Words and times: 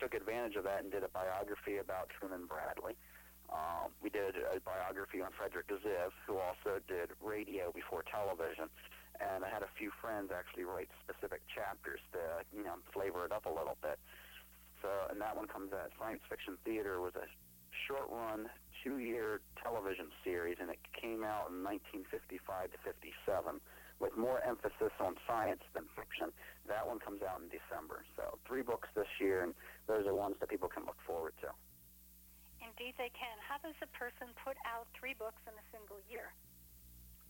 took 0.00 0.16
advantage 0.16 0.56
of 0.56 0.64
that 0.64 0.82
and 0.82 0.90
did 0.90 1.04
a 1.04 1.12
biography 1.12 1.76
about 1.76 2.08
Truman 2.08 2.48
Bradley. 2.48 2.96
Um, 3.52 3.92
we 4.00 4.08
did 4.08 4.34
a 4.40 4.58
biography 4.64 5.20
on 5.20 5.30
Frederick 5.36 5.68
Ziv, 5.68 6.16
who 6.26 6.40
also 6.40 6.80
did 6.88 7.12
radio 7.20 7.70
before 7.70 8.02
television. 8.08 8.72
And 9.20 9.44
I 9.44 9.50
had 9.52 9.60
a 9.62 9.68
few 9.76 9.92
friends 10.00 10.32
actually 10.32 10.64
write 10.64 10.88
specific 11.04 11.44
chapters 11.52 12.00
to, 12.16 12.40
you 12.56 12.64
know, 12.64 12.80
flavor 12.94 13.26
it 13.28 13.32
up 13.32 13.44
a 13.44 13.52
little 13.52 13.76
bit. 13.82 14.00
So, 14.80 14.88
and 15.10 15.20
that 15.20 15.36
one 15.36 15.44
comes 15.44 15.76
out. 15.76 15.92
Science 16.00 16.24
Fiction 16.24 16.56
Theater 16.64 17.04
was 17.04 17.12
a 17.20 17.28
short-run, 17.84 18.48
two-year 18.82 19.40
television 19.60 20.08
series, 20.24 20.56
and 20.60 20.70
it 20.70 20.80
came 20.96 21.20
out 21.20 21.52
in 21.52 21.60
1955 21.60 22.72
to 22.72 22.78
57 22.80 23.60
with 24.00 24.16
more 24.16 24.40
emphasis 24.42 24.92
on 24.98 25.14
science 25.28 25.62
than 25.76 25.84
fiction. 25.94 26.32
That 26.66 26.88
one 26.88 26.98
comes 26.98 27.20
out 27.22 27.44
in 27.44 27.52
December. 27.52 28.02
So 28.16 28.40
three 28.48 28.64
books 28.64 28.88
this 28.96 29.08
year, 29.20 29.44
and 29.44 29.52
those 29.86 30.08
are 30.08 30.14
ones 30.16 30.36
that 30.40 30.48
people 30.48 30.68
can 30.68 30.88
look 30.88 30.98
forward 31.06 31.36
to. 31.44 31.52
Indeed, 32.64 32.96
they 32.96 33.12
can. 33.12 33.36
How 33.44 33.60
does 33.60 33.76
a 33.84 33.90
person 33.92 34.32
put 34.40 34.56
out 34.64 34.88
three 34.96 35.14
books 35.14 35.40
in 35.44 35.52
a 35.52 35.64
single 35.68 36.00
year? 36.08 36.32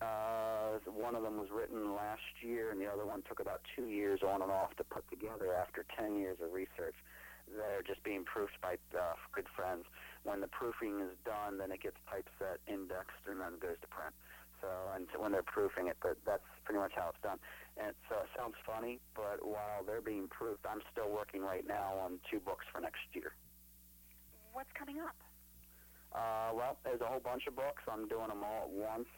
Uh, 0.01 0.81
one 0.89 1.15
of 1.15 1.23
them 1.23 1.37
was 1.37 1.51
written 1.53 1.93
last 1.93 2.25
year, 2.41 2.71
and 2.71 2.81
the 2.81 2.89
other 2.89 3.05
one 3.05 3.21
took 3.29 3.41
about 3.41 3.61
two 3.77 3.85
years 3.85 4.21
on 4.25 4.41
and 4.41 4.51
off 4.51 4.73
to 4.77 4.85
put 4.85 5.05
together 5.11 5.53
after 5.53 5.85
10 5.99 6.17
years 6.17 6.39
of 6.41 6.53
research. 6.53 6.97
They're 7.51 7.83
just 7.83 8.03
being 8.03 8.25
proofed 8.25 8.57
by 8.63 8.79
uh, 8.97 9.19
good 9.35 9.47
friends. 9.55 9.85
When 10.25 10.41
the 10.41 10.49
proofing 10.49 11.01
is 11.01 11.13
done, 11.25 11.59
then 11.59 11.73
it 11.73 11.83
gets 11.83 11.97
typeset, 12.09 12.61
indexed, 12.69 13.27
and 13.29 13.41
then 13.41 13.59
goes 13.61 13.77
to 13.83 13.89
print. 13.89 14.15
So, 14.61 14.69
and 14.95 15.07
when 15.17 15.33
they're 15.33 15.43
proofing 15.43 15.89
it, 15.89 15.97
but 16.03 16.17
that's 16.27 16.45
pretty 16.65 16.79
much 16.79 16.93
how 16.95 17.11
it's 17.11 17.23
done. 17.23 17.39
And 17.77 17.95
so 18.09 18.17
it 18.21 18.29
sounds 18.37 18.55
funny, 18.67 19.01
but 19.17 19.45
while 19.45 19.83
they're 19.87 20.05
being 20.05 20.29
proofed, 20.29 20.67
I'm 20.69 20.83
still 20.93 21.09
working 21.09 21.41
right 21.41 21.67
now 21.67 21.97
on 22.05 22.21
two 22.31 22.41
books 22.41 22.67
for 22.73 22.81
next 22.81 23.01
year. 23.13 23.33
What's 24.53 24.71
coming 24.77 25.01
up? 25.01 25.17
Uh, 26.13 26.51
well, 26.53 26.77
there's 26.85 27.01
a 27.01 27.07
whole 27.07 27.21
bunch 27.23 27.47
of 27.47 27.55
books. 27.55 27.83
I'm 27.89 28.09
doing 28.09 28.29
them 28.29 28.43
all 28.43 28.67
at 28.67 28.71
once. 28.71 29.09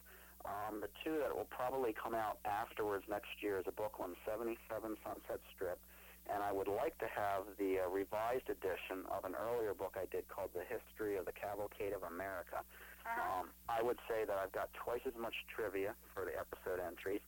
Um, 0.44 0.82
the 0.82 0.90
two 1.04 1.22
that 1.22 1.34
will 1.34 1.48
probably 1.50 1.94
come 1.94 2.14
out 2.14 2.38
afterwards 2.44 3.04
next 3.08 3.30
year 3.40 3.58
is 3.58 3.66
a 3.68 3.72
book 3.72 3.94
on 4.00 4.16
77 4.26 4.58
Sunset 5.02 5.40
Strip, 5.54 5.78
and 6.26 6.42
I 6.42 6.50
would 6.50 6.66
like 6.66 6.98
to 6.98 7.06
have 7.06 7.46
the 7.58 7.86
uh, 7.86 7.88
revised 7.88 8.50
edition 8.50 9.06
of 9.06 9.24
an 9.24 9.34
earlier 9.38 9.72
book 9.72 9.94
I 9.94 10.06
did 10.10 10.26
called 10.28 10.50
The 10.54 10.66
History 10.66 11.16
of 11.16 11.26
the 11.26 11.32
Cavalcade 11.32 11.94
of 11.94 12.02
America. 12.02 12.66
Uh-huh. 13.04 13.40
Um, 13.40 13.46
I 13.68 13.82
would 13.82 13.98
say 14.08 14.24
that 14.24 14.36
I've 14.38 14.52
got 14.52 14.70
twice 14.74 15.02
as 15.06 15.14
much 15.18 15.34
trivia 15.54 15.94
for 16.14 16.24
the 16.24 16.34
episode 16.38 16.78
entries. 16.78 17.20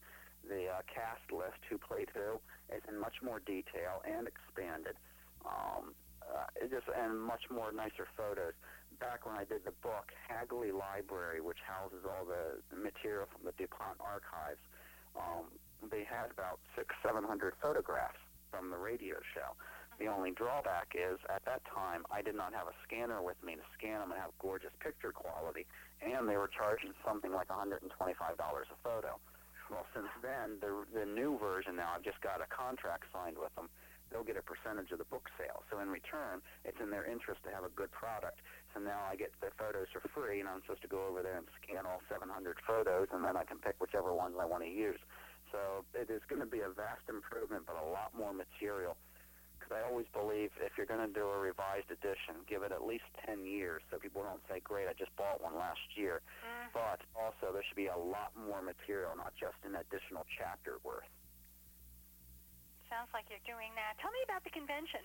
The 0.46 0.68
uh, 0.68 0.82
cast 0.86 1.32
list, 1.32 1.58
who 1.70 1.78
played 1.78 2.12
who, 2.12 2.38
is 2.68 2.82
in 2.88 3.00
much 3.00 3.22
more 3.24 3.40
detail 3.40 4.04
and 4.04 4.28
expanded. 4.28 4.94
Um, 5.44 5.94
uh, 6.20 6.48
it 6.56 6.70
just 6.70 6.88
and 6.88 7.20
much 7.20 7.48
more 7.50 7.72
nicer 7.72 8.06
photos. 8.16 8.52
Back 9.00 9.26
when 9.26 9.36
I 9.36 9.44
did 9.44 9.64
the 9.64 9.74
book, 9.82 10.12
Hagley 10.28 10.70
Library, 10.70 11.40
which 11.40 11.58
houses 11.66 12.06
all 12.06 12.24
the 12.24 12.60
material 12.76 13.26
from 13.26 13.42
the 13.44 13.52
DuPont 13.58 13.98
archives, 14.00 14.62
um, 15.16 15.50
they 15.90 16.04
had 16.04 16.30
about 16.30 16.60
six, 16.76 16.94
seven 17.04 17.24
hundred 17.24 17.54
photographs 17.60 18.20
from 18.50 18.70
the 18.70 18.76
radio 18.76 19.16
show. 19.34 19.52
The 19.98 20.06
only 20.10 20.32
drawback 20.32 20.94
is, 20.94 21.18
at 21.30 21.44
that 21.46 21.62
time, 21.70 22.02
I 22.10 22.22
did 22.22 22.34
not 22.34 22.52
have 22.52 22.66
a 22.66 22.76
scanner 22.82 23.22
with 23.22 23.38
me 23.44 23.54
to 23.54 23.64
scan 23.78 24.00
them 24.00 24.10
and 24.10 24.20
have 24.20 24.34
gorgeous 24.42 24.74
picture 24.82 25.12
quality, 25.12 25.66
and 26.02 26.28
they 26.28 26.36
were 26.36 26.50
charging 26.50 26.92
something 27.06 27.30
like 27.30 27.48
$125 27.48 27.86
a 27.86 28.78
photo. 28.82 29.18
Well, 29.70 29.86
since 29.94 30.10
then, 30.20 30.60
the 30.60 30.84
the 30.92 31.06
new 31.06 31.38
version 31.38 31.76
now, 31.76 31.96
I've 31.96 32.04
just 32.04 32.20
got 32.20 32.44
a 32.44 32.48
contract 32.52 33.08
signed 33.12 33.38
with 33.38 33.54
them. 33.56 33.70
They'll 34.12 34.26
get 34.26 34.36
a 34.36 34.44
percentage 34.44 34.92
of 34.92 34.98
the 35.00 35.08
book 35.08 35.26
sale. 35.40 35.64
So 35.72 35.80
in 35.80 35.88
return, 35.88 36.42
it's 36.64 36.78
in 36.78 36.90
their 36.90 37.08
interest 37.08 37.40
to 37.48 37.50
have 37.50 37.64
a 37.64 37.72
good 37.72 37.90
product. 37.90 38.38
So 38.74 38.80
now 38.80 39.00
I 39.08 39.16
get 39.16 39.32
the 39.40 39.50
photos 39.56 39.88
for 39.90 40.04
free, 40.12 40.40
and 40.40 40.48
I'm 40.48 40.60
supposed 40.62 40.82
to 40.82 40.92
go 40.92 41.06
over 41.08 41.22
there 41.22 41.38
and 41.40 41.48
scan 41.62 41.86
all 41.86 42.02
700 42.12 42.28
photos, 42.66 43.08
and 43.10 43.24
then 43.24 43.36
I 43.36 43.44
can 43.44 43.58
pick 43.58 43.80
whichever 43.80 44.12
ones 44.12 44.36
I 44.38 44.44
want 44.44 44.62
to 44.62 44.70
use. 44.70 45.00
So 45.50 45.82
it 45.94 46.10
is 46.10 46.20
going 46.28 46.42
to 46.44 46.50
be 46.50 46.60
a 46.60 46.68
vast 46.68 47.08
improvement, 47.08 47.64
but 47.66 47.80
a 47.80 47.86
lot 47.88 48.12
more 48.12 48.34
material. 48.34 48.96
I 49.74 49.82
always 49.82 50.06
believe 50.14 50.50
if 50.62 50.78
you're 50.78 50.86
going 50.86 51.02
to 51.02 51.10
do 51.12 51.26
a 51.26 51.38
revised 51.38 51.90
edition, 51.90 52.46
give 52.46 52.62
it 52.62 52.70
at 52.70 52.86
least 52.86 53.04
10 53.26 53.44
years 53.44 53.82
so 53.90 53.98
people 53.98 54.22
don't 54.22 54.40
say, 54.48 54.60
great, 54.62 54.86
I 54.86 54.94
just 54.94 55.10
bought 55.18 55.42
one 55.42 55.56
last 55.58 55.82
year. 55.98 56.22
Mhm. 56.46 56.72
But 56.72 57.00
also 57.18 57.52
there 57.52 57.62
should 57.66 57.76
be 57.76 57.88
a 57.90 57.96
lot 57.96 58.30
more 58.36 58.62
material, 58.62 59.14
not 59.16 59.34
just 59.34 59.58
an 59.64 59.74
additional 59.74 60.24
chapter 60.38 60.78
worth. 60.84 61.08
Sounds 62.88 63.10
like 63.12 63.26
you're 63.28 63.42
doing 63.44 63.74
that. 63.74 63.98
Tell 63.98 64.12
me 64.12 64.22
about 64.22 64.44
the 64.44 64.50
convention. 64.50 65.02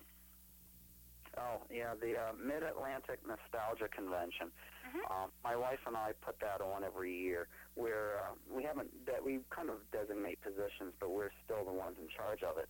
Oh, 1.37 1.61
yeah, 1.69 1.93
the 1.95 2.17
uh, 2.17 2.33
Mid-Atlantic 2.33 3.25
Nostalgia 3.25 3.87
Convention. 3.89 4.51
Mhm. 4.85 5.11
Um, 5.11 5.31
my 5.43 5.55
wife 5.55 5.79
and 5.85 5.95
I 5.95 6.13
put 6.13 6.39
that 6.39 6.59
on 6.59 6.83
every 6.83 7.13
year. 7.15 7.47
We're 7.75 8.17
uh, 8.17 8.33
we 8.49 8.63
haven't 8.63 8.89
de- 9.05 9.21
we 9.21 9.39
kind 9.49 9.69
of 9.69 9.77
designate 9.91 10.41
positions, 10.41 10.93
but 10.99 11.11
we're 11.11 11.31
still 11.45 11.63
the 11.63 11.71
ones 11.71 11.97
in 11.99 12.09
charge 12.09 12.41
of 12.43 12.57
it. 12.57 12.67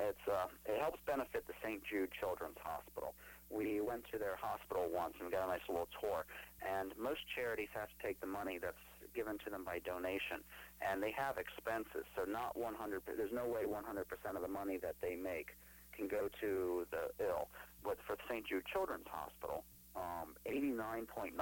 It's 0.00 0.24
uh, 0.26 0.48
it 0.64 0.80
helps 0.80 0.98
benefit 1.04 1.46
the 1.46 1.54
St. 1.62 1.84
Jude 1.84 2.10
Children's 2.18 2.58
Hospital. 2.64 3.14
We 3.50 3.80
went 3.80 4.06
to 4.12 4.18
their 4.18 4.38
hospital 4.38 4.86
once 4.88 5.14
and 5.18 5.26
we 5.26 5.32
got 5.34 5.44
a 5.44 5.50
nice 5.50 5.66
little 5.68 5.90
tour. 6.00 6.24
And 6.62 6.94
most 6.96 7.20
charities 7.34 7.68
have 7.74 7.90
to 7.90 7.98
take 7.98 8.20
the 8.20 8.30
money 8.30 8.58
that's 8.62 8.78
given 9.14 9.38
to 9.44 9.50
them 9.50 9.64
by 9.66 9.82
donation, 9.82 10.38
and 10.78 11.02
they 11.02 11.10
have 11.10 11.36
expenses. 11.36 12.06
So 12.14 12.24
not 12.24 12.56
100. 12.56 13.02
There's 13.04 13.34
no 13.34 13.46
way 13.46 13.66
100% 13.66 13.82
of 13.82 14.42
the 14.42 14.48
money 14.48 14.78
that 14.78 14.94
they 15.02 15.16
make 15.16 15.58
can 15.96 16.06
go 16.06 16.28
to 16.40 16.86
the 16.90 17.10
ill. 17.22 17.48
But 17.82 17.98
for 18.06 18.16
St. 18.28 18.46
Jude 18.46 18.64
Children's 18.72 19.08
Hospital, 19.10 19.64
um, 19.96 20.38
89.9% 20.46 21.34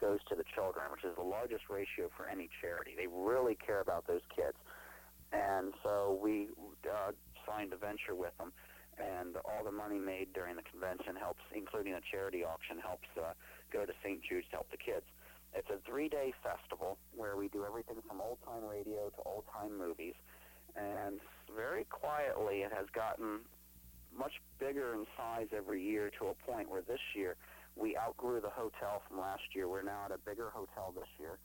goes 0.00 0.20
to 0.28 0.34
the 0.34 0.44
children, 0.54 0.84
which 0.92 1.04
is 1.04 1.16
the 1.16 1.24
largest 1.24 1.64
ratio 1.70 2.10
for 2.16 2.28
any 2.28 2.48
charity. 2.60 2.92
They 2.96 3.06
really 3.06 3.56
care 3.56 3.80
about 3.80 4.06
those 4.06 4.20
kids. 4.34 4.56
And 5.32 5.72
so 5.82 6.18
we 6.22 6.48
uh, 6.84 7.12
signed 7.46 7.72
a 7.72 7.76
venture 7.76 8.14
with 8.14 8.36
them, 8.38 8.52
and 8.98 9.36
all 9.44 9.64
the 9.64 9.72
money 9.72 9.98
made 9.98 10.32
during 10.32 10.56
the 10.56 10.66
convention 10.66 11.16
helps, 11.16 11.42
including 11.54 11.94
a 11.94 12.00
charity 12.10 12.44
auction, 12.44 12.78
helps 12.78 13.08
uh, 13.16 13.32
go 13.72 13.84
to 13.84 13.92
St. 14.02 14.20
Jude's 14.22 14.46
to 14.50 14.56
help 14.56 14.70
the 14.70 14.76
kids. 14.76 15.04
It's 15.54 15.68
a 15.70 15.78
three-day 15.88 16.34
festival 16.42 16.98
where 17.14 17.36
we 17.36 17.48
do 17.48 17.64
everything 17.64 17.96
from 18.08 18.20
old-time 18.20 18.64
radio 18.64 19.08
to 19.08 19.20
old-time 19.24 19.76
movies, 19.76 20.14
and 20.76 21.20
very 21.54 21.84
quietly 21.84 22.60
it 22.60 22.72
has 22.72 22.86
gotten 22.92 23.40
much 24.16 24.40
bigger 24.58 24.94
in 24.94 25.06
size 25.16 25.48
every 25.56 25.82
year 25.82 26.10
to 26.18 26.28
a 26.28 26.34
point 26.50 26.68
where 26.68 26.82
this 26.82 27.00
year 27.14 27.36
we 27.76 27.96
outgrew 27.96 28.40
the 28.40 28.50
hotel 28.50 29.02
from 29.06 29.20
last 29.20 29.44
year. 29.54 29.68
We're 29.68 29.82
now 29.82 30.08
at 30.08 30.12
a 30.12 30.18
bigger 30.18 30.48
hotel 30.48 30.92
this 30.96 31.08
year. 31.20 31.38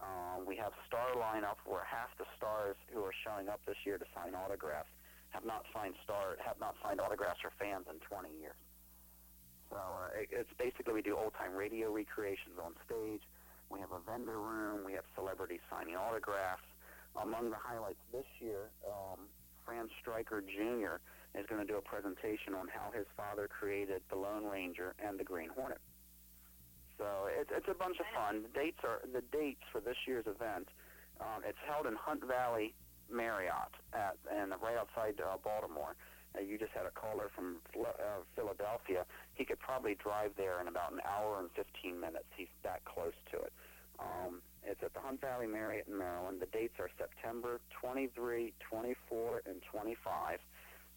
Um, 0.00 0.46
we 0.46 0.56
have 0.56 0.72
star 0.86 1.14
lineup 1.14 1.58
where 1.66 1.82
half 1.82 2.10
the 2.18 2.26
stars 2.36 2.76
who 2.92 3.02
are 3.02 3.14
showing 3.26 3.48
up 3.48 3.60
this 3.66 3.78
year 3.84 3.98
to 3.98 4.04
sign 4.14 4.34
autographs 4.34 4.90
have 5.30 5.44
not 5.44 5.64
signed 5.74 5.94
star 6.04 6.36
have 6.44 6.58
not 6.60 6.74
signed 6.82 7.00
autographs 7.00 7.40
for 7.40 7.52
fans 7.58 7.86
in 7.90 8.00
20 8.00 8.28
years. 8.40 8.56
So 9.70 9.76
uh, 9.76 10.20
it, 10.20 10.28
it's 10.32 10.52
basically 10.58 10.94
we 10.94 11.02
do 11.02 11.16
old 11.16 11.34
time 11.34 11.54
radio 11.54 11.92
recreations 11.92 12.56
on 12.62 12.72
stage. 12.86 13.22
We 13.70 13.80
have 13.80 13.92
a 13.92 14.00
vendor 14.00 14.38
room. 14.40 14.84
We 14.84 14.92
have 14.94 15.04
celebrities 15.14 15.60
signing 15.70 15.96
autographs. 15.96 16.64
Among 17.20 17.50
the 17.50 17.60
highlights 17.60 18.00
this 18.12 18.26
year, 18.40 18.70
um, 18.86 19.28
Fran 19.64 19.88
Stryker 20.00 20.40
Jr. 20.40 21.00
is 21.36 21.44
going 21.46 21.60
to 21.60 21.66
do 21.66 21.76
a 21.76 21.82
presentation 21.82 22.54
on 22.54 22.68
how 22.68 22.90
his 22.96 23.04
father 23.16 23.48
created 23.48 24.00
the 24.08 24.16
Lone 24.16 24.44
Ranger 24.44 24.94
and 25.04 25.18
the 25.20 25.24
Green 25.24 25.50
Hornet. 25.50 25.80
So 26.96 27.28
it's 27.28 27.50
it's 27.54 27.68
a 27.68 27.74
bunch 27.74 28.00
of 28.00 28.06
fun. 28.14 28.42
The 28.42 28.58
dates 28.58 28.80
are 28.82 29.00
the 29.12 29.22
dates 29.32 29.62
for 29.70 29.80
this 29.80 29.96
year's 30.06 30.26
event. 30.26 30.68
Um, 31.20 31.42
it's 31.46 31.58
held 31.66 31.86
in 31.86 31.94
Hunt 31.94 32.24
Valley 32.24 32.74
Marriott 33.10 33.72
at 33.92 34.16
and 34.30 34.52
right 34.62 34.76
outside 34.76 35.20
uh, 35.20 35.36
Baltimore. 35.42 35.96
Uh, 36.36 36.42
you 36.42 36.58
just 36.58 36.72
had 36.72 36.84
a 36.84 36.92
caller 36.92 37.30
from 37.34 37.56
uh, 37.74 38.20
Philadelphia. 38.36 39.04
He 39.34 39.44
could 39.44 39.58
probably 39.58 39.96
drive 39.96 40.32
there 40.36 40.60
in 40.60 40.68
about 40.68 40.92
an 40.92 41.00
hour 41.08 41.40
and 41.40 41.48
15 41.56 41.98
minutes. 41.98 42.28
He's 42.36 42.52
that 42.62 42.84
close 42.84 43.16
to 43.32 43.38
it. 43.38 43.52
Um, 43.98 44.42
it's 44.62 44.82
at 44.82 44.92
the 44.94 45.00
Hunt 45.00 45.20
Valley 45.20 45.46
Marriott 45.46 45.88
in 45.88 45.96
Maryland. 45.96 46.40
The 46.40 46.52
dates 46.52 46.74
are 46.78 46.90
September 46.98 47.60
23, 47.80 48.52
24, 48.60 49.42
and 49.46 49.62
25. 49.70 50.38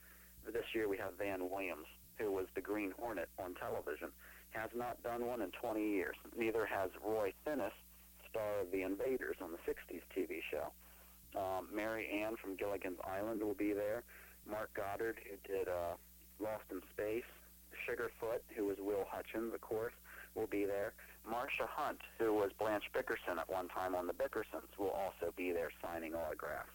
this 0.46 0.62
year 0.72 0.86
we 0.86 0.96
have 0.98 1.18
Van 1.18 1.50
Williams, 1.50 1.90
who 2.18 2.30
was 2.30 2.46
the 2.54 2.60
Green 2.60 2.92
Hornet 2.96 3.28
on 3.36 3.54
television, 3.54 4.10
has 4.50 4.70
not 4.76 5.02
done 5.02 5.26
one 5.26 5.42
in 5.42 5.50
20 5.50 5.82
years. 5.82 6.14
Neither 6.38 6.64
has 6.64 6.90
Roy 7.04 7.32
Thinnes, 7.44 7.74
star 8.30 8.60
of 8.62 8.70
The 8.70 8.82
Invaders 8.82 9.36
on 9.42 9.50
the 9.50 9.58
60s 9.66 10.02
TV 10.14 10.38
show. 10.54 10.70
Um, 11.34 11.66
Mary 11.74 12.06
Ann 12.22 12.36
from 12.36 12.54
Gilligan's 12.54 12.98
Island 13.02 13.42
will 13.42 13.58
be 13.58 13.72
there. 13.72 14.04
Mark 14.48 14.70
Goddard, 14.74 15.18
who 15.26 15.34
did 15.52 15.66
uh, 15.66 15.98
Lost 16.38 16.70
in 16.70 16.80
Space. 16.94 17.26
Sugarfoot, 17.88 18.42
who 18.54 18.66
was 18.66 18.76
Will 18.78 19.04
Hutchins, 19.10 19.52
of 19.52 19.60
course, 19.60 19.94
will 20.36 20.46
be 20.46 20.64
there. 20.64 20.92
Marsha 21.28 21.66
Hunt, 21.66 21.98
who 22.18 22.34
was 22.34 22.50
Blanche 22.58 22.90
Bickerson 22.92 23.38
at 23.38 23.50
one 23.50 23.68
time 23.68 23.96
on 23.96 24.06
The 24.06 24.12
Bickersons, 24.12 24.70
will 24.78 24.90
also 24.90 25.32
be 25.36 25.50
there 25.50 25.70
signing 25.82 26.14
autographs. 26.14 26.70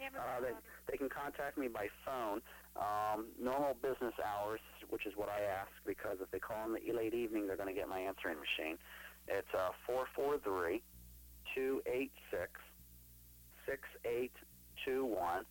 you 0.00 0.08
uh, 0.16 0.40
they, 0.40 0.54
they 0.88 0.96
can 0.96 1.08
contact 1.08 1.58
me 1.58 1.68
by 1.68 1.88
phone. 2.06 2.40
Um, 2.78 3.26
normal 3.36 3.74
business 3.82 4.14
hours, 4.22 4.60
which 4.88 5.04
is 5.04 5.12
what 5.16 5.28
I 5.28 5.42
ask, 5.42 5.68
because 5.84 6.18
if 6.22 6.30
they 6.30 6.38
call 6.38 6.64
in 6.64 6.72
the 6.72 6.80
late 6.92 7.12
evening, 7.12 7.46
they're 7.46 7.58
going 7.58 7.68
to 7.68 7.76
get 7.76 7.88
my 7.88 8.00
answering 8.00 8.38
machine. 8.38 8.78
It's 9.26 9.52
uh, 9.52 9.76
443 9.84 10.80
286 11.54 12.50
6821. 13.66 15.44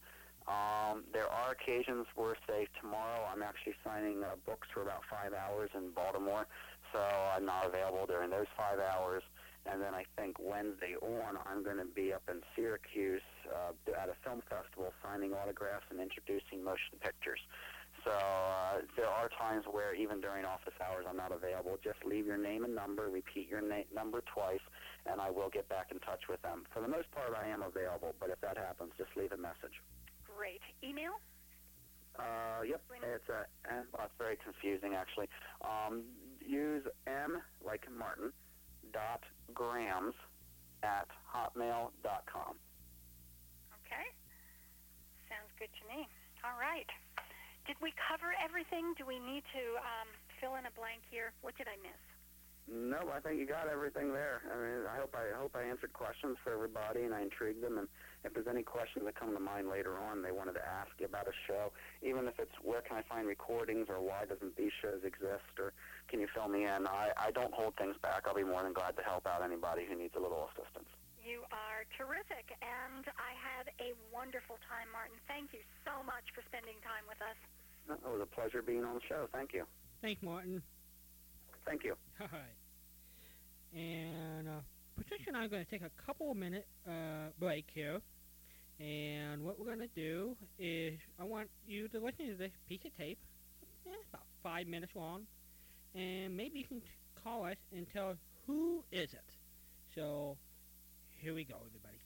Um, 0.48 1.04
there 1.12 1.28
are 1.28 1.52
occasions 1.52 2.08
where, 2.16 2.36
say, 2.48 2.68
tomorrow 2.80 3.28
I'm 3.28 3.44
actually 3.44 3.76
signing 3.84 4.24
uh, 4.24 4.40
books 4.46 4.68
for 4.74 4.82
about 4.82 5.04
five 5.12 5.34
hours 5.34 5.70
in 5.76 5.92
Baltimore, 5.92 6.48
so 6.94 7.00
I'm 7.00 7.46
not 7.46 7.68
available 7.68 8.06
during 8.08 8.30
those 8.32 8.48
five 8.56 8.80
hours. 8.80 9.24
And 9.70 9.82
then 9.82 9.94
I 9.94 10.06
think 10.16 10.38
Wednesday 10.40 10.96
on, 11.02 11.36
I'm 11.44 11.62
going 11.62 11.78
to 11.78 11.86
be 11.86 12.14
up 12.14 12.24
in 12.32 12.40
Syracuse 12.56 13.28
uh, 13.52 13.76
at 14.00 14.08
a 14.08 14.16
film 14.24 14.42
festival 14.48 14.94
signing 15.04 15.34
autographs 15.34 15.84
and 15.92 16.00
introducing 16.00 16.64
motion 16.64 16.96
pictures. 17.04 17.44
So 18.08 18.16
uh, 18.16 18.88
there 18.96 19.12
are 19.12 19.28
times 19.36 19.68
where 19.68 19.92
even 19.94 20.22
during 20.24 20.46
office 20.48 20.74
hours 20.80 21.04
I'm 21.10 21.18
not 21.20 21.36
available. 21.36 21.76
Just 21.84 22.00
leave 22.08 22.26
your 22.26 22.38
name 22.40 22.64
and 22.64 22.74
number, 22.74 23.12
repeat 23.12 23.52
your 23.52 23.60
na- 23.60 23.90
number 23.94 24.24
twice, 24.34 24.64
and 25.06 25.20
I 25.20 25.30
will 25.30 25.50
get 25.52 25.68
back 25.68 25.92
in 25.92 26.00
touch 26.00 26.24
with 26.32 26.42
them. 26.42 26.64
For 26.72 26.80
the 26.82 26.88
most 26.88 27.12
part, 27.12 27.36
I 27.36 27.50
am 27.52 27.64
available, 27.68 28.16
but 28.20 28.30
if 28.32 28.40
that 28.40 28.56
happens, 28.56 28.96
just 28.98 29.12
leave 29.20 29.34
a 29.36 29.38
message. 29.38 29.76
Great. 30.24 30.64
Email? 30.80 31.20
Uh, 32.16 32.64
yep. 32.64 32.80
It's 33.04 33.28
a, 33.28 33.44
uh, 33.68 33.84
well, 33.92 34.08
it's 34.08 34.16
very 34.18 34.38
confusing 34.40 34.96
actually. 34.96 35.28
Um, 35.60 36.08
use 36.40 36.84
M 37.08 37.44
like 37.60 37.84
Martin 37.92 38.32
dot 38.94 39.22
grams 39.54 40.16
at 40.84 41.08
hotmail 41.28 41.92
dot 42.04 42.24
com. 42.32 42.56
Okay. 43.84 44.08
Sounds 45.28 45.52
good 45.60 45.70
to 45.82 45.84
me. 45.92 46.08
All 46.48 46.56
right. 46.56 46.88
Did 47.68 47.76
we 47.84 47.92
cover 48.00 48.32
everything? 48.40 48.96
Do 48.96 49.04
we 49.04 49.20
need 49.20 49.44
to 49.52 49.64
um, 49.84 50.08
fill 50.40 50.56
in 50.56 50.64
a 50.64 50.72
blank 50.72 51.04
here? 51.12 51.36
What 51.44 51.52
did 51.60 51.68
I 51.68 51.76
miss? 51.84 52.00
No, 52.68 53.12
I 53.12 53.20
think 53.20 53.40
you 53.40 53.48
got 53.48 53.68
everything 53.68 54.12
there. 54.12 54.40
I 54.48 54.56
mean, 54.56 54.88
I 54.88 55.00
hope 55.00 55.16
I 55.16 55.36
hope 55.36 55.56
I 55.56 55.64
answered 55.68 55.92
questions 55.92 56.36
for 56.44 56.52
everybody 56.52 57.04
and 57.04 57.16
I 57.16 57.24
intrigued 57.24 57.64
them. 57.64 57.78
And 57.80 57.88
if 58.24 58.36
there's 58.36 58.48
any 58.48 58.64
questions 58.64 59.04
that 59.04 59.16
come 59.16 59.36
to 59.36 59.40
mind 59.40 59.68
later 59.68 60.00
on, 60.00 60.24
they 60.24 60.32
wanted 60.32 60.56
to 60.60 60.64
ask 60.64 60.92
you 61.00 61.08
about 61.08 61.28
a 61.28 61.36
show, 61.48 61.72
even 62.04 62.28
if 62.28 62.40
it's 62.40 62.56
where 62.64 62.80
can 62.84 62.96
I 63.00 63.04
find 63.08 63.28
recordings 63.28 63.88
or 63.88 64.00
why 64.00 64.24
doesn't 64.28 64.56
these 64.56 64.76
shows 64.84 65.04
exist 65.04 65.56
or 65.60 65.72
can 66.08 66.20
you 66.20 66.28
fill 66.32 66.48
me 66.48 66.68
in? 66.68 66.88
I, 66.88 67.12
I 67.16 67.32
don't 67.32 67.56
hold 67.56 67.76
things 67.76 67.96
back. 68.04 68.28
I'll 68.28 68.36
be 68.36 68.48
more 68.48 68.64
than 68.64 68.76
glad 68.76 68.96
to 68.96 69.04
help 69.04 69.28
out 69.28 69.44
anybody 69.44 69.84
who 69.88 69.96
needs 69.96 70.16
a 70.16 70.24
little 70.24 70.48
assistance. 70.52 70.92
You 71.24 71.44
are 71.52 71.84
terrific, 72.00 72.56
and 72.64 73.04
I 73.20 73.36
had 73.36 73.68
a 73.84 73.92
wonderful 74.16 74.56
time, 74.68 74.88
Martin. 74.96 75.20
Thank 75.28 75.52
you 75.52 75.60
so 75.84 76.00
much 76.04 76.24
for 76.32 76.40
spending 76.48 76.80
time 76.84 77.04
with 77.08 77.20
us. 77.20 77.36
It 77.90 78.04
was 78.04 78.22
a 78.22 78.26
pleasure 78.26 78.62
being 78.62 78.84
on 78.84 78.96
the 78.96 79.02
show. 79.08 79.28
Thank 79.34 79.54
you. 79.54 79.66
Thanks, 80.02 80.22
Martin. 80.22 80.62
Thank 81.66 81.84
you. 81.84 81.96
All 82.22 82.28
right. 82.32 83.80
And 83.80 84.48
uh, 84.48 84.62
Patricia 84.98 85.26
and 85.28 85.38
I 85.38 85.46
are 85.46 85.48
going 85.48 85.64
to 85.64 85.70
take 85.70 85.82
a 85.82 85.92
couple 86.06 86.32
of 86.32 86.38
minute 86.38 86.68
uh, 86.88 87.30
break 87.40 87.66
here. 87.74 88.02
And 88.80 89.44
what 89.44 89.60
we're 89.60 89.66
going 89.66 89.80
to 89.80 89.88
do 89.96 90.36
is 90.60 91.00
I 91.20 91.24
want 91.24 91.50
you 91.68 91.88
to 91.90 92.00
listen 92.00 92.28
to 92.28 92.36
this 92.36 92.52
piece 92.70 92.82
of 92.86 92.96
tape. 92.98 93.18
Eh, 93.86 93.90
about 94.14 94.26
five 94.44 94.68
minutes 94.68 94.94
long. 94.96 95.24
And 95.96 96.36
maybe 96.36 96.60
you 96.60 96.66
can 96.66 96.82
call 97.24 97.46
us 97.46 97.56
and 97.76 97.88
tell 97.92 98.16
who 98.46 98.84
is 98.92 99.14
it. 99.14 99.26
So 99.96 100.38
here 101.18 101.34
we 101.34 101.44
go, 101.44 101.56
everybody. 101.66 101.98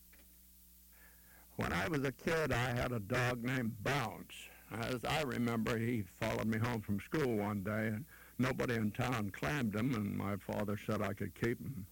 When 1.57 1.73
I 1.73 1.87
was 1.89 2.03
a 2.05 2.11
kid, 2.11 2.51
I 2.51 2.71
had 2.71 2.91
a 2.91 2.99
dog 2.99 3.43
named 3.43 3.83
Bounce. 3.83 4.33
As 4.71 5.03
I 5.03 5.21
remember, 5.23 5.77
he 5.77 6.03
followed 6.19 6.47
me 6.47 6.57
home 6.57 6.81
from 6.81 7.01
school 7.01 7.35
one 7.35 7.61
day, 7.61 7.87
and 7.87 8.05
nobody 8.39 8.75
in 8.75 8.91
town 8.91 9.31
claimed 9.31 9.75
him, 9.75 9.93
and 9.93 10.17
my 10.17 10.37
father 10.37 10.77
said 10.85 11.01
I 11.01 11.13
could 11.13 11.35
keep 11.35 11.59
him. 11.59 11.85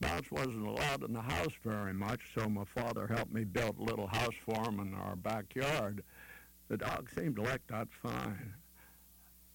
Bounce 0.00 0.30
wasn't 0.30 0.66
allowed 0.66 1.04
in 1.04 1.12
the 1.12 1.20
house 1.20 1.52
very 1.62 1.92
much, 1.92 2.20
so 2.34 2.48
my 2.48 2.64
father 2.64 3.06
helped 3.06 3.32
me 3.32 3.44
build 3.44 3.78
a 3.78 3.84
little 3.84 4.06
house 4.06 4.34
for 4.44 4.64
him 4.64 4.80
in 4.80 4.94
our 4.94 5.16
backyard. 5.16 6.02
The 6.68 6.78
dog 6.78 7.10
seemed 7.14 7.36
to 7.36 7.42
like 7.42 7.66
that 7.68 7.88
fine. 7.92 8.54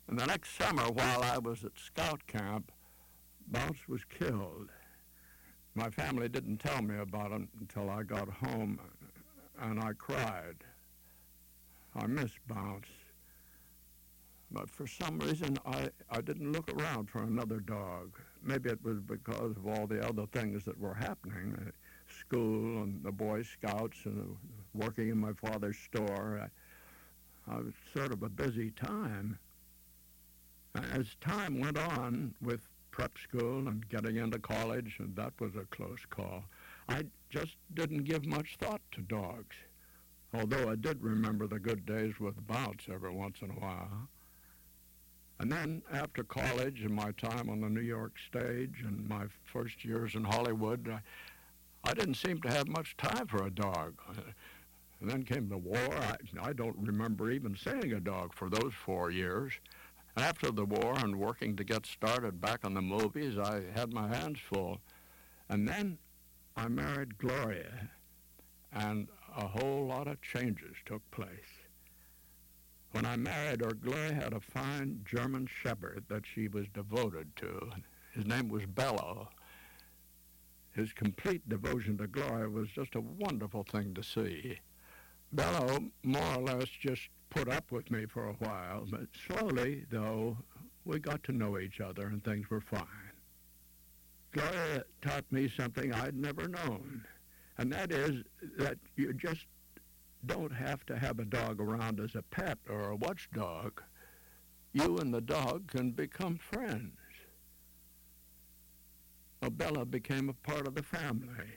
And 0.08 0.18
the 0.20 0.26
next 0.26 0.56
summer, 0.58 0.84
while 0.84 1.24
I 1.24 1.40
was 1.40 1.66
at 1.66 1.78
scout 1.78 2.28
camp, 2.28 2.72
Bounce 3.48 3.88
was 3.88 4.06
killed. 4.06 4.70
My 5.74 5.90
family 5.90 6.30
didn't 6.30 6.58
tell 6.58 6.82
me 6.82 6.98
about 6.98 7.32
it 7.32 7.42
until 7.60 7.90
I 7.90 8.04
got 8.04 8.30
home, 8.30 8.80
and 9.60 9.80
I 9.80 9.94
cried. 9.94 10.64
I 11.98 12.06
missed 12.06 12.40
Bounce. 12.48 12.88
But 14.52 14.70
for 14.70 14.88
some 14.88 15.20
reason, 15.20 15.58
I, 15.66 15.90
I 16.10 16.22
didn't 16.22 16.54
look 16.54 16.72
around 16.74 17.10
for 17.10 17.24
another 17.24 17.60
dog. 17.60 18.18
Maybe 18.42 18.70
it 18.70 18.82
was 18.84 19.00
because 19.00 19.58
of 19.58 19.68
all 19.68 19.88
the 19.88 20.08
other 20.08 20.26
things 20.28 20.64
that 20.66 20.80
were 20.80 20.94
happening 20.94 21.58
uh, 21.60 21.72
school 22.20 22.84
and 22.84 23.04
the 23.04 23.12
Boy 23.12 23.44
Scouts 23.44 23.98
and 24.06 24.22
uh, 24.22 24.36
working 24.74 25.10
in 25.10 25.18
my 25.18 25.34
father's 25.34 25.78
store. 25.78 26.50
I, 27.48 27.54
I 27.54 27.58
was 27.58 27.74
sort 27.94 28.14
of 28.14 28.24
a 28.24 28.30
busy 28.30 28.72
time. 28.72 29.38
As 30.94 31.16
time 31.20 31.60
went 31.60 31.78
on 31.78 32.34
with 32.42 32.62
prep 32.92 33.18
school 33.18 33.68
and 33.68 33.88
getting 33.90 34.18
into 34.18 34.40
college, 34.40 34.98
and 35.00 35.16
that 35.16 35.34
was 35.40 35.56
a 35.56 35.66
close 35.76 36.06
call. 36.10 36.44
I 36.88 37.04
just 37.30 37.58
didn't 37.74 38.04
give 38.06 38.26
much 38.26 38.56
thought 38.60 38.82
to 38.94 39.02
dogs, 39.02 39.56
although 40.34 40.70
I 40.70 40.76
did 40.76 41.02
remember 41.02 41.48
the 41.48 41.60
good 41.60 41.86
days 41.86 42.20
with 42.20 42.48
Bounce 42.48 42.84
every 42.92 43.14
once 43.14 43.38
in 43.42 43.50
a 43.52 43.54
while. 43.54 44.10
And 45.40 45.52
then 45.52 45.84
after 45.94 46.24
college 46.24 46.82
and 46.82 46.94
my 46.94 47.12
time 47.12 47.50
on 47.50 47.62
the 47.62 47.70
New 47.70 47.82
York 47.82 48.14
stage 48.28 48.84
and 48.84 49.08
my 49.08 49.26
first 49.46 49.86
years 49.86 50.16
in 50.16 50.24
Hollywood, 50.24 50.90
I, 50.90 51.02
I 51.90 51.94
didn't 51.94 52.16
seem 52.16 52.42
to 52.42 52.50
have 52.50 52.68
much 52.68 52.98
time 52.98 53.28
for 53.28 53.46
a 53.46 53.52
dog. 53.52 53.96
And 55.00 55.08
then 55.08 55.22
came 55.22 55.48
the 55.48 55.60
war. 55.60 55.78
I, 55.78 56.16
I 56.42 56.54
don't 56.54 56.76
remember 56.80 57.30
even 57.30 57.56
seeing 57.56 57.94
a 57.94 58.00
dog 58.00 58.34
for 58.34 58.50
those 58.50 58.74
four 58.74 59.12
years. 59.12 59.54
After 60.16 60.50
the 60.50 60.66
war 60.66 60.96
and 60.98 61.20
working 61.20 61.56
to 61.56 61.64
get 61.64 61.86
started 61.86 62.42
back 62.42 62.66
on 62.66 62.74
the 62.74 62.82
movies, 62.82 63.38
I 63.38 63.62
had 63.76 63.94
my 63.94 64.08
hands 64.08 64.40
full. 64.40 64.80
And 65.50 65.68
then 65.68 66.00
I 66.56 66.68
married 66.68 67.20
Gloria, 67.20 67.90
and 68.74 69.08
a 69.36 69.48
whole 69.48 69.88
lot 69.88 70.08
of 70.08 70.22
changes 70.22 70.76
took 70.86 71.10
place. 71.12 71.30
When 72.92 73.06
I 73.06 73.16
married 73.18 73.62
her, 73.62 73.74
Gloria 73.74 74.14
had 74.14 74.34
a 74.34 74.40
fine 74.40 75.02
German 75.06 75.48
shepherd 75.48 76.06
that 76.10 76.26
she 76.26 76.48
was 76.48 76.68
devoted 76.74 77.36
to. 77.38 77.70
His 78.14 78.26
name 78.26 78.50
was 78.50 78.66
Bello. 78.66 79.30
His 80.72 80.94
complete 80.94 81.48
devotion 81.50 81.98
to 81.98 82.08
Gloria 82.08 82.50
was 82.50 82.70
just 82.70 82.96
a 82.96 83.02
wonderful 83.02 83.64
thing 83.64 83.94
to 83.94 84.04
see. 84.04 84.60
Bello 85.32 85.80
more 86.04 86.36
or 86.36 86.42
less 86.42 86.68
just 86.68 87.10
put 87.30 87.50
up 87.50 87.72
with 87.72 87.92
me 87.92 88.06
for 88.06 88.30
a 88.30 88.34
while, 88.34 88.86
but 88.90 89.08
slowly, 89.28 89.86
though, 89.90 90.38
we 90.86 91.00
got 91.00 91.24
to 91.24 91.32
know 91.34 91.60
each 91.60 91.82
other 91.82 92.08
and 92.08 92.24
things 92.24 92.50
were 92.50 92.62
fine. 92.62 92.86
Gloria 94.32 94.84
taught 95.02 95.26
me 95.32 95.50
something 95.50 95.94
I'd 95.94 96.16
never 96.16 96.48
known, 96.48 97.04
and 97.58 97.72
that 97.72 97.92
is 97.92 98.24
that 98.58 98.78
you 98.96 99.14
just 99.14 99.46
don't 100.26 100.54
have 100.54 100.86
to 100.88 100.98
have 100.98 101.20
a 101.20 101.26
dog 101.26 101.62
around 101.62 102.00
as 102.00 102.16
a 102.16 102.22
pet 102.22 102.58
or 102.70 102.90
a 102.90 102.96
watchdog. 102.96 103.82
You 104.74 104.98
and 104.98 105.14
the 105.14 105.22
dog 105.22 105.68
can 105.68 105.92
become 105.92 106.38
friends. 106.38 106.98
Bella 109.52 109.86
became 109.86 110.30
a 110.30 110.34
part 110.34 110.68
of 110.68 110.76
the 110.76 110.84
family. 110.84 111.48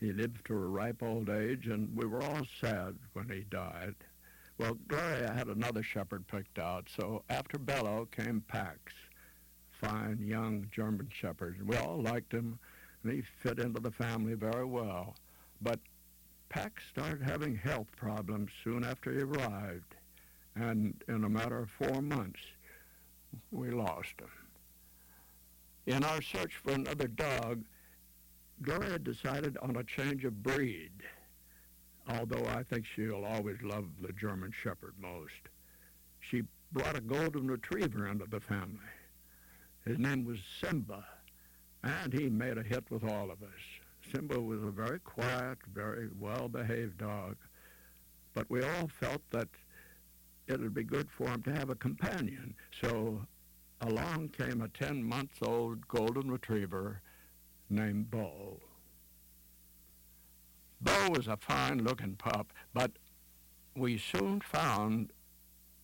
He 0.00 0.12
lived 0.12 0.44
to 0.46 0.54
a 0.54 0.66
ripe 0.66 1.02
old 1.02 1.30
age, 1.30 1.66
and 1.66 1.94
we 1.96 2.06
were 2.06 2.22
all 2.22 2.46
sad 2.60 2.96
when 3.12 3.28
he 3.28 3.44
died. 3.50 3.94
Well, 4.58 4.76
Gloria 4.88 5.32
had 5.32 5.46
another 5.46 5.82
shepherd 5.82 6.26
picked 6.26 6.58
out, 6.58 6.88
so 6.94 7.22
after 7.30 7.58
Bello 7.58 8.08
came 8.10 8.42
Pax, 8.48 8.92
fine 9.80 10.18
young 10.20 10.66
German 10.72 11.08
shepherd. 11.12 11.66
We 11.66 11.76
all 11.76 12.02
liked 12.02 12.32
him, 12.32 12.58
and 13.02 13.12
he 13.12 13.22
fit 13.42 13.60
into 13.60 13.80
the 13.80 13.92
family 13.92 14.34
very 14.34 14.64
well. 14.64 15.14
But 15.60 15.80
Pax 16.48 16.84
started 16.90 17.22
having 17.22 17.56
health 17.56 17.88
problems 17.96 18.50
soon 18.64 18.84
after 18.84 19.12
he 19.12 19.20
arrived, 19.20 19.94
and 20.54 21.02
in 21.08 21.24
a 21.24 21.28
matter 21.28 21.58
of 21.58 21.70
four 21.70 22.00
months, 22.00 22.40
we 23.50 23.70
lost 23.70 24.14
him. 24.18 24.30
In 25.86 26.04
our 26.04 26.22
search 26.22 26.56
for 26.56 26.72
another 26.72 27.08
dog, 27.08 27.64
Gloria 28.62 28.98
decided 28.98 29.56
on 29.58 29.76
a 29.76 29.84
change 29.84 30.24
of 30.24 30.42
breed 30.42 30.92
although 32.08 32.46
I 32.46 32.62
think 32.62 32.86
she'll 32.86 33.24
always 33.24 33.60
love 33.62 33.86
the 34.00 34.12
German 34.12 34.52
Shepherd 34.52 34.94
most. 35.00 35.48
She 36.20 36.42
brought 36.72 36.96
a 36.96 37.00
golden 37.00 37.48
retriever 37.48 38.08
into 38.08 38.26
the 38.26 38.40
family. 38.40 38.78
His 39.84 39.98
name 39.98 40.24
was 40.24 40.38
Simba, 40.60 41.04
and 41.82 42.12
he 42.12 42.28
made 42.28 42.58
a 42.58 42.62
hit 42.62 42.84
with 42.90 43.04
all 43.04 43.30
of 43.30 43.42
us. 43.42 43.77
Simba 44.12 44.40
was 44.40 44.62
a 44.62 44.70
very 44.70 44.98
quiet, 45.00 45.58
very 45.72 46.08
well-behaved 46.18 46.98
dog, 46.98 47.36
but 48.34 48.48
we 48.50 48.62
all 48.62 48.88
felt 48.88 49.22
that 49.30 49.48
it 50.46 50.60
would 50.60 50.74
be 50.74 50.84
good 50.84 51.10
for 51.10 51.28
him 51.28 51.42
to 51.42 51.52
have 51.52 51.68
a 51.68 51.74
companion. 51.74 52.54
So 52.80 53.26
along 53.80 54.30
came 54.30 54.62
a 54.62 54.68
10-month-old 54.68 55.86
golden 55.88 56.30
retriever 56.30 57.02
named 57.68 58.10
Beau. 58.10 58.60
Beau 60.80 61.10
was 61.10 61.26
a 61.26 61.36
fine-looking 61.36 62.16
pup, 62.16 62.52
but 62.72 62.92
we 63.76 63.98
soon 63.98 64.40
found 64.40 65.12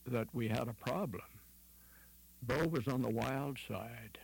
that 0.06 0.28
we 0.32 0.48
had 0.48 0.68
a 0.68 0.74
problem. 0.74 1.22
Beau 2.42 2.66
was 2.68 2.88
on 2.88 3.02
the 3.02 3.10
wild 3.10 3.58
side. 3.68 4.18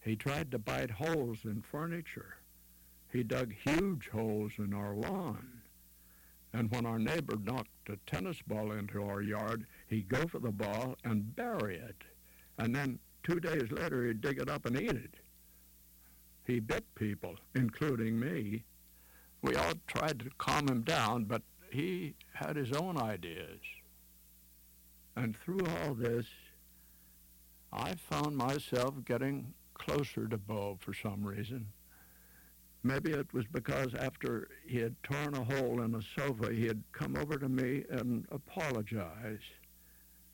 He 0.00 0.16
tried 0.16 0.50
to 0.50 0.58
bite 0.58 0.90
holes 0.90 1.38
in 1.44 1.62
furniture. 1.62 2.36
He 3.12 3.22
dug 3.22 3.52
huge 3.52 4.08
holes 4.08 4.52
in 4.58 4.72
our 4.72 4.94
lawn. 4.94 5.62
And 6.52 6.70
when 6.70 6.86
our 6.86 6.98
neighbor 6.98 7.36
knocked 7.42 7.88
a 7.88 7.96
tennis 8.06 8.40
ball 8.46 8.72
into 8.72 9.02
our 9.02 9.22
yard, 9.22 9.66
he'd 9.88 10.08
go 10.08 10.26
for 10.26 10.38
the 10.38 10.50
ball 10.50 10.96
and 11.04 11.34
bury 11.36 11.76
it. 11.76 12.02
And 12.58 12.74
then 12.74 12.98
two 13.22 13.40
days 13.40 13.70
later, 13.70 14.06
he'd 14.06 14.20
dig 14.20 14.38
it 14.38 14.48
up 14.48 14.66
and 14.66 14.80
eat 14.80 14.90
it. 14.90 15.14
He 16.44 16.58
bit 16.60 16.84
people, 16.94 17.36
including 17.54 18.18
me. 18.18 18.64
We 19.42 19.54
all 19.54 19.74
tried 19.86 20.18
to 20.20 20.30
calm 20.38 20.68
him 20.68 20.82
down, 20.82 21.24
but 21.24 21.42
he 21.70 22.14
had 22.34 22.56
his 22.56 22.72
own 22.72 22.96
ideas. 22.96 23.60
And 25.16 25.36
through 25.36 25.66
all 25.66 25.94
this, 25.94 26.26
I 27.72 27.94
found 27.94 28.36
myself 28.36 28.94
getting 29.04 29.54
closer 29.74 30.26
to 30.26 30.36
Beau 30.36 30.76
for 30.80 30.92
some 30.92 31.24
reason. 31.24 31.68
Maybe 32.82 33.12
it 33.12 33.32
was 33.34 33.44
because 33.52 33.94
after 33.94 34.48
he 34.66 34.78
had 34.78 34.94
torn 35.02 35.34
a 35.34 35.44
hole 35.44 35.82
in 35.82 35.94
a 35.94 36.00
sofa, 36.16 36.52
he 36.52 36.66
had 36.66 36.82
come 36.92 37.16
over 37.16 37.36
to 37.36 37.48
me 37.48 37.84
and 37.90 38.26
apologized. 38.30 39.42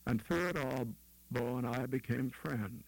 And 0.06 0.22
through 0.24 0.48
it 0.48 0.56
all, 0.56 0.86
Beau 1.32 1.56
and 1.56 1.66
I 1.66 1.86
became 1.86 2.30
friends. 2.30 2.84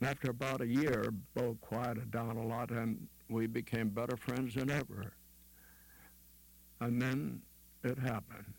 And 0.00 0.08
after 0.08 0.30
about 0.30 0.60
a 0.60 0.66
year, 0.66 1.12
Beau 1.34 1.56
quieted 1.60 2.10
down 2.10 2.36
a 2.36 2.46
lot, 2.46 2.70
and 2.70 3.06
we 3.28 3.46
became 3.46 3.90
better 3.90 4.16
friends 4.16 4.54
than 4.54 4.70
ever. 4.70 5.12
And 6.80 7.00
then 7.00 7.42
it 7.84 7.98
happened. 7.98 8.54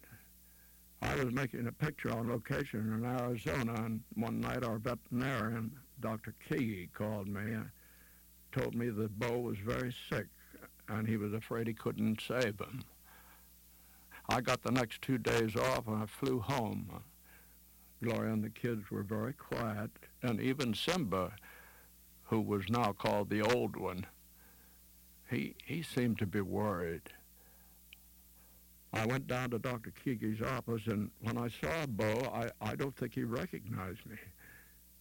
I 1.02 1.16
was 1.16 1.34
making 1.34 1.68
a 1.68 1.72
picture 1.72 2.12
on 2.12 2.30
location 2.30 2.94
in 2.94 3.06
Arizona, 3.06 3.74
and 3.86 4.02
one 4.16 4.40
night 4.40 4.64
our 4.64 4.80
veterinarian, 4.80 5.72
Dr. 6.00 6.36
Key, 6.48 6.90
called 6.94 7.28
me 7.28 7.56
told 8.52 8.76
me 8.76 8.90
that 8.90 9.20
Beau 9.20 9.40
was 9.40 9.58
very 9.58 9.94
sick, 10.10 10.28
and 10.88 11.08
he 11.08 11.18
was 11.18 11.34
afraid 11.34 11.68
he 11.68 11.74
couldn't 11.74 12.22
save 12.22 12.60
him. 12.60 12.84
I 14.28 14.42
got 14.42 14.62
the 14.62 14.72
next 14.72 15.02
two 15.02 15.18
days 15.18 15.56
off, 15.56 15.88
and 15.88 16.04
I 16.04 16.06
flew 16.06 16.40
home. 16.40 17.02
Gloria 18.04 18.34
and 18.34 18.44
the 18.44 18.50
kids 18.50 18.90
were 18.92 19.04
very 19.04 19.34
quiet, 19.34 19.92
and 20.22 20.40
even 20.40 20.74
Simba, 20.74 21.34
who 22.24 22.40
was 22.40 22.70
now 22.70 22.94
called 22.94 23.30
the 23.30 23.42
old 23.42 23.76
one, 23.76 24.06
he, 25.30 25.56
he 25.66 25.82
seemed 25.82 26.18
to 26.20 26.26
be 26.26 26.42
worried. 26.42 27.02
I 28.94 29.06
went 29.06 29.28
down 29.28 29.52
to 29.52 29.60
Dr. 29.60 29.92
Keege's 30.04 30.42
office, 30.42 30.88
and 30.88 31.12
when 31.22 31.38
I 31.38 31.50
saw 31.50 31.86
Beau, 31.86 32.32
I, 32.34 32.50
I 32.62 32.76
don't 32.76 32.96
think 32.96 33.14
he 33.14 33.24
recognized 33.24 34.06
me. 34.06 34.18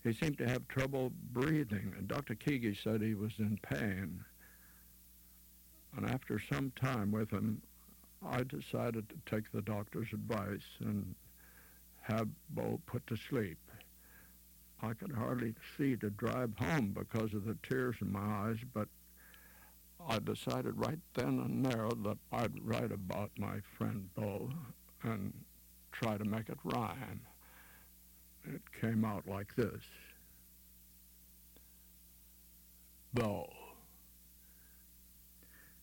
He 0.05 0.13
seemed 0.13 0.39
to 0.39 0.49
have 0.49 0.67
trouble 0.69 1.13
breathing, 1.33 1.93
and 1.99 2.09
Dr. 2.09 2.35
Keege 2.35 2.83
said 2.83 3.03
he 3.03 3.15
was 3.15 3.33
in 3.39 3.59
pain. 3.63 4.25
And 5.97 6.09
after 6.09 6.39
some 6.39 6.73
time 6.77 7.11
with 7.11 7.31
him, 7.31 7.63
I 8.25 8.43
decided 8.43 9.09
to 9.09 9.17
take 9.27 9.51
the 9.53 9.63
doctor's 9.63 10.13
advice 10.13 10.67
and 10.81 11.15
have 12.03 12.29
Beau 12.51 12.81
put 12.87 13.07
to 13.09 13.17
sleep. 13.17 13.59
I 14.81 14.93
could 14.95 15.13
hardly 15.13 15.55
see 15.77 15.97
to 15.97 16.11
drive 16.11 16.53
home 16.59 16.95
because 16.97 17.35
of 17.35 17.45
the 17.45 17.57
tears 17.69 17.97
in 18.01 18.13
my 18.13 18.21
eyes, 18.21 18.59
but 18.73 18.89
I 20.07 20.21
decided 20.21 20.79
right 20.79 21.01
then 21.15 21.41
and 21.41 21.67
there 21.67 21.89
that 22.05 22.19
I'd 22.33 22.63
write 22.63 22.93
about 22.93 23.31
my 23.37 23.61
friend 23.77 24.09
Beau 24.15 24.51
and 25.03 25.33
try 25.91 26.17
to 26.17 26.25
make 26.25 26.49
it 26.49 26.59
rhyme. 26.63 27.21
It 28.55 28.63
came 28.81 29.05
out 29.05 29.29
like 29.29 29.55
this. 29.57 29.83
Beau. 33.13 33.53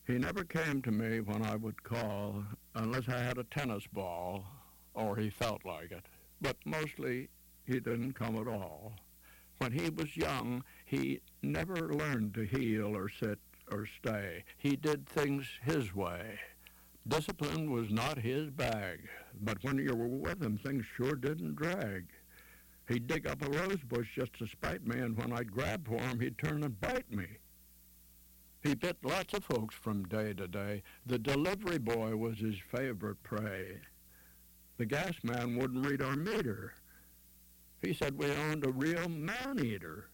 He 0.07 0.17
never 0.17 0.43
came 0.43 0.81
to 0.83 0.91
me 0.91 1.19
when 1.19 1.43
I 1.43 1.55
would 1.55 1.83
call 1.83 2.43
unless 2.75 3.09
I 3.09 3.19
had 3.19 3.37
a 3.37 3.43
tennis 3.43 3.85
ball 3.91 4.45
or 4.93 5.15
he 5.15 5.29
felt 5.29 5.65
like 5.65 5.91
it. 5.91 6.05
But 6.41 6.57
mostly 6.65 7.29
he 7.65 7.79
didn't 7.79 8.13
come 8.13 8.35
at 8.37 8.47
all. 8.47 8.93
When 9.57 9.71
he 9.71 9.89
was 9.89 10.17
young, 10.17 10.63
he 10.85 11.21
never 11.41 11.93
learned 11.93 12.33
to 12.35 12.45
heel 12.45 12.95
or 12.95 13.09
sit 13.09 13.39
or 13.71 13.87
stay. 13.99 14.43
He 14.57 14.75
did 14.75 15.07
things 15.07 15.47
his 15.63 15.95
way. 15.95 16.39
Discipline 17.07 17.71
was 17.71 17.91
not 17.91 18.17
his 18.17 18.49
bag, 18.49 19.07
but 19.41 19.63
when 19.63 19.77
you 19.77 19.95
were 19.95 20.07
with 20.07 20.41
him, 20.41 20.57
things 20.57 20.85
sure 20.97 21.15
didn't 21.15 21.55
drag. 21.55 22.05
He'd 22.87 23.07
dig 23.07 23.25
up 23.25 23.41
a 23.41 23.49
rose 23.49 23.81
bush 23.87 24.09
just 24.15 24.33
to 24.39 24.47
spite 24.47 24.85
me, 24.85 24.99
and 24.99 25.17
when 25.17 25.33
I'd 25.33 25.51
grab 25.51 25.87
for 25.87 25.99
him, 25.99 26.19
he'd 26.19 26.37
turn 26.37 26.63
and 26.63 26.79
bite 26.79 27.11
me. 27.11 27.25
He 28.61 28.75
bit 28.75 28.97
lots 29.03 29.33
of 29.33 29.43
folks 29.43 29.75
from 29.75 30.07
day 30.07 30.33
to 30.33 30.47
day. 30.47 30.83
The 31.05 31.19
delivery 31.19 31.77
boy 31.77 32.15
was 32.15 32.39
his 32.39 32.55
favorite 32.75 33.21
prey. 33.23 33.79
The 34.77 34.85
gas 34.85 35.13
man 35.23 35.55
wouldn't 35.55 35.85
read 35.85 36.01
our 36.01 36.15
meter. 36.15 36.73
He 37.81 37.93
said 37.93 38.17
we 38.17 38.31
owned 38.31 38.65
a 38.65 38.71
real 38.71 39.07
man-eater. 39.07 40.09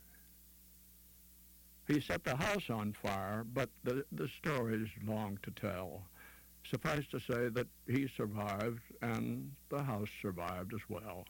He 1.87 1.99
set 1.99 2.23
the 2.23 2.35
house 2.35 2.69
on 2.69 2.93
fire, 2.93 3.43
but 3.53 3.69
the, 3.83 4.05
the 4.11 4.27
story's 4.27 4.89
long 5.05 5.39
to 5.43 5.51
tell. 5.51 6.03
Suffice 6.69 7.07
to 7.11 7.19
say 7.19 7.49
that 7.49 7.67
he 7.87 8.07
survived 8.15 8.81
and 9.01 9.51
the 9.69 9.81
house 9.81 10.09
survived 10.21 10.73
as 10.73 10.81
well. 10.89 11.25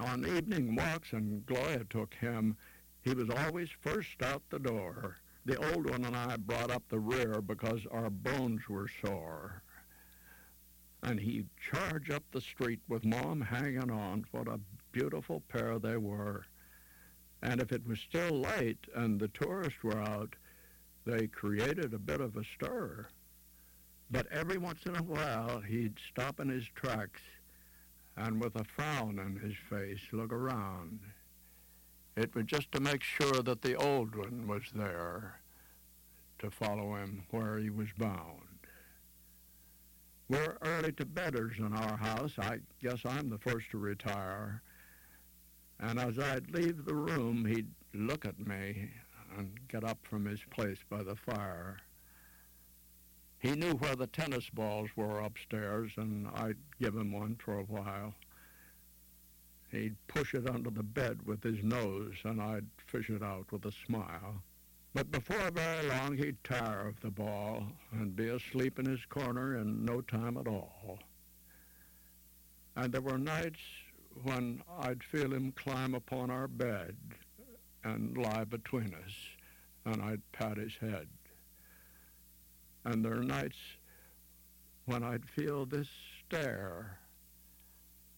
On 0.00 0.24
evening 0.24 0.76
walks, 0.76 1.12
and 1.12 1.44
Gloria 1.44 1.84
took 1.84 2.14
him, 2.14 2.56
he 3.02 3.12
was 3.12 3.28
always 3.28 3.68
first 3.82 4.22
out 4.22 4.42
the 4.48 4.58
door. 4.58 5.18
The 5.44 5.58
old 5.72 5.90
one 5.90 6.06
and 6.06 6.16
I 6.16 6.38
brought 6.38 6.70
up 6.70 6.82
the 6.88 6.98
rear 6.98 7.42
because 7.42 7.80
our 7.90 8.08
bones 8.08 8.66
were 8.66 8.88
sore. 9.02 9.62
And 11.02 11.20
he'd 11.20 11.48
charge 11.70 12.10
up 12.10 12.24
the 12.32 12.40
street 12.40 12.80
with 12.88 13.04
Mom 13.04 13.42
hanging 13.42 13.90
on. 13.90 14.24
What 14.30 14.48
a 14.48 14.60
beautiful 14.90 15.42
pair 15.48 15.78
they 15.78 15.98
were. 15.98 16.46
And 17.42 17.60
if 17.60 17.70
it 17.70 17.86
was 17.86 18.00
still 18.00 18.40
late 18.40 18.86
and 18.94 19.20
the 19.20 19.28
tourists 19.28 19.82
were 19.82 20.00
out, 20.00 20.34
they 21.04 21.26
created 21.26 21.92
a 21.92 21.98
bit 21.98 22.22
of 22.22 22.36
a 22.36 22.44
stir. 22.44 23.06
But 24.10 24.26
every 24.32 24.56
once 24.56 24.86
in 24.86 24.96
a 24.96 25.02
while, 25.02 25.60
he'd 25.60 25.98
stop 26.10 26.40
in 26.40 26.48
his 26.48 26.66
tracks 26.74 27.20
and 28.20 28.40
with 28.40 28.54
a 28.56 28.64
frown 28.64 29.18
on 29.18 29.40
his 29.42 29.54
face 29.68 30.00
look 30.12 30.32
around. 30.32 31.00
It 32.16 32.34
was 32.34 32.44
just 32.44 32.70
to 32.72 32.80
make 32.80 33.02
sure 33.02 33.42
that 33.42 33.62
the 33.62 33.74
old 33.76 34.14
one 34.14 34.46
was 34.46 34.64
there 34.74 35.40
to 36.40 36.50
follow 36.50 36.94
him 36.96 37.24
where 37.30 37.58
he 37.58 37.70
was 37.70 37.88
bound. 37.96 38.42
We're 40.28 40.58
early 40.62 40.92
to 40.92 41.06
bedders 41.06 41.54
in 41.58 41.72
our 41.72 41.96
house. 41.96 42.32
I 42.38 42.58
guess 42.80 43.00
I'm 43.04 43.30
the 43.30 43.38
first 43.38 43.70
to 43.70 43.78
retire. 43.78 44.62
And 45.80 45.98
as 45.98 46.18
I'd 46.18 46.50
leave 46.54 46.84
the 46.84 46.94
room, 46.94 47.44
he'd 47.46 47.70
look 47.94 48.26
at 48.26 48.38
me 48.46 48.90
and 49.36 49.58
get 49.68 49.82
up 49.82 49.98
from 50.02 50.26
his 50.26 50.40
place 50.50 50.78
by 50.88 51.02
the 51.02 51.16
fire. 51.16 51.78
He 53.40 53.52
knew 53.52 53.72
where 53.72 53.96
the 53.96 54.06
tennis 54.06 54.50
balls 54.50 54.90
were 54.96 55.20
upstairs, 55.20 55.92
and 55.96 56.28
I'd 56.28 56.58
give 56.78 56.94
him 56.94 57.10
one 57.10 57.36
for 57.36 57.58
a 57.58 57.64
while. 57.64 58.14
He'd 59.70 59.96
push 60.08 60.34
it 60.34 60.48
under 60.48 60.68
the 60.68 60.82
bed 60.82 61.22
with 61.24 61.42
his 61.42 61.64
nose, 61.64 62.16
and 62.24 62.40
I'd 62.40 62.66
fish 62.86 63.08
it 63.08 63.22
out 63.22 63.50
with 63.50 63.64
a 63.64 63.72
smile. 63.72 64.42
But 64.92 65.10
before 65.10 65.50
very 65.52 65.88
long, 65.88 66.18
he'd 66.18 66.42
tire 66.44 66.88
of 66.88 67.00
the 67.00 67.10
ball 67.10 67.66
and 67.92 68.14
be 68.14 68.28
asleep 68.28 68.78
in 68.78 68.84
his 68.84 69.04
corner 69.06 69.56
in 69.56 69.86
no 69.86 70.02
time 70.02 70.36
at 70.36 70.46
all. 70.46 70.98
And 72.76 72.92
there 72.92 73.00
were 73.00 73.18
nights 73.18 73.60
when 74.22 74.62
I'd 74.80 75.02
feel 75.02 75.32
him 75.32 75.52
climb 75.52 75.94
upon 75.94 76.30
our 76.30 76.48
bed 76.48 76.96
and 77.84 78.18
lie 78.18 78.44
between 78.44 78.92
us, 78.92 79.14
and 79.86 80.02
I'd 80.02 80.32
pat 80.32 80.58
his 80.58 80.74
head. 80.74 81.08
And 82.84 83.04
there 83.04 83.18
are 83.18 83.24
nights 83.24 83.58
when 84.86 85.02
I'd 85.02 85.28
feel 85.28 85.66
this 85.66 85.88
stare, 86.26 86.98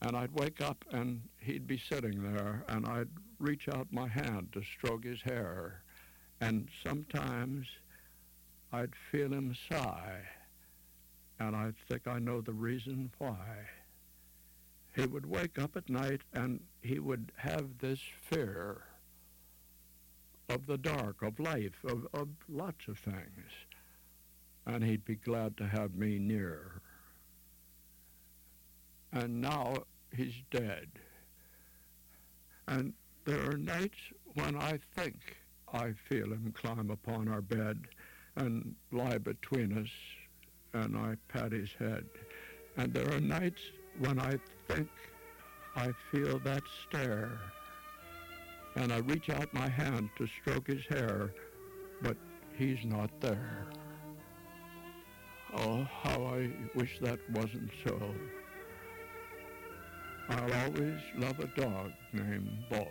and 0.01 0.17
I'd 0.17 0.33
wake 0.33 0.61
up 0.61 0.85
and 0.93 1.23
he'd 1.39 1.67
be 1.67 1.79
sitting 1.79 2.23
there, 2.23 2.65
and 2.69 2.87
I'd 2.87 3.09
reach 3.39 3.69
out 3.69 3.89
my 3.91 4.09
hand 4.09 4.49
to 4.53 4.63
stroke 4.63 5.05
his 5.05 5.21
hair, 5.23 5.83
and 6.41 6.69
sometimes 6.83 7.67
I'd 8.73 8.95
feel 9.11 9.33
him 9.33 9.55
sigh, 9.69 10.21
and 11.39 11.57
I'd 11.57 11.77
think 11.89 12.07
I 12.07 12.19
know 12.19 12.41
the 12.41 12.53
reason 12.53 13.11
why. 13.19 13.69
He 14.95 15.07
would 15.07 15.27
wake 15.27 15.59
up 15.59 15.77
at 15.77 15.89
night 15.89 16.21
and 16.35 16.61
he 16.83 16.99
would 16.99 17.33
have 17.37 17.79
this 17.79 18.01
fear 18.31 18.83
of 20.49 20.67
the 20.67 20.77
dark, 20.77 21.23
of 21.23 21.41
life, 21.41 21.83
of, 21.85 22.07
of 22.13 22.29
lots 22.49 22.89
of 22.89 22.99
things 22.99 23.51
and 24.67 24.85
he'd 24.85 25.05
be 25.05 25.17
glad 25.17 25.57
to 25.57 25.67
have 25.67 25.95
me 25.95 26.19
near. 26.19 26.81
And 29.13 29.41
now 29.41 29.85
he's 30.15 30.35
dead. 30.51 30.89
And 32.69 32.93
there 33.25 33.51
are 33.51 33.57
nights 33.57 33.99
when 34.35 34.57
I 34.57 34.79
think 34.97 35.37
I 35.73 35.93
feel 36.09 36.27
him 36.27 36.53
climb 36.57 36.91
upon 36.91 37.29
our 37.29 37.43
bed 37.43 37.79
and 38.37 38.75
lie 38.91 39.19
between 39.19 39.77
us, 39.79 39.91
and 40.73 40.97
I 40.97 41.17
pat 41.29 41.53
his 41.53 41.71
head. 41.79 42.05
And 42.77 42.95
there 42.95 43.13
are 43.13 43.21
nights 43.21 43.61
when 43.99 44.19
I 44.19 44.39
think 44.69 44.89
I 45.77 45.93
feel 46.11 46.39
that 46.41 46.63
stare, 46.89 47.39
and 48.77 48.93
I 48.93 48.99
reach 48.99 49.29
out 49.29 49.53
my 49.53 49.69
hand 49.69 50.09
to 50.17 50.27
stroke 50.27 50.67
his 50.67 50.85
hair, 50.87 51.33
but 52.01 52.17
he's 52.57 52.85
not 52.85 53.11
there. 53.21 53.67
Oh, 55.55 55.87
how 56.03 56.25
I 56.25 56.51
wish 56.75 56.99
that 57.01 57.19
wasn't 57.31 57.71
so. 57.85 58.15
I'll 60.31 60.53
always 60.65 60.99
love 61.17 61.39
a 61.41 61.47
dog 61.61 61.93
named 62.13 62.49
Beau. 62.71 62.89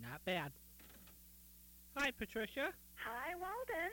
Not 0.00 0.24
bad. 0.24 0.50
Hi, 1.96 2.10
Patricia. 2.18 2.70
Hi, 3.04 3.34
Walden. 3.34 3.92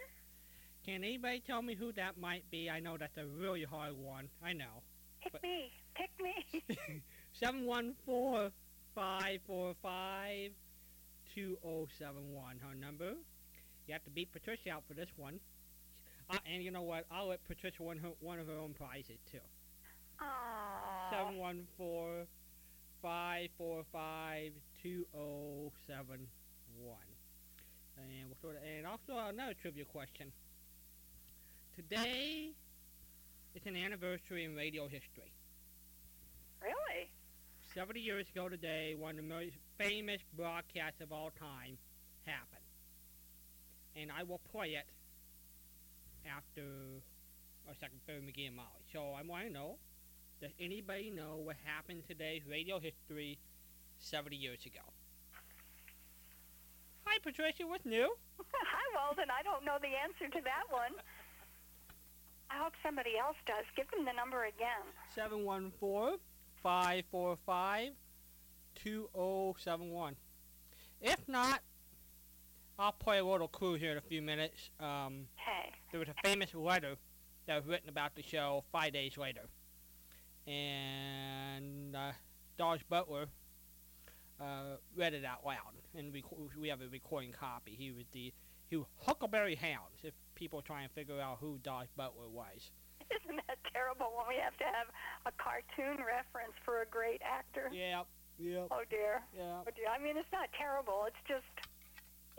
Can 0.90 1.04
anybody 1.04 1.40
tell 1.46 1.62
me 1.62 1.76
who 1.76 1.92
that 1.94 2.20
might 2.20 2.50
be? 2.50 2.68
I 2.68 2.80
know 2.80 2.98
that's 2.98 3.16
a 3.18 3.26
really 3.40 3.64
hard 3.64 3.96
one. 3.96 4.28
I 4.44 4.54
know. 4.54 4.82
Pick 5.22 5.34
But- 5.34 5.44
me. 5.44 5.72
Pick 5.94 6.10
me. 6.20 7.04
Seven 7.40 7.68
one 7.68 7.94
four 8.08 8.50
five 8.96 9.40
four 9.46 9.76
five 9.84 10.50
two 11.36 11.58
zero 11.62 11.88
seven 12.00 12.34
one. 12.34 12.58
Her 12.58 12.74
number. 12.74 13.14
You 13.86 13.94
have 13.94 14.04
to 14.06 14.10
beat 14.10 14.32
Patricia 14.32 14.72
out 14.72 14.84
for 14.88 14.96
this 14.96 15.10
one. 15.16 15.40
Uh, 16.28 16.38
and 16.52 16.64
you 16.64 16.72
know 16.72 16.82
what? 16.82 17.06
I'll 17.12 17.28
let 17.28 17.48
Patricia 17.48 17.84
win 17.84 18.00
her, 18.00 18.10
one 18.20 18.40
of 18.40 18.48
her 18.48 18.58
own 18.58 18.74
prizes 18.74 19.20
too. 19.32 19.38
Aww. 20.20 21.12
Seven 21.12 21.38
one 21.38 21.68
four 21.78 22.26
five 23.00 23.50
four 23.60 23.84
five 23.94 24.54
two 24.82 25.06
zero 25.12 25.72
seven 25.86 26.26
one. 26.82 26.98
And 27.98 28.26
we'll 28.28 28.38
sort 28.42 28.56
of, 28.56 28.64
and 28.64 28.88
also 28.88 29.20
another 29.30 29.54
trivia 29.62 29.86
question. 29.86 30.32
Today 31.80 32.52
is 33.56 33.62
an 33.66 33.78
anniversary 33.78 34.44
in 34.44 34.54
radio 34.54 34.84
history. 34.84 35.32
Really? 36.62 37.10
70 37.74 38.02
years 38.02 38.26
ago 38.36 38.50
today, 38.50 38.96
one 39.00 39.12
of 39.12 39.16
the 39.16 39.24
most 39.24 39.56
famous 39.78 40.20
broadcasts 40.36 41.00
of 41.00 41.14
all 41.14 41.32
time 41.40 41.78
happened. 42.26 42.68
And 43.96 44.12
I 44.12 44.24
will 44.24 44.42
play 44.52 44.76
it 44.76 44.88
after 46.28 46.68
our 47.66 47.76
second 47.80 48.00
McGee 48.10 48.48
and 48.48 48.58
Molly. 48.58 48.84
So 48.92 49.14
I 49.18 49.22
want 49.26 49.48
to 49.48 49.50
know, 49.50 49.78
does 50.42 50.52
anybody 50.60 51.10
know 51.10 51.40
what 51.42 51.56
happened 51.64 52.04
today's 52.10 52.42
radio 52.46 52.80
history 52.80 53.40
70 54.00 54.36
years 54.36 54.66
ago? 54.66 54.84
Hi, 57.06 57.20
Patricia, 57.24 57.66
what's 57.66 57.86
new? 57.86 58.14
Hi, 58.52 58.86
Walden. 59.00 59.32
I 59.32 59.44
don't 59.44 59.64
know 59.64 59.78
the 59.80 59.96
answer 59.96 60.28
to 60.28 60.44
that 60.44 60.68
one. 60.70 60.92
I 62.52 62.58
hope 62.64 62.74
somebody 62.84 63.12
else 63.18 63.36
does. 63.46 63.66
Give 63.76 63.90
them 63.92 64.06
the 64.06 64.14
number 64.14 64.46
again. 64.46 64.84
714-545-2071. 68.86 70.16
If 71.02 71.28
not, 71.28 71.62
I'll 72.78 72.92
play 72.92 73.20
a 73.20 73.24
little 73.26 73.48
clue 73.48 73.76
here 73.76 73.92
in 73.92 73.98
a 73.98 74.02
few 74.02 74.22
minutes. 74.22 74.70
Um, 74.80 75.28
Hey. 75.36 75.72
there 75.92 76.00
was 76.00 76.10
a 76.10 76.16
famous 76.24 76.54
letter 76.54 76.96
that 77.46 77.56
was 77.58 77.66
written 77.66 77.90
about 77.90 78.16
the 78.16 78.24
show 78.24 78.64
five 78.72 78.94
days 78.94 79.18
later. 79.18 79.48
And 80.48 81.96
uh, 81.96 82.12
Daws 82.58 82.80
Butler 82.90 83.28
uh, 84.42 84.78
read 84.96 85.14
it 85.14 85.24
out 85.26 85.46
loud, 85.46 85.76
and 85.96 86.12
we, 86.14 86.24
we 86.60 86.70
have 86.70 86.82
a 86.82 86.88
recording 86.88 87.32
copy. 87.32 87.76
He 87.78 87.92
was 87.92 88.06
the 88.12 88.34
he 88.70 88.76
was 88.78 88.86
Huckleberry 89.06 89.56
Hounds, 89.56 89.98
if 90.04 90.14
people 90.40 90.64
try 90.64 90.88
and 90.88 90.92
figure 90.96 91.20
out 91.20 91.38
who 91.44 91.60
Daws 91.68 91.92
Butler 92.00 92.32
was. 92.32 92.72
Isn't 93.12 93.44
that 93.52 93.60
terrible 93.76 94.16
when 94.16 94.32
we 94.32 94.40
have 94.40 94.56
to 94.64 94.68
have 94.72 94.88
a 95.28 95.34
cartoon 95.36 96.00
reference 96.00 96.56
for 96.64 96.80
a 96.82 96.88
great 96.88 97.20
actor? 97.20 97.68
Yep, 97.76 98.08
yep, 98.40 98.68
Oh 98.72 98.88
dear. 98.88 99.20
yep. 99.36 99.68
Oh 99.68 99.72
dear. 99.76 99.92
I 99.92 100.00
mean, 100.00 100.16
it's 100.16 100.32
not 100.32 100.48
terrible. 100.56 101.04
It's 101.12 101.20
just, 101.28 101.52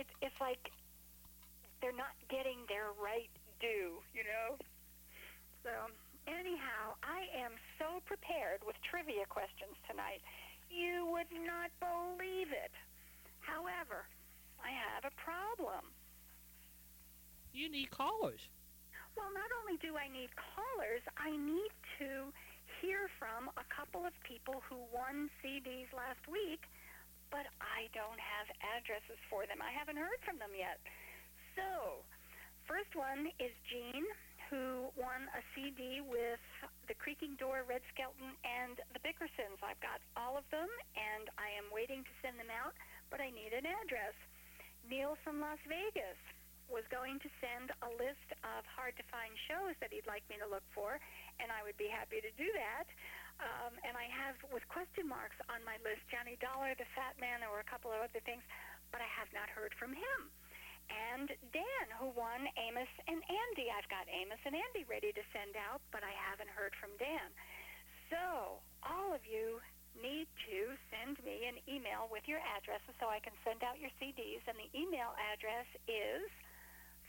it's 0.01 0.11
it's 0.25 0.41
like 0.41 0.73
they're 1.85 1.97
not 1.97 2.17
getting 2.33 2.65
their 2.73 2.97
right 2.97 3.29
due, 3.61 4.01
you 4.17 4.25
know. 4.25 4.57
So 5.61 5.73
anyhow, 6.25 6.97
I 7.05 7.29
am 7.37 7.53
so 7.77 8.01
prepared 8.09 8.65
with 8.65 8.77
trivia 8.81 9.29
questions 9.29 9.77
tonight. 9.85 10.25
You 10.73 11.05
would 11.13 11.29
not 11.45 11.69
believe 11.83 12.49
it. 12.55 12.73
However, 13.45 14.09
I 14.63 14.71
have 14.73 15.05
a 15.05 15.15
problem. 15.21 15.93
You 17.53 17.67
need 17.69 17.91
callers. 17.91 18.41
Well, 19.19 19.31
not 19.35 19.51
only 19.63 19.75
do 19.83 19.99
I 19.99 20.07
need 20.07 20.31
callers, 20.39 21.03
I 21.19 21.35
need 21.35 21.75
to 21.99 22.31
hear 22.79 23.11
from 23.19 23.51
a 23.59 23.67
couple 23.69 24.07
of 24.07 24.15
people 24.23 24.63
who 24.71 24.79
won 24.95 25.29
CDs 25.43 25.91
last 25.91 26.23
week, 26.31 26.63
but 27.29 27.45
I 27.59 27.91
don't 27.91 28.19
have 28.19 28.47
addresses 28.63 29.19
for 29.27 29.51
them. 29.51 29.59
I 29.59 29.75
haven't 29.75 29.99
heard 29.99 30.23
from 30.23 30.39
them 30.39 30.55
yet. 30.55 30.79
So, 31.59 32.01
first 32.71 32.95
one 32.95 33.35
is 33.43 33.53
Jean, 33.67 34.07
who 34.49 34.91
won 34.95 35.27
a 35.35 35.43
CD 35.55 36.03
with 36.03 36.43
the 36.87 36.95
Creaking 36.99 37.39
Door, 37.39 37.67
Red 37.67 37.83
Skelton, 37.95 38.35
and 38.47 38.79
the 38.95 39.03
Bickersons. 39.03 39.59
I've 39.63 39.79
got 39.83 40.03
all 40.15 40.39
of 40.39 40.47
them, 40.55 40.71
and 40.95 41.31
I 41.39 41.51
am 41.55 41.71
waiting 41.71 42.03
to 42.07 42.15
send 42.23 42.39
them 42.39 42.51
out, 42.51 42.75
but 43.11 43.19
I 43.19 43.31
need 43.31 43.55
an 43.55 43.67
address. 43.67 44.15
Neil 44.87 45.15
from 45.23 45.39
Las 45.39 45.61
Vegas 45.67 46.19
was 46.71 46.87
going 46.89 47.19
to 47.21 47.31
send 47.43 47.75
a 47.83 47.91
list 47.99 48.31
of 48.47 48.63
hard 48.71 48.95
to 48.97 49.05
find 49.11 49.35
shows 49.51 49.75
that 49.83 49.91
he'd 49.91 50.07
like 50.07 50.23
me 50.31 50.39
to 50.39 50.49
look 50.49 50.65
for, 50.71 51.03
and 51.43 51.51
I 51.51 51.67
would 51.67 51.77
be 51.77 51.91
happy 51.91 52.23
to 52.23 52.33
do 52.39 52.49
that. 52.55 52.87
Um, 53.43 53.73
and 53.83 53.97
I 53.97 54.07
have, 54.09 54.37
with 54.55 54.63
question 54.71 55.09
marks 55.09 55.37
on 55.51 55.65
my 55.67 55.81
list, 55.83 56.05
Johnny 56.13 56.37
Dollar, 56.39 56.77
The 56.77 56.89
Fat 56.93 57.17
Man, 57.19 57.41
there 57.41 57.51
were 57.51 57.65
a 57.65 57.71
couple 57.71 57.91
of 57.91 57.99
other 58.01 58.23
things, 58.23 58.45
but 58.93 59.03
I 59.03 59.09
have 59.11 59.29
not 59.33 59.51
heard 59.51 59.73
from 59.81 59.97
him. 59.97 60.21
And 60.91 61.31
Dan, 61.55 61.87
who 61.97 62.11
won 62.19 62.51
Amos 62.59 62.91
and 63.07 63.23
Andy. 63.23 63.71
I've 63.71 63.87
got 63.87 64.11
Amos 64.11 64.43
and 64.43 64.59
Andy 64.59 64.83
ready 64.91 65.15
to 65.15 65.23
send 65.31 65.55
out, 65.55 65.79
but 65.95 66.03
I 66.03 66.11
haven't 66.11 66.51
heard 66.51 66.75
from 66.83 66.91
Dan. 66.99 67.31
So, 68.11 68.59
all 68.83 69.15
of 69.15 69.23
you 69.23 69.63
need 69.95 70.27
to 70.51 70.59
send 70.91 71.23
me 71.23 71.47
an 71.47 71.63
email 71.71 72.11
with 72.11 72.27
your 72.27 72.43
addresses 72.43 72.95
so 72.99 73.07
I 73.07 73.23
can 73.23 73.35
send 73.47 73.63
out 73.63 73.79
your 73.79 73.95
CDs. 74.03 74.43
And 74.51 74.59
the 74.59 74.71
email 74.75 75.15
address 75.15 75.67
is 75.87 76.27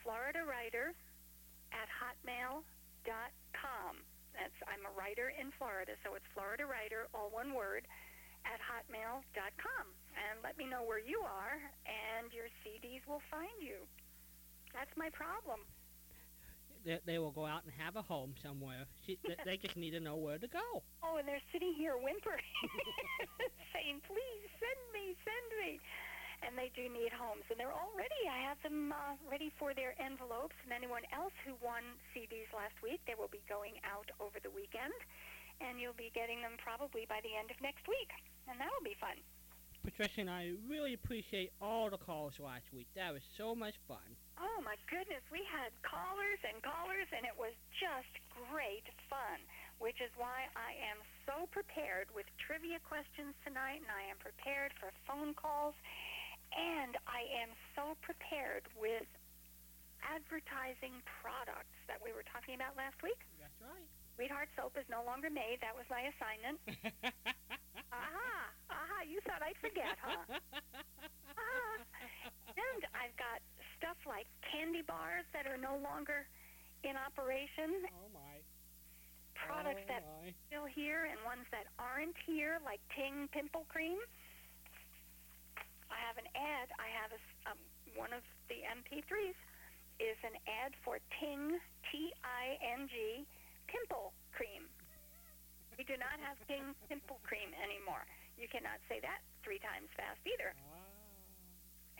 Florida 0.03 0.39
Writer 0.45 0.93
at 1.71 1.87
hotmail.com. 1.89 3.93
That's 4.33 4.55
I'm 4.67 4.83
a 4.87 4.93
writer 4.95 5.31
in 5.35 5.51
Florida, 5.59 5.93
so 6.03 6.15
it's 6.15 6.27
Florida 6.33 6.65
Writer, 6.65 7.07
all 7.13 7.29
one 7.31 7.53
word, 7.53 7.87
at 8.47 8.59
hotmail.com. 8.63 9.85
And 10.15 10.39
let 10.43 10.57
me 10.57 10.65
know 10.65 10.83
where 10.83 11.01
you 11.01 11.21
are, 11.23 11.59
and 11.85 12.31
your 12.31 12.47
CDs 12.63 13.03
will 13.07 13.21
find 13.29 13.59
you. 13.59 13.83
That's 14.73 14.91
my 14.95 15.09
problem. 15.11 15.67
They, 16.81 16.97
they 17.05 17.19
will 17.19 17.31
go 17.31 17.45
out 17.45 17.61
and 17.63 17.71
have 17.77 17.95
a 17.95 18.01
home 18.01 18.33
somewhere. 18.41 18.89
She, 19.05 19.19
they, 19.21 19.37
they 19.45 19.57
just 19.57 19.77
need 19.77 19.91
to 19.91 19.99
know 19.99 20.17
where 20.17 20.39
to 20.39 20.47
go. 20.47 20.81
Oh, 21.03 21.17
and 21.17 21.27
they're 21.27 21.43
sitting 21.53 21.75
here 21.77 21.93
whimpering, 21.93 22.41
saying, 23.73 24.01
"Please 24.07 24.49
send 24.57 24.81
me, 24.89 25.13
send 25.21 25.47
me." 25.61 25.79
And 26.41 26.57
they 26.57 26.73
do 26.73 26.89
need 26.89 27.13
homes, 27.13 27.45
and 27.53 27.57
they're 27.61 27.73
all 27.73 27.93
ready. 27.93 28.17
I 28.25 28.41
have 28.49 28.57
them 28.65 28.89
uh, 28.89 29.15
ready 29.29 29.53
for 29.61 29.77
their 29.77 29.93
envelopes. 30.01 30.57
And 30.65 30.73
anyone 30.73 31.05
else 31.13 31.33
who 31.45 31.53
won 31.61 31.85
CDs 32.11 32.49
last 32.49 32.75
week, 32.81 32.99
they 33.05 33.13
will 33.13 33.31
be 33.31 33.45
going 33.45 33.77
out 33.85 34.09
over 34.17 34.41
the 34.41 34.49
weekend, 34.49 34.95
and 35.61 35.77
you'll 35.77 35.97
be 35.97 36.09
getting 36.17 36.41
them 36.41 36.57
probably 36.57 37.05
by 37.05 37.21
the 37.21 37.37
end 37.37 37.53
of 37.53 37.57
next 37.61 37.85
week, 37.85 38.09
and 38.49 38.57
that'll 38.57 38.83
be 38.83 38.97
fun. 38.97 39.15
Patricia 39.81 40.21
and 40.21 40.29
I 40.29 40.53
really 40.69 40.93
appreciate 40.93 41.49
all 41.57 41.89
the 41.89 41.97
calls 41.97 42.37
last 42.37 42.69
week. 42.69 42.85
That 42.93 43.13
was 43.13 43.25
so 43.33 43.57
much 43.57 43.73
fun. 43.89 44.05
Oh 44.37 44.61
my 44.61 44.77
goodness, 44.85 45.25
we 45.33 45.41
had 45.49 45.73
callers 45.81 46.37
and 46.45 46.61
callers, 46.61 47.09
and 47.09 47.25
it 47.25 47.33
was 47.33 47.53
just 47.81 48.13
great 48.49 48.85
fun. 49.09 49.41
Which 49.81 49.97
is 49.97 50.13
why 50.13 50.45
I 50.53 50.77
am 50.77 51.01
so 51.25 51.49
prepared 51.49 52.13
with 52.13 52.29
trivia 52.37 52.77
questions 52.85 53.33
tonight, 53.41 53.81
and 53.81 53.89
I 53.89 54.05
am 54.13 54.21
prepared 54.21 54.69
for 54.77 54.93
phone 55.09 55.33
calls, 55.33 55.73
and 56.55 56.97
I 57.07 57.23
am 57.43 57.49
so 57.75 57.95
prepared 58.01 58.67
with 58.75 59.07
advertising 60.03 60.97
products 61.21 61.77
that 61.87 62.01
we 62.01 62.11
were 62.11 62.25
talking 62.27 62.55
about 62.55 62.75
last 62.75 62.97
week. 63.03 63.21
That's 63.39 63.55
right. 63.61 63.87
Sweetheart 64.17 64.49
Soap 64.57 64.75
is 64.77 64.85
no 64.89 65.01
longer 65.05 65.29
made. 65.29 65.61
That 65.61 65.73
was 65.77 65.85
my 65.89 66.09
assignment. 66.11 66.59
Aha! 67.93 68.31
Aha! 68.69 68.97
You 69.07 69.19
thought 69.25 69.41
I'd 69.41 69.57
forget, 69.61 69.97
huh? 70.01 70.25
Ah. 71.31 71.79
And 72.59 72.81
I've 72.93 73.15
got 73.15 73.39
stuff 73.79 73.95
like 74.05 74.27
candy 74.43 74.83
bars 74.83 75.23
that 75.33 75.47
are 75.47 75.57
no 75.57 75.79
longer 75.79 76.27
in 76.83 76.93
operation, 76.99 77.87
oh 77.87 78.09
my. 78.13 78.43
products 79.33 79.81
oh 79.87 79.89
that 79.89 80.03
my. 80.03 80.27
are 80.27 80.33
still 80.45 80.67
here, 80.67 81.07
and 81.07 81.17
ones 81.25 81.47
that 81.55 81.65
aren't 81.79 82.17
here, 82.27 82.59
like 82.67 82.81
Ting 82.93 83.29
Pimple 83.31 83.65
Cream. 83.71 83.97
I 85.91 85.99
have 86.07 86.17
an 86.17 86.29
ad. 86.33 86.67
I 86.79 86.89
have 86.95 87.11
a, 87.11 87.21
um, 87.51 87.59
one 87.93 88.15
of 88.15 88.23
the 88.47 88.63
MP3s 88.63 89.37
is 89.99 90.17
an 90.23 90.33
ad 90.47 90.73
for 90.81 90.97
Ting 91.19 91.59
T-I-N-G 91.91 93.27
Pimple 93.67 94.15
Cream. 94.31 94.65
We 95.77 95.83
do 95.83 95.99
not 95.99 96.17
have 96.23 96.39
Ting 96.47 96.73
Pimple 96.87 97.19
Cream 97.27 97.51
anymore. 97.59 98.07
You 98.39 98.47
cannot 98.47 98.79
say 98.89 99.03
that 99.03 99.21
three 99.43 99.59
times 99.59 99.91
fast 99.93 100.19
either. 100.25 100.55
Ah. 100.57 100.91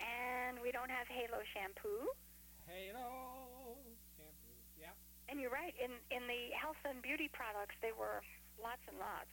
And 0.02 0.58
we 0.64 0.74
don't 0.74 0.90
have 0.90 1.06
Halo 1.06 1.46
shampoo. 1.54 2.10
Halo 2.66 3.78
shampoo. 4.18 4.58
Yeah. 4.80 4.96
And 5.30 5.38
you're 5.38 5.54
right. 5.54 5.78
In 5.78 5.94
in 6.10 6.26
the 6.26 6.50
health 6.58 6.82
and 6.82 7.02
beauty 7.06 7.30
products, 7.30 7.78
there 7.86 7.94
were 7.94 8.26
lots 8.58 8.82
and 8.90 8.98
lots. 8.98 9.30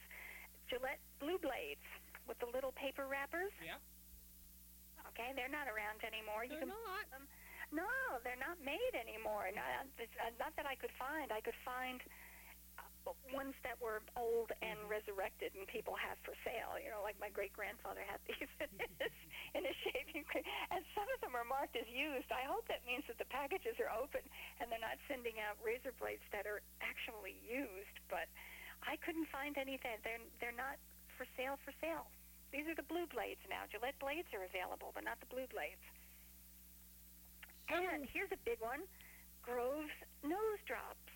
Gillette 0.68 1.00
Blue 1.16 1.40
Blades 1.40 1.84
with 2.28 2.36
the 2.44 2.48
little 2.52 2.76
paper 2.76 3.08
wrappers. 3.08 3.52
Yep. 3.64 3.80
Okay, 5.18 5.34
they're 5.34 5.50
not 5.50 5.66
around 5.66 5.98
anymore. 6.06 6.46
You 6.46 6.62
They're 6.62 6.70
can 6.70 6.78
not. 6.78 7.10
no, 7.74 7.90
they're 8.22 8.38
not 8.38 8.54
made 8.62 8.94
anymore. 8.94 9.50
Not, 9.50 9.90
uh, 9.98 10.30
not 10.38 10.54
that 10.54 10.62
I 10.62 10.78
could 10.78 10.94
find. 10.94 11.34
I 11.34 11.42
could 11.42 11.58
find 11.66 11.98
uh, 12.78 13.10
ones 13.34 13.58
that 13.66 13.74
were 13.82 13.98
old 14.14 14.54
and 14.62 14.78
resurrected, 14.86 15.58
and 15.58 15.66
people 15.66 15.98
have 15.98 16.22
for 16.22 16.38
sale. 16.46 16.78
You 16.78 16.94
know, 16.94 17.02
like 17.02 17.18
my 17.18 17.34
great 17.34 17.50
grandfather 17.50 18.06
had 18.06 18.22
these 18.30 18.46
in 18.62 18.70
his, 19.02 19.14
in 19.58 19.62
his 19.66 19.74
shaving 19.90 20.22
cream, 20.30 20.46
and 20.70 20.86
some 20.94 21.10
of 21.10 21.18
them 21.18 21.34
are 21.34 21.42
marked 21.42 21.74
as 21.74 21.90
used. 21.90 22.30
I 22.30 22.46
hope 22.46 22.70
that 22.70 22.86
means 22.86 23.02
that 23.10 23.18
the 23.18 23.26
packages 23.26 23.74
are 23.82 23.90
open 23.90 24.22
and 24.62 24.70
they're 24.70 24.78
not 24.78 25.02
sending 25.10 25.42
out 25.42 25.58
razor 25.58 25.90
blades 25.98 26.22
that 26.30 26.46
are 26.46 26.62
actually 26.78 27.42
used. 27.42 27.96
But 28.06 28.30
I 28.86 28.94
couldn't 29.02 29.26
find 29.34 29.58
anything. 29.58 29.98
They're 30.06 30.22
they're 30.38 30.54
not 30.54 30.78
for 31.18 31.26
sale. 31.34 31.58
For 31.66 31.74
sale. 31.82 32.06
These 32.52 32.64
are 32.66 32.76
the 32.76 32.86
blue 32.88 33.04
blades 33.12 33.40
now. 33.48 33.68
Gillette 33.68 33.98
blades 34.00 34.28
are 34.32 34.44
available, 34.44 34.92
but 34.96 35.04
not 35.04 35.20
the 35.20 35.28
blue 35.28 35.44
blades. 35.52 35.84
And 37.68 38.08
here's 38.08 38.32
a 38.32 38.40
big 38.48 38.56
one, 38.64 38.88
Grove's 39.44 39.92
nose 40.24 40.60
drops. 40.64 41.12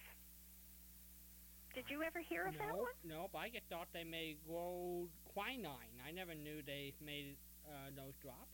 Did 1.72 1.88
you 1.88 2.04
ever 2.04 2.20
hear 2.20 2.44
of 2.44 2.52
that 2.60 2.76
one? 2.76 2.92
no, 3.00 3.32
but 3.32 3.40
I 3.40 3.48
just 3.48 3.64
thought 3.72 3.88
they 3.96 4.04
made 4.04 4.36
gold 4.44 5.08
quinine. 5.32 5.96
I 6.04 6.12
never 6.12 6.36
knew 6.36 6.60
they 6.60 6.92
made 7.00 7.40
uh, 7.64 7.88
those 7.96 8.12
drops. 8.20 8.52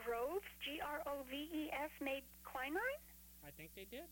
Grove's, 0.00 0.48
G-R-O-V-E-S, 0.64 1.92
made 2.00 2.24
quinine? 2.48 3.00
I 3.44 3.52
think 3.60 3.76
they 3.76 3.84
did. 3.92 4.08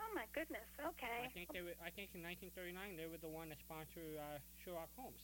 Oh 0.00 0.08
my 0.16 0.24
goodness. 0.32 0.64
Okay. 0.80 1.28
I 1.28 1.30
think 1.36 1.52
they 1.52 1.60
were. 1.60 1.76
I 1.84 1.92
think 1.92 2.10
in 2.16 2.24
1939 2.24 2.96
they 2.96 3.06
were 3.06 3.20
the 3.20 3.30
one 3.30 3.52
that 3.52 3.60
sponsored 3.60 4.16
uh, 4.18 4.40
Sherlock 4.64 4.88
Holmes. 4.96 5.20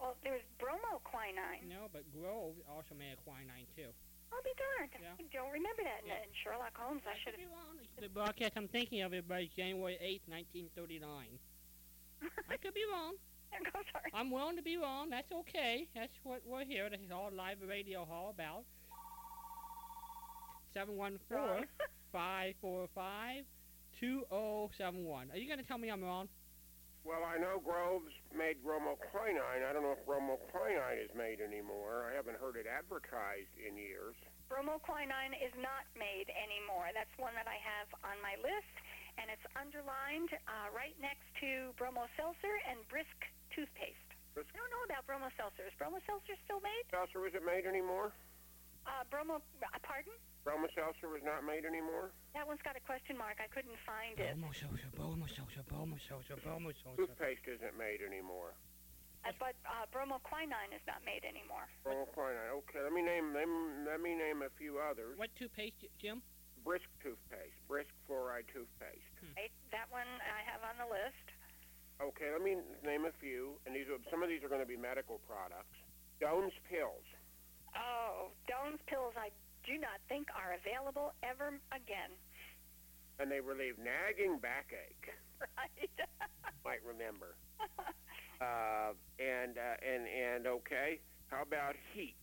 Well, 0.00 0.16
there's 0.22 0.44
bromo 0.60 1.00
quinine. 1.04 1.68
No, 1.68 1.88
but 1.92 2.04
Grove 2.12 2.54
also 2.68 2.94
made 2.94 3.16
a 3.16 3.20
quinine 3.24 3.66
too. 3.74 3.88
I'll 4.32 4.42
be 4.42 4.52
darned. 4.58 4.92
Yeah. 5.00 5.14
I 5.16 5.24
don't 5.32 5.52
remember 5.52 5.82
that 5.84 6.02
in- 6.02 6.08
Yeah. 6.12 6.22
in 6.22 6.30
Sherlock 6.42 6.76
Holmes. 6.76 7.02
I 7.06 7.12
I 7.12 7.18
should 7.24 7.32
have. 7.34 7.40
be 7.40 7.46
wrong. 7.46 7.78
The 8.00 8.08
broadcast 8.08 8.52
I'm 8.56 8.68
thinking 8.68 9.00
of 9.02 9.14
it 9.14 9.26
by 9.26 9.48
January 9.56 9.96
8th, 10.02 10.26
1939. 10.28 11.38
I 12.50 12.56
could 12.58 12.74
be 12.74 12.84
wrong. 12.92 13.14
There. 13.52 14.02
I'm 14.12 14.30
willing 14.30 14.56
to 14.56 14.62
be 14.62 14.76
wrong. 14.76 15.08
That's 15.08 15.30
okay. 15.32 15.86
That's 15.94 16.12
what 16.24 16.42
we're 16.44 16.64
here. 16.64 16.90
This 16.90 17.00
is 17.00 17.10
all 17.10 17.30
live 17.32 17.58
radio 17.66 18.04
hall 18.04 18.28
about. 18.30 18.64
714 20.74 21.66
545 22.12 23.44
2071. 24.00 25.30
Are 25.30 25.36
you 25.38 25.46
going 25.46 25.58
to 25.58 25.64
tell 25.64 25.78
me 25.78 25.88
I'm 25.90 26.02
wrong? 26.02 26.28
Well, 27.06 27.22
I 27.22 27.38
know 27.38 27.62
Groves 27.62 28.10
made 28.34 28.58
bromoquinine. 28.66 29.62
I 29.62 29.70
don't 29.70 29.86
know 29.86 29.94
if 29.94 30.02
bromoquinine 30.02 30.98
is 30.98 31.12
made 31.14 31.38
anymore. 31.38 32.10
I 32.10 32.12
haven't 32.18 32.34
heard 32.42 32.58
it 32.58 32.66
advertised 32.66 33.54
in 33.62 33.78
years. 33.78 34.18
Bromoquinine 34.50 35.38
is 35.38 35.54
not 35.54 35.86
made 35.94 36.26
anymore. 36.34 36.90
That's 36.90 37.14
one 37.14 37.30
that 37.38 37.46
I 37.46 37.62
have 37.62 37.86
on 38.02 38.18
my 38.26 38.34
list, 38.42 38.74
and 39.22 39.30
it's 39.30 39.46
underlined 39.54 40.34
uh, 40.50 40.74
right 40.74 40.98
next 40.98 41.22
to 41.46 41.70
Bromo 41.78 42.10
Seltzer 42.18 42.58
and 42.66 42.82
Brisk 42.90 43.14
toothpaste. 43.54 44.10
Brisk- 44.34 44.50
I 44.50 44.58
don't 44.58 44.74
know 44.74 44.82
about 44.90 45.06
Bromo 45.06 45.30
Seltzer. 45.38 45.62
Is 45.62 45.78
Bromo 45.78 46.02
Seltzer 46.10 46.34
still 46.42 46.58
made? 46.58 46.90
Seltzer, 46.90 47.22
is 47.30 47.38
it 47.38 47.46
made 47.46 47.70
anymore? 47.70 48.10
Uh, 48.86 49.02
Bromo, 49.10 49.42
uh, 49.42 49.78
pardon? 49.82 50.14
Bromo 50.46 50.70
Seltzer 50.78 51.10
was 51.10 51.26
not 51.26 51.42
made 51.42 51.66
anymore? 51.66 52.14
That 52.38 52.46
one's 52.46 52.62
got 52.62 52.78
a 52.78 52.84
question 52.86 53.18
mark. 53.18 53.42
I 53.42 53.50
couldn't 53.50 53.74
find 53.82 54.14
it. 54.14 54.30
Bomo 54.38 54.54
Sosa, 54.54 54.86
Bomo 54.94 55.26
Sosa, 55.26 55.66
Bomo 55.66 55.98
Sosa, 55.98 56.38
Bomo 56.38 56.70
Sosa. 56.70 56.94
Toothpaste 56.94 57.50
isn't 57.50 57.74
made 57.74 57.98
anymore. 57.98 58.54
Uh, 59.26 59.34
but 59.42 59.58
uh, 59.66 59.90
bromoquinine 59.90 60.70
is 60.70 60.84
not 60.86 61.02
made 61.02 61.26
anymore. 61.26 61.66
Bromoquinine. 61.82 62.62
Okay, 62.62 62.78
let 62.78 62.94
me 62.94 63.02
name 63.02 63.34
let 63.34 63.50
me, 63.50 63.58
let 63.82 63.98
me 63.98 64.14
name 64.14 64.46
a 64.46 64.50
few 64.54 64.78
others. 64.78 65.18
What 65.18 65.34
toothpaste, 65.34 65.82
Jim? 65.98 66.22
Brisk 66.62 66.86
toothpaste. 67.02 67.58
Brisk 67.66 67.90
fluoride 68.06 68.46
toothpaste. 68.54 69.10
Right? 69.34 69.50
That 69.74 69.90
one 69.90 70.06
I 70.22 70.46
have 70.46 70.62
on 70.62 70.78
the 70.78 70.86
list. 70.86 71.26
Okay, 71.98 72.30
let 72.30 72.42
me 72.42 72.54
name 72.86 73.02
a 73.02 73.14
few, 73.18 73.58
and 73.66 73.74
these 73.74 73.90
are, 73.90 73.98
some 74.14 74.22
of 74.22 74.28
these 74.28 74.44
are 74.46 74.52
going 74.52 74.62
to 74.62 74.68
be 74.68 74.76
medical 74.76 75.18
products. 75.26 75.74
Doan's 76.20 76.54
pills. 76.68 77.06
Oh, 77.76 78.32
Doan's 78.48 78.80
pills 78.86 79.14
I 79.16 79.30
do 79.66 79.78
not 79.78 80.00
think 80.08 80.28
are 80.34 80.54
available 80.56 81.12
ever 81.22 81.58
again. 81.74 82.10
and 83.18 83.30
they 83.30 83.40
relieve 83.40 83.76
nagging 83.78 84.38
backache. 84.38 85.08
Right? 85.40 85.90
Might 86.64 86.82
remember. 86.84 87.36
Uh, 88.36 88.92
and 89.16 89.56
uh, 89.56 89.80
and 89.80 90.04
and 90.04 90.44
okay, 90.44 91.00
how 91.32 91.40
about 91.40 91.72
heat? 91.96 92.20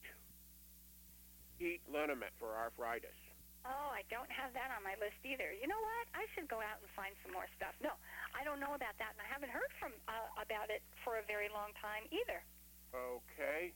Heat 1.57 1.81
liniment 1.89 2.29
for 2.37 2.53
arthritis. 2.53 3.17
oh, 3.65 3.89
I 3.89 4.05
don't 4.13 4.29
have 4.29 4.53
that 4.53 4.69
on 4.77 4.85
my 4.85 4.93
list 5.01 5.17
either. 5.25 5.49
You 5.57 5.65
know 5.65 5.81
what? 5.81 6.05
I 6.13 6.29
should 6.37 6.45
go 6.45 6.61
out 6.61 6.77
and 6.85 6.89
find 6.93 7.17
some 7.25 7.33
more 7.33 7.49
stuff. 7.57 7.73
No, 7.81 7.97
I 8.37 8.45
don't 8.45 8.61
know 8.61 8.77
about 8.77 8.93
that, 9.01 9.17
and 9.17 9.25
I 9.25 9.29
haven't 9.29 9.49
heard 9.49 9.73
from 9.81 9.97
uh, 10.05 10.37
about 10.37 10.69
it 10.69 10.85
for 11.01 11.17
a 11.17 11.25
very 11.25 11.49
long 11.49 11.73
time 11.81 12.05
either. 12.13 12.45
Okay, 12.93 13.73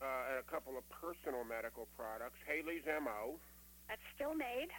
uh, 0.00 0.30
and 0.32 0.38
a 0.38 0.46
couple 0.46 0.78
of 0.78 0.84
personal 0.90 1.42
medical 1.44 1.86
products: 1.98 2.38
Haley's 2.46 2.86
Mo 2.86 3.38
That's 3.88 4.04
still 4.14 4.34
made. 4.34 4.70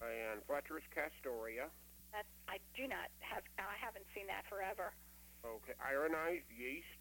and 0.00 0.40
Fletcher's 0.46 0.86
Castoria. 0.94 1.68
That 2.12 2.26
I 2.50 2.58
do 2.74 2.90
not 2.90 3.10
have. 3.22 3.42
I 3.58 3.76
haven't 3.78 4.06
seen 4.14 4.26
that 4.26 4.42
forever. 4.50 4.90
Okay, 5.46 5.74
ironized 5.78 6.46
yeast. 6.50 7.00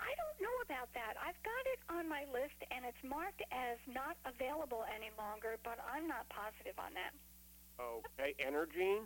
I 0.00 0.16
don't 0.16 0.38
know 0.40 0.56
about 0.64 0.88
that. 0.96 1.20
I've 1.20 1.36
got 1.44 1.64
it 1.76 1.80
on 1.92 2.08
my 2.08 2.24
list, 2.32 2.56
and 2.72 2.88
it's 2.88 3.00
marked 3.04 3.44
as 3.52 3.76
not 3.84 4.16
available 4.24 4.88
any 4.88 5.12
longer, 5.20 5.60
but 5.60 5.76
I'm 5.84 6.08
not 6.08 6.24
positive 6.32 6.76
on 6.80 6.96
that. 6.96 7.12
Okay, 7.76 8.32
Energine. 8.40 9.04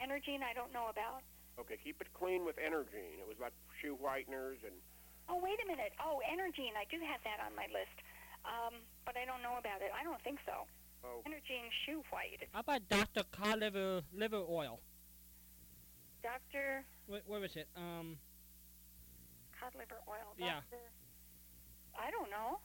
Energine, 0.00 0.40
I 0.40 0.56
don't 0.56 0.72
know 0.72 0.88
about. 0.88 1.20
Okay, 1.60 1.76
keep 1.76 2.00
it 2.00 2.08
clean 2.16 2.48
with 2.48 2.56
Energine. 2.56 3.20
It 3.20 3.28
was 3.28 3.36
like 3.40 3.52
shoe 3.80 3.96
whiteners 4.00 4.56
and 4.64 4.72
Oh, 5.32 5.40
wait 5.40 5.56
a 5.64 5.66
minute. 5.66 5.96
Oh, 5.96 6.20
Energine, 6.28 6.76
I 6.76 6.84
do 6.92 7.00
have 7.00 7.24
that 7.24 7.40
on 7.40 7.56
my 7.56 7.64
list, 7.72 7.96
um, 8.44 8.84
but 9.08 9.16
I 9.16 9.24
don't 9.24 9.40
know 9.40 9.56
about 9.56 9.80
it. 9.80 9.88
I 9.96 10.04
don't 10.04 10.20
think 10.20 10.36
so. 10.44 10.68
oh, 11.08 11.24
Energine 11.24 11.72
shoe 11.88 12.04
white. 12.12 12.44
How 12.52 12.60
about 12.60 12.84
Dr. 12.92 13.24
Cod 13.32 13.60
liver, 13.64 14.02
liver 14.12 14.44
oil? 14.44 14.80
Doctor 16.22 16.84
What, 17.08 17.22
what 17.26 17.40
was 17.40 17.56
it? 17.56 17.66
Um, 17.74 18.20
cod 19.56 19.72
liver 19.74 19.98
oil. 20.04 20.36
Yeah. 20.36 20.60
Doctor, 20.60 20.84
I 21.96 22.12
don't 22.12 22.28
know. 22.30 22.60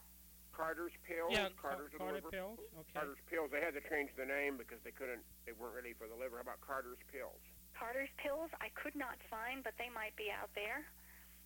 Carter's 0.52 0.94
pills. 1.08 1.30
yeah, 1.32 1.54
Carter's 1.56 1.94
Car- 1.96 2.12
Carter 2.12 2.20
liver. 2.20 2.34
pills. 2.36 2.60
Okay. 2.76 2.94
Carter's 3.00 3.22
pills. 3.32 3.48
They 3.54 3.62
had 3.64 3.78
to 3.80 3.84
change 3.90 4.12
the 4.20 4.26
name 4.28 4.58
because 4.60 4.82
they 4.84 4.92
couldn't. 4.92 5.22
They 5.48 5.54
weren't 5.56 5.78
ready 5.78 5.94
for 5.96 6.10
the 6.10 6.18
liver. 6.20 6.42
How 6.42 6.46
about 6.52 6.60
Carter's 6.66 7.00
pills? 7.14 7.40
Carter's 7.78 8.10
pills, 8.18 8.50
I 8.60 8.74
could 8.74 8.98
not 8.98 9.22
find, 9.30 9.62
but 9.64 9.78
they 9.78 9.88
might 9.94 10.18
be 10.18 10.34
out 10.34 10.50
there. 10.58 10.84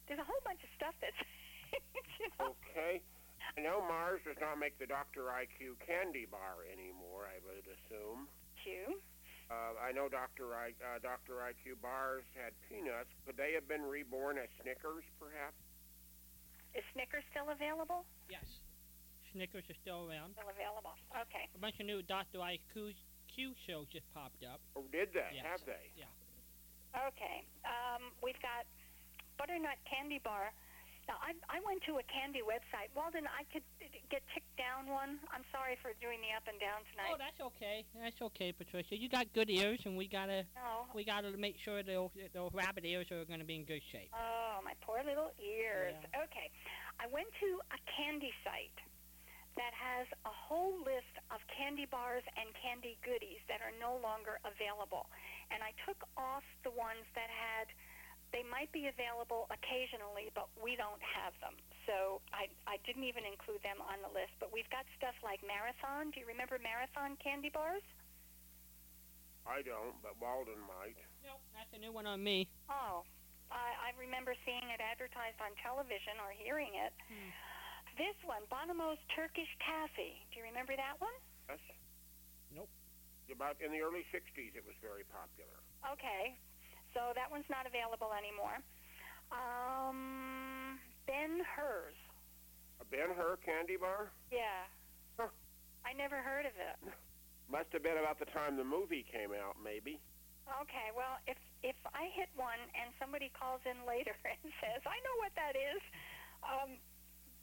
There's 0.07 0.19
a 0.19 0.27
whole 0.27 0.41
bunch 0.43 0.61
of 0.63 0.71
stuff 0.75 0.95
that's, 1.01 1.17
you 2.19 2.27
know. 2.39 2.55
Okay. 2.57 3.01
I 3.57 3.59
know 3.59 3.83
Mars 3.83 4.21
does 4.23 4.39
not 4.39 4.61
make 4.61 4.77
the 4.79 4.87
Dr. 4.87 5.27
IQ 5.33 5.81
candy 5.83 6.23
bar 6.29 6.63
anymore. 6.71 7.27
I 7.27 7.41
would 7.43 7.67
assume. 7.67 8.29
Q. 8.63 9.01
Uh, 9.51 9.75
I 9.83 9.91
know 9.91 10.07
Dr. 10.07 10.55
I, 10.55 10.71
uh, 10.79 11.03
Dr. 11.03 11.43
IQ 11.43 11.81
bars 11.83 12.23
had 12.39 12.55
peanuts. 12.71 13.11
Could 13.27 13.35
they 13.35 13.51
have 13.51 13.67
been 13.67 13.83
reborn 13.83 14.39
as 14.39 14.47
Snickers, 14.63 15.03
perhaps? 15.19 15.59
Is 16.71 16.85
Snickers 16.95 17.27
still 17.35 17.51
available? 17.51 18.07
Yes. 18.31 18.47
Snickers 19.35 19.67
are 19.67 19.79
still 19.83 20.07
around. 20.07 20.39
Still 20.39 20.51
available. 20.55 20.95
Okay. 21.11 21.51
A 21.51 21.59
bunch 21.59 21.75
of 21.83 21.85
new 21.85 21.99
Dr. 21.99 22.39
IQ 22.39 22.95
Q 23.27 23.55
shows 23.67 23.87
just 23.91 24.07
popped 24.15 24.43
up. 24.43 24.59
Or 24.75 24.83
did 24.91 25.11
they? 25.15 25.39
Yes. 25.39 25.47
Have 25.47 25.63
they? 25.67 25.83
Yeah. 25.95 26.11
Okay. 27.11 27.47
Um, 27.63 28.11
we've 28.19 28.39
got 28.43 28.67
butternut 29.41 29.81
candy 29.89 30.21
bar. 30.21 30.53
Now, 31.09 31.17
I, 31.17 31.33
I 31.49 31.57
went 31.65 31.81
to 31.89 31.97
a 31.97 32.05
candy 32.05 32.45
website. 32.45 32.93
Walden, 32.93 33.25
I 33.25 33.41
could 33.49 33.65
get 34.13 34.21
ticked 34.37 34.53
down 34.53 34.85
one. 34.85 35.17
I'm 35.33 35.41
sorry 35.49 35.73
for 35.81 35.97
doing 35.97 36.21
the 36.21 36.29
up 36.37 36.45
and 36.45 36.61
down 36.61 36.85
tonight. 36.93 37.09
Oh, 37.09 37.17
that's 37.17 37.41
okay. 37.41 37.81
That's 37.97 38.21
okay, 38.21 38.53
Patricia. 38.53 38.93
You 38.93 39.09
got 39.09 39.25
good 39.33 39.49
ears, 39.49 39.81
and 39.89 39.97
we 39.97 40.05
gotta 40.05 40.45
no. 40.53 40.85
we 40.93 41.01
gotta 41.01 41.33
make 41.33 41.57
sure 41.57 41.81
those 41.81 42.13
those 42.37 42.53
rabbit 42.53 42.85
ears 42.85 43.09
are 43.09 43.25
gonna 43.25 43.49
be 43.49 43.57
in 43.57 43.65
good 43.65 43.81
shape. 43.89 44.13
Oh, 44.13 44.61
my 44.61 44.77
poor 44.85 45.01
little 45.01 45.33
ears. 45.41 45.97
Yeah. 45.97 46.29
Okay. 46.29 46.53
I 47.01 47.09
went 47.09 47.33
to 47.41 47.49
a 47.73 47.79
candy 47.97 48.29
site 48.45 48.77
that 49.59 49.73
has 49.75 50.07
a 50.23 50.31
whole 50.31 50.79
list 50.85 51.11
of 51.33 51.43
candy 51.51 51.89
bars 51.89 52.23
and 52.39 52.47
candy 52.55 52.95
goodies 53.03 53.41
that 53.51 53.59
are 53.59 53.73
no 53.81 53.99
longer 53.99 54.39
available. 54.47 55.11
And 55.51 55.59
I 55.59 55.75
took 55.83 55.99
off 56.15 56.45
the 56.63 56.71
ones 56.71 57.03
that 57.19 57.27
had, 57.27 57.67
they 58.31 58.47
might 58.47 58.71
be 58.71 58.87
available 58.87 59.51
occasionally, 59.51 60.31
but 60.31 60.47
we 60.55 60.79
don't 60.79 61.03
have 61.03 61.35
them. 61.43 61.55
So 61.83 62.23
I, 62.31 62.47
I 62.63 62.79
didn't 62.87 63.03
even 63.03 63.27
include 63.27 63.59
them 63.63 63.83
on 63.83 63.99
the 63.99 64.11
list. 64.11 64.31
But 64.39 64.55
we've 64.55 64.69
got 64.71 64.87
stuff 64.95 65.15
like 65.19 65.43
Marathon. 65.43 66.15
Do 66.15 66.23
you 66.23 66.27
remember 66.27 66.55
Marathon 66.59 67.19
candy 67.19 67.51
bars? 67.51 67.83
I 69.43 69.65
don't, 69.65 69.97
but 69.99 70.15
Walden 70.21 70.61
might. 70.63 70.95
Nope, 71.25 71.41
that's 71.51 71.71
a 71.75 71.79
new 71.81 71.91
one 71.91 72.07
on 72.07 72.21
me. 72.21 72.47
Oh, 72.69 73.03
I, 73.51 73.91
I 73.91 73.99
remember 73.99 74.37
seeing 74.47 74.63
it 74.71 74.79
advertised 74.79 75.41
on 75.43 75.51
television 75.59 76.15
or 76.23 76.31
hearing 76.31 76.71
it. 76.77 76.93
Hmm. 77.09 77.29
This 77.99 78.15
one, 78.23 78.47
Bonomo's 78.47 79.01
Turkish 79.11 79.49
Taffy. 79.59 80.23
Do 80.31 80.39
you 80.39 80.45
remember 80.47 80.77
that 80.79 80.95
one? 81.03 81.13
Yes. 81.51 81.59
Nope. 82.55 82.71
About 83.27 83.59
in 83.63 83.71
the 83.71 83.79
early 83.79 84.03
'60s, 84.11 84.55
it 84.55 84.63
was 84.67 84.75
very 84.83 85.07
popular. 85.07 85.55
Okay, 85.87 86.35
so 86.93 87.11
that 87.15 87.29
one's 87.31 87.47
not 87.49 87.65
available 87.67 88.11
anymore. 88.15 88.59
Um, 89.31 90.79
Ben 91.07 91.39
Hur's. 91.55 91.95
A 92.81 92.85
Ben 92.85 93.13
Hur 93.15 93.37
candy 93.45 93.77
bar 93.77 94.11
Yeah. 94.31 94.67
Huh. 95.19 95.31
I 95.85 95.93
never 95.93 96.19
heard 96.21 96.45
of 96.45 96.53
it. 96.57 96.77
must 97.49 97.71
have 97.73 97.83
been 97.83 97.97
about 97.97 98.19
the 98.19 98.29
time 98.31 98.55
the 98.57 98.63
movie 98.67 99.05
came 99.07 99.31
out, 99.31 99.55
maybe. 99.61 99.99
Okay, 100.61 100.89
well, 100.97 101.21
if 101.27 101.37
if 101.63 101.77
I 101.93 102.09
hit 102.17 102.27
one 102.35 102.59
and 102.75 102.91
somebody 102.99 103.29
calls 103.37 103.61
in 103.63 103.85
later 103.87 104.17
and 104.25 104.51
says, 104.59 104.81
"I 104.83 104.97
know 105.05 105.15
what 105.21 105.31
that 105.37 105.55
is," 105.55 105.81
um, 106.43 106.69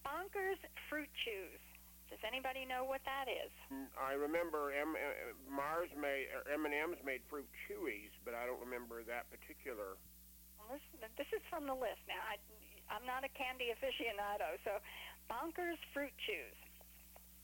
Bonkers 0.05 0.59
Fruit 0.91 1.09
Chews. 1.25 1.63
Does 2.09 2.25
anybody 2.25 2.64
know 2.64 2.88
what 2.88 3.05
that 3.05 3.29
is? 3.29 3.53
I 4.01 4.16
remember 4.16 4.73
M- 4.73 4.97
uh, 4.97 5.37
Mars 5.44 5.92
made 5.92 6.33
or 6.33 6.40
M&M's 6.49 6.97
made 7.05 7.21
fruit 7.29 7.49
chewies, 7.68 8.12
but 8.25 8.33
I 8.33 8.49
don't 8.49 8.61
remember 8.61 9.05
that 9.05 9.29
particular. 9.29 10.01
Well, 10.57 10.73
this, 10.73 10.85
this 11.21 11.31
is 11.37 11.44
from 11.53 11.68
the 11.68 11.77
list 11.77 12.01
now. 12.09 12.21
I, 12.25 12.40
I'm 12.88 13.05
not 13.05 13.29
a 13.29 13.33
candy 13.37 13.68
aficionado, 13.68 14.57
so 14.64 14.81
Bonkers 15.29 15.77
Fruit 15.92 16.12
Chews. 16.25 16.57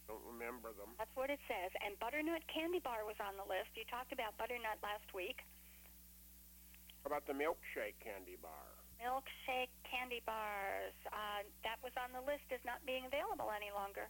Don't 0.08 0.24
remember 0.24 0.72
them. 0.76 0.96
That's 0.96 1.12
what 1.16 1.28
it 1.28 1.40
says. 1.48 1.72
And 1.80 1.96
Butternut 2.00 2.44
Candy 2.48 2.80
Bar 2.80 3.08
was 3.08 3.16
on 3.20 3.36
the 3.40 3.44
list. 3.48 3.72
You 3.76 3.88
talked 3.88 4.12
about 4.12 4.36
Butternut 4.36 4.80
last 4.84 5.08
week. 5.16 5.44
How 7.04 7.12
about 7.12 7.28
the 7.28 7.36
milkshake 7.36 8.00
candy 8.00 8.40
bar? 8.40 8.64
Milkshake 8.96 9.72
candy 9.84 10.24
bars. 10.24 10.96
Uh, 11.08 11.44
that 11.60 11.76
was 11.84 11.92
on 12.00 12.16
the 12.16 12.24
list 12.24 12.48
as 12.48 12.60
not 12.64 12.80
being 12.88 13.04
available 13.04 13.52
any 13.52 13.68
longer. 13.68 14.08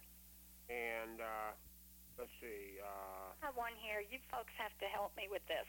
And 0.69 1.21
uh, 1.21 1.51
let's 2.17 2.33
see. 2.41 2.81
Uh, 2.81 3.33
I 3.41 3.51
have 3.51 3.57
one 3.57 3.75
here. 3.77 4.01
You 4.01 4.17
folks 4.33 4.53
have 4.57 4.73
to 4.81 4.87
help 4.89 5.13
me 5.15 5.29
with 5.29 5.45
this. 5.45 5.65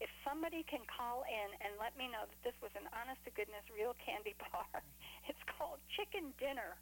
If 0.00 0.08
somebody 0.22 0.62
can 0.64 0.86
call 0.86 1.26
in 1.26 1.48
and 1.60 1.74
let 1.76 1.98
me 1.98 2.06
know 2.06 2.22
that 2.24 2.40
this 2.46 2.54
was 2.62 2.70
an 2.78 2.86
honest 2.94 3.18
to 3.26 3.30
goodness 3.34 3.66
real 3.74 3.92
candy 3.98 4.32
bar, 4.48 4.80
it's 5.26 5.42
called 5.58 5.82
Chicken 5.92 6.30
Dinner. 6.38 6.78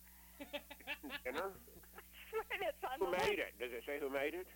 dinner. 1.24 1.48
I 1.96 2.02
swear 2.28 2.68
it's 2.68 2.82
on 2.84 3.00
Who 3.00 3.08
made 3.14 3.40
list. 3.40 3.50
it? 3.50 3.52
Does 3.56 3.72
it 3.72 3.82
say 3.88 3.96
who 4.02 4.10
made 4.12 4.34
it? 4.36 4.46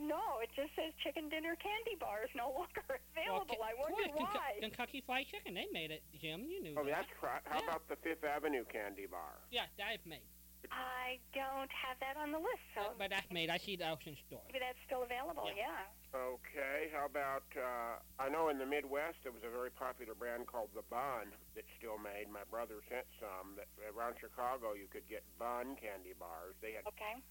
No, 0.00 0.40
it 0.40 0.48
just 0.56 0.72
says 0.78 0.94
Chicken 1.04 1.28
Dinner 1.28 1.52
candy 1.60 1.98
bar 2.00 2.24
is 2.24 2.32
no 2.38 2.48
longer 2.64 2.86
available. 3.12 3.60
I 3.60 3.74
wonder 3.76 4.00
Kentucky- 4.08 4.38
why. 4.38 4.56
Kentucky 4.62 5.00
Fried 5.04 5.26
Chicken, 5.28 5.52
they 5.58 5.66
made 5.74 5.90
it, 5.90 6.00
Jim. 6.22 6.46
You 6.48 6.62
knew 6.62 6.74
Oh, 6.78 6.86
that. 6.86 7.04
that's 7.04 7.12
right. 7.20 7.42
How 7.44 7.60
Yeah. 7.60 7.68
about 7.76 7.84
the 7.90 7.96
Fifth 8.00 8.24
Avenue 8.24 8.64
candy 8.72 9.04
bar? 9.10 9.36
Yeah, 9.50 9.66
that's 9.76 10.00
made. 10.06 10.24
I 10.68 11.16
don't 11.32 11.70
have 11.72 11.96
that 12.02 12.18
on 12.20 12.34
the 12.34 12.38
list, 12.42 12.60
so 12.74 12.92
but 12.98 13.08
that's 13.08 13.30
made. 13.32 13.48
I 13.48 13.56
see 13.56 13.76
the 13.78 13.88
Ocean 13.88 14.12
store. 14.26 14.42
maybe 14.50 14.60
that's 14.60 14.78
still 14.84 15.02
available. 15.06 15.48
Yeah. 15.54 15.70
Yeah. 15.70 16.18
Okay. 16.34 16.90
How 16.92 17.06
about? 17.06 17.46
Uh, 17.56 18.02
I 18.20 18.28
know 18.28 18.48
in 18.52 18.58
the 18.58 18.66
Midwest 18.68 19.22
there 19.24 19.32
was 19.32 19.40
a 19.46 19.52
very 19.52 19.70
popular 19.72 20.12
brand 20.18 20.44
called 20.50 20.68
the 20.74 20.84
Bun 20.92 21.32
that's 21.56 21.70
still 21.80 21.96
made. 21.96 22.28
My 22.28 22.44
brother 22.50 22.82
sent 22.90 23.06
some. 23.22 23.56
That 23.56 23.70
around 23.88 24.18
Chicago 24.20 24.74
you 24.76 24.90
could 24.90 25.06
get 25.08 25.22
Bun 25.40 25.78
candy 25.80 26.12
bars. 26.18 26.58
They 26.60 26.76
had. 26.76 26.84
Okay. 26.90 27.22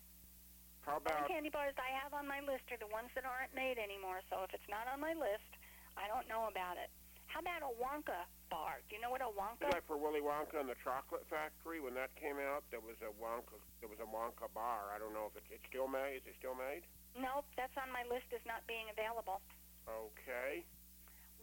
How 0.88 0.98
The 1.04 1.12
about? 1.14 1.28
candy 1.28 1.52
bars 1.52 1.76
I 1.78 1.92
have 2.00 2.16
on 2.16 2.26
my 2.26 2.40
list 2.42 2.64
are 2.72 2.80
the 2.80 2.88
ones 2.90 3.12
that 3.14 3.28
aren't 3.28 3.52
made 3.54 3.76
anymore. 3.78 4.24
So 4.32 4.42
if 4.48 4.56
it's 4.56 4.70
not 4.72 4.88
on 4.88 5.04
my 5.04 5.12
list, 5.14 5.52
I 6.00 6.08
don't 6.08 6.26
know 6.32 6.48
about 6.48 6.80
it. 6.80 6.88
How 7.28 7.44
about 7.44 7.62
a 7.62 7.74
Wonka 7.76 8.24
bar? 8.50 8.80
Do 8.88 8.96
you 8.96 9.02
know 9.04 9.12
what 9.12 9.22
a 9.22 9.30
Wonka? 9.30 9.68
Like 9.70 9.86
for 9.86 10.00
Willy 10.00 10.24
Wonka 10.24 10.58
and 10.58 10.70
the 10.72 10.80
Chocolate 10.82 11.28
Factory, 11.28 11.84
when 11.84 11.94
that 12.00 12.16
came 12.16 12.40
out, 12.40 12.64
there 12.72 12.82
was 12.82 12.98
a 13.04 13.12
Wonka. 13.20 13.60
There 13.84 13.92
was 13.92 14.00
a 14.00 14.08
Wonka 14.08 14.48
bar. 14.56 14.90
I 14.96 14.98
don't 14.98 15.14
know 15.14 15.30
if 15.30 15.36
it, 15.36 15.46
it's 15.52 15.68
still 15.68 15.92
made. 15.92 16.24
Is 16.24 16.34
it 16.34 16.40
still 16.40 16.56
made? 16.56 16.88
Nope, 17.14 17.46
that's 17.60 17.76
on 17.76 17.92
my 17.92 18.08
list 18.08 18.32
as 18.32 18.42
not 18.48 18.64
being 18.66 18.88
available. 18.90 19.44
Okay. 19.86 20.64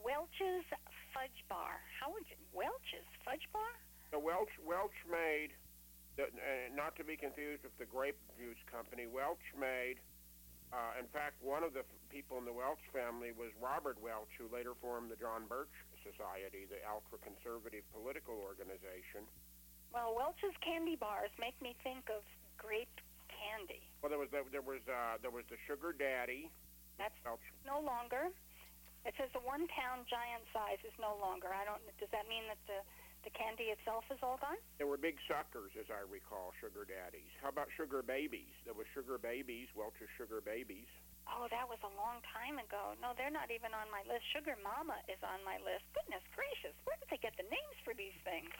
Welch's 0.00 0.66
Fudge 1.12 1.40
Bar. 1.48 1.80
How 2.00 2.10
would 2.12 2.26
you 2.26 2.36
Welch's 2.52 3.08
Fudge 3.22 3.44
Bar? 3.52 3.72
The 4.10 4.18
Welch 4.18 4.52
Welch 4.64 4.96
made, 5.06 5.52
the, 6.16 6.28
uh, 6.32 6.68
not 6.74 6.96
to 6.96 7.04
be 7.04 7.16
confused 7.16 7.62
with 7.62 7.76
the 7.78 7.86
grape 7.86 8.18
juice 8.40 8.60
company. 8.66 9.06
Welch 9.06 9.42
made. 9.58 10.00
Uh, 10.74 10.98
in 10.98 11.06
fact, 11.14 11.38
one 11.38 11.62
of 11.62 11.70
the 11.70 11.86
f- 11.86 12.02
people 12.10 12.34
in 12.34 12.42
the 12.42 12.50
Welch 12.52 12.82
family 12.90 13.30
was 13.30 13.54
Robert 13.62 13.94
Welch, 14.02 14.30
who 14.34 14.50
later 14.50 14.74
formed 14.82 15.06
the 15.06 15.14
John 15.14 15.46
Birch 15.46 15.70
Society, 16.02 16.66
the 16.66 16.82
ultra-conservative 16.82 17.86
political 17.94 18.34
organization. 18.42 19.22
Well, 19.94 20.18
Welch's 20.18 20.58
candy 20.66 20.98
bars 20.98 21.30
make 21.38 21.54
me 21.62 21.78
think 21.86 22.10
of 22.10 22.26
grape 22.58 22.90
candy. 23.30 23.86
Well, 24.02 24.10
there 24.10 24.18
was 24.18 24.34
the, 24.34 24.42
there 24.50 24.66
was 24.66 24.82
uh, 24.90 25.22
there 25.22 25.30
was 25.30 25.46
the 25.46 25.58
Sugar 25.70 25.94
Daddy. 25.94 26.50
That's 26.98 27.14
Welch. 27.22 27.46
no 27.62 27.78
longer. 27.78 28.34
It 29.06 29.14
says 29.14 29.30
the 29.30 29.44
one 29.46 29.70
pound 29.70 30.10
giant 30.10 30.42
size 30.50 30.82
is 30.82 30.94
no 30.98 31.14
longer. 31.22 31.54
I 31.54 31.62
don't. 31.62 31.78
Does 32.02 32.10
that 32.10 32.26
mean 32.26 32.50
that 32.50 32.58
the 32.66 32.82
the 33.24 33.32
candy 33.32 33.72
itself 33.72 34.04
is 34.12 34.20
all 34.20 34.36
gone? 34.36 34.60
There 34.76 34.86
were 34.86 35.00
big 35.00 35.16
suckers, 35.24 35.72
as 35.80 35.88
I 35.88 36.04
recall, 36.04 36.52
Sugar 36.60 36.84
Daddies. 36.84 37.32
How 37.40 37.48
about 37.48 37.72
Sugar 37.72 38.04
Babies? 38.04 38.52
There 38.68 38.76
was 38.76 38.84
Sugar 38.92 39.16
Babies, 39.16 39.72
Welch's 39.72 40.12
Sugar 40.20 40.44
Babies. 40.44 40.86
Oh, 41.24 41.48
that 41.48 41.64
was 41.64 41.80
a 41.80 41.92
long 41.96 42.20
time 42.36 42.60
ago. 42.60 42.92
No, 43.00 43.16
they're 43.16 43.32
not 43.32 43.48
even 43.48 43.72
on 43.72 43.88
my 43.88 44.04
list. 44.04 44.28
Sugar 44.36 44.60
Mama 44.60 45.00
is 45.08 45.16
on 45.24 45.40
my 45.40 45.56
list. 45.64 45.88
Goodness 45.96 46.20
gracious, 46.36 46.76
where 46.84 47.00
did 47.00 47.08
they 47.08 47.16
get 47.16 47.32
the 47.40 47.48
names 47.48 47.76
for 47.80 47.96
these 47.96 48.16
things? 48.28 48.52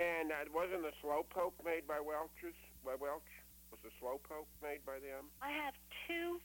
And 0.00 0.32
uh, 0.32 0.48
wasn't 0.48 0.80
the 0.80 0.96
Slowpoke 1.04 1.60
made 1.60 1.84
by 1.84 2.00
Welch's? 2.00 2.56
By 2.80 2.96
Welch? 2.96 3.28
Was 3.68 3.84
the 3.84 3.92
Slowpoke 4.00 4.48
made 4.64 4.80
by 4.88 4.96
them? 4.96 5.28
I 5.44 5.52
have 5.52 5.76
two 6.08 6.40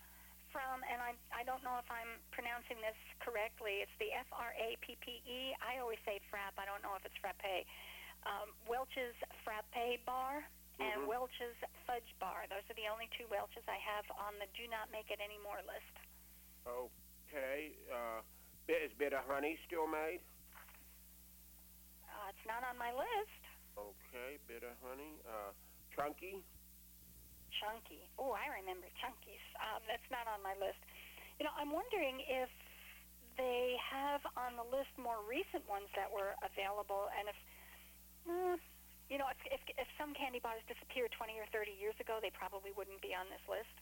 from, 0.55 0.79
and 0.87 1.03
I 1.03 1.11
I 1.35 1.43
don't 1.43 1.59
know 1.67 1.75
if 1.75 1.89
I'm 1.91 2.15
pronouncing 2.31 2.79
this 2.79 2.95
correctly. 3.19 3.83
It's 3.83 3.91
the 3.99 4.15
F 4.15 4.31
R 4.31 4.55
A 4.55 4.79
P 4.79 4.95
P 5.03 5.19
E. 5.27 5.51
I 5.59 5.83
always 5.83 5.99
say 6.07 6.23
frap. 6.31 6.55
I 6.55 6.63
don't 6.63 6.79
know 6.79 6.95
if 6.95 7.03
it's 7.03 7.19
frappe. 7.19 7.67
Um, 8.23 8.55
Welch's 8.63 9.19
frappe 9.43 9.99
bar 10.07 10.47
and 10.79 11.03
Mhm. 11.03 11.11
Welch's 11.11 11.59
fudge 11.83 12.07
bar. 12.23 12.47
Those 12.47 12.63
are 12.71 12.77
the 12.79 12.87
only 12.87 13.11
two 13.19 13.27
Welch's 13.27 13.67
I 13.67 13.75
have 13.77 14.07
on 14.15 14.39
the 14.39 14.47
do 14.55 14.63
not 14.71 14.89
make 14.95 15.11
it 15.11 15.19
anymore 15.19 15.59
list. 15.67 15.95
Okay. 16.65 17.75
Uh, 17.91 18.23
is 18.71 18.93
Bit 18.93 19.13
of 19.13 19.25
Honey 19.27 19.59
still 19.67 19.85
made? 19.87 20.23
Uh, 22.07 22.31
it's 22.31 22.45
not 22.47 22.63
on 22.63 22.77
my 22.79 22.91
list. 22.95 23.41
Okay, 23.77 24.39
Bit 24.47 24.63
of 24.63 24.73
Honey. 24.81 25.19
Uh, 25.27 25.51
Chunky. 25.95 26.43
Chunky. 27.59 28.07
Oh, 28.19 28.35
I 28.35 28.51
remember 28.61 28.87
Chunkies. 28.99 29.43
Um, 29.59 29.81
that's 29.87 30.05
not 30.11 30.27
on 30.27 30.43
my 30.43 30.55
list. 30.57 30.79
You 31.39 31.47
know, 31.47 31.53
I'm 31.55 31.71
wondering 31.71 32.23
if 32.23 32.51
they 33.35 33.75
have 33.83 34.23
on 34.39 34.55
the 34.55 34.67
list 34.71 34.91
more 34.95 35.19
recent 35.27 35.67
ones 35.67 35.91
that 35.99 36.07
were 36.07 36.35
available, 36.39 37.11
and 37.11 37.27
if, 37.27 37.39
uh, 38.31 38.55
you 39.11 39.19
know, 39.19 39.27
if, 39.27 39.39
if 39.51 39.61
if 39.75 39.87
some 39.99 40.15
candy 40.15 40.39
bars 40.39 40.63
disappeared 40.71 41.11
20 41.11 41.35
or 41.35 41.47
30 41.51 41.75
years 41.75 41.95
ago, 41.99 42.23
they 42.23 42.31
probably 42.31 42.71
wouldn't 42.71 43.03
be 43.03 43.11
on 43.11 43.27
this 43.27 43.43
list. 43.51 43.75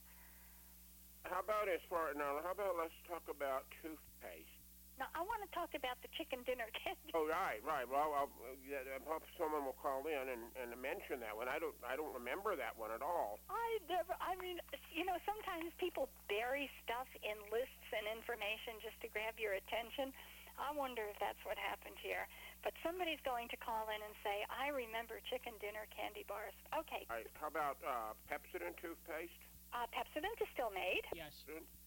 How 1.29 1.39
about 1.39 1.69
as 1.69 1.79
far 1.87 2.11
now? 2.17 2.41
How 2.41 2.51
about 2.51 2.75
let's 2.75 2.97
talk 3.05 3.23
about 3.29 3.69
toothpaste? 3.79 4.62
Now, 5.03 5.19
I 5.19 5.27
want 5.27 5.43
to 5.43 5.51
talk 5.51 5.75
about 5.75 5.99
the 5.99 6.07
chicken 6.15 6.47
dinner 6.47 6.71
candy. 6.79 7.11
Oh, 7.11 7.27
right, 7.27 7.59
right. 7.67 7.83
Well, 7.83 8.15
I'll, 8.15 8.31
uh, 8.39 8.55
yeah, 8.63 8.87
I 8.87 9.03
hope 9.03 9.27
someone 9.35 9.67
will 9.67 9.75
call 9.75 10.07
in 10.07 10.31
and, 10.31 10.47
and 10.55 10.71
mention 10.79 11.19
that 11.19 11.35
one. 11.35 11.51
I 11.51 11.59
don't, 11.59 11.75
I 11.83 11.99
don't 11.99 12.15
remember 12.15 12.55
that 12.55 12.71
one 12.79 12.87
at 12.95 13.03
all. 13.03 13.43
I 13.51 13.83
never. 13.91 14.15
I 14.23 14.39
mean, 14.39 14.63
you 14.95 15.03
know, 15.03 15.19
sometimes 15.27 15.75
people 15.75 16.07
bury 16.31 16.71
stuff 16.87 17.11
in 17.19 17.35
lists 17.51 17.89
and 17.91 18.07
information 18.15 18.79
just 18.79 18.95
to 19.03 19.11
grab 19.11 19.35
your 19.35 19.59
attention. 19.59 20.15
I 20.55 20.71
wonder 20.71 21.03
if 21.11 21.19
that's 21.19 21.43
what 21.43 21.59
happened 21.59 21.99
here. 21.99 22.23
But 22.63 22.71
somebody's 22.79 23.19
going 23.27 23.51
to 23.51 23.59
call 23.59 23.91
in 23.91 23.99
and 23.99 24.15
say, 24.23 24.47
"I 24.47 24.71
remember 24.71 25.19
chicken 25.27 25.51
dinner 25.59 25.83
candy 25.91 26.23
bars." 26.29 26.55
Okay, 26.71 27.03
All 27.11 27.19
right, 27.19 27.27
how 27.35 27.51
about 27.51 27.75
uh, 27.83 28.15
Pepsodent 28.31 28.79
toothpaste? 28.79 29.35
uh, 29.75 29.83
Pepsodent 29.91 30.37
is 30.39 30.47
still 30.55 30.71
made. 30.71 31.03
Yes. 31.11 31.33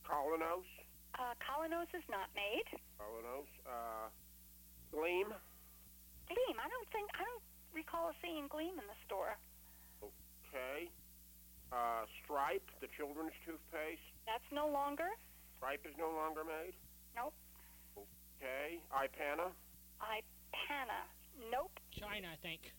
Kolynos? 0.04 0.66
Uh, 1.16 1.32
Kolynos 1.40 1.88
is 1.96 2.04
not 2.12 2.28
made. 2.36 2.68
Kolynos. 3.00 3.48
Uh, 3.64 4.12
Gleam? 4.92 5.32
Gleam. 6.28 6.56
I 6.60 6.68
don't 6.68 6.88
think. 6.92 7.08
I 7.16 7.24
don't 7.24 7.44
recall 7.72 8.12
seeing 8.20 8.48
Gleam 8.52 8.76
in 8.76 8.84
the 8.84 8.98
store. 9.08 9.40
Okay. 10.04 10.92
Uh, 11.72 12.04
Stripe, 12.22 12.64
the 12.84 12.88
children's 12.94 13.34
toothpaste. 13.48 14.04
That's 14.28 14.46
no 14.52 14.68
longer. 14.68 15.16
Stripe 15.58 15.82
is 15.88 15.96
no 15.98 16.12
longer 16.12 16.44
made? 16.44 16.76
Nope. 17.16 17.34
Okay. 17.96 18.78
Ipana? 18.92 19.50
Ipana. 19.98 21.00
Nope. 21.50 21.72
China, 21.96 22.28
I 22.28 22.38
think. 22.44 22.70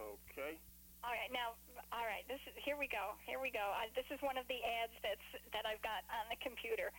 Okay. 0.00 0.56
All 1.04 1.14
right, 1.14 1.30
now, 1.30 1.54
all 1.94 2.02
right. 2.02 2.26
This 2.26 2.42
is 2.50 2.56
here 2.66 2.74
we 2.74 2.90
go. 2.90 3.14
Here 3.22 3.38
we 3.38 3.54
go. 3.54 3.62
I, 3.62 3.86
this 3.94 4.08
is 4.10 4.18
one 4.24 4.34
of 4.34 4.48
the 4.50 4.58
ads 4.82 4.96
that's 5.04 5.28
that 5.54 5.62
I've 5.62 5.80
got 5.84 6.02
on 6.10 6.26
the 6.26 6.40
computer. 6.42 6.90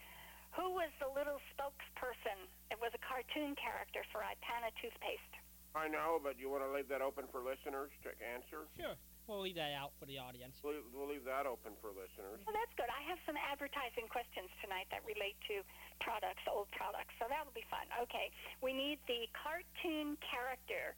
Who 0.57 0.73
was 0.73 0.89
the 0.97 1.05
little 1.13 1.37
spokesperson? 1.53 2.49
It 2.73 2.81
was 2.81 2.89
a 2.97 3.01
cartoon 3.05 3.53
character 3.53 4.01
for 4.09 4.25
Ipana 4.25 4.73
toothpaste. 4.81 5.33
I 5.77 5.85
know, 5.85 6.17
but 6.17 6.41
you 6.41 6.49
want 6.49 6.65
to 6.65 6.71
leave 6.73 6.89
that 6.89 7.05
open 7.05 7.29
for 7.29 7.45
listeners 7.45 7.93
to 8.01 8.09
answer? 8.25 8.65
Sure. 8.73 8.97
We'll 9.29 9.45
leave 9.45 9.59
that 9.61 9.77
out 9.77 9.93
for 10.01 10.09
the 10.09 10.17
audience. 10.17 10.57
We'll, 10.65 10.81
we'll 10.89 11.05
leave 11.05 11.27
that 11.29 11.45
open 11.45 11.77
for 11.77 11.93
listeners. 11.93 12.41
Well, 12.47 12.57
that's 12.57 12.73
good. 12.73 12.89
I 12.89 13.05
have 13.05 13.21
some 13.29 13.37
advertising 13.37 14.09
questions 14.09 14.49
tonight 14.65 14.89
that 14.89 15.05
relate 15.05 15.37
to 15.53 15.61
products, 16.01 16.41
old 16.49 16.73
products. 16.73 17.13
So 17.21 17.29
that'll 17.29 17.53
be 17.53 17.67
fun. 17.69 17.85
Okay, 18.09 18.33
we 18.65 18.73
need 18.73 18.97
the 19.05 19.29
cartoon 19.37 20.17
character 20.25 20.97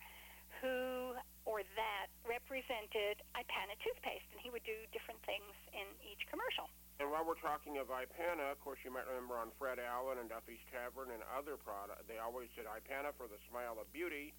who 0.63 1.19
or 1.43 1.67
that 1.75 2.07
represented 2.23 3.19
Ipana 3.35 3.75
toothpaste, 3.83 4.29
and 4.31 4.39
he 4.39 4.53
would 4.53 4.63
do 4.63 4.77
different 4.95 5.19
things 5.27 5.51
in 5.75 5.89
each 6.05 6.23
commercial. 6.31 6.71
And 6.99 7.07
while 7.07 7.23
we're 7.23 7.39
talking 7.39 7.79
of 7.79 7.87
Ipana, 7.87 8.51
of 8.51 8.59
course, 8.59 8.83
you 8.83 8.91
might 8.91 9.07
remember 9.07 9.39
on 9.39 9.55
Fred 9.55 9.79
Allen 9.79 10.19
and 10.19 10.27
Duffy's 10.27 10.59
Tavern 10.67 11.15
and 11.15 11.23
other 11.31 11.55
product, 11.55 12.03
they 12.11 12.19
always 12.19 12.51
said 12.59 12.67
Ipana 12.67 13.15
for 13.15 13.31
the 13.31 13.39
smile 13.47 13.79
of 13.79 13.87
beauty, 13.95 14.35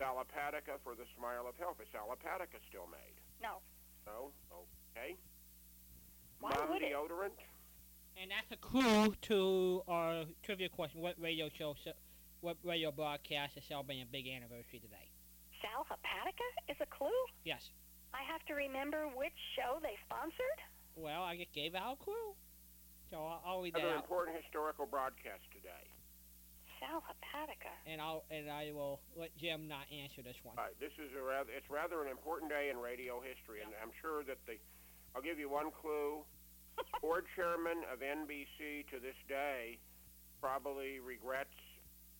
Sal 0.00 0.16
Hepatica 0.16 0.80
for 0.80 0.96
the 0.96 1.04
smile 1.20 1.44
of 1.44 1.52
health. 1.60 1.76
Is 1.84 1.88
Sal 1.92 2.08
Hepatica 2.08 2.56
still 2.64 2.88
made? 2.88 3.20
No. 3.44 3.60
No? 4.08 4.32
Okay. 4.48 5.20
Why 6.40 6.56
Mom 6.56 6.72
would 6.72 6.80
it? 6.80 6.96
deodorant? 6.96 7.36
And 8.16 8.32
that's 8.32 8.48
a 8.52 8.60
clue 8.60 9.12
to 9.28 9.84
our 9.86 10.24
trivia 10.42 10.68
question. 10.72 11.00
What 11.00 11.20
radio 11.20 11.52
show, 11.52 11.76
what 12.40 12.56
radio 12.64 12.90
broadcast 12.90 13.60
is 13.60 13.64
celebrating 13.68 14.02
a 14.02 14.10
big 14.10 14.26
anniversary 14.28 14.80
today? 14.80 15.12
Sal 15.60 15.84
Hepatica 15.84 16.72
is 16.72 16.76
a 16.80 16.88
clue? 16.88 17.12
Yes. 17.44 17.68
I 18.16 18.24
have 18.24 18.40
to 18.48 18.54
remember 18.54 19.08
which 19.12 19.36
show 19.56 19.76
they 19.84 19.96
sponsored? 20.08 20.60
Well, 20.96 21.22
I 21.22 21.36
just 21.36 21.52
gave 21.52 21.74
out 21.74 21.98
a 22.00 22.04
clue. 22.04 22.34
So 23.10 23.18
I'll, 23.18 23.42
I'll 23.44 23.60
read 23.60 23.74
that 23.74 23.80
Another 23.80 23.96
out. 23.96 24.04
important 24.04 24.36
historical 24.40 24.86
broadcast 24.86 25.44
today. 25.52 25.84
Sal 26.80 27.04
Hepatica. 27.04 27.70
And 27.86 28.00
I'll 28.00 28.24
and 28.30 28.50
I 28.50 28.72
will 28.74 29.00
let 29.14 29.36
Jim 29.36 29.68
not 29.68 29.86
answer 29.92 30.22
this 30.22 30.36
one. 30.42 30.56
All 30.58 30.64
right, 30.64 30.78
this 30.80 30.92
is 30.98 31.14
a 31.14 31.22
rather 31.22 31.50
it's 31.54 31.70
rather 31.70 32.02
an 32.02 32.10
important 32.10 32.50
day 32.50 32.70
in 32.70 32.78
radio 32.78 33.20
history, 33.20 33.60
and 33.62 33.70
I'm 33.82 33.92
sure 34.00 34.24
that 34.24 34.38
the 34.46 34.58
I'll 35.14 35.22
give 35.22 35.38
you 35.38 35.48
one 35.48 35.70
clue. 35.70 36.24
Board 37.02 37.26
chairman 37.36 37.84
of 37.92 38.00
NBC 38.00 38.88
to 38.90 38.98
this 38.98 39.14
day 39.28 39.78
probably 40.40 41.00
regrets 41.00 41.54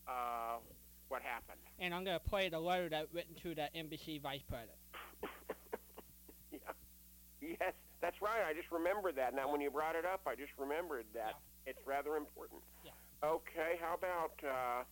uh, 0.06 0.60
what 1.08 1.22
happened. 1.22 1.58
And 1.78 1.94
I'm 1.94 2.04
gonna 2.04 2.20
play 2.20 2.48
the 2.48 2.60
letter 2.60 2.88
that 2.90 3.08
written 3.12 3.34
to 3.42 3.54
the 3.54 3.68
NBC 3.74 4.20
vice 4.20 4.42
president. 4.46 4.76
yeah. 6.52 6.58
Yes, 7.40 7.72
that's 8.02 8.18
right. 8.20 8.42
I 8.44 8.52
just 8.52 8.68
remembered 8.74 9.14
that. 9.16 9.32
Now, 9.32 9.46
when 9.50 9.62
you 9.62 9.70
brought 9.70 9.94
it 9.94 10.04
up, 10.04 10.26
I 10.26 10.34
just 10.34 10.50
remembered 10.58 11.06
that. 11.14 11.38
It's 11.64 11.78
rather 11.86 12.18
important. 12.18 12.60
Yeah. 12.84 12.90
Okay, 13.22 13.78
how 13.78 13.94
about, 13.94 14.34
uh, 14.42 14.82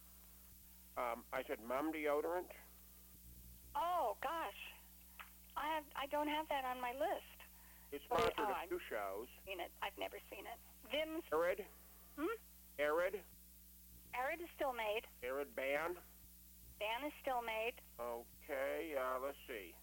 um, 0.95 1.27
I 1.35 1.43
said 1.51 1.59
mom 1.67 1.91
deodorant? 1.93 2.47
Oh 3.75 4.15
gosh, 4.23 4.61
I 5.57 5.67
have 5.75 5.85
I 5.99 6.07
don't 6.11 6.27
have 6.31 6.47
that 6.49 6.63
on 6.65 6.81
my 6.81 6.91
list. 6.95 7.39
It's 7.91 8.03
Well, 8.11 8.19
sponsored 8.23 8.47
oh, 8.47 8.55
a 8.55 8.63
I- 8.63 8.67
few 8.71 8.79
shows. 8.89 9.27
Seen 9.47 9.59
it? 9.59 9.71
I've 9.83 9.97
never 9.99 10.19
seen 10.31 10.47
it. 10.47 10.59
Vim's 10.91 11.27
Arid? 11.35 11.67
Hmm? 12.19 12.35
Arid? 12.79 13.19
Arid 14.15 14.41
is 14.43 14.51
still 14.55 14.73
made. 14.73 15.03
Arid 15.23 15.55
Ban? 15.55 15.95
Dan 16.79 17.01
is 17.07 17.15
still 17.23 17.43
made. 17.43 17.75
Okay, 17.99 18.95
uh, 18.99 19.19
let's 19.23 19.39
see. 19.47 19.75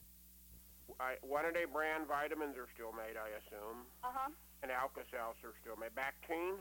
I, 0.99 1.19
one-a-day 1.21 1.67
brand 1.67 2.07
vitamins 2.07 2.55
are 2.55 2.71
still 2.71 2.95
made, 2.95 3.19
I 3.19 3.35
assume. 3.43 3.83
Uh 4.03 4.13
huh. 4.15 4.31
And 4.63 4.71
Alka-Seltz 4.71 5.43
are 5.43 5.55
still 5.61 5.77
made. 5.77 5.93
Bactine? 5.93 6.57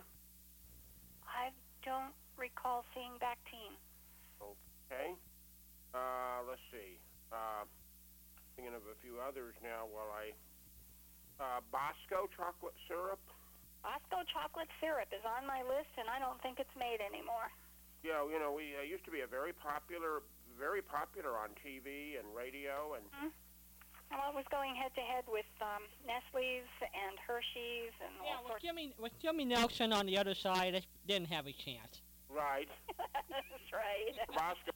I 1.25 1.55
don't 1.87 2.13
recall 2.37 2.85
seeing 2.93 3.17
Bactine. 3.23 3.79
Okay. 4.43 5.17
Uh, 5.95 6.45
let's 6.45 6.63
see. 6.69 7.01
Uh, 7.33 7.65
thinking 8.55 8.77
of 8.77 8.85
a 8.91 8.97
few 9.01 9.23
others 9.23 9.55
now 9.63 9.89
while 9.89 10.13
I... 10.13 10.35
Uh, 11.37 11.61
Bosco 11.69 12.25
chocolate 12.33 12.77
syrup? 12.89 13.21
Bosco 13.85 14.25
chocolate 14.33 14.73
syrup 14.81 15.13
is 15.13 15.21
on 15.23 15.45
my 15.45 15.61
list, 15.61 15.93
and 16.01 16.09
I 16.09 16.17
don't 16.17 16.41
think 16.41 16.57
it's 16.57 16.73
made 16.81 17.05
anymore. 17.05 17.53
Yeah, 18.01 18.25
you 18.25 18.41
know, 18.41 18.57
we 18.57 18.73
uh, 18.73 18.81
used 18.81 19.05
to 19.05 19.13
be 19.13 19.21
a 19.21 19.29
very 19.29 19.53
popular, 19.53 20.25
very 20.57 20.81
popular 20.81 21.37
on 21.37 21.53
TV 21.61 22.17
and 22.17 22.25
radio, 22.33 22.97
and 22.97 23.05
Well, 24.11 24.31
it 24.31 24.35
was 24.37 24.45
going 24.51 24.75
head 24.77 24.93
to 24.95 25.01
head 25.03 25.25
with 25.29 25.49
um, 25.61 25.83
Nestle's 26.07 26.71
and 26.83 27.19
Hershey's 27.27 27.93
and 28.01 28.13
Yeah, 28.25 28.39
all 28.39 28.45
with 28.45 28.51
sorts. 28.59 28.65
Jimmy 28.65 28.95
with 28.99 29.13
Jimmy 29.21 29.45
Nelson 29.45 29.93
on 29.93 30.07
the 30.07 30.17
other 30.19 30.35
side, 30.35 30.75
it 30.75 30.87
didn't 31.07 31.29
have 31.29 31.47
a 31.47 31.53
chance. 31.53 32.01
right, 32.31 32.69
That's 33.31 33.71
right. 33.75 34.15
Bosco. 34.29 34.71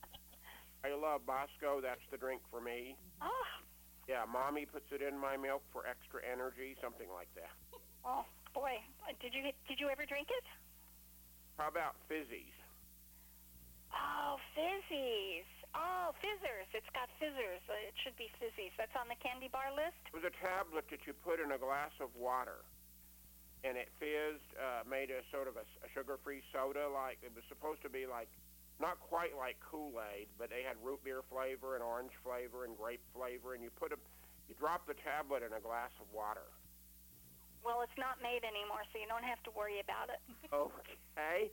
I 0.84 0.94
love 0.96 1.24
Bosco. 1.26 1.80
That's 1.80 2.02
the 2.10 2.16
drink 2.16 2.40
for 2.50 2.60
me. 2.60 2.96
Oh, 3.22 3.46
Yeah, 4.08 4.24
mommy 4.30 4.66
puts 4.66 4.90
it 4.92 5.02
in 5.02 5.16
my 5.18 5.36
milk 5.36 5.62
for 5.72 5.86
extra 5.86 6.20
energy, 6.26 6.74
something 6.82 7.08
like 7.14 7.28
that. 7.36 7.52
oh 8.04 8.24
boy, 8.54 8.80
did 9.22 9.32
you 9.34 9.42
did 9.68 9.78
you 9.78 9.88
ever 9.88 10.04
drink 10.06 10.28
it? 10.30 10.44
How 11.58 11.68
about 11.68 11.94
fizzies? 12.10 12.56
Oh, 13.92 14.36
fizzies. 14.56 15.44
Oh, 15.74 16.10
fizzers. 16.18 16.66
It's 16.74 16.88
got 16.94 17.06
fizzers. 17.22 17.62
Uh, 17.70 17.88
It 17.88 17.94
should 18.02 18.16
be 18.18 18.26
fizzies. 18.42 18.74
That's 18.76 18.94
on 18.98 19.06
the 19.06 19.18
candy 19.22 19.46
bar 19.48 19.70
list. 19.74 19.98
It 20.10 20.14
was 20.14 20.26
a 20.26 20.34
tablet 20.42 20.86
that 20.90 21.06
you 21.06 21.12
put 21.14 21.38
in 21.38 21.52
a 21.54 21.58
glass 21.58 21.94
of 22.02 22.10
water, 22.18 22.64
and 23.62 23.78
it 23.78 23.88
fizzed, 24.02 24.50
uh, 24.58 24.82
made 24.88 25.10
a 25.14 25.22
sort 25.30 25.46
of 25.46 25.54
a, 25.56 25.64
a 25.86 25.88
sugar-free 25.94 26.42
soda. 26.52 26.88
Like 26.90 27.18
it 27.22 27.30
was 27.34 27.44
supposed 27.48 27.82
to 27.86 27.90
be 27.90 28.06
like, 28.06 28.26
not 28.82 28.98
quite 28.98 29.36
like 29.36 29.60
Kool-Aid, 29.60 30.26
but 30.40 30.50
they 30.50 30.62
had 30.66 30.74
root 30.82 30.98
beer 31.04 31.22
flavor 31.30 31.76
and 31.78 31.84
orange 31.84 32.12
flavor 32.24 32.64
and 32.64 32.74
grape 32.76 33.02
flavor, 33.14 33.54
and 33.54 33.62
you 33.62 33.70
put 33.78 33.92
a, 33.92 33.98
you 34.48 34.54
drop 34.58 34.86
the 34.90 34.96
tablet 35.06 35.44
in 35.46 35.52
a 35.54 35.60
glass 35.62 35.92
of 36.00 36.08
water. 36.10 36.48
Well, 37.62 37.82
it's 37.84 37.98
not 38.00 38.18
made 38.24 38.40
anymore, 38.42 38.82
so 38.90 38.96
you 38.98 39.04
don't 39.06 39.22
have 39.28 39.38
to 39.44 39.52
worry 39.52 39.78
about 39.80 40.08
it. 40.10 40.18
Okay. 40.50 41.52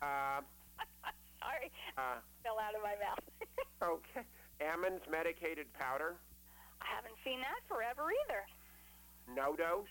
Uh, 0.00 0.40
Sorry, 1.42 1.68
uh, 1.98 2.20
fell 2.44 2.56
out 2.62 2.72
of 2.78 2.80
my 2.80 2.94
mouth. 3.02 3.20
okay. 3.82 4.24
Ammens 4.60 5.04
medicated 5.10 5.72
powder, 5.72 6.16
I 6.82 6.86
haven't 6.88 7.16
seen 7.24 7.40
that 7.40 7.60
forever 7.68 8.08
either. 8.24 8.44
NoDoz. 9.32 9.88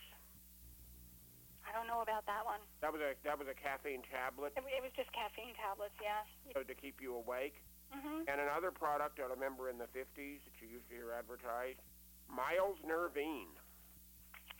I 1.65 1.73
don't 1.73 1.85
know 1.85 2.01
about 2.01 2.25
that 2.25 2.45
one. 2.45 2.61
That 2.81 2.89
was 2.93 3.01
a 3.01 3.13
that 3.25 3.37
was 3.37 3.45
a 3.49 3.53
caffeine 3.57 4.01
tablet 4.09 4.53
It, 4.57 4.65
it 4.65 4.81
was 4.81 4.93
just 4.97 5.09
caffeine 5.13 5.53
tablets, 5.53 5.93
yeah. 6.01 6.25
so 6.53 6.65
to 6.65 6.73
keep 6.73 6.97
you 7.01 7.13
awake. 7.17 7.61
hmm 7.93 8.25
And 8.25 8.41
another 8.41 8.69
product 8.73 9.21
I 9.21 9.29
remember 9.29 9.69
in 9.69 9.77
the 9.77 9.89
50s 9.93 10.41
that 10.45 10.55
you 10.61 10.69
used 10.69 10.89
to 10.89 10.95
hear 10.97 11.13
advertised, 11.13 11.81
Miles 12.29 12.77
Nervine. 12.85 13.53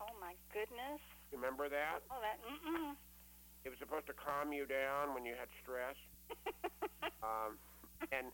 Oh 0.02 0.14
my 0.22 0.34
goodness. 0.54 1.02
You 1.34 1.38
remember 1.42 1.66
that? 1.70 2.02
Oh, 2.14 2.22
that. 2.22 2.38
Mm-mm. 2.46 2.94
It 3.66 3.70
was 3.70 3.78
supposed 3.82 4.06
to 4.08 4.14
calm 4.16 4.54
you 4.54 4.66
down 4.66 5.14
when 5.14 5.26
you 5.26 5.34
had 5.38 5.50
stress. 5.62 5.98
Um, 7.20 7.60
and 8.16 8.32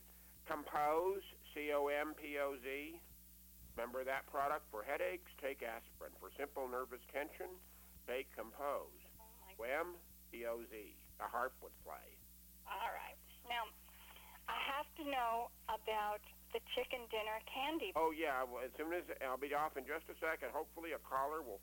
Compoz, 0.48 1.20
C-O-M-P-O-Z. 1.54 2.66
Remember 3.76 4.04
that 4.08 4.24
product? 4.30 4.64
For 4.70 4.80
headaches, 4.82 5.28
take 5.42 5.60
aspirin. 5.60 6.14
For 6.22 6.30
simple 6.38 6.64
nervous 6.70 7.02
tension, 7.12 7.50
take 8.08 8.30
Compoz. 8.32 8.88
oh. 9.20 9.60
O-M-P-O-Z. 9.60 10.72
The 11.18 11.26
harp 11.28 11.52
would 11.60 11.74
play. 11.84 12.06
All 12.68 12.92
right. 12.92 13.16
Now, 13.48 13.68
I 14.48 14.56
have 14.78 14.88
to 15.00 15.04
know 15.08 15.48
about 15.68 16.20
the 16.54 16.60
chicken 16.76 17.04
dinner 17.10 17.38
candy. 17.50 17.90
Bar. 17.92 18.08
Oh, 18.08 18.12
yeah. 18.14 18.44
Well, 18.46 18.62
as 18.64 18.72
soon 18.78 18.92
as 18.92 19.04
I'll 19.24 19.40
be 19.40 19.52
off 19.52 19.76
in 19.76 19.84
just 19.88 20.06
a 20.12 20.16
second, 20.22 20.52
hopefully 20.54 20.92
a 20.92 21.02
caller 21.02 21.42
will 21.42 21.60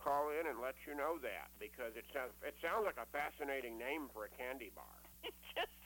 call 0.00 0.32
in 0.32 0.48
and 0.48 0.60
let 0.64 0.76
you 0.88 0.96
know 0.96 1.20
that 1.20 1.52
because 1.60 1.92
it 1.92 2.08
sounds 2.16 2.32
it 2.40 2.56
sounds 2.64 2.88
like 2.88 2.96
a 2.96 3.04
fascinating 3.12 3.76
name 3.76 4.08
for 4.16 4.24
a 4.24 4.32
candy 4.32 4.72
bar. 4.72 4.88
It's 5.28 5.44
just, 5.52 5.76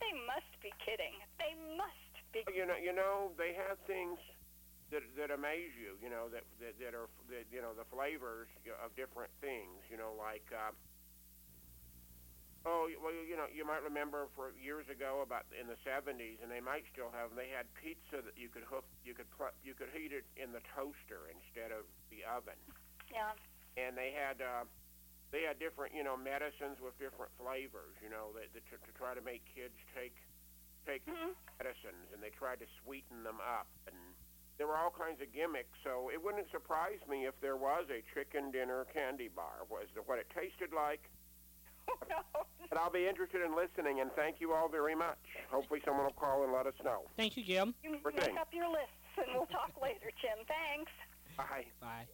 they 0.00 0.14
must 0.26 0.50
be 0.62 0.72
kidding. 0.84 1.14
They 1.38 1.54
must 1.76 2.14
be. 2.32 2.44
You 2.52 2.66
know, 2.66 2.76
you 2.76 2.92
know, 2.92 3.32
they 3.38 3.54
have 3.54 3.78
things 3.86 4.18
that 4.90 5.02
that 5.16 5.30
amaze 5.30 5.74
you. 5.78 5.96
You 6.02 6.10
know, 6.10 6.28
that 6.32 6.44
that, 6.60 6.78
that 6.80 6.94
are 6.94 7.08
that, 7.30 7.46
you 7.50 7.60
know 7.62 7.74
the 7.74 7.86
flavors 7.90 8.48
of 8.84 8.94
different 8.96 9.30
things. 9.40 9.82
You 9.90 9.96
know, 9.98 10.14
like. 10.18 10.46
Uh, 10.52 10.72
Oh 12.66 12.90
well, 13.00 13.14
you 13.14 13.36
know, 13.38 13.46
you 13.54 13.64
might 13.64 13.82
remember 13.86 14.26
for 14.34 14.52
years 14.58 14.84
ago 14.90 15.22
about 15.22 15.46
in 15.54 15.68
the 15.70 15.78
'70s, 15.86 16.42
and 16.42 16.50
they 16.50 16.60
might 16.60 16.84
still 16.92 17.08
have. 17.14 17.32
They 17.38 17.48
had 17.48 17.70
pizza 17.78 18.20
that 18.20 18.36
you 18.36 18.48
could 18.50 18.64
hook, 18.66 18.84
you 19.06 19.14
could 19.14 19.30
pl- 19.30 19.54
you 19.62 19.74
could 19.74 19.88
heat 19.94 20.12
it 20.12 20.26
in 20.36 20.52
the 20.52 20.60
toaster 20.74 21.30
instead 21.30 21.70
of 21.72 21.86
the 22.10 22.26
oven. 22.26 22.58
Yeah. 23.12 23.32
and 23.76 23.96
they 23.96 24.12
had 24.12 24.42
uh, 24.42 24.64
they 25.30 25.42
had 25.44 25.58
different 25.58 25.92
you 25.94 26.02
know 26.04 26.16
medicines 26.16 26.80
with 26.80 26.96
different 26.98 27.30
flavors 27.36 27.94
you 28.02 28.08
know 28.08 28.32
that, 28.34 28.48
that 28.54 28.64
to, 28.72 28.76
to 28.80 28.90
try 28.96 29.12
to 29.14 29.20
make 29.22 29.42
kids 29.54 29.76
take 29.94 30.14
take 30.86 31.02
hmm 31.04 31.32
medicines 31.60 32.08
and 32.14 32.22
they 32.22 32.30
tried 32.30 32.58
to 32.62 32.66
sweeten 32.82 33.22
them 33.26 33.38
up 33.42 33.66
and 33.86 33.96
there 34.56 34.66
were 34.66 34.76
all 34.78 34.90
kinds 34.94 35.20
of 35.20 35.28
gimmicks 35.34 35.74
so 35.84 36.08
it 36.10 36.18
wouldn't 36.22 36.48
surprise 36.50 36.98
me 37.10 37.26
if 37.26 37.34
there 37.40 37.56
was 37.56 37.84
a 37.90 38.00
chicken 38.14 38.50
dinner 38.50 38.86
candy 38.94 39.28
bar 39.28 39.66
was 39.68 39.86
what 40.06 40.18
it 40.18 40.26
tasted 40.34 40.72
like 40.74 41.02
Oh, 41.90 41.96
no. 42.08 42.44
but 42.68 42.76
I'll 42.78 42.92
be 42.92 43.08
interested 43.08 43.40
in 43.40 43.56
listening 43.56 44.00
and 44.00 44.12
thank 44.12 44.40
you 44.40 44.52
all 44.52 44.68
very 44.68 44.94
much 44.94 45.18
hopefully 45.50 45.80
someone 45.84 46.04
will 46.04 46.12
call 46.20 46.44
and 46.44 46.52
let 46.52 46.66
us 46.66 46.74
know 46.84 47.02
Thank 47.16 47.36
you, 47.36 47.42
Jim. 47.44 47.74
You 47.82 47.96
Sure 48.02 48.12
make 48.12 48.24
thing. 48.26 48.36
up 48.38 48.48
your 48.52 48.68
lists, 48.68 48.92
and 49.16 49.26
we'll 49.34 49.46
talk 49.46 49.72
later, 49.82 50.10
Jim. 50.20 50.44
Thanks. 50.46 50.92
bye 51.36 51.64
Bye. 51.80 52.04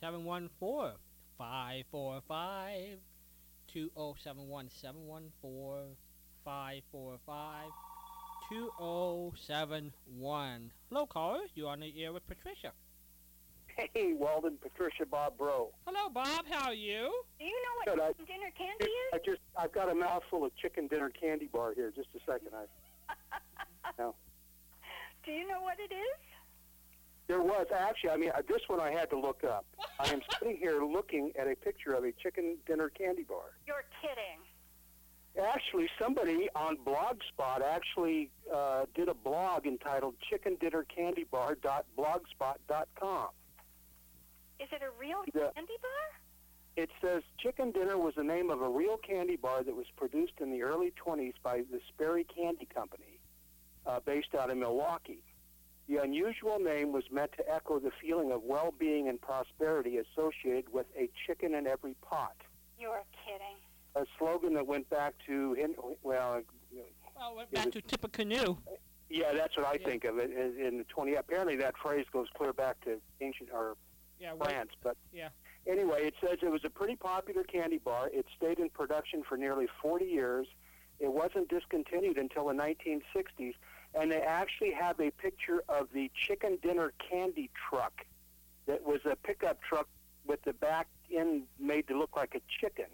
Seven 0.00 0.24
one 0.24 0.48
four 0.60 0.92
five 1.38 1.84
four 1.90 2.20
five 2.28 2.98
two 3.72 3.90
oh 3.96 4.14
seven 4.22 4.48
one 4.48 4.68
seven 4.70 5.06
one 5.06 5.30
four 5.40 5.82
five 6.44 6.82
four 6.92 7.16
five 7.26 7.68
two 8.50 8.70
oh 8.78 9.32
seven 9.36 9.92
one. 10.18 10.70
Hello, 10.90 11.06
caller. 11.06 11.40
You 11.54 11.68
on 11.68 11.80
the 11.80 11.92
air 12.02 12.12
with 12.12 12.26
Patricia? 12.26 12.72
Hey, 13.92 14.12
Walden, 14.12 14.56
Patricia, 14.62 15.04
Bob 15.04 15.36
Bro. 15.36 15.70
Hello, 15.84 16.08
Bob. 16.08 16.44
How 16.48 16.68
are 16.68 16.74
you? 16.74 17.10
Do 17.40 17.44
you 17.44 17.50
know 17.50 17.92
Good, 17.94 18.00
I- 18.00 18.06
what 18.06 18.18
dinner 18.26 18.50
candy 18.56 18.84
is? 18.84 19.10
I 19.12 19.18
just, 19.24 19.40
I've 19.58 19.72
got 19.72 19.90
a 19.90 19.94
mouthful 19.94 20.44
of 20.44 20.54
chicken 20.56 20.86
dinner 20.86 21.10
candy 21.10 21.48
bar 21.52 21.74
here. 21.74 21.92
Just 21.94 22.08
a 22.14 22.20
second. 22.30 22.50
I, 22.54 22.66
no. 23.98 24.14
Do 25.26 25.32
you 25.32 25.48
know 25.48 25.60
what 25.62 25.78
it 25.80 25.92
is? 25.92 26.20
There 27.26 27.40
was 27.42 27.66
actually, 27.74 28.10
I 28.10 28.16
mean, 28.16 28.30
uh, 28.34 28.42
this 28.48 28.60
one 28.68 28.80
I 28.80 28.90
had 28.90 29.08
to 29.10 29.18
look 29.18 29.44
up. 29.44 29.64
I 29.98 30.08
am 30.12 30.20
sitting 30.38 30.56
here 30.56 30.82
looking 30.84 31.32
at 31.38 31.46
a 31.48 31.56
picture 31.56 31.94
of 31.94 32.04
a 32.04 32.12
chicken 32.12 32.56
dinner 32.66 32.90
candy 32.90 33.22
bar. 33.22 33.56
You're 33.66 33.84
kidding. 34.02 34.40
Actually, 35.42 35.88
somebody 35.98 36.48
on 36.54 36.76
Blogspot 36.76 37.60
actually 37.62 38.30
uh, 38.54 38.84
did 38.94 39.08
a 39.08 39.14
blog 39.14 39.66
entitled 39.66 40.14
Chicken 40.30 40.56
Dinner 40.60 40.84
Candy 40.94 41.24
chickendinnercandybar.blogspot.com. 41.32 43.28
Is 44.60 44.68
it 44.70 44.82
a 44.82 44.90
real 44.98 45.24
Yeah. 45.34 45.50
candy 45.54 45.76
bar? 45.82 46.20
It 46.76 46.90
says 47.00 47.22
Chicken 47.38 47.72
Dinner 47.72 47.98
was 47.98 48.14
the 48.16 48.22
name 48.24 48.50
of 48.50 48.60
a 48.62 48.68
real 48.68 48.96
candy 48.96 49.36
bar 49.36 49.62
that 49.62 49.74
was 49.74 49.86
produced 49.96 50.34
in 50.40 50.50
the 50.52 50.62
early 50.62 50.92
20s 50.92 51.34
by 51.42 51.58
the 51.70 51.80
Sperry 51.88 52.24
Candy 52.24 52.66
Company, 52.66 53.18
uh, 53.86 54.00
based 54.00 54.34
out 54.34 54.50
of 54.50 54.56
Milwaukee. 54.56 55.22
The 55.88 55.98
unusual 55.98 56.58
name 56.58 56.92
was 56.92 57.04
meant 57.10 57.32
to 57.36 57.44
echo 57.52 57.78
the 57.78 57.90
feeling 58.00 58.32
of 58.32 58.42
well-being 58.42 59.08
and 59.08 59.20
prosperity 59.20 59.98
associated 59.98 60.72
with 60.72 60.86
a 60.96 61.10
chicken 61.26 61.54
in 61.54 61.66
every 61.66 61.94
pot. 62.00 62.36
You're 62.78 63.02
kidding. 63.24 63.56
A 63.96 64.06
slogan 64.18 64.54
that 64.54 64.66
went 64.66 64.88
back 64.90 65.14
to, 65.26 65.54
in, 65.54 65.74
well, 66.02 66.42
Well, 67.16 67.36
went 67.36 67.48
It 67.52 67.54
back 67.54 67.64
was- 67.66 67.74
to 67.74 67.82
Tippecanoe. 67.82 68.56
yeah, 69.08 69.32
that's 69.34 69.56
what 69.56 69.66
I 69.66 69.74
Yeah. 69.74 69.86
think 69.86 70.04
of 70.04 70.18
it 70.18 70.30
in, 70.32 70.58
in 70.58 70.78
the 70.78 70.84
20. 70.84 71.14
Apparently, 71.14 71.54
that 71.56 71.76
phrase 71.76 72.06
goes 72.12 72.28
clear 72.30 72.52
back 72.52 72.80
to 72.82 73.00
ancient 73.20 73.50
or 73.52 73.76
Yeah, 74.18 74.32
well, 74.32 74.48
France. 74.48 74.70
But 74.82 74.96
Yeah. 75.12 75.28
anyway, 75.66 76.06
it 76.06 76.14
says 76.20 76.38
it 76.42 76.48
was 76.50 76.64
a 76.64 76.70
pretty 76.70 76.96
popular 76.96 77.44
candy 77.44 77.78
bar. 77.78 78.08
It 78.12 78.26
stayed 78.36 78.58
in 78.58 78.70
production 78.70 79.22
for 79.22 79.36
nearly 79.36 79.66
40 79.80 80.06
years. 80.06 80.48
It 80.98 81.12
wasn't 81.12 81.48
discontinued 81.48 82.16
until 82.18 82.46
the 82.46 82.54
1960s, 82.54 83.54
and 83.94 84.10
they 84.10 84.20
actually 84.20 84.72
have 84.72 84.98
a 85.00 85.10
picture 85.10 85.62
of 85.68 85.88
the 85.92 86.10
chicken 86.14 86.58
dinner 86.62 86.92
candy 87.10 87.50
truck 87.68 88.04
that 88.66 88.82
was 88.84 89.00
a 89.04 89.16
pickup 89.16 89.60
truck 89.62 89.88
with 90.26 90.42
the 90.44 90.52
back 90.52 90.88
end 91.14 91.42
made 91.60 91.86
to 91.88 91.98
look 91.98 92.16
like 92.16 92.34
a 92.34 92.40
chicken. 92.60 92.90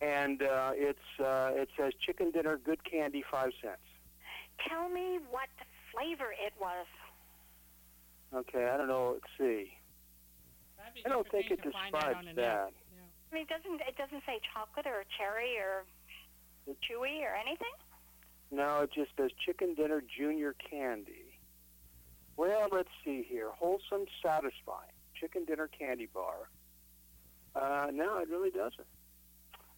And 0.00 0.42
uh, 0.42 0.72
it's 0.74 1.20
uh, 1.20 1.50
it 1.54 1.68
says 1.76 1.92
chicken 2.00 2.30
dinner, 2.30 2.58
good 2.58 2.84
candy, 2.84 3.24
five 3.30 3.50
cents. 3.62 3.78
Tell 4.68 4.88
me 4.88 5.18
what 5.30 5.48
flavor 5.92 6.32
it 6.32 6.52
was. 6.60 6.86
Okay, 8.34 8.68
I 8.68 8.76
don't 8.76 8.88
know. 8.88 9.14
Let's 9.14 9.32
see. 9.38 9.72
I 11.04 11.08
don't 11.08 11.28
think 11.30 11.50
it 11.50 11.58
interesting 11.58 11.72
to 11.72 11.78
find 11.90 11.94
out 11.94 12.14
on 12.16 12.24
describes 12.24 12.36
the 12.36 12.40
net. 12.42 12.50
that. 12.50 12.72
I 13.30 13.34
mean, 13.34 13.42
it 13.42 13.48
doesn't 13.48 13.80
it 13.80 13.96
doesn't 13.96 14.22
say 14.24 14.40
chocolate 14.54 14.86
or 14.86 15.04
cherry 15.18 15.58
or 15.58 15.84
chewy 16.84 17.22
or 17.24 17.34
anything? 17.34 17.74
No, 18.50 18.80
it 18.80 18.90
just 18.92 19.10
says 19.16 19.30
chicken 19.44 19.74
dinner 19.74 20.02
junior 20.16 20.54
candy. 20.70 21.38
Well, 22.36 22.68
let's 22.72 22.88
see 23.04 23.26
here. 23.28 23.50
Wholesome, 23.50 24.06
satisfying. 24.22 24.94
Chicken 25.20 25.44
dinner 25.44 25.68
candy 25.68 26.08
bar. 26.12 26.48
Uh, 27.54 27.90
no, 27.92 28.18
it 28.18 28.28
really 28.30 28.50
doesn't. 28.50 28.86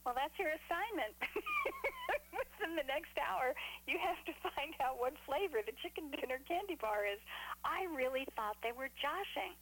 Well, 0.04 0.14
that's 0.14 0.36
your 0.38 0.48
assignment. 0.48 1.16
Within 2.36 2.76
the 2.76 2.86
next 2.86 3.16
hour, 3.16 3.54
you 3.86 3.98
have 3.98 4.20
to 4.24 4.32
find 4.54 4.74
out 4.80 5.00
what 5.00 5.14
flavor 5.26 5.58
the 5.64 5.72
chicken 5.82 6.10
dinner 6.10 6.38
candy 6.46 6.76
bar 6.80 7.04
is. 7.04 7.18
I 7.64 7.84
really 7.94 8.26
thought 8.36 8.56
they 8.62 8.72
were 8.72 8.88
joshing. 9.00 9.56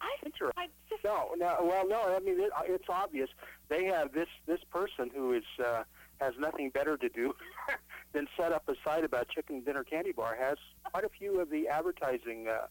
I, 0.00 0.10
I 0.56 0.66
just 0.90 1.04
No, 1.04 1.30
no. 1.36 1.56
Well, 1.62 1.88
no. 1.88 2.14
I 2.14 2.20
mean, 2.20 2.40
it, 2.40 2.50
it's 2.66 2.88
obvious. 2.88 3.30
They 3.68 3.84
have 3.84 4.12
this 4.12 4.28
this 4.46 4.60
person 4.70 5.10
who 5.14 5.32
is 5.32 5.44
uh, 5.64 5.84
has 6.24 6.34
nothing 6.38 6.70
better 6.70 6.96
to 6.96 7.08
do 7.08 7.34
than 8.12 8.26
set 8.36 8.52
up 8.52 8.68
a 8.68 8.74
site 8.84 9.04
about 9.04 9.28
chicken 9.28 9.62
dinner 9.62 9.84
candy 9.84 10.12
bar. 10.12 10.36
Has 10.40 10.56
quite 10.84 11.04
a 11.04 11.08
few 11.08 11.40
of 11.40 11.50
the 11.50 11.68
advertising 11.68 12.46
uh, 12.48 12.66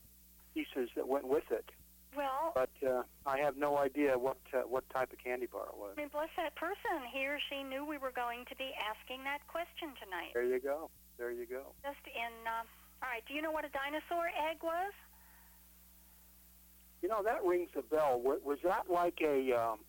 pieces 0.53 0.89
that 0.95 1.07
went 1.07 1.27
with 1.27 1.43
it. 1.51 1.69
well, 2.17 2.51
But 2.55 2.69
uh, 2.87 3.03
I 3.25 3.37
have 3.39 3.55
no 3.57 3.77
idea 3.77 4.17
what 4.17 4.37
uh, 4.53 4.61
what 4.73 4.89
type 4.89 5.13
of 5.13 5.19
candy 5.23 5.45
bar 5.45 5.67
it 5.73 5.77
was. 5.77 5.93
I 5.97 6.01
mean, 6.01 6.09
bless 6.11 6.29
that 6.37 6.55
person. 6.55 7.05
He 7.13 7.25
or 7.27 7.37
she 7.49 7.63
knew 7.63 7.85
we 7.85 7.97
were 7.97 8.11
going 8.11 8.45
to 8.49 8.55
be 8.55 8.71
asking 8.89 9.23
that 9.25 9.45
question 9.47 9.89
tonight. 10.01 10.31
There 10.33 10.45
you 10.45 10.59
go. 10.59 10.89
There 11.17 11.31
you 11.31 11.45
go. 11.45 11.73
Just 11.83 12.03
in. 12.07 12.33
Uh, 12.47 12.63
all 13.03 13.09
right. 13.09 13.23
Do 13.27 13.33
you 13.33 13.41
know 13.41 13.51
what 13.51 13.65
a 13.65 13.69
dinosaur 13.69 14.27
egg 14.49 14.57
was? 14.63 14.93
You 17.01 17.09
know, 17.09 17.21
that 17.23 17.43
rings 17.43 17.69
a 17.75 17.81
bell. 17.81 18.21
Was, 18.23 18.39
was 18.45 18.59
that 18.63 18.89
like 18.89 19.19
a, 19.21 19.51
um, 19.51 19.79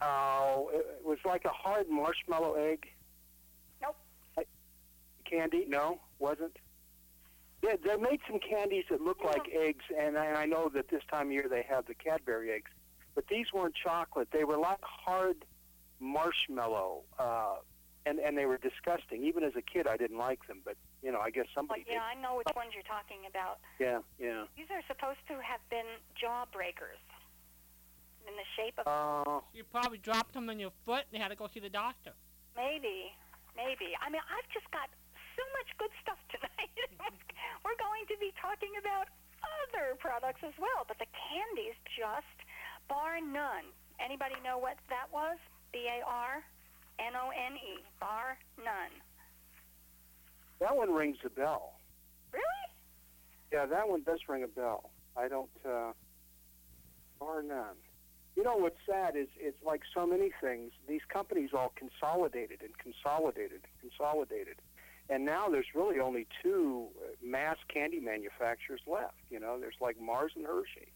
oh, 0.00 0.70
it, 0.72 0.86
it 1.00 1.06
was 1.06 1.18
like 1.24 1.44
a 1.44 1.50
hard 1.50 1.88
marshmallow 1.88 2.54
egg? 2.54 2.86
Nope. 3.82 3.96
Candy? 5.24 5.64
No, 5.68 6.00
wasn't. 6.18 6.56
Yeah, 7.62 7.74
they 7.84 7.96
made 7.96 8.20
some 8.28 8.38
candies 8.38 8.84
that 8.90 9.00
look 9.00 9.24
like 9.24 9.42
eggs, 9.52 9.84
and, 9.98 10.16
I- 10.16 10.26
and 10.26 10.36
I 10.36 10.44
know 10.46 10.68
that 10.74 10.88
this 10.88 11.02
time 11.10 11.26
of 11.28 11.32
year 11.32 11.46
they 11.48 11.62
have 11.68 11.86
the 11.86 11.94
Cadbury 11.94 12.52
eggs, 12.52 12.70
but 13.14 13.24
these 13.28 13.46
weren't 13.52 13.74
chocolate. 13.74 14.28
They 14.32 14.44
were 14.44 14.58
like 14.58 14.78
hard 14.82 15.44
marshmallow, 15.98 17.02
uh, 17.18 17.56
and 18.04 18.20
and 18.20 18.36
they 18.38 18.46
were 18.46 18.58
disgusting. 18.58 19.24
Even 19.24 19.42
as 19.42 19.52
a 19.56 19.62
kid, 19.62 19.88
I 19.88 19.96
didn't 19.96 20.18
like 20.18 20.46
them, 20.46 20.60
but 20.64 20.76
you 21.02 21.10
know, 21.10 21.18
I 21.18 21.30
guess 21.30 21.46
Well, 21.56 21.64
somebody 21.66 21.84
yeah, 21.90 22.02
I 22.04 22.14
know 22.20 22.36
which 22.36 22.46
ones 22.54 22.70
you're 22.74 22.84
talking 22.86 23.24
about. 23.28 23.58
Yeah, 23.80 24.00
yeah. 24.20 24.44
These 24.56 24.70
are 24.70 24.82
supposed 24.86 25.18
to 25.28 25.34
have 25.42 25.60
been 25.70 25.86
jawbreakers 26.14 27.02
in 28.28 28.34
the 28.36 28.48
shape 28.56 28.78
of 28.78 28.86
Uh, 28.86 29.40
You 29.54 29.64
probably 29.64 29.98
dropped 29.98 30.34
them 30.34 30.50
on 30.50 30.58
your 30.58 30.72
foot 30.84 31.04
and 31.10 31.14
you 31.18 31.20
had 31.22 31.28
to 31.30 31.36
go 31.38 31.46
see 31.46 31.60
the 31.60 31.70
doctor. 31.70 32.12
maybe, 32.56 33.12
maybe. 33.54 33.92
I 34.00 34.08
mean, 34.10 34.22
I've 34.32 34.48
just 34.50 34.68
got 34.70 34.88
so 35.36 35.42
much 35.60 35.68
good 35.78 35.92
stuff 36.02 36.18
tonight. 36.32 36.72
We're 37.64 37.76
going 37.76 38.06
to 38.08 38.16
be 38.18 38.32
talking 38.40 38.72
about 38.80 39.08
other 39.68 39.94
products 40.00 40.40
as 40.42 40.54
well, 40.58 40.84
but 40.88 40.98
the 40.98 41.06
candies 41.28 41.76
just 41.96 42.38
bar 42.88 43.20
none. 43.20 43.68
Anybody 44.00 44.34
know 44.42 44.58
what 44.58 44.76
that 44.88 45.06
was? 45.12 45.36
B 45.72 45.86
A 45.88 46.04
R 46.06 46.42
N 46.98 47.12
O 47.16 47.28
N 47.30 47.56
E. 47.56 47.84
Bar 48.00 48.38
none. 48.58 48.92
that 50.60 50.74
one 50.74 50.90
rings 50.90 51.18
a 51.24 51.28
bell. 51.30 51.74
Really? 52.32 52.64
Yeah, 53.52 53.66
that 53.66 53.88
one 53.88 54.02
does 54.02 54.20
ring 54.28 54.42
a 54.42 54.48
bell. 54.48 54.90
I 55.16 55.28
don't, 55.28 55.50
uh, 55.64 55.92
bar 57.20 57.42
none. 57.42 57.76
You 58.36 58.42
know 58.42 58.56
what's 58.56 58.76
sad 58.88 59.16
is 59.16 59.28
it's 59.38 59.62
like 59.64 59.80
so 59.94 60.06
many 60.06 60.30
things. 60.40 60.72
These 60.86 61.00
companies 61.08 61.50
all 61.54 61.72
consolidated 61.74 62.60
and 62.60 62.76
consolidated 62.76 63.62
and 63.64 63.90
consolidated, 63.90 64.56
and 65.08 65.24
now 65.24 65.48
there's 65.48 65.74
really 65.74 65.98
only 66.00 66.26
two 66.42 66.88
uh, 66.98 67.08
mass 67.24 67.56
candy 67.72 67.98
manufacturers 67.98 68.82
left. 68.86 69.16
You 69.30 69.40
know, 69.40 69.58
there's 69.58 69.76
like 69.80 69.98
Mars 69.98 70.32
and 70.36 70.46
Hershey, 70.46 70.92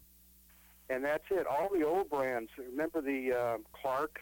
and 0.89 1.03
that's 1.03 1.23
it. 1.31 1.47
All 1.47 1.67
the 1.73 1.83
old 1.83 2.11
brands. 2.11 2.51
Remember 2.57 3.01
the 3.01 3.33
uh, 3.33 3.57
Clark 3.73 4.19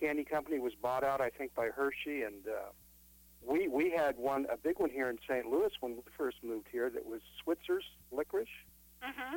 Candy 0.00 0.24
Company 0.24 0.58
was 0.58 0.72
bought 0.74 1.04
out, 1.04 1.20
I 1.20 1.28
think, 1.28 1.54
by 1.54 1.68
Hershey, 1.68 2.22
and 2.22 2.46
uh, 2.48 2.70
we 3.46 3.68
we 3.68 3.90
had 3.90 4.16
one 4.16 4.46
a 4.50 4.56
big 4.56 4.78
one 4.78 4.88
here 4.88 5.10
in 5.10 5.18
St. 5.28 5.44
Louis 5.44 5.72
when 5.80 5.96
we 5.96 6.02
first 6.16 6.38
moved 6.42 6.68
here 6.72 6.88
that 6.88 7.04
was 7.04 7.20
Switzer's 7.42 7.84
licorice 8.10 8.48
Mm-hmm. 9.02 9.36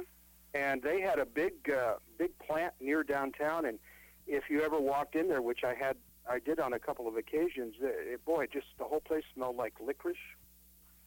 And 0.54 0.82
they 0.82 1.02
had 1.02 1.20
a 1.20 1.26
big 1.26 1.54
uh, 1.70 1.96
big 2.18 2.38
plant 2.40 2.74
near 2.80 3.04
downtown 3.04 3.66
and 3.66 3.80
if 4.28 4.44
you 4.50 4.62
ever 4.62 4.80
walked 4.80 5.16
in 5.16 5.28
there 5.28 5.42
which 5.42 5.64
I 5.64 5.74
had 5.74 5.98
I 6.30 6.40
did 6.40 6.60
on 6.60 6.74
a 6.74 6.80
couple 6.80 7.08
of 7.08 7.16
occasions 7.18 7.76
it, 7.82 8.24
boy 8.26 8.48
just 8.52 8.68
the 8.78 8.84
whole 8.86 9.02
place 9.02 9.24
smelled 9.34 9.58
like 9.58 9.74
licorice 9.80 10.18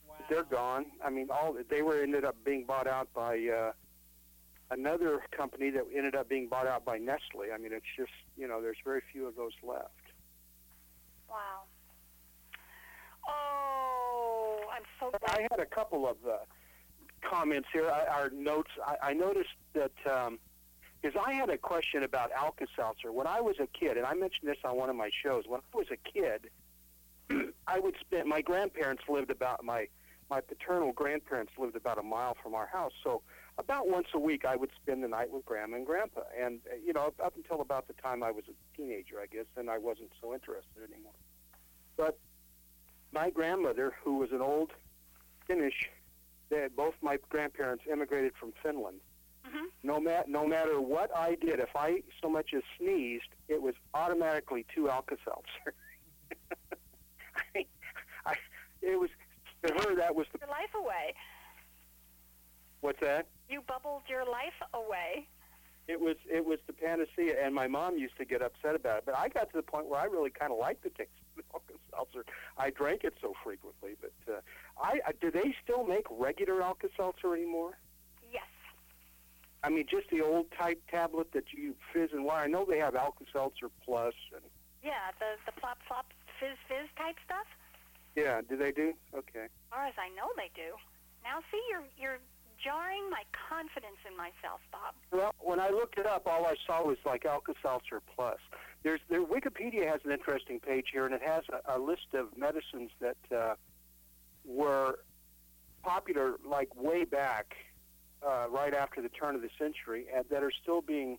Wow. 0.08 0.16
they're 0.28 0.44
gone 0.44 0.86
I 1.04 1.10
mean 1.10 1.28
all 1.30 1.56
they 1.70 1.82
were 1.82 2.02
ended 2.02 2.24
up 2.24 2.36
being 2.44 2.64
bought 2.64 2.86
out 2.86 3.08
by 3.14 3.38
uh, 3.48 3.72
another 4.70 5.22
company 5.30 5.70
that 5.70 5.84
ended 5.94 6.14
up 6.14 6.28
being 6.28 6.48
bought 6.48 6.66
out 6.66 6.84
by 6.84 6.98
Nestle 6.98 7.52
I 7.54 7.58
mean 7.58 7.72
it's 7.72 7.86
just 7.96 8.12
you 8.36 8.46
know 8.46 8.60
there's 8.60 8.76
very 8.84 9.02
few 9.12 9.26
of 9.26 9.36
those 9.36 9.52
left 9.62 9.90
Wow. 11.30 11.62
Oh, 13.26 14.60
I'm 14.74 14.82
so 15.00 15.10
glad. 15.10 15.38
I 15.38 15.42
had 15.50 15.60
a 15.60 15.66
couple 15.66 16.06
of 16.06 16.16
uh, 16.28 16.38
comments 17.22 17.68
here, 17.72 17.88
our 17.88 18.30
notes. 18.30 18.70
I, 19.02 19.12
noticed 19.14 19.56
that 19.74 19.92
um 20.10 20.38
because 21.00 21.20
I 21.26 21.32
had 21.32 21.50
a 21.50 21.58
question 21.58 22.04
about 22.04 22.30
Alka-Seltzer 22.30 23.10
when 23.10 23.26
I 23.26 23.40
was 23.40 23.56
a 23.58 23.66
kid, 23.66 23.96
and 23.96 24.06
I 24.06 24.14
mentioned 24.14 24.48
this 24.48 24.58
on 24.64 24.76
one 24.76 24.88
of 24.88 24.94
my 24.94 25.10
shows. 25.24 25.44
When 25.48 25.60
I 25.60 25.76
was 25.76 25.88
a 25.90 25.96
kid, 25.96 26.50
I 27.66 27.80
would 27.80 27.96
spend. 28.00 28.28
My 28.28 28.40
grandparents 28.40 29.02
lived 29.08 29.30
about 29.30 29.64
my 29.64 29.88
my 30.30 30.40
paternal 30.40 30.92
grandparents 30.92 31.52
lived 31.58 31.76
about 31.76 31.98
a 31.98 32.02
mile 32.02 32.36
from 32.42 32.54
our 32.54 32.66
house, 32.66 32.92
so 33.02 33.22
about 33.58 33.88
once 33.88 34.08
a 34.14 34.18
week 34.18 34.44
I 34.44 34.56
would 34.56 34.70
spend 34.80 35.02
the 35.02 35.08
night 35.08 35.30
with 35.30 35.44
Grandma 35.44 35.76
and 35.76 35.86
Grandpa, 35.86 36.22
and 36.40 36.60
uh, 36.70 36.76
you 36.84 36.92
know 36.92 37.12
up 37.22 37.34
until 37.36 37.60
about 37.60 37.88
the 37.88 37.94
time 37.94 38.22
I 38.22 38.30
was 38.30 38.44
a 38.48 38.76
teenager, 38.76 39.20
I 39.20 39.26
guess, 39.26 39.46
then 39.56 39.68
I 39.68 39.78
wasn't 39.78 40.10
so 40.20 40.32
interested 40.32 40.82
anymore. 40.82 41.12
But 41.96 42.18
my 43.12 43.30
grandmother, 43.30 43.92
who 44.02 44.16
was 44.16 44.30
an 44.32 44.40
old 44.40 44.70
Finnish, 45.46 45.90
they, 46.52 46.68
both 46.76 46.94
my 47.02 47.16
grandparents 47.30 47.82
immigrated 47.90 48.32
from 48.38 48.52
Finland. 48.62 49.00
Mhm. 49.46 49.64
No, 49.82 49.98
ma- 49.98 50.22
no 50.28 50.46
matter 50.46 50.80
what 50.80 51.10
I 51.16 51.34
did, 51.34 51.58
if 51.58 51.74
I 51.74 52.02
so 52.20 52.28
much 52.28 52.50
as 52.54 52.62
sneezed, 52.78 53.30
it 53.48 53.60
was 53.60 53.74
automatically 53.94 54.64
two 54.72 54.88
Alka-Seltzer. 54.90 55.74
I, 57.56 57.66
I, 58.26 58.34
it 58.82 59.00
was 59.00 59.10
to 59.66 59.72
her 59.72 59.96
that 59.96 60.14
was 60.14 60.26
the 60.32 60.38
Your 60.40 60.48
life 60.50 60.74
away. 60.76 61.14
what's 62.82 63.00
that? 63.00 63.26
You 63.48 63.62
bubbled 63.66 64.02
your 64.08 64.24
life 64.24 64.58
away. 64.74 65.26
It 65.88 66.00
was 66.00 66.16
it 66.30 66.44
was 66.44 66.58
the 66.66 66.72
panacea, 66.72 67.44
and 67.44 67.54
my 67.54 67.66
mom 67.66 67.98
used 67.98 68.16
to 68.18 68.24
get 68.24 68.40
upset 68.40 68.76
about 68.76 68.98
it. 68.98 69.04
But 69.06 69.16
I 69.16 69.28
got 69.28 69.50
to 69.50 69.56
the 69.56 69.62
point 69.62 69.86
where 69.86 70.00
I 70.00 70.04
really 70.04 70.30
kind 70.30 70.52
of 70.52 70.58
liked 70.58 70.84
the 70.84 70.90
taste 70.90 71.10
of 71.36 71.44
Alka-Seltzer. 71.52 72.24
I 72.56 72.70
drank 72.70 73.02
it 73.04 73.14
so 73.20 73.34
frequently, 73.42 73.96
but 74.00 74.12
uh, 74.32 74.40
I, 74.80 75.00
I 75.08 75.12
do 75.20 75.30
they 75.30 75.54
still 75.62 75.84
make 75.84 76.06
regular 76.10 76.62
Alka-Seltzer 76.62 77.34
anymore? 77.34 77.72
Yes. 78.32 78.46
I 79.64 79.70
mean, 79.70 79.86
just 79.90 80.08
the 80.10 80.20
old 80.20 80.46
type 80.56 80.80
tablet 80.88 81.32
that 81.32 81.52
you 81.52 81.74
fizz 81.92 82.10
and 82.12 82.24
water. 82.24 82.44
I 82.44 82.46
know 82.46 82.64
they 82.64 82.78
have 82.78 82.94
Alka-Seltzer 82.94 83.68
Plus, 83.84 84.14
and 84.34 84.44
Yeah, 84.84 85.10
the 85.18 85.34
the 85.50 85.60
flop 85.60 85.78
flop 85.88 86.06
fizz 86.38 86.56
fizz 86.68 86.88
type 86.96 87.16
stuff. 87.24 87.46
Yeah, 88.14 88.40
do 88.48 88.56
they 88.56 88.70
do? 88.70 88.94
Okay. 89.14 89.44
As 89.46 89.50
far 89.70 89.86
as 89.86 89.94
I 89.98 90.08
know, 90.14 90.30
they 90.36 90.50
do. 90.54 90.76
Now, 91.24 91.40
see, 91.50 91.60
you're 91.70 91.84
you're 91.98 92.18
jarring 92.62 93.08
my 93.10 93.22
confidence 93.48 93.98
in 94.08 94.16
myself, 94.16 94.60
Bob. 94.70 94.94
Well, 95.10 95.34
when 95.40 95.60
I 95.60 95.70
looked 95.70 95.98
it 95.98 96.06
up, 96.06 96.26
all 96.26 96.46
I 96.46 96.54
saw 96.66 96.84
was 96.84 96.98
like 97.04 97.24
Alka-Seltzer 97.24 98.00
Plus. 98.14 98.38
There's 98.82 99.00
there, 99.08 99.24
Wikipedia 99.24 99.86
has 99.90 100.00
an 100.04 100.12
interesting 100.12 100.60
page 100.60 100.86
here, 100.92 101.06
and 101.06 101.14
it 101.14 101.22
has 101.22 101.44
a, 101.50 101.76
a 101.76 101.78
list 101.78 102.14
of 102.14 102.36
medicines 102.36 102.90
that 103.00 103.16
uh, 103.36 103.54
were 104.44 105.00
popular 105.82 106.34
like 106.44 106.74
way 106.76 107.04
back, 107.04 107.54
uh, 108.26 108.46
right 108.50 108.74
after 108.74 109.02
the 109.02 109.08
turn 109.08 109.34
of 109.34 109.42
the 109.42 109.50
century, 109.58 110.06
and 110.14 110.24
that 110.30 110.42
are 110.42 110.52
still 110.62 110.80
being 110.80 111.18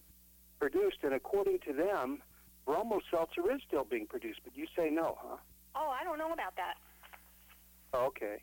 produced. 0.59 0.97
And 1.03 1.13
according 1.13 1.59
to 1.67 1.73
them, 1.73 2.21
Bromo 2.65 3.01
seltzer 3.11 3.51
is 3.51 3.61
still 3.67 3.83
being 3.83 4.07
produced. 4.07 4.39
But 4.43 4.55
you 4.55 4.67
say 4.75 4.89
no, 4.89 5.17
huh? 5.21 5.37
Oh, 5.75 5.89
I 5.89 6.03
don't 6.03 6.17
know 6.17 6.31
about 6.31 6.55
that. 6.55 6.75
Okay. 7.95 8.41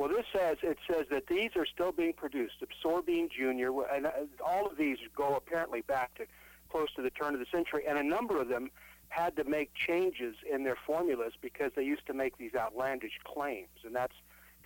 Well, 0.00 0.08
this 0.08 0.24
says 0.32 0.56
it 0.62 0.78
says 0.90 1.04
that 1.10 1.26
these 1.26 1.50
are 1.56 1.66
still 1.66 1.92
being 1.92 2.14
produced. 2.14 2.62
Absorbine 2.62 3.28
Junior, 3.28 3.70
and 3.92 4.06
uh, 4.06 4.12
all 4.42 4.64
of 4.64 4.78
these 4.78 4.96
go 5.14 5.36
apparently 5.36 5.82
back 5.82 6.14
to 6.14 6.24
close 6.70 6.88
to 6.96 7.02
the 7.02 7.10
turn 7.10 7.34
of 7.34 7.40
the 7.40 7.44
century, 7.52 7.82
and 7.86 7.98
a 7.98 8.02
number 8.02 8.40
of 8.40 8.48
them 8.48 8.70
had 9.10 9.36
to 9.36 9.44
make 9.44 9.74
changes 9.74 10.36
in 10.50 10.64
their 10.64 10.78
formulas 10.86 11.34
because 11.42 11.72
they 11.76 11.82
used 11.82 12.06
to 12.06 12.14
make 12.14 12.38
these 12.38 12.54
outlandish 12.54 13.20
claims, 13.24 13.84
and 13.84 13.94
that's 13.94 14.14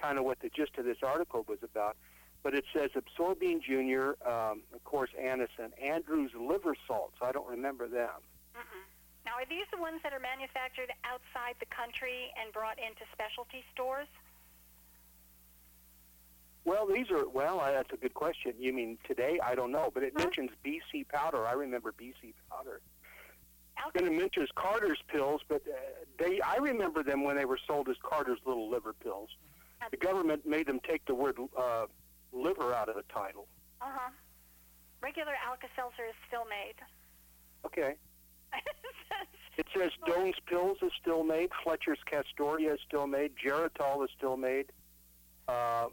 kind 0.00 0.18
of 0.18 0.24
what 0.24 0.38
the 0.38 0.50
gist 0.50 0.78
of 0.78 0.84
this 0.84 0.98
article 1.02 1.44
was 1.48 1.58
about. 1.64 1.96
But 2.44 2.54
it 2.54 2.64
says 2.72 2.90
Absorbine 2.94 3.60
Junior, 3.60 4.14
um, 4.24 4.62
of 4.72 4.84
course, 4.84 5.10
Anise 5.20 5.48
and 5.60 5.76
Andrews 5.82 6.30
liver 6.38 6.76
salts. 6.86 7.16
I 7.20 7.32
don't 7.32 7.48
remember 7.48 7.88
them. 7.88 8.22
Mm-mm. 8.54 8.86
Now, 9.26 9.32
are 9.42 9.48
these 9.50 9.66
the 9.72 9.82
ones 9.82 9.98
that 10.04 10.12
are 10.12 10.20
manufactured 10.20 10.92
outside 11.02 11.56
the 11.58 11.66
country 11.74 12.30
and 12.40 12.52
brought 12.52 12.78
into 12.78 13.02
specialty 13.12 13.64
stores? 13.74 14.06
Well, 16.64 16.86
these 16.86 17.10
are 17.10 17.28
well. 17.28 17.60
Uh, 17.60 17.72
that's 17.72 17.92
a 17.92 17.96
good 17.96 18.14
question. 18.14 18.54
You 18.58 18.72
mean 18.72 18.98
today? 19.06 19.38
I 19.44 19.54
don't 19.54 19.70
know, 19.72 19.90
but 19.92 20.02
it 20.02 20.12
Huh? 20.16 20.24
mentions 20.24 20.50
BC 20.64 21.04
powder. 21.08 21.46
I 21.46 21.52
remember 21.52 21.92
BC 21.92 22.32
powder. 22.50 22.80
Alka- 23.76 23.98
And 23.98 24.06
it 24.08 24.12
mentions 24.18 24.48
Carter's 24.54 25.02
pills, 25.08 25.42
but 25.48 25.62
uh, 25.68 25.76
they 26.18 26.40
I 26.40 26.56
remember 26.56 27.02
them 27.02 27.24
when 27.24 27.36
they 27.36 27.44
were 27.44 27.58
sold 27.66 27.88
as 27.88 27.96
Carter's 28.02 28.38
little 28.46 28.70
liver 28.70 28.92
pills. 28.94 29.30
The 29.90 29.96
government 29.98 30.46
made 30.46 30.66
them 30.66 30.80
take 30.88 31.04
the 31.04 31.14
word 31.14 31.36
uh, 31.58 31.86
liver 32.32 32.72
out 32.72 32.88
of 32.88 32.94
the 32.96 33.02
title. 33.12 33.46
Uh-huh. 33.82 34.10
Regular 35.02 35.34
Alka-Seltzer 35.46 36.06
is 36.08 36.14
still 36.26 36.44
made. 36.46 36.76
Okay. 37.66 37.96
It 38.54 38.94
says- 39.08 39.26
It 39.58 39.66
says 39.76 39.90
Doan's 40.06 40.36
pills 40.46 40.78
is 40.82 40.92
still 41.00 41.22
made. 41.24 41.50
Fletcher's 41.62 41.98
Castoria 42.10 42.72
is 42.74 42.80
still 42.86 43.06
made. 43.06 43.32
Geritol 43.36 44.02
is 44.04 44.10
still 44.16 44.36
made. 44.38 44.72
Uh, 45.46 45.88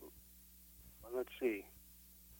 let's 1.15 1.31
see. 1.39 1.65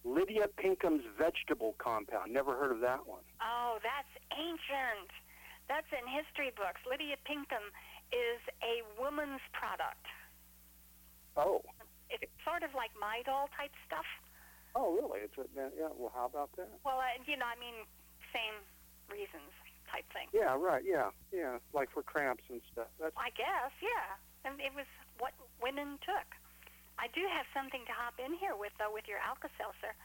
Lydia 0.04 0.48
Pinkham's 0.58 1.06
vegetable 1.18 1.76
compound. 1.78 2.34
Never 2.34 2.58
heard 2.58 2.72
of 2.72 2.82
that 2.82 3.06
one. 3.08 3.22
oh, 3.42 3.78
that's 3.84 4.10
ancient. 4.34 5.12
That's 5.70 5.88
in 5.94 6.04
history 6.10 6.52
books. 6.58 6.82
Lydia 6.90 7.16
Pinkham 7.24 7.70
is 8.12 8.42
a 8.66 8.82
woman's 9.00 9.40
product. 9.54 10.04
Oh. 11.38 11.62
It's 12.10 12.28
sort 12.44 12.64
of 12.64 12.74
like 12.76 12.92
Midol 12.98 13.48
type 13.56 13.72
stuff. 13.88 14.08
Oh, 14.76 14.92
really? 14.96 15.24
It's 15.24 15.38
a, 15.38 15.48
yeah. 15.56 15.92
Well, 15.96 16.12
how 16.12 16.26
about 16.26 16.52
that? 16.58 16.68
Well, 16.84 17.00
uh, 17.00 17.16
you 17.24 17.38
know, 17.38 17.48
I 17.48 17.56
mean, 17.56 17.88
same 18.36 18.60
reasons 19.08 19.52
type 19.88 20.08
thing. 20.12 20.28
Yeah, 20.34 20.56
right. 20.60 20.84
Yeah, 20.84 21.12
yeah. 21.32 21.60
Like 21.72 21.92
for 21.92 22.04
cramps 22.04 22.44
and 22.50 22.60
stuff. 22.72 22.88
That's 23.00 23.16
I 23.16 23.30
guess, 23.32 23.72
yeah. 23.80 24.20
And 24.44 24.60
it 24.60 24.74
was 24.76 24.88
what 25.20 25.32
women 25.62 26.00
took. 26.04 26.28
I 27.02 27.10
do 27.18 27.26
have 27.34 27.50
something 27.50 27.82
to 27.90 27.94
hop 27.98 28.22
in 28.22 28.38
here 28.38 28.54
with, 28.54 28.70
though, 28.78 28.94
with 28.94 29.10
your 29.10 29.18
Alka-Seltzer. 29.20 29.98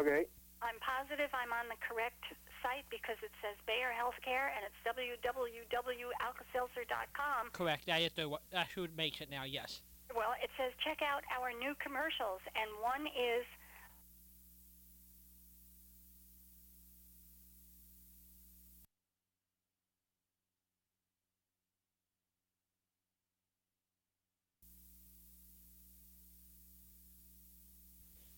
okay. 0.00 0.24
I'm 0.62 0.78
positive 0.78 1.26
I'm 1.34 1.50
on 1.50 1.66
the 1.66 1.74
correct 1.82 2.22
site 2.62 2.86
because 2.86 3.18
it 3.18 3.34
says 3.42 3.58
Bayer 3.66 3.90
Healthcare 3.90 4.54
and 4.54 4.62
it's 4.62 4.78
www.alkaseltzer.com. 4.86 7.50
Correct. 7.50 7.82
That 7.90 7.98
is 8.00 8.12
the 8.14 8.28
wha- 8.30 8.38
that's 8.54 8.70
who 8.70 8.86
makes 8.96 9.18
it 9.20 9.26
now. 9.28 9.42
Yes. 9.42 9.82
Well, 10.14 10.38
it 10.38 10.54
says 10.54 10.70
check 10.86 11.02
out 11.02 11.26
our 11.34 11.50
new 11.50 11.74
commercials, 11.82 12.38
and 12.54 12.70
one 12.78 13.10
is 13.10 13.42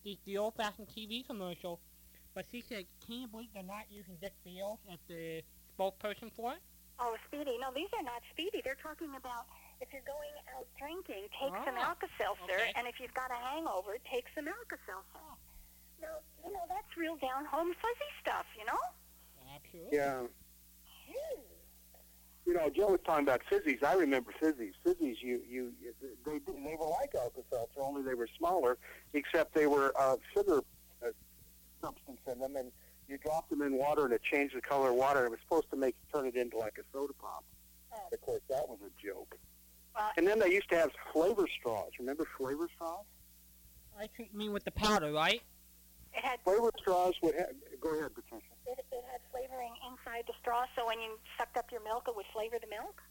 The, 0.05 0.17
the 0.25 0.37
old-fashioned 0.37 0.87
TV 0.87 1.25
commercial. 1.25 1.81
But 2.35 2.45
she 2.51 2.61
said, 2.61 2.85
can 3.05 3.21
you 3.21 3.27
believe 3.27 3.49
they're 3.53 3.63
not 3.63 3.89
using 3.89 4.15
Dick 4.21 4.33
Beals 4.45 4.79
as 4.91 4.99
the 5.09 5.41
spokesperson 5.73 6.29
for 6.35 6.53
it? 6.53 6.59
oh 6.99 7.17
Speedy. 7.27 7.57
No, 7.59 7.73
these 7.75 7.89
are 7.97 8.03
not 8.03 8.21
Speedy. 8.31 8.61
They're 8.63 8.79
talking 8.79 9.09
about 9.17 9.49
if 9.81 9.91
you're 9.91 10.05
going 10.07 10.31
out 10.55 10.63
drinking, 10.79 11.27
take 11.35 11.51
some 11.65 11.75
Ah, 11.75 11.89
Alka-Seltzer, 11.91 12.55
okay. 12.55 12.71
and 12.79 12.87
if 12.87 12.95
you've 13.01 13.13
got 13.13 13.31
a 13.31 13.35
hangover, 13.35 13.97
take 14.07 14.23
some 14.35 14.47
Alka-Seltzer. 14.47 15.27
Now, 15.99 16.21
you 16.45 16.53
know 16.53 16.63
that's 16.69 16.87
real 16.95 17.17
down 17.17 17.43
home 17.43 17.73
fuzzy 17.81 18.11
stuff, 18.21 18.45
you 18.59 18.63
know. 18.63 18.79
Absolutely. 19.55 19.97
Yeah. 19.97 20.23
You 22.45 22.53
know, 22.53 22.69
Joe 22.69 22.87
was 22.91 22.99
talking 23.05 23.27
about 23.27 23.41
fizzies. 23.51 23.83
I 23.83 23.93
remember 23.95 24.31
fizzies. 24.41 24.73
Fizzies, 24.85 25.15
you, 25.21 25.41
you, 25.49 25.73
you 25.81 25.93
they, 26.25 26.39
they 26.39 26.75
were 26.79 26.87
like 26.87 27.13
Alka-Seltzer, 27.15 27.81
only 27.81 28.03
they 28.03 28.13
were 28.13 28.29
smaller, 28.37 28.77
except 29.13 29.55
they 29.55 29.65
were 29.65 29.93
uh, 29.99 30.17
sugar 30.33 30.59
uh, 31.03 31.07
substance 31.81 32.19
in 32.31 32.39
them, 32.39 32.55
and 32.55 32.71
you 33.07 33.17
dropped 33.17 33.49
them 33.49 33.63
in 33.63 33.73
water, 33.73 34.05
and 34.05 34.13
it 34.13 34.21
changed 34.31 34.55
the 34.55 34.61
color 34.61 34.89
of 34.89 34.95
water. 34.95 35.25
It 35.25 35.31
was 35.31 35.39
supposed 35.41 35.69
to 35.71 35.75
make 35.75 35.95
turn 36.13 36.27
it 36.27 36.35
into 36.35 36.57
like 36.57 36.77
a 36.77 36.83
soda 36.93 37.13
pop. 37.13 37.43
Oh. 37.93 37.97
Of 38.13 38.21
course, 38.21 38.41
that 38.49 38.67
was 38.69 38.77
a 38.85 39.05
joke. 39.05 39.35
Well, 39.95 40.11
And 40.17 40.27
then 40.27 40.37
they 40.39 40.51
used 40.51 40.69
to 40.69 40.75
have 40.75 40.91
flavor 41.13 41.47
straws. 41.59 41.91
Remember 41.99 42.27
flavor 42.37 42.67
straws? 42.75 43.05
I 43.97 44.07
think 44.15 44.29
you 44.33 44.37
mean 44.37 44.53
with 44.53 44.65
the 44.65 44.71
powder, 44.71 45.11
right? 45.11 45.41
it 46.13 46.23
had 46.23 46.39
Flavor 46.43 46.71
straws 46.77 47.13
would 47.21 47.35
have. 47.35 47.49
Go 47.81 47.97
ahead, 47.97 48.13
Patricia. 48.13 48.43
It, 48.67 48.85
it 48.91 49.03
had 49.11 49.21
flavoring 49.31 49.73
inside 49.85 50.25
the 50.27 50.33
straw, 50.41 50.65
so 50.75 50.85
when 50.87 50.99
you 50.99 51.17
sucked 51.37 51.57
up 51.57 51.71
your 51.71 51.83
milk, 51.83 52.05
it 52.07 52.15
would 52.15 52.25
flavor 52.33 52.57
the 52.59 52.69
milk. 52.69 53.01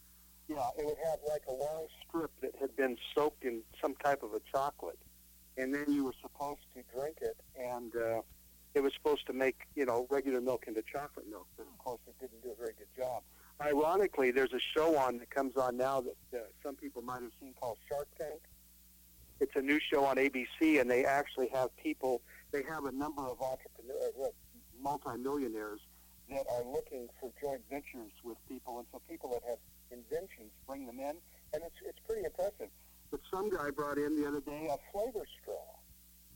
Yeah, 0.47 0.67
it 0.77 0.85
would 0.85 0.97
have 1.03 1.19
like 1.27 1.43
a 1.47 1.53
long 1.53 1.87
strip 2.05 2.31
that 2.41 2.53
had 2.59 2.75
been 2.75 2.97
soaked 3.15 3.43
in 3.43 3.61
some 3.81 3.95
type 3.95 4.21
of 4.21 4.33
a 4.33 4.41
chocolate, 4.51 4.99
and 5.57 5.73
then 5.73 5.85
you 5.87 6.05
were 6.05 6.13
supposed 6.21 6.61
to 6.75 6.83
drink 6.93 7.17
it, 7.21 7.37
and 7.57 7.95
uh, 7.95 8.21
it 8.75 8.83
was 8.83 8.93
supposed 8.93 9.25
to 9.27 9.33
make 9.33 9.61
you 9.75 9.85
know 9.85 10.05
regular 10.09 10.41
milk 10.41 10.65
into 10.67 10.83
chocolate 10.83 11.27
milk. 11.29 11.47
But 11.57 11.65
of 11.67 11.77
course, 11.79 12.01
it 12.07 12.19
didn't 12.19 12.43
do 12.43 12.51
a 12.51 12.55
very 12.55 12.73
good 12.77 12.93
job. 12.95 13.23
Ironically, 13.61 14.31
there's 14.31 14.53
a 14.53 14.59
show 14.75 14.97
on 14.97 15.17
that 15.19 15.29
comes 15.29 15.55
on 15.55 15.77
now 15.77 16.01
that 16.01 16.37
uh, 16.37 16.43
some 16.61 16.75
people 16.75 17.01
might 17.01 17.21
have 17.21 17.31
seen 17.39 17.53
called 17.59 17.77
Shark 17.89 18.07
Tank. 18.19 18.41
It's 19.39 19.55
a 19.55 19.61
new 19.61 19.79
show 19.91 20.05
on 20.05 20.17
ABC, 20.17 20.79
and 20.79 20.89
they 20.89 21.05
actually 21.05 21.49
have 21.53 21.75
people. 21.77 22.21
They 22.51 22.63
have 22.69 22.85
a 22.85 22.91
number 22.91 23.21
of 23.21 23.41
entrepreneurs, 23.41 24.13
uh, 24.21 24.27
multimillionaires 24.85 25.81
that 26.29 26.45
are 26.53 26.63
looking 26.63 27.09
for 27.19 27.33
joint 27.41 27.61
ventures 27.69 28.13
with 28.23 28.37
people, 28.47 28.77
and 28.77 28.87
so 28.93 29.01
people 29.09 29.29
that 29.33 29.41
have 29.49 29.57
inventions 29.91 30.53
bring 30.67 30.85
them 30.85 30.99
in, 30.99 31.17
and 31.53 31.63
it's 31.65 31.79
it's 31.85 31.99
pretty 32.07 32.23
impressive. 32.23 32.69
But 33.09 33.19
some 33.33 33.49
guy 33.49 33.71
brought 33.71 33.97
in 33.97 34.15
the 34.15 34.27
other 34.27 34.41
day 34.41 34.69
a 34.69 34.77
flavor 34.91 35.25
straw. 35.41 35.65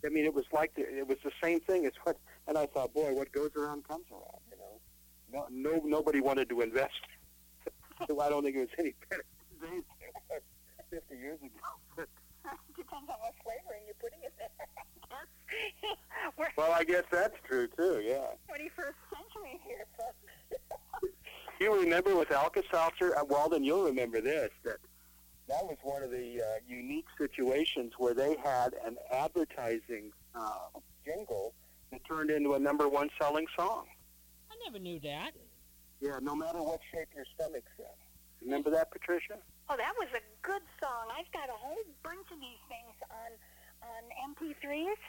I 0.06 0.10
mean, 0.10 0.26
it 0.26 0.34
was 0.34 0.46
like 0.52 0.74
the, 0.76 0.82
it 0.82 1.08
was 1.08 1.18
the 1.24 1.32
same 1.44 1.60
thing 1.60 1.86
as 1.86 1.92
what, 2.04 2.18
and 2.48 2.58
I 2.58 2.66
thought, 2.68 2.94
boy, 2.94 3.14
what 3.14 3.32
goes 3.32 3.52
around 3.56 3.88
comes 3.88 4.06
around. 4.12 4.42
You 4.50 4.58
know, 4.58 5.46
no, 5.52 5.72
no, 5.72 5.82
nobody 5.86 6.22
wanted 6.22 6.50
to 6.50 6.62
invest. 6.62 7.04
so 8.08 8.20
I 8.20 8.30
don't 8.30 8.44
think 8.44 8.56
it 8.56 8.62
was 8.62 8.76
any 8.80 8.94
better 9.10 9.26
than 9.62 9.74
it 9.78 9.86
was 10.30 10.42
fifty 10.90 11.18
years 11.18 11.40
ago. 11.40 12.06
Depends 12.76 13.10
on 13.10 13.20
what 13.20 13.34
flavoring 13.44 13.84
you're 13.86 14.00
putting 14.02 14.24
in 14.24 14.32
there. 14.38 14.50
We're 16.38 16.50
well, 16.58 16.72
I 16.72 16.84
guess 16.84 17.04
that's 17.12 17.36
true 17.48 17.68
too. 17.68 18.02
Yeah. 18.04 18.28
21st 18.50 18.96
century 19.14 19.60
here, 19.66 19.86
folks. 19.98 20.62
You 21.60 21.78
remember 21.78 22.16
with 22.16 22.32
Alka-Seltzer, 22.32 23.18
uh, 23.18 23.26
Walden, 23.26 23.66
you'll 23.66 23.84
remember 23.84 24.22
this, 24.22 24.50
that 24.64 24.78
that 25.50 25.66
was 25.66 25.76
one 25.84 26.04
of 26.04 26.10
the 26.10 26.42
uh, 26.42 26.46
unique 26.66 27.08
situations 27.18 27.92
where 27.98 28.14
they 28.14 28.38
had 28.42 28.76
an 28.86 28.96
advertising 29.12 30.14
uh, 30.34 30.70
jingle 31.04 31.54
that 31.92 32.00
turned 32.08 32.32
into 32.32 32.54
a 32.54 32.60
number 32.60 32.88
one 32.88 33.10
selling 33.20 33.46
song. 33.58 33.88
I 34.50 34.56
never 34.64 34.80
knew 34.80 35.02
that. 35.02 35.32
Yeah, 36.00 36.20
no 36.22 36.34
matter 36.34 36.64
what 36.64 36.80
shape 36.94 37.10
your 37.14 37.26
stomach's 37.36 37.68
in. 37.78 37.86
Remember 38.48 38.70
that, 38.70 38.90
Patricia? 38.92 39.36
Oh, 39.70 39.76
that 39.76 39.94
was 40.00 40.08
a 40.16 40.24
good 40.48 40.62
song. 40.82 41.12
I've 41.12 41.30
got 41.34 41.50
a 41.50 41.58
whole 41.60 41.84
bunch 42.04 42.26
of 42.32 42.40
these 42.40 42.64
things 42.70 42.96
on 43.12 43.36
on 43.84 44.36
MP3s. 44.36 45.02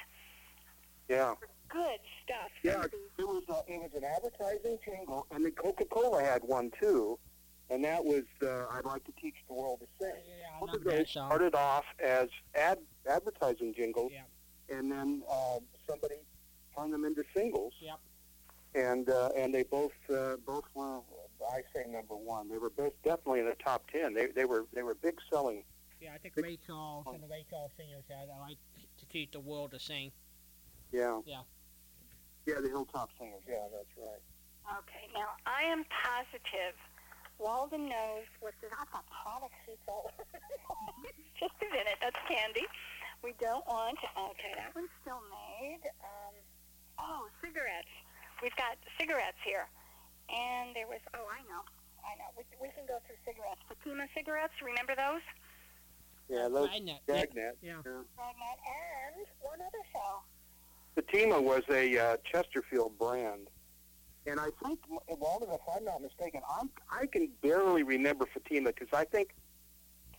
Yeah. 1.10 1.34
Good 1.68 1.98
stuff. 2.24 2.50
Yeah, 2.62 2.84
it 2.84 3.24
was 3.26 3.42
uh, 3.48 3.62
it 3.66 3.80
was 3.80 3.90
an 3.96 4.04
advertising 4.04 4.78
jingle, 4.84 5.26
and 5.32 5.44
the 5.44 5.50
Coca-Cola 5.50 6.22
had 6.22 6.42
one 6.42 6.70
too. 6.80 7.18
and 7.68 7.84
that 7.84 8.04
was 8.04 8.24
uh, 8.42 8.66
"I'd 8.72 8.84
Like 8.84 9.04
to 9.04 9.12
Teach 9.20 9.34
the 9.48 9.54
World 9.54 9.80
to 9.80 9.86
Sing." 10.04 10.14
Yeah, 10.26 10.56
I 10.56 10.60
Both 10.60 10.74
of 10.76 10.84
those 10.84 11.08
started 11.10 11.54
off 11.54 11.84
as 12.04 12.28
ad 12.54 12.78
advertising 13.08 13.74
jingles, 13.74 14.10
Yeah. 14.12 14.76
and 14.76 14.90
then 14.90 15.22
uh, 15.30 15.58
somebody 15.88 16.16
turned 16.76 16.92
them 16.92 17.04
into 17.04 17.22
singles. 17.34 17.72
Yep. 17.80 17.98
And 18.74 19.08
uh, 19.10 19.30
and 19.36 19.52
they 19.54 19.62
both 19.64 19.92
uh, 20.12 20.36
both 20.46 20.64
were 20.74 21.00
I 21.52 21.62
say 21.74 21.86
number 21.88 22.14
one. 22.16 22.48
They 22.48 22.58
were 22.58 22.70
both 22.70 22.92
definitely 23.04 23.40
in 23.40 23.46
the 23.46 23.56
top 23.64 23.88
ten. 23.90 24.12
They 24.14 24.26
they 24.26 24.44
were 24.44 24.66
they 24.74 24.82
were 24.82 24.94
big 24.94 25.18
selling. 25.32 25.62
Yeah, 26.00 26.14
I 26.14 26.18
think 26.18 26.34
Ray 26.36 26.58
Charles 26.66 27.06
and 27.12 27.22
the 27.22 27.26
Ray 27.28 27.44
Charles 27.50 27.70
singers 27.76 28.04
said, 28.08 28.28
I 28.34 28.40
like 28.40 28.56
to 28.98 29.06
teach 29.06 29.32
the 29.32 29.40
world 29.40 29.70
to 29.72 29.78
sing. 29.78 30.10
Yeah. 30.92 31.20
Yeah. 31.26 31.42
Yeah, 32.46 32.60
the 32.62 32.68
Hilltop 32.68 33.10
Singers. 33.18 33.42
Yeah, 33.46 33.68
that's 33.70 33.94
right. 33.96 34.22
Okay, 34.80 35.10
now 35.14 35.34
I 35.46 35.62
am 35.62 35.84
positive 35.90 36.74
Walden 37.40 37.88
knows 37.88 38.28
what 38.44 38.52
the 38.60 38.68
I've 38.68 38.92
got 38.92 39.08
product 39.08 39.56
sheets 39.64 39.80
all 39.88 40.12
over. 40.12 40.38
Just 41.40 41.56
a 41.64 41.68
minute, 41.72 41.96
that's 42.04 42.20
candy. 42.28 42.68
We 43.24 43.32
don't 43.40 43.64
want 43.64 43.96
okay, 43.96 44.52
that 44.60 44.76
one's 44.76 44.92
still 45.00 45.24
made. 45.32 45.80
Um, 46.04 46.34
oh, 47.00 47.22
cigarettes. 47.40 47.92
We've 48.44 48.54
got 48.60 48.76
cigarettes 49.00 49.40
here. 49.40 49.64
And 50.28 50.76
there 50.76 50.86
was 50.86 51.00
oh 51.16 51.24
I 51.32 51.40
know. 51.48 51.64
I 52.04 52.12
know. 52.20 52.28
We, 52.36 52.44
we 52.60 52.68
can 52.76 52.84
go 52.84 53.00
through 53.08 53.16
cigarettes. 53.24 53.64
Fatima 53.72 54.04
cigarettes, 54.12 54.56
remember 54.60 54.92
those? 54.92 55.24
Yeah, 56.28 56.52
those 56.52 56.68
Dragnet. 56.68 57.00
Dragnet. 57.08 57.56
Yeah. 57.64 57.80
Dragnet 57.80 58.58
and 58.68 59.24
one 59.40 59.64
other 59.64 59.84
show. 59.96 60.20
Fatima 60.94 61.40
was 61.40 61.62
a 61.70 61.98
uh, 61.98 62.16
Chesterfield 62.30 62.98
brand. 62.98 63.48
And 64.26 64.38
I 64.38 64.48
think, 64.62 64.80
Walden, 65.08 65.48
if 65.50 65.60
I'm 65.74 65.84
not 65.84 66.02
mistaken, 66.02 66.42
I'm, 66.60 66.68
I 66.90 67.06
can 67.06 67.30
barely 67.42 67.82
remember 67.82 68.26
Fatima 68.32 68.70
because 68.72 68.92
I 68.92 69.04
think 69.04 69.34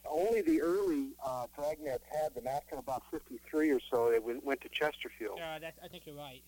only 0.10 0.42
the 0.42 0.62
early 0.62 1.10
uh, 1.24 1.46
Dragnets 1.58 2.00
had 2.12 2.34
them. 2.34 2.48
After 2.48 2.76
about 2.76 3.04
53 3.12 3.72
or 3.72 3.80
so, 3.92 4.12
it 4.12 4.24
went, 4.24 4.44
went 4.44 4.62
to 4.62 4.70
Chesterfield. 4.70 5.38
Yeah, 5.38 5.60
that's, 5.60 5.78
I 5.84 5.88
think 5.88 6.04
you're 6.06 6.16
right. 6.16 6.42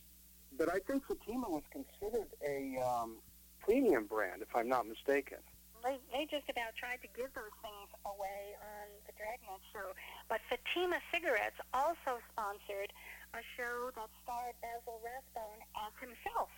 But 0.58 0.70
I 0.70 0.80
think 0.80 1.04
Fatima 1.08 1.50
was 1.50 1.64
considered 1.72 2.28
a 2.46 2.78
um, 2.80 3.18
premium 3.60 4.06
brand, 4.06 4.42
if 4.42 4.56
I'm 4.56 4.68
not 4.68 4.88
mistaken. 4.88 5.38
They, 5.84 6.00
they 6.12 6.26
just 6.26 6.50
about 6.50 6.76
tried 6.80 7.02
to 7.02 7.08
give 7.16 7.34
those 7.36 7.54
things 7.62 7.83
away 8.06 8.56
on 8.60 8.88
the 9.08 9.14
Dragnet 9.18 9.62
show. 9.72 9.92
But 10.30 10.42
Fatima 10.50 11.00
Cigarettes 11.12 11.58
also 11.74 12.20
sponsored 12.32 12.92
a 13.34 13.42
show 13.58 13.90
that 13.96 14.10
starred 14.24 14.56
Basil 14.62 15.00
Rathbone 15.04 15.62
as 15.80 15.94
himself. 16.00 16.50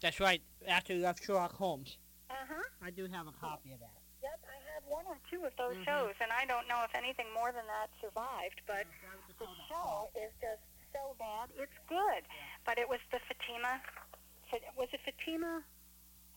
That's 0.00 0.20
right. 0.20 0.42
After 0.66 0.94
you 0.94 1.02
left 1.02 1.24
Sherlock 1.24 1.52
Holmes. 1.54 1.98
Uh-huh. 2.30 2.62
I 2.82 2.90
do 2.90 3.06
have 3.06 3.26
a 3.26 3.32
copy 3.32 3.72
of 3.72 3.80
that. 3.80 3.98
Yep, 4.22 4.40
I 4.46 4.58
have 4.74 4.84
one 4.86 5.04
or 5.06 5.18
two 5.30 5.44
of 5.44 5.54
those 5.56 5.76
Mhm. 5.76 5.84
shows, 5.84 6.14
and 6.20 6.30
I 6.32 6.44
don't 6.46 6.66
know 6.68 6.82
if 6.84 6.94
anything 6.94 7.30
more 7.32 7.52
than 7.52 7.66
that 7.66 7.90
survived. 8.00 8.62
But 8.66 8.86
was 8.86 9.36
the 9.38 9.46
show 9.68 10.08
that 10.14 10.20
is 10.22 10.32
just 10.40 10.62
so 10.92 11.14
bad. 11.18 11.50
It's 11.56 11.76
good. 11.88 12.22
But 12.64 12.78
it 12.78 12.88
was 12.88 13.00
the 13.10 13.18
Fatima... 13.20 13.82
Fa- 14.50 14.60
Was 14.76 14.88
it 14.92 15.00
Fatima 15.04 15.64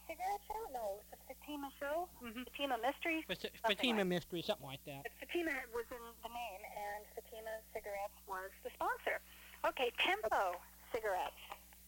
Cigarette 0.08 0.42
Show? 0.48 0.62
No, 0.74 1.00
it 1.02 1.06
was 1.06 1.10
the 1.12 1.20
Fatima 1.34 1.70
Show? 1.80 2.10
Mhm. 2.22 2.44
Fatima 2.46 2.78
Mysteries? 2.78 3.26
Fat- 3.28 3.42
Something 3.42 3.62
Fatima 3.76 4.00
like- 4.00 4.08
Mystery, 4.08 4.42
something 4.42 4.68
like 4.68 4.84
that. 4.86 5.04
But 5.04 5.12
Fatima 5.20 5.52
was 5.74 5.86
in 5.92 5.98
the 6.24 6.30
name, 6.30 6.62
and 6.78 7.06
Fatima 7.16 7.52
Cigarettes 7.74 8.18
was 8.28 8.52
the 8.64 8.70
sponsor. 8.72 9.22
Okay, 9.66 9.92
Tempo 9.98 10.60
Cigarettes. 10.92 11.42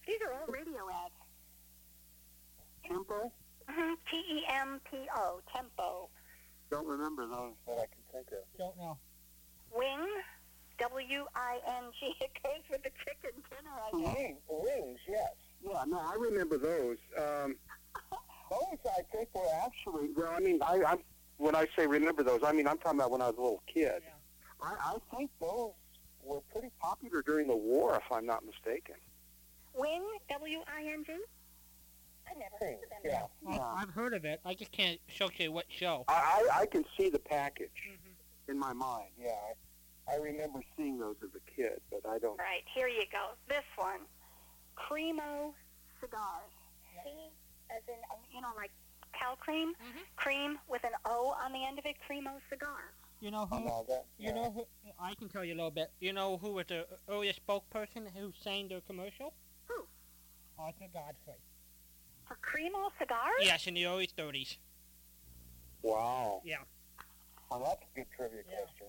These 0.05 0.21
are 0.21 0.33
all 0.33 0.47
radio 0.47 0.89
ads. 0.89 1.13
Tempo? 2.83 3.31
Mm-hmm. 3.69 3.93
T-E-M-P-O, 4.09 5.41
Tempo. 5.53 6.09
Don't 6.69 6.87
remember 6.87 7.27
those 7.27 7.55
that 7.65 7.79
I 7.79 7.85
can 7.87 8.03
think 8.11 8.27
of. 8.31 8.43
Don't 8.57 8.77
know. 8.77 8.97
Wing, 9.75 10.07
W-I-N-G. 10.79 12.15
It 12.21 12.31
goes 12.43 12.63
with 12.69 12.83
the 12.83 12.91
chicken 13.05 13.43
dinner, 13.49 13.71
I 13.75 13.91
guess. 13.91 14.15
Wings, 14.15 14.39
wings, 14.47 14.99
yes. 15.07 15.33
Yeah, 15.61 15.83
no, 15.87 15.99
I 15.99 16.15
remember 16.17 16.57
those. 16.57 16.97
Um, 17.17 17.57
those, 18.49 18.91
I 18.97 19.01
think, 19.15 19.29
were 19.33 19.41
actually. 19.65 20.09
Well, 20.15 20.33
I 20.35 20.39
mean, 20.39 20.59
I, 20.61 20.81
I'm 20.87 20.99
when 21.37 21.55
I 21.55 21.67
say 21.77 21.85
remember 21.87 22.23
those, 22.23 22.41
I 22.43 22.51
mean 22.51 22.67
I'm 22.67 22.77
talking 22.77 22.99
about 22.99 23.11
when 23.11 23.21
I 23.21 23.27
was 23.27 23.35
a 23.37 23.41
little 23.41 23.63
kid. 23.71 24.01
Yeah. 24.03 24.11
I, 24.61 24.93
I 24.95 25.15
think 25.15 25.29
those 25.39 25.71
were 26.23 26.41
pretty 26.51 26.71
popular 26.81 27.21
during 27.21 27.47
the 27.47 27.55
war, 27.55 27.95
if 27.95 28.11
I'm 28.11 28.25
not 28.25 28.43
mistaken. 28.43 28.95
Wing, 29.75 30.03
W-I-N-G? 30.29 31.11
I 32.27 32.33
never 32.39 32.55
heard 32.59 32.73
of 32.83 32.89
them. 32.89 32.99
Yeah, 33.05 33.21
I, 33.47 33.55
yeah. 33.55 33.73
I've 33.77 33.89
heard 33.91 34.13
of 34.15 34.25
it. 34.25 34.41
I 34.43 34.55
just 34.55 34.71
can't 34.71 34.99
show 35.07 35.29
you 35.37 35.51
what 35.51 35.65
show. 35.69 36.03
I, 36.07 36.47
I, 36.53 36.61
I 36.61 36.65
can 36.65 36.83
see 36.97 37.09
the 37.09 37.19
package 37.19 37.69
Mm-hmm. 37.87 38.51
in 38.51 38.57
my 38.59 38.73
mind. 38.73 39.09
Yeah, 39.21 39.29
I, 40.09 40.13
I 40.15 40.17
remember 40.17 40.59
seeing 40.75 40.97
those 40.97 41.17
as 41.23 41.29
a 41.35 41.51
kid, 41.55 41.79
but 41.91 42.01
I 42.09 42.17
don't. 42.17 42.39
Right, 42.39 42.63
here 42.73 42.87
you 42.87 43.03
go. 43.11 43.29
This 43.47 43.63
one, 43.75 43.99
Cremo 44.75 45.53
Cigars. 46.01 46.51
C 47.03 47.11
as 47.75 47.83
in, 47.87 47.95
you 48.33 48.41
know, 48.41 48.51
like 48.55 48.71
cow 49.13 49.35
cream? 49.35 49.73
Mhm. 49.75 50.15
Cream 50.15 50.59
with 50.67 50.83
an 50.83 50.93
O 51.05 51.31
on 51.43 51.51
the 51.51 51.63
end 51.65 51.79
of 51.79 51.85
it, 51.85 51.95
Cremo 52.07 52.39
Cigars. 52.49 52.93
You 53.19 53.31
know 53.31 53.45
who? 53.47 53.59
know 53.61 53.83
that. 53.87 54.05
You 54.19 54.31
know 54.33 54.51
who? 54.51 54.67
I 54.99 55.15
can 55.15 55.27
tell 55.27 55.43
you 55.43 55.53
a 55.55 55.57
little 55.57 55.71
bit. 55.71 55.91
You 55.99 56.13
know 56.13 56.37
who 56.37 56.51
was 56.53 56.67
the 56.67 56.87
earliest 57.09 57.45
spokesperson 57.45 58.07
who 58.15 58.31
sang 58.43 58.67
the 58.67 58.81
commercial? 58.81 59.33
Who? 59.67 59.87
Arthur 60.59 60.87
Godfrey. 60.93 61.41
For 62.27 62.35
Cremo 62.35 62.91
Cigars? 62.99 63.41
Yes, 63.41 63.65
in 63.67 63.73
the 63.73 63.85
early 63.87 64.05
30s. 64.07 64.57
Wow. 65.81 66.41
Yeah. 66.43 66.57
Well, 67.49 67.61
that's 67.63 67.81
a 67.81 67.95
good 67.95 68.07
trivia 68.15 68.43
Yeah. 68.49 68.57
question. 68.65 68.87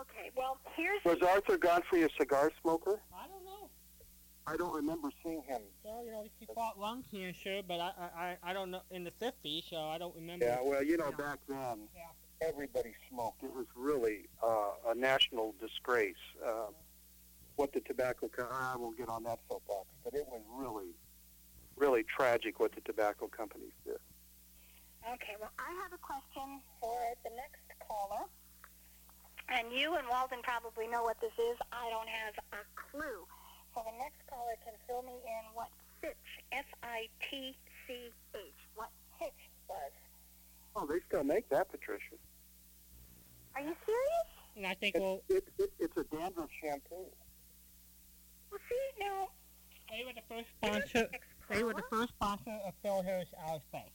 Okay, 0.00 0.30
well, 0.34 0.58
here's 0.74 1.02
Was 1.04 1.22
Arthur 1.22 1.56
Godfrey 1.56 2.02
a 2.02 2.08
cigar 2.18 2.50
smoker? 2.60 3.00
I 3.14 3.26
don't 3.28 3.44
know. 3.44 3.63
I 4.46 4.56
don't 4.56 4.74
remember 4.74 5.08
seeing 5.22 5.42
him. 5.42 5.62
Well, 5.82 6.04
you 6.04 6.10
know, 6.10 6.24
he 6.38 6.46
fought 6.54 6.78
lung 6.78 7.02
cancer, 7.10 7.62
but 7.66 7.80
I, 7.80 7.92
I, 7.98 8.20
I 8.44 8.50
I 8.50 8.52
don't 8.52 8.70
know 8.70 8.82
in 8.90 9.04
the 9.04 9.10
50s, 9.12 9.70
so 9.70 9.76
I 9.76 9.96
don't 9.98 10.14
remember. 10.14 10.44
Yeah, 10.44 10.58
well, 10.62 10.82
you 10.82 10.96
know, 10.98 11.10
Yeah. 11.10 11.16
back 11.16 11.38
then, 11.48 11.88
Yeah. 11.94 12.46
everybody 12.46 12.92
smoked. 13.08 13.42
It 13.42 13.52
was 13.54 13.66
really 13.74 14.28
uh, 14.42 14.90
a 14.90 14.94
national 14.94 15.54
disgrace. 15.60 16.14
Uh, 16.44 16.66
what 17.56 17.72
the 17.72 17.80
tobacco 17.80 18.28
co- 18.28 18.48
I 18.50 18.76
won't 18.76 18.98
get 18.98 19.08
on 19.08 19.22
that 19.24 19.38
soapbox, 19.48 19.86
but 20.02 20.12
it 20.12 20.26
was 20.28 20.42
really, 20.50 20.90
really 21.76 22.02
tragic 22.04 22.58
what 22.60 22.74
the 22.74 22.80
tobacco 22.82 23.28
companies 23.28 23.72
did. 23.86 23.96
Okay, 25.06 25.36
well, 25.40 25.52
I 25.58 25.70
have 25.82 25.92
a 25.92 25.98
question 25.98 26.60
for 26.80 26.98
the 27.24 27.30
next 27.30 27.62
caller. 27.88 28.24
And 29.48 29.70
you 29.72 29.94
and 29.96 30.08
Walden 30.08 30.40
probably 30.42 30.88
know 30.88 31.02
what 31.02 31.20
this 31.20 31.32
is. 31.38 31.56
I 31.70 31.88
don't 31.90 32.08
have 32.08 32.34
a 32.52 32.64
clue. 32.74 33.22
So 33.74 33.82
the 33.84 33.98
next 33.98 34.22
caller 34.30 34.54
can 34.64 34.74
fill 34.86 35.02
me 35.02 35.18
in 35.26 35.54
what 35.54 35.68
Fitch, 36.00 36.14
F-I-T-C-H, 36.52 37.56
what 38.76 38.90
Fitch 39.18 39.50
was. 39.68 39.90
Oh, 40.76 40.86
they 40.86 41.00
still 41.08 41.24
make 41.24 41.48
that, 41.50 41.70
Patricia. 41.70 42.14
Are 43.56 43.60
you 43.60 43.74
serious? 43.84 44.28
And 44.56 44.66
I 44.66 44.74
think, 44.74 44.94
It's, 44.94 45.02
well, 45.02 45.20
it, 45.28 45.48
it, 45.58 45.72
it's 45.80 45.96
a 45.96 46.04
dandruff 46.04 46.50
shampoo. 46.62 47.06
Well, 48.50 48.60
see, 48.68 49.00
now, 49.00 49.28
they 49.90 50.04
were 50.04 50.12
the 50.12 50.22
first 50.28 50.48
sponsor. 50.62 51.08
They 51.50 51.62
were 51.64 51.74
the 51.74 51.84
first 51.90 52.10
sponsor 52.10 52.58
of 52.66 52.74
Phil 52.82 53.02
Harris 53.02 53.28
Alice 53.46 53.62
Faye. 53.72 53.90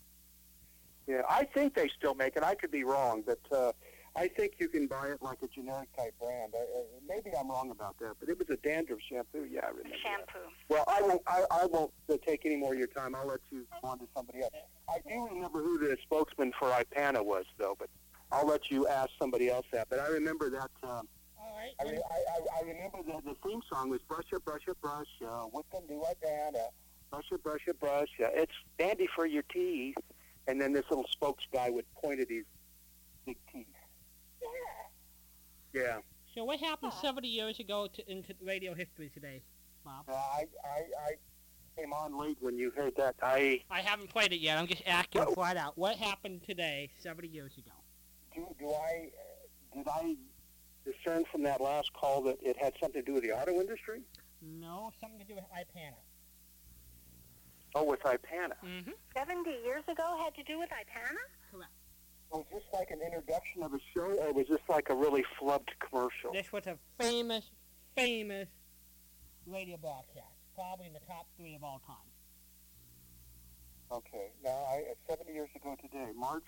Yeah, 1.07 1.21
I 1.30 1.45
think 1.45 1.73
they 1.73 1.89
still 1.97 2.13
make 2.13 2.36
it. 2.36 2.43
I 2.43 2.53
could 2.55 2.71
be 2.71 2.84
wrong, 2.84 3.23
but 3.25 3.39
uh, 3.51 3.71
I 4.16 4.28
think 4.28 4.53
you 4.60 4.68
can 4.68 4.88
buy 4.88 5.07
it 5.07 5.22
like 5.22 5.38
a 5.43 5.47
generic 5.47 5.89
type 5.95 6.14
brand. 6.20 6.53
I, 6.55 6.62
uh, 6.62 6.84
maybe 7.07 7.32
I'm 7.38 7.49
wrong 7.49 7.72
about 7.72 7.97
that, 7.99 8.16
but 8.20 8.30
it 8.30 8.38
was 8.38 8.49
a 8.49 8.57
dandruff 8.57 8.99
shampoo. 9.10 9.47
Yeah, 9.49 9.62
I 9.66 9.70
remember. 9.70 9.89
that. 9.89 9.99
shampoo. 10.01 10.49
Well, 10.68 10.84
I 10.88 11.01
won't. 11.01 11.22
I, 11.28 11.43
I 11.51 11.66
won't 11.66 11.91
uh, 12.12 12.16
take 12.26 12.45
any 12.45 12.55
more 12.55 12.74
of 12.74 12.80
your 12.80 12.88
time. 12.88 13.16
I'll 13.16 13.28
let 13.28 13.39
you 13.51 13.66
go 13.82 13.89
on 13.89 13.99
to 13.99 14.05
somebody 14.16 14.41
else. 14.41 14.51
I 14.89 14.97
do 15.07 15.28
remember 15.32 15.62
who 15.62 15.78
the 15.78 15.97
spokesman 16.03 16.51
for 16.57 16.70
Ipana 16.70 17.24
was, 17.24 17.45
though, 17.57 17.76
but 17.78 17.89
I'll 18.32 18.47
let 18.47 18.70
you 18.70 18.88
ask 18.88 19.10
somebody 19.20 19.49
else 19.49 19.66
that. 19.72 19.88
But 19.89 19.99
I 19.99 20.07
remember 20.07 20.49
that. 20.49 20.70
Um, 20.84 21.07
All 21.38 21.55
right. 21.55 21.72
I, 21.80 21.91
re- 21.91 22.03
I, 22.12 22.16
I, 22.16 22.60
I 22.60 22.68
remember 22.68 22.97
the, 23.05 23.22
the 23.30 23.36
theme 23.45 23.62
song 23.72 23.89
was 23.89 24.01
"Brush 24.07 24.26
It, 24.32 24.43
Brush 24.43 24.64
It, 24.68 24.80
Brush." 24.82 25.07
Uh, 25.26 25.45
with 25.53 25.66
the 25.72 25.82
new 25.88 26.01
Ipana, 26.01 26.66
brush 27.12 27.26
it, 27.32 27.43
brush 27.43 27.62
it, 27.68 27.80
brush. 27.80 28.10
Uh, 28.20 28.28
it's 28.34 28.53
dandy 28.78 29.07
for 29.16 29.26
your 29.26 29.43
teeth. 29.43 29.95
And 30.47 30.60
then 30.60 30.74
this 30.74 30.86
little 30.89 31.05
spokes 31.12 31.43
guy 31.53 31.70
would 31.70 31.86
point 31.93 32.20
at 32.20 32.28
his 32.28 32.43
big 33.26 33.38
teeth. 33.53 33.68
Yeah. 35.74 35.82
Yeah. 35.82 35.97
So 36.36 36.43
what 36.43 36.59
happened 36.59 36.93
Huh. 36.95 37.07
70 37.07 37.28
years 37.28 37.59
ago 37.59 37.88
to, 37.93 38.11
into 38.11 38.34
radio 38.41 38.74
history 38.74 39.09
today, 39.13 39.41
Bob? 39.84 40.05
Uh, 40.07 40.13
I, 40.13 40.45
I, 40.63 40.80
I 41.07 41.11
came 41.76 41.91
on 41.91 42.17
late 42.20 42.38
when 42.39 42.57
you 42.57 42.72
heard 42.72 42.95
that. 42.97 43.15
I 43.22 43.61
I 43.70 43.82
haven't 43.82 44.09
played 44.09 44.32
it 44.32 44.39
yet. 44.39 44.57
I'm 44.57 44.67
just 44.67 44.84
asking 44.86 45.26
flat 45.34 45.57
out. 45.57 45.78
What 45.78 45.97
happened 45.97 46.41
today 46.45 46.91
70 46.99 47.28
years 47.28 47.51
ago? 47.57 47.72
do, 48.36 48.45
do 48.59 48.70
I 48.70 49.09
uh, 49.09 49.76
did 49.78 49.88
I 49.88 50.15
discern 50.86 51.26
from 51.32 51.43
that 51.43 51.61
last 51.61 51.91
call 51.93 52.22
that 52.24 52.38
it 52.41 52.57
had 52.57 52.74
something 52.80 53.01
to 53.01 53.05
do 53.05 53.13
with 53.13 53.24
the 53.24 53.32
auto 53.32 53.59
industry? 53.59 54.01
No, 54.41 54.91
something 55.01 55.20
to 55.20 55.26
do 55.26 55.36
with 55.36 55.43
Ipana. 55.45 55.97
Oh, 57.76 57.84
with 57.84 58.01
Ipana. 58.01 58.53
Mm-hmm. 58.65 58.91
70 59.15 59.49
years 59.63 59.84
ago 59.88 60.17
had 60.24 60.34
to 60.36 60.43
do 60.43 60.57
with 60.57 60.70
Ipana? 60.70 61.59
Was 62.32 62.45
this 62.53 62.61
like 62.73 62.91
an 62.91 62.99
introduction 63.01 63.63
of 63.63 63.73
a 63.73 63.80
show, 63.93 64.05
or 64.21 64.34
was 64.34 64.45
this 64.49 64.61
like 64.69 64.89
a 64.89 64.95
really 64.95 65.23
flubbed 65.41 65.69
commercial? 65.80 66.32
This 66.32 66.51
was 66.51 66.67
a 66.67 66.77
famous, 66.99 67.49
famous 67.95 68.47
radio 69.47 69.77
broadcast. 69.77 70.30
Probably 70.53 70.86
in 70.88 70.93
the 70.93 70.99
top 71.07 71.25
three 71.38 71.55
of 71.55 71.63
all 71.63 71.82
time. 71.88 72.05
Okay. 73.91 74.30
Now, 74.43 74.61
I, 74.69 74.86
uh, 74.91 75.09
70 75.09 75.34
years 75.34 75.49
ago 75.55 75.75
today, 75.82 76.11
March, 76.15 76.45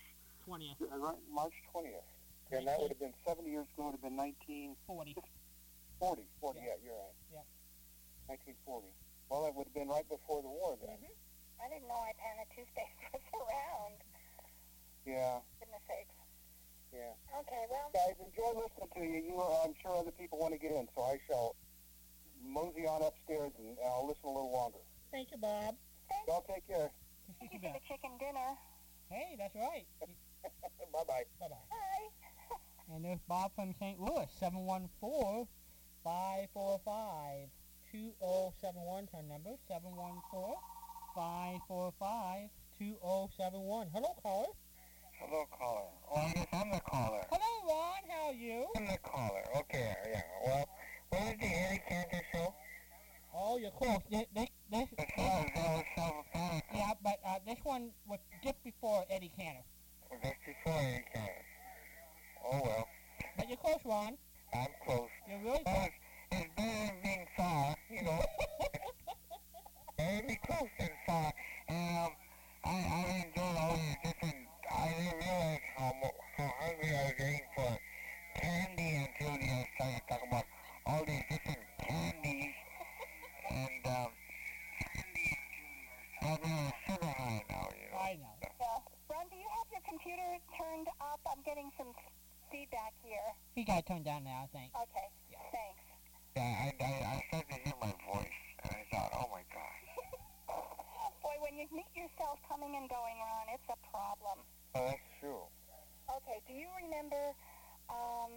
20th, 0.47 0.77
uh, 0.81 0.97
right, 0.97 1.17
March 1.33 1.53
20th. 1.73 2.05
And 2.51 2.67
that 2.67 2.77
would 2.79 2.91
have 2.91 2.99
been 2.99 3.13
70 3.25 3.49
years 3.49 3.65
ago, 3.73 3.85
would 3.89 3.95
have 3.97 4.03
been 4.03 4.17
1940. 4.17 5.15
40. 5.97 6.27
40, 6.41 6.59
Yeah. 6.59 6.65
yeah, 6.65 6.75
you're 6.83 6.93
right. 6.99 7.17
Yeah. 7.33 7.47
1940. 8.27 8.85
Well, 9.29 9.47
it 9.47 9.55
would 9.55 9.65
have 9.65 9.73
been 9.73 9.87
right 9.87 10.07
before 10.09 10.43
the 10.43 10.49
war 10.51 10.77
then. 10.83 10.99
I 11.57 11.69
didn't 11.69 11.87
know 11.87 12.03
Ipana 12.05 12.45
Tuesdays 12.53 12.93
was 13.13 13.23
around. 13.33 13.97
Yeah, 15.05 15.41
Goodness 15.59 15.81
sakes. 15.89 16.13
yeah. 16.93 17.13
Okay, 17.41 17.63
well, 17.69 17.89
Guys, 17.93 18.15
enjoy 18.21 18.53
listening 18.53 18.89
to 18.93 19.01
you. 19.01 19.33
You, 19.33 19.41
uh, 19.41 19.65
I'm 19.65 19.73
sure 19.81 19.97
other 19.97 20.11
people 20.11 20.37
want 20.37 20.53
to 20.53 20.59
get 20.59 20.71
in, 20.71 20.87
so 20.95 21.01
I 21.03 21.17
shall 21.27 21.55
mosey 22.45 22.85
on 22.85 23.01
upstairs 23.01 23.51
and 23.57 23.77
I'll 23.85 24.07
listen 24.07 24.25
a 24.25 24.33
little 24.33 24.51
longer. 24.51 24.81
Thank 25.11 25.31
you, 25.31 25.37
Bob. 25.37 25.75
Y'all 26.27 26.45
take 26.47 26.67
care. 26.67 26.89
thank 27.39 27.53
you 27.53 27.59
for 27.59 27.73
the 27.73 27.81
chicken 27.87 28.11
dinner. 28.19 28.53
Hey, 29.09 29.35
that's 29.37 29.55
right. 29.55 29.85
bye 30.93 31.03
bye. 31.07 31.23
Bye-bye. 31.39 31.55
Bye. 31.69 32.07
And 32.93 33.05
there's 33.05 33.19
Bob 33.27 33.51
from 33.55 33.73
St. 33.79 33.97
Louis, 34.01 34.27
714 34.37 35.47
545 36.03 37.47
2071. 37.91 39.07
Her 39.13 39.23
number, 39.23 39.55
714 39.69 40.59
545 41.15 42.49
2071. 42.77 43.87
Hello, 43.93 44.11
caller. 44.21 44.51
Hello, 45.21 45.45
caller. 45.57 45.87
Oh, 46.11 46.17
I 46.19 46.31
guess 46.33 46.47
I'm 46.51 46.71
the 46.71 46.79
caller. 46.81 47.21
Hello, 47.29 47.51
Ron. 47.69 48.01
How 48.09 48.27
are 48.29 48.33
you? 48.33 48.65
I'm 48.75 48.85
the 48.87 48.97
caller. 49.03 49.43
Okay, 49.59 49.93
yeah. 50.09 50.21
Well, 50.45 50.65
what 51.09 51.21
is 51.21 51.39
the 51.39 51.45
Eddie 51.45 51.81
Cantor 51.87 52.21
show? 52.33 52.53
Oh, 53.33 53.57
you're 53.57 53.71
close. 53.71 53.99
This, 54.09 54.25
this, 54.35 54.49
this, 54.71 54.87
far 55.15 55.39
as 55.39 55.51
that 55.55 55.71
was 55.71 55.85
self-apparent, 55.95 56.63
yeah, 56.73 56.91
but 57.03 57.19
uh, 57.25 57.35
this 57.45 57.57
one 57.63 57.91
was 58.07 58.19
just 58.43 58.61
before 58.63 59.05
Eddie 59.09 59.31
Cantor. 59.37 59.63
that's 60.21 60.35
before 60.45 60.79
Eddie 60.79 61.05
Cantor. 61.13 61.45
Oh, 62.43 62.59
well. 62.63 62.87
But 63.37 63.47
you're 63.47 63.57
close, 63.57 63.79
Ron. 63.85 64.17
I'm 64.53 64.67
close. 64.85 65.07
You're 65.29 65.39
really 65.39 65.63
Well, 65.65 65.75
close. 65.75 65.89
it's, 66.31 66.43
it's 66.43 66.55
better 66.57 66.87
than 66.87 66.95
being 67.03 67.27
far, 67.37 67.75
you 67.89 68.01
know. 68.03 68.19
better 69.97 70.27
be 70.27 70.35
close 70.45 70.69
than 70.79 70.89
far. 71.07 71.31
And, 71.69 71.97
um, 72.05 72.11
I, 72.65 72.69
I 72.69 73.25
enjoyed 73.25 73.57
all 73.57 73.73
these 73.75 73.97
different, 74.03 74.35
I 74.71 74.87
didn't 74.95 75.19
realize 75.19 75.59
how, 75.77 75.91
mo- 76.01 76.19
how 76.37 76.49
hungry 76.59 76.91
I 76.95 77.03
was 77.03 77.13
getting 77.17 77.45
for 77.55 77.71
candy 78.39 78.89
until 79.03 79.33
you 79.37 79.47
guys 79.47 79.67
started 79.75 80.01
talking 80.09 80.29
about 80.31 80.45
all 80.85 81.03
these 81.05 81.23
different 81.29 81.59
candies. 81.83 82.55
And, 83.51 83.83
um, 83.87 84.11
I'm 86.21 86.37
in 86.37 86.53
a 86.53 86.73
sugar 86.87 87.11
high 87.17 87.43
now, 87.49 87.67
you 87.73 87.87
know. 87.91 87.97
I 87.99 88.13
know. 88.21 88.35
Yeah. 88.41 88.77
Ron, 89.09 89.25
do 89.29 89.35
you 89.35 89.49
have 89.57 89.67
your 89.73 89.83
computer 89.89 90.29
turned 90.55 90.87
up? 91.01 91.19
I'm 91.27 91.41
getting 91.43 91.71
some 91.77 91.91
feedback 92.53 92.93
here. 93.03 93.25
He 93.55 93.63
got 93.65 93.85
turned 93.85 94.05
down 94.05 94.23
now, 94.23 94.45
I 94.45 94.49
think. 94.55 94.69
Okay, 94.71 95.07
thanks. 95.51 95.83
Yeah, 96.37 96.45
I, 96.45 96.67
I, 96.79 96.91
I 97.11 97.23
started 97.27 97.49
to 97.51 97.59
hear 97.65 97.77
my 97.81 97.91
voice, 98.07 98.39
and 98.63 98.71
I 98.71 98.83
thought, 98.93 99.11
oh 99.17 99.27
my 99.33 99.43
gosh. 99.51 99.81
Boy, 101.25 101.35
when 101.43 101.57
you 101.59 101.67
meet 101.75 101.89
yourself 101.97 102.39
coming 102.47 102.77
and 102.77 102.87
going, 102.87 103.17
Ron, 103.19 103.49
it's 103.51 103.67
a 103.67 103.79
problem. 103.91 104.45
Oh, 104.75 104.85
that's 104.87 104.99
true. 105.19 105.43
Okay, 106.09 106.39
do 106.47 106.53
you 106.53 106.67
remember 106.83 107.33
um, 107.89 108.31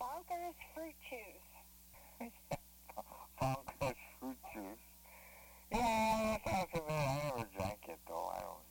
Bonkers 0.00 0.56
Fruit 0.74 0.94
Chews? 1.08 2.30
Bonkers 3.40 3.96
fruit 4.18 4.36
juice. 4.54 4.80
Yeah, 5.72 6.38
that 6.40 6.40
sounds 6.44 6.70
familiar. 6.72 6.96
I 6.96 7.20
never 7.36 7.48
drank 7.56 7.80
it 7.88 7.98
though. 8.08 8.32
I 8.32 8.40
don't. 8.40 8.64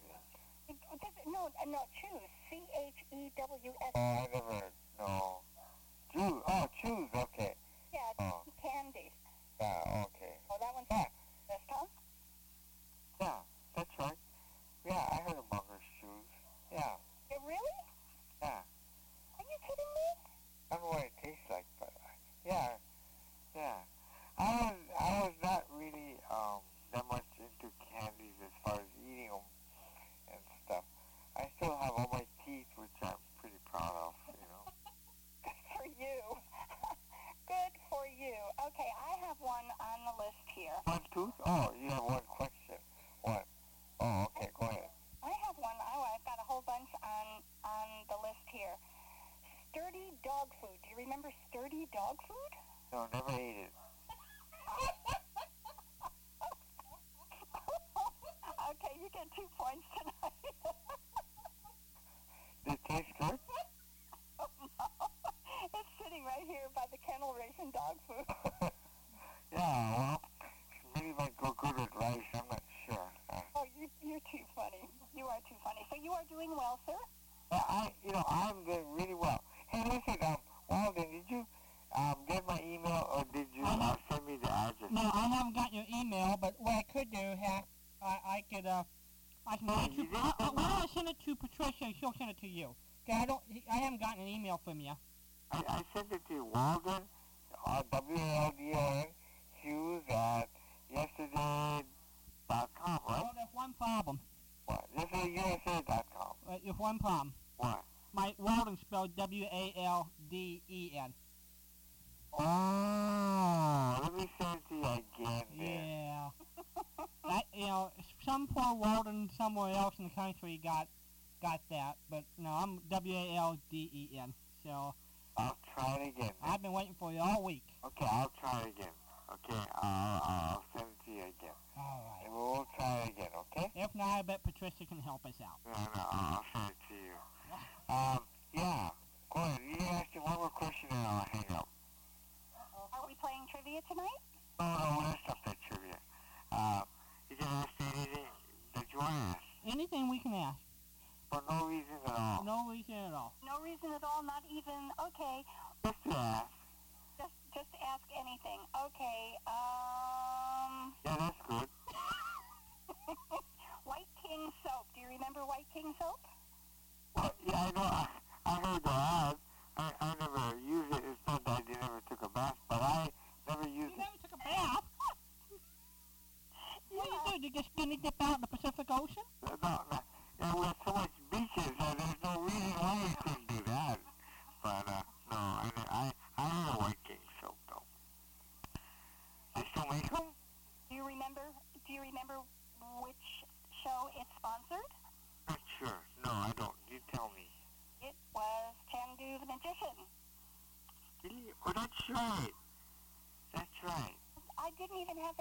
It- 0.68 0.76
it- 0.94 1.28
No, 1.28 1.46
uh, 1.46 1.66
no, 1.70 1.80
Chews. 2.02 2.30
C 2.50 2.58
H 2.78 2.94
E 3.14 3.30
W 3.38 3.72
S. 3.82 3.92
Oh, 3.96 4.00
I 4.00 4.28
never. 4.34 4.62
No. 5.00 5.42
Juice. 6.14 6.44
Oh, 6.48 6.68
choose. 6.82 7.10
Okay. 7.14 7.54
Yeah, 7.94 8.00
Oh. 8.20 8.42
candy. 8.62 9.12
Yeah. 9.62 10.06
Okay. 10.06 10.15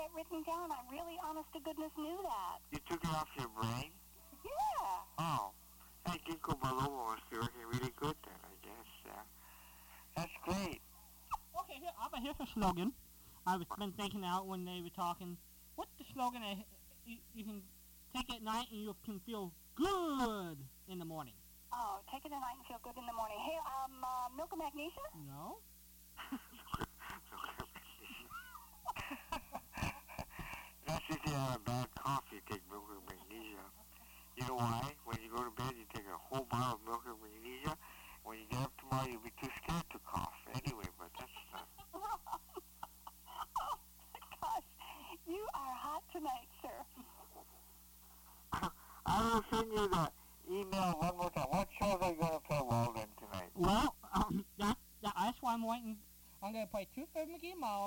That 0.05 0.12
written 0.16 0.44
down. 0.44 0.68
I 0.70 0.80
really, 0.92 1.16
honest 1.24 1.48
to 1.55 1.61
goodness, 1.61 1.90
knew 1.96 2.18
that. 2.22 2.61
You 2.72 2.78
took 2.88 3.02
it 3.02 3.11
off 3.11 3.28
your 3.38 3.48
brain? 3.48 3.90
Yeah. 4.44 5.00
Oh. 5.18 5.52
Hey, 6.07 6.20
Ginkgo 6.28 6.61
biloba 6.61 7.16
must 7.16 7.24
be 7.30 7.38
working 7.38 7.64
really 7.72 7.92
good 7.96 8.16
then, 8.24 8.40
I 8.44 8.55
guess. 8.61 8.90
Uh, 9.09 9.24
that's 10.16 10.36
great. 10.44 10.80
Okay, 11.57 11.80
here, 11.80 11.96
Abba, 12.05 12.20
here's 12.20 12.36
a 12.40 12.46
slogan. 12.52 12.92
I 13.46 13.57
was 13.57 13.66
been 13.78 13.92
thinking 13.92 14.24
out 14.24 14.46
when 14.46 14.64
they 14.64 14.80
were 14.82 14.92
talking. 14.94 15.36
What's 15.76 15.90
the 15.98 16.05
slogan? 16.12 16.42
Uh, 16.42 16.57
you, 17.07 17.16
you 17.34 17.44
can 17.44 17.62
take 18.14 18.28
it 18.28 18.36
at 18.36 18.42
night 18.42 18.66
and 18.70 18.82
you 18.82 18.94
can 19.05 19.20
feel 19.24 19.52
good 19.74 20.59
in 20.88 20.98
the 20.98 21.05
morning. 21.05 21.34
Oh, 21.72 22.00
take 22.12 22.24
it 22.24 22.32
at 22.32 22.40
night 22.40 22.57
and 22.61 22.66
feel 22.68 22.80
good 22.84 22.96
in 23.00 23.07
the 23.07 23.16
morning. 23.16 23.38
Hey, 23.40 23.57
um, 23.64 24.05
uh, 24.05 24.28
milk 24.36 24.52
and 24.52 24.61
magnesia? 24.61 25.00
No? 25.26 25.57
That's 30.86 31.05
if 31.09 31.18
you 31.26 31.32
have 31.32 31.57
a 31.57 31.59
bad 31.61 31.88
cough, 31.98 32.24
you 32.30 32.40
take 32.48 32.61
milk 32.70 32.84
and 32.92 33.02
magnesia. 33.09 33.64
You 34.36 34.46
know 34.48 34.57
why? 34.57 34.92
When 35.05 35.18
you 35.24 35.30
go 35.34 35.42
to 35.42 35.50
bed, 35.50 35.72
you 35.76 35.84
take 35.94 36.05
a 36.07 36.16
whole 36.16 36.46
bottle 36.50 36.78
of 36.78 36.86
milk 36.86 37.02
and 37.07 37.16
magnesia. 37.18 37.76
When 38.22 38.38
you 38.38 38.46
get 38.50 38.61
up 38.61 38.72
tomorrow, 38.78 39.09
you'll 39.09 39.24
be 39.24 39.32
too 39.40 39.50
scared 39.64 39.84
to 39.90 39.98
cough. 40.07 40.36
Anyway, 40.55 40.86
but 40.98 41.11
that's 41.18 41.32
not. 41.52 41.68
oh, 43.59 43.78
gosh. 44.40 44.68
You 45.26 45.42
are 45.55 45.74
hot 45.74 46.02
tonight, 46.12 46.48
sir. 46.62 46.78
I 49.07 49.18
will 49.22 49.44
send 49.50 49.72
you 49.72 49.88
the 49.88 50.09
email 50.50 50.94
one 51.00 51.16
more 51.16 51.30
time. 51.30 51.48
What 51.50 51.68
shows 51.80 51.98
are 52.00 52.11
you 52.11 52.20
going 52.20 52.32
to 52.32 52.44
play 52.46 52.61
Walden 52.62 53.09
tonight? 53.18 53.50
Well, 53.57 53.94
um, 54.14 54.44
that, 54.59 54.76
that, 55.02 55.14
that's 55.16 55.38
why 55.40 55.55
I'm 55.55 55.66
waiting. 55.66 55.96
I'm 56.42 56.52
going 56.52 56.66
to 56.66 56.70
play 56.70 56.86
two 56.94 57.05
Fred 57.12 57.28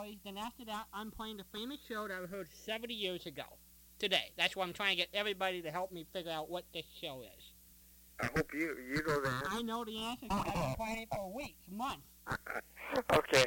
McGee 0.07 0.17
Then 0.23 0.37
after 0.37 0.65
that, 0.65 0.85
I'm 0.93 1.11
playing 1.11 1.37
the 1.37 1.43
famous 1.53 1.77
show 1.87 2.07
that 2.07 2.17
I 2.23 2.25
heard 2.27 2.47
70 2.65 2.93
years 2.93 3.25
ago. 3.25 3.43
Today. 3.99 4.31
That's 4.37 4.55
why 4.55 4.63
I'm 4.63 4.73
trying 4.73 4.91
to 4.91 4.97
get 4.97 5.09
everybody 5.13 5.61
to 5.63 5.71
help 5.71 5.91
me 5.91 6.05
figure 6.13 6.31
out 6.31 6.49
what 6.51 6.63
this 6.71 6.85
show 7.01 7.21
is. 7.23 7.43
I 8.19 8.27
hope 8.27 8.53
you 8.53 8.75
you 8.89 9.01
know 9.07 9.21
that. 9.21 9.43
I 9.49 9.61
know 9.63 9.83
the 9.83 9.97
answer. 9.97 10.27
I've 10.29 10.45
been 10.45 10.75
playing 10.75 10.97
it 10.99 11.07
for 11.13 11.33
weeks, 11.33 11.53
months. 11.71 12.03
okay. 13.13 13.45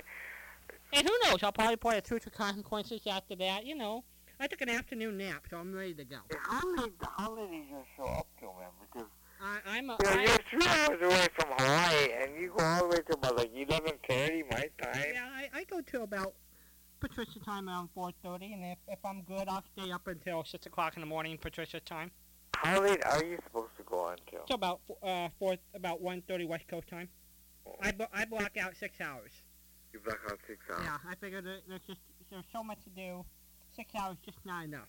And 0.93 1.09
who 1.09 1.15
knows? 1.25 1.43
I'll 1.45 1.53
probably 1.53 1.77
play 1.77 1.99
a 1.99 2.01
Truth 2.01 2.27
or 2.27 2.31
Consequences 2.31 3.01
after 3.07 3.37
that. 3.37 3.65
You 3.65 3.77
know, 3.77 4.03
I 4.41 4.49
took 4.49 4.61
an 4.61 4.71
afternoon 4.71 5.19
nap, 5.19 5.47
so 5.49 5.57
I'm 5.57 5.73
ready 5.73 5.95
to 5.95 6.05
go. 6.05 6.17
How 6.41 6.61
late, 6.77 6.93
how 7.17 7.37
late 7.37 7.51
is 7.51 7.69
your 7.71 7.85
show 7.97 8.05
up 8.07 8.27
to, 8.41 8.47
man? 8.47 8.71
Because 8.93 9.09
I, 9.41 9.59
I'm 9.67 9.91
a, 9.91 9.97
you 10.03 10.11
know, 10.11 10.17
I- 10.21 10.23
you're 10.25 10.39
three 10.51 10.67
hours 10.67 11.01
away 11.03 11.29
from 11.39 11.51
Hawaii, 11.59 12.09
and 12.23 12.41
you 12.41 12.53
go 12.57 12.65
all 12.65 12.83
the 12.83 12.89
way 12.89 13.03
to 13.09 13.13
about 13.15 13.37
like 13.37 13.53
11:30 13.55 14.51
my 14.51 14.69
time. 14.83 15.05
yeah, 15.15 15.29
I, 15.33 15.49
I 15.55 15.65
go 15.65 15.81
to 15.81 16.03
about 16.03 16.35
Patricia 17.01 17.41
time 17.41 17.69
around 17.69 17.89
4:30, 17.97 18.55
and 18.55 18.65
if, 18.65 18.79
if 18.89 18.99
I'm 19.05 19.23
good, 19.23 19.49
I'll 19.49 19.65
stay 19.77 19.91
up 19.91 20.07
until 20.07 20.45
six 20.45 20.67
o'clock 20.67 20.97
in 20.97 21.01
the 21.01 21.07
morning 21.07 21.39
Patricia 21.39 21.81
time. 21.81 22.11
How 22.55 22.83
late 22.83 23.03
are 23.07 23.25
you 23.25 23.39
supposed 23.45 23.71
to 23.79 23.83
go 23.85 24.01
on 24.01 24.17
until? 24.27 24.47
So 24.47 24.55
about 24.55 24.81
uh 25.03 25.29
four 25.39 25.57
about 25.75 26.03
1:30 26.03 26.47
West 26.47 26.69
Coast 26.69 26.89
time. 26.89 27.09
I, 27.83 27.93
blo- 27.93 28.09
I 28.13 28.25
block 28.27 28.57
out 28.59 28.77
six 28.77 29.01
hours. 29.01 29.31
You 29.93 30.01
block 30.01 30.19
out 30.31 30.39
six 30.47 30.61
hours. 30.71 30.83
Yeah, 30.85 31.11
I 31.11 31.15
figured 31.15 31.45
that 31.45 31.63
there's 31.67 31.81
just 31.87 32.01
there's 32.31 32.45
so 32.53 32.63
much 32.63 32.79
to 32.85 32.91
do. 32.91 33.25
Six 33.75 33.95
hours 33.95 34.17
just 34.25 34.39
not 34.45 34.65
enough. 34.65 34.89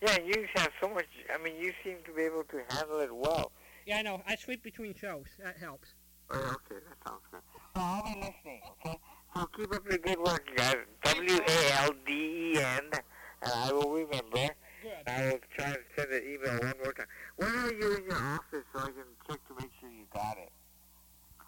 Yeah, 0.00 0.18
you 0.24 0.46
have 0.54 0.70
so 0.80 0.88
much. 0.88 1.06
I 1.32 1.42
mean, 1.42 1.56
you 1.60 1.72
seem 1.84 1.96
to 2.06 2.12
be 2.12 2.22
able 2.22 2.44
to 2.44 2.60
handle 2.74 3.00
it 3.00 3.14
well. 3.14 3.52
Yeah, 3.86 3.98
I 3.98 4.02
know. 4.02 4.22
I 4.26 4.36
sleep 4.36 4.62
between 4.62 4.94
shows. 4.94 5.26
That 5.42 5.56
helps. 5.58 5.88
Oh, 6.30 6.36
okay, 6.36 6.80
that 6.88 6.96
sounds 7.06 7.22
good. 7.30 7.40
Well, 7.74 7.84
I'll 7.84 8.02
be 8.02 8.20
listening, 8.20 8.60
okay? 8.84 8.98
So 9.36 9.46
keep 9.54 9.74
up 9.74 9.86
the 9.86 9.98
good 9.98 10.18
work, 10.18 10.46
you 10.50 10.56
guys. 10.56 10.76
W-A-L-D-E-N, 11.04 12.62
and 12.62 12.94
uh, 13.42 13.50
I 13.54 13.70
will 13.70 13.92
remember. 13.92 14.32
Good. 14.32 15.06
I 15.06 15.26
will 15.26 15.40
try 15.58 15.66
and 15.66 15.78
send 15.94 16.10
an 16.10 16.22
email 16.22 16.58
one 16.58 16.72
more 16.82 16.92
time. 16.94 17.06
When 17.36 17.50
are 17.50 17.70
you 17.70 17.96
in 17.96 18.04
your 18.04 18.16
office 18.16 18.64
so 18.72 18.78
I 18.80 18.86
can 18.86 19.04
check 19.28 19.38
to 19.48 19.54
make 19.60 19.70
sure 19.78 19.90
you 19.90 20.06
got 20.14 20.38
it? 20.38 20.50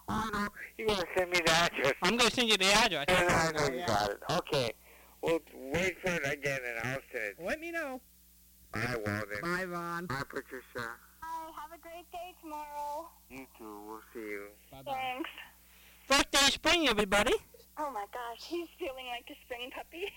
Oh, 0.07 0.29
no, 0.35 0.49
you're 0.77 0.89
going 0.89 1.01
to 1.01 1.07
send 1.17 1.31
me 1.31 1.41
the 1.47 1.51
address. 1.51 1.95
I'm 2.03 2.19
gonna 2.19 2.31
send 2.31 2.51
you 2.51 2.59
the 2.59 2.73
address. 2.73 3.07
And 3.09 3.31
I 3.31 3.53
know 3.53 3.75
you 3.75 3.87
got 3.87 4.11
it. 4.11 4.19
Okay. 4.33 4.73
Well, 5.23 5.39
wait 5.55 5.97
for 6.03 6.13
it 6.13 6.31
again, 6.31 6.61
and 6.67 6.79
I'll 6.91 7.01
send 7.11 7.25
it. 7.25 7.37
Let 7.43 7.59
me 7.59 7.71
know. 7.71 8.03
Bye, 8.73 8.97
Walden. 9.07 9.39
Bye, 9.43 9.65
Ron. 9.65 10.07
Bye, 10.07 10.23
Patricia. 10.29 10.91
Hi, 11.23 11.51
have 11.63 11.73
a 11.73 11.81
great 11.81 12.11
day 12.13 12.35
tomorrow. 12.43 13.09
You 13.31 13.47
too. 13.59 13.81
We'll 13.87 14.01
see 14.13 14.21
you. 14.21 14.45
Bye, 14.71 14.83
bye. 14.83 14.93
Thanks. 14.93 15.31
First 16.07 16.31
day 16.31 16.47
of 16.47 16.53
spring, 16.53 16.89
everybody. 16.89 17.33
Oh 17.81 17.91
my 17.93 18.07
gosh, 18.13 18.45
he's 18.45 18.67
feeling 18.77 19.07
like 19.07 19.31
a 19.31 19.37
spring 19.45 19.71
puppy. 19.71 20.13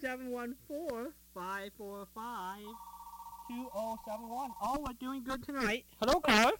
Seven 0.00 0.30
one 0.30 0.54
four 0.68 1.08
five 1.34 1.70
four 1.76 2.06
five 2.14 2.62
two 3.48 3.66
zero 3.74 3.96
seven 4.08 4.28
one. 4.28 4.50
Oh, 4.62 4.76
we're 4.78 4.92
doing 5.00 5.24
good 5.24 5.44
tonight. 5.44 5.84
Hello, 6.00 6.20
caller. 6.20 6.52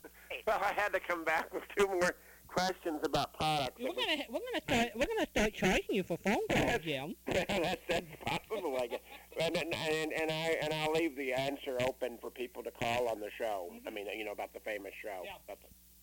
Well, 0.48 0.60
I 0.60 0.72
had 0.74 0.92
to 0.94 1.00
come 1.00 1.24
back 1.24 1.54
with 1.54 1.62
two 1.76 1.86
more 1.86 2.16
questions 2.48 3.00
about 3.04 3.34
products. 3.34 3.80
We're 3.80 3.92
gonna 3.92 4.24
we're 4.28 4.40
gonna 4.40 4.62
start 4.62 4.88
we're 4.96 5.06
gonna 5.06 5.30
start 5.30 5.54
charging 5.54 5.94
you 5.94 6.02
for 6.02 6.16
phone 6.18 6.46
calls, 6.50 6.80
Jim. 6.82 7.14
that's, 7.26 7.80
that's 7.88 8.06
possible, 8.26 8.76
I 8.80 8.88
guess. 8.88 9.00
And, 9.40 9.56
and, 9.56 9.74
and, 9.74 10.12
and, 10.12 10.30
I, 10.30 10.56
and 10.62 10.74
I'll 10.74 10.92
leave 10.92 11.16
the 11.16 11.32
answer 11.32 11.76
open 11.86 12.18
for 12.20 12.30
people 12.30 12.62
to 12.64 12.70
call 12.72 13.08
on 13.08 13.20
the 13.20 13.30
show. 13.38 13.70
I 13.86 13.90
mean, 13.90 14.06
you 14.16 14.24
know, 14.24 14.32
about 14.32 14.52
the 14.52 14.60
famous 14.60 14.92
show. 15.02 15.22
Yeah. 15.24 15.54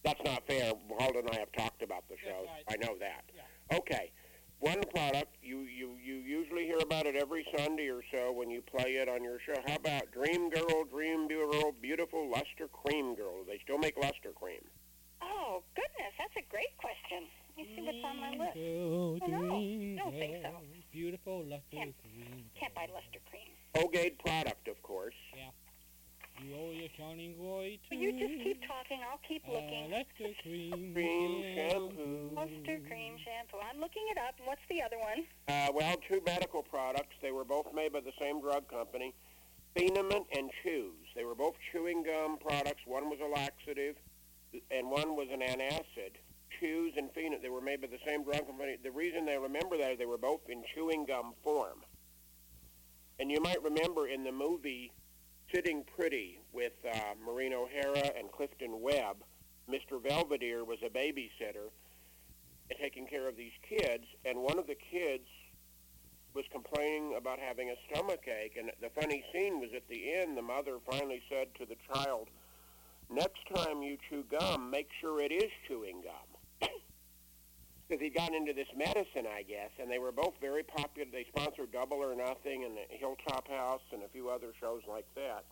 That's, 0.04 0.20
that's 0.24 0.30
not 0.30 0.48
fair. 0.48 0.74
Walden 0.90 1.26
and 1.28 1.36
I 1.36 1.40
have 1.40 1.52
talked 1.52 1.82
about 1.84 2.04
the 2.10 2.16
show. 2.24 2.46
right. 2.48 2.64
I 2.70 2.76
know 2.86 2.98
that. 3.00 3.24
Yeah. 3.36 3.78
Okay. 3.78 4.12
One 4.60 4.82
product, 4.94 5.36
you, 5.42 5.62
you, 5.62 5.98
you 6.04 6.16
usually 6.18 6.66
hear 6.66 6.78
about 6.78 7.08
it 7.08 7.16
every 7.16 7.46
Sunday 7.58 7.90
or 7.90 8.02
so 8.14 8.32
when 8.32 8.52
you 8.52 8.62
play 8.62 8.98
it 9.02 9.10
on 9.10 9.24
your 9.24 9.40
show. 9.44 9.56
How 9.66 9.76
about 9.76 10.12
Dream 10.12 10.52
Girl, 10.52 10.84
Dream 10.92 11.28
Girl, 11.28 11.72
Beautiful 11.82 12.30
Luster 12.30 12.68
Cream 12.72 13.16
Girl? 13.16 13.44
They 13.48 13.60
still 13.64 13.80
make 13.80 13.98
Luster 13.98 14.32
Cream? 14.36 14.62
oh, 15.24 15.64
goodness, 15.76 16.14
that's 16.18 16.36
a 16.38 16.46
great 16.50 16.76
question. 16.78 17.28
Let 17.58 17.68
me 17.68 17.76
see 17.76 17.82
what's 17.82 18.06
on 18.06 18.18
my 18.22 18.30
list. 18.46 18.56
Girl, 18.56 19.20
I 19.22 19.28
know. 19.28 19.50
dream 19.50 19.98
Don't 19.98 20.12
think 20.14 20.38
so. 20.44 20.52
Beautiful, 20.92 21.44
luster 21.44 21.66
Can't- 21.72 21.96
cream. 22.02 22.46
Can't 22.60 22.74
buy 22.76 22.88
Luster 22.94 23.20
Cream. 23.30 23.50
Colgate 23.76 24.20
product, 24.20 24.68
of 24.68 24.82
course. 24.84 25.16
You 25.34 25.50
owe 26.56 26.72
your 26.72 26.90
shining 26.98 27.36
glory 27.38 27.80
to 27.90 27.96
Will 27.96 28.04
you 28.04 28.12
just 28.14 28.44
keep 28.44 28.62
talking? 28.68 29.00
I'll 29.10 29.20
keep 29.28 29.44
looking. 29.48 29.92
luster 29.92 30.34
cream. 30.44 30.94
Cream 30.94 31.44
shampoo. 31.56 31.90
shampoo. 31.96 32.30
Luster 32.36 32.80
Cream 32.88 33.16
shampoo. 33.24 33.58
I'm 33.62 33.80
looking 33.80 34.04
it 34.12 34.18
up. 34.18 34.36
And 34.38 34.48
what's 34.48 34.62
the 34.70 34.82
other 34.82 34.98
one? 34.98 35.26
Uh, 35.48 35.72
well, 35.74 35.96
two 36.10 36.22
medical 36.26 36.64
products. 36.64 37.16
They 37.22 37.32
were 37.32 37.46
both 37.46 37.68
made 37.74 37.94
by 37.94 38.00
the 38.02 38.14
same 38.20 38.42
drug 38.42 38.68
company, 38.70 39.14
Feen-a-mint 39.76 40.28
and 40.38 40.50
Chooz. 40.64 41.08
They 41.16 41.24
were 41.24 41.36
both 41.36 41.56
chewing 41.72 42.04
gum 42.04 42.38
products. 42.38 42.82
One 42.86 43.10
was 43.10 43.20
a 43.24 43.28
laxative, 43.28 43.96
and 44.70 44.90
one 44.90 45.16
was 45.16 45.28
an 45.32 45.42
antacid. 45.42 46.18
Chooz 46.60 46.98
and 46.98 47.12
Feen-a-mint. 47.14 47.42
They 47.42 47.50
were 47.50 47.62
made 47.62 47.82
by 47.82 47.88
the 47.88 48.00
same 48.08 48.24
drug 48.24 48.48
company. 48.48 48.78
The 48.84 48.92
reason 48.92 49.26
they 49.26 49.38
remember 49.38 49.78
that 49.78 49.92
is 49.92 49.98
they 50.00 50.06
were 50.06 50.18
both 50.18 50.42
in 50.50 50.64
chewing 50.76 51.06
gum 51.06 51.34
form. 51.44 51.84
And 53.20 53.30
you 53.32 53.40
might 53.40 53.62
remember 53.62 54.08
in 54.08 54.24
the 54.24 54.32
movie 54.32 54.92
Sitting 55.54 55.84
Pretty 55.98 56.40
with 56.54 56.74
uh, 56.90 56.98
Maureen 57.26 57.54
O'Hara 57.54 58.12
and 58.18 58.32
Clifton 58.32 58.82
Webb, 58.82 59.18
Mr. 59.70 60.02
Belvedere 60.02 60.64
was 60.64 60.80
a 60.86 60.90
babysitter 60.90 61.70
taking 62.80 63.06
care 63.06 63.28
of 63.28 63.36
these 63.36 63.52
kids, 63.68 64.06
and 64.24 64.40
one 64.40 64.58
of 64.58 64.66
the 64.66 64.76
kids 64.76 65.28
was 66.34 66.46
complaining 66.54 67.16
about 67.18 67.38
having 67.38 67.70
a 67.70 67.76
stomach 67.90 68.22
ache. 68.28 68.56
And 68.58 68.72
the 68.82 68.90
funny 69.02 69.26
scene 69.34 69.60
was 69.60 69.72
at 69.76 69.88
the 69.90 70.14
end, 70.14 70.38
the 70.38 70.42
mother 70.42 70.78
finally 70.90 71.22
said 71.30 71.48
to 71.60 71.66
the 71.66 71.76
child, 71.94 72.30
Next 73.10 73.42
time 73.54 73.84
you 73.84 73.98
chew 74.10 74.24
gum, 74.32 74.70
make 74.70 74.88
sure 75.02 75.20
it 75.20 75.34
is 75.34 75.52
chewing 75.68 76.02
gum. 76.02 76.31
Because 77.92 78.04
he'd 78.04 78.16
gotten 78.16 78.36
into 78.36 78.54
this 78.54 78.70
medicine, 78.72 79.28
I 79.28 79.44
guess, 79.44 79.68
and 79.78 79.92
they 79.92 80.00
were 80.00 80.14
both 80.14 80.36
very 80.40 80.64
popular. 80.64 81.12
They 81.12 81.26
sponsored 81.28 81.74
Double 81.74 81.98
or 81.98 82.16
Nothing 82.16 82.64
and 82.64 82.72
the 82.78 82.88
Hilltop 82.88 83.50
House 83.50 83.82
and 83.92 84.02
a 84.04 84.08
few 84.08 84.30
other 84.30 84.54
shows 84.62 84.80
like 84.88 85.04
that. 85.16 85.44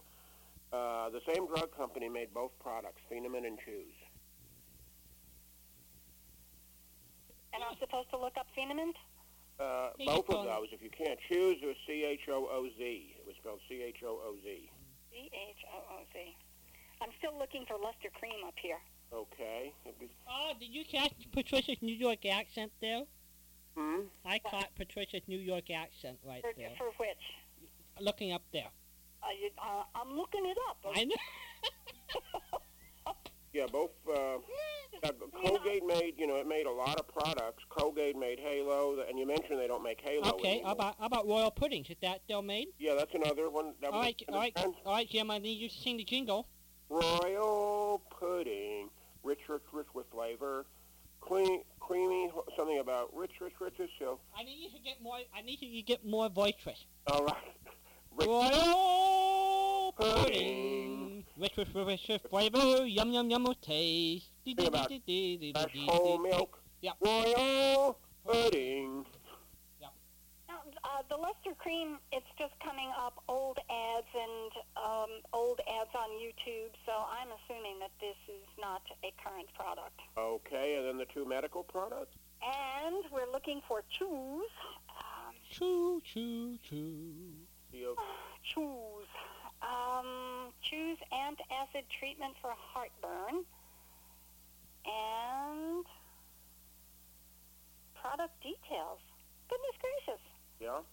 Uh, 0.71 1.09
the 1.09 1.19
same 1.27 1.47
drug 1.47 1.75
company 1.75 2.07
made 2.07 2.33
both 2.33 2.51
products, 2.63 3.01
Feen-a-mint 3.09 3.45
and 3.45 3.59
Chooz. 3.59 3.91
And 7.53 7.61
I'm 7.61 7.75
supposed 7.77 8.09
to 8.11 8.17
look 8.17 8.37
up 8.39 8.47
Feen-a-mint? 8.55 8.95
Uh, 9.59 9.89
both 10.05 10.29
of 10.29 10.45
those. 10.45 10.67
If 10.71 10.81
you 10.81 10.89
can't 10.89 11.19
choose, 11.27 11.57
it 11.61 11.65
was 11.65 11.75
C 11.85 12.05
H 12.05 12.29
O 12.29 12.47
O 12.49 12.69
Z. 12.77 13.15
It 13.19 13.27
was 13.27 13.35
spelled 13.35 13.59
C 13.67 13.83
H 13.83 13.99
O 14.05 14.15
O 14.15 14.35
Z. 14.41 14.71
C 15.11 15.29
H 15.33 15.65
O 15.75 15.79
O 15.91 15.99
Z. 16.13 16.37
I'm 17.01 17.11
still 17.17 17.37
looking 17.37 17.65
for 17.67 17.75
Luster 17.75 18.07
Cream 18.17 18.47
up 18.47 18.55
here. 18.61 18.79
Okay. 19.13 19.73
It'd 19.85 20.09
Oh, 20.29 20.51
did 20.59 20.69
you 20.73 20.83
catch 20.85 21.13
Patricia's 21.31 21.81
New 21.81 21.95
York 21.95 22.25
accent 22.25 22.71
there? 22.81 23.03
Hmm. 23.75 24.01
I 24.25 24.39
caught 24.39 24.75
Patricia's 24.75 25.23
New 25.27 25.39
York 25.39 25.69
accent 25.71 26.17
right 26.25 26.41
For, 26.41 26.51
there. 26.57 26.71
for 26.77 26.91
which? 26.97 27.17
Looking 27.99 28.31
up 28.31 28.43
there. 28.53 28.69
Uh, 29.21 29.27
you, 29.41 29.49
uh, 29.57 29.83
I'm 29.95 30.15
looking 30.15 30.45
it 30.45 30.57
up. 30.69 30.77
I 30.95 31.03
know. 31.05 31.15
Yeah, 33.53 33.65
both. 33.71 33.89
Uh, 34.07 34.37
uh, 35.03 35.11
Colgate 35.43 35.85
made, 35.85 36.13
you 36.17 36.27
know, 36.27 36.35
it 36.35 36.47
made 36.47 36.65
a 36.65 36.71
lot 36.71 36.99
of 36.99 37.07
products. 37.07 37.63
Colgate 37.69 38.15
made 38.17 38.39
Halo, 38.39 39.03
and 39.07 39.17
you 39.17 39.25
mentioned 39.25 39.59
they 39.59 39.67
don't 39.67 39.83
make 39.83 39.99
Halo 40.01 40.29
Okay, 40.35 40.47
anymore. 40.49 40.67
how 40.67 40.71
about 40.73 40.95
how 40.99 41.05
about 41.07 41.27
royal 41.27 41.49
puddings? 41.51 41.89
Is 41.89 41.95
that 42.01 42.21
still 42.25 42.41
made? 42.41 42.67
Yeah, 42.77 42.93
that's 42.95 43.13
another 43.15 43.49
one. 43.49 43.73
That 43.81 43.91
all, 43.91 43.99
was 43.99 44.05
right, 44.05 44.23
all, 44.29 44.39
right, 44.39 44.57
all 44.85 44.93
right, 44.93 45.09
Jim. 45.09 45.31
I 45.31 45.39
need 45.39 45.59
you 45.59 45.67
to 45.69 45.75
sing 45.75 45.97
the 45.97 46.03
jingle. 46.03 46.47
Royal 46.89 48.01
pudding, 48.19 48.89
rich, 49.23 49.39
rich, 49.47 49.61
rich 49.73 49.87
with 49.93 50.05
flavor, 50.11 50.65
clean, 51.21 51.61
creamy, 51.79 52.31
something 52.57 52.79
about 52.79 53.15
rich, 53.15 53.31
rich, 53.41 53.53
rich 53.59 53.75
as 53.79 53.89
silk. 53.97 54.19
I 54.37 54.43
need 54.43 54.57
you 54.59 54.69
to 54.69 54.83
get 54.83 55.01
more. 55.01 55.17
I 55.35 55.41
need 55.41 55.61
you 55.61 55.75
to 55.75 55.81
get 55.81 56.05
more 56.05 56.29
boisterous. 56.29 56.85
All 57.07 57.25
right. 57.25 57.35
Rich, 58.17 58.27
Royal 58.27 59.93
Pudding. 59.95 61.23
rich 61.37 61.55
with 61.55 61.75
rich 61.75 62.07
with 62.09 62.21
flavor, 62.29 62.85
yum 62.85 63.11
yum 63.11 63.29
yum 63.29 63.43
with 63.43 63.61
taste. 63.61 64.31
Think 64.43 64.59
about 64.61 64.89
fresh 64.89 65.77
whole 65.87 66.17
milk. 66.17 66.59
Yep. 66.81 66.95
Royal 67.01 67.99
pudding. 68.25 69.05
Now, 70.83 70.89
uh, 70.89 71.01
the 71.09 71.15
Luster 71.15 71.55
Cream, 71.57 71.97
it's 72.11 72.27
just 72.37 72.53
coming 72.63 72.89
up 72.97 73.23
old 73.27 73.57
ads 73.57 74.07
and 74.13 74.51
um, 74.77 75.09
old 75.33 75.59
ads 75.61 75.89
on 75.95 76.09
YouTube, 76.19 76.71
so 76.85 76.91
I'm 76.91 77.29
assuming 77.43 77.79
that 77.79 77.91
this 77.99 78.17
is 78.27 78.45
not 78.59 78.81
a 79.03 79.13
current 79.23 79.47
product. 79.55 79.99
Okay, 80.17 80.75
and 80.77 80.87
then 80.87 80.97
the 80.97 81.05
two 81.13 81.25
medical 81.27 81.63
products. 81.63 82.15
And 82.41 83.03
we're 83.11 83.31
looking 83.31 83.61
for 83.67 83.83
Chooz. 83.97 84.51
Um, 84.89 85.35
Choo 85.51 86.01
choo 86.01 86.57
choo. 86.69 87.03
The, 87.71 87.85
uh, 87.85 88.01
Chooz. 88.53 89.07
Um, 89.61 90.53
Chooz 90.63 90.97
antacid 91.11 91.83
treatment 91.99 92.35
for 92.41 92.51
heartburn. 92.55 93.43
And 94.85 95.85
product 97.95 98.41
details. 98.41 98.99
Goodness 99.49 99.75
gracious. 99.81 100.21
Yeah. 100.59 100.83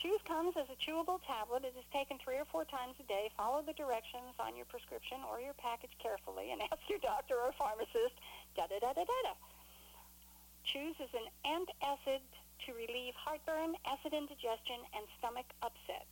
Chooz 0.00 0.20
comes 0.24 0.56
as 0.56 0.64
a 0.72 0.78
chewable 0.80 1.20
tablet. 1.28 1.64
It 1.64 1.76
is 1.76 1.84
taken 1.92 2.16
three 2.24 2.40
or 2.40 2.48
four 2.48 2.64
times 2.64 2.96
a 3.00 3.04
day. 3.04 3.28
Follow 3.36 3.60
the 3.60 3.76
directions 3.76 4.32
on 4.40 4.56
your 4.56 4.64
prescription 4.64 5.20
or 5.28 5.40
your 5.40 5.52
package 5.60 5.92
carefully 6.00 6.52
and 6.52 6.62
ask 6.72 6.80
your 6.88 7.00
doctor 7.00 7.36
or 7.36 7.52
pharmacist. 7.56 8.16
Da 8.56 8.64
da 8.68 8.80
da 8.80 8.92
da 8.96 9.04
da 9.04 9.18
da. 9.28 9.34
Chooz 10.64 10.96
is 11.00 11.12
an 11.12 11.28
antacid 11.44 12.24
to 12.64 12.72
relieve 12.72 13.14
heartburn, 13.16 13.76
acid 13.84 14.12
indigestion, 14.12 14.80
and 14.96 15.04
stomach 15.18 15.48
upset. 15.62 16.08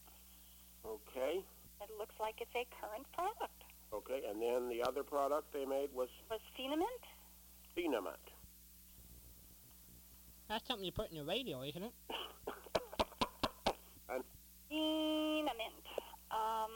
Okay. 0.84 1.40
It 1.80 1.90
looks 1.98 2.14
like 2.20 2.40
it's 2.40 2.54
a 2.56 2.64
current 2.80 3.06
product. 3.12 3.56
Okay, 3.92 4.20
and 4.28 4.40
then 4.40 4.68
the 4.68 4.82
other 4.82 5.02
product 5.02 5.52
they 5.52 5.64
made 5.64 5.88
was 5.94 6.08
Was 6.30 6.40
Feen-a-mint? 6.56 7.04
Feen-a-mint. 7.74 8.16
That's 10.48 10.66
something 10.66 10.84
you 10.84 10.92
put 10.92 11.10
in 11.10 11.16
your 11.16 11.24
radio, 11.26 11.62
isn't 11.62 11.82
it? 11.82 11.92
Feen-a-mint. 14.68 15.86
Um, 16.30 16.70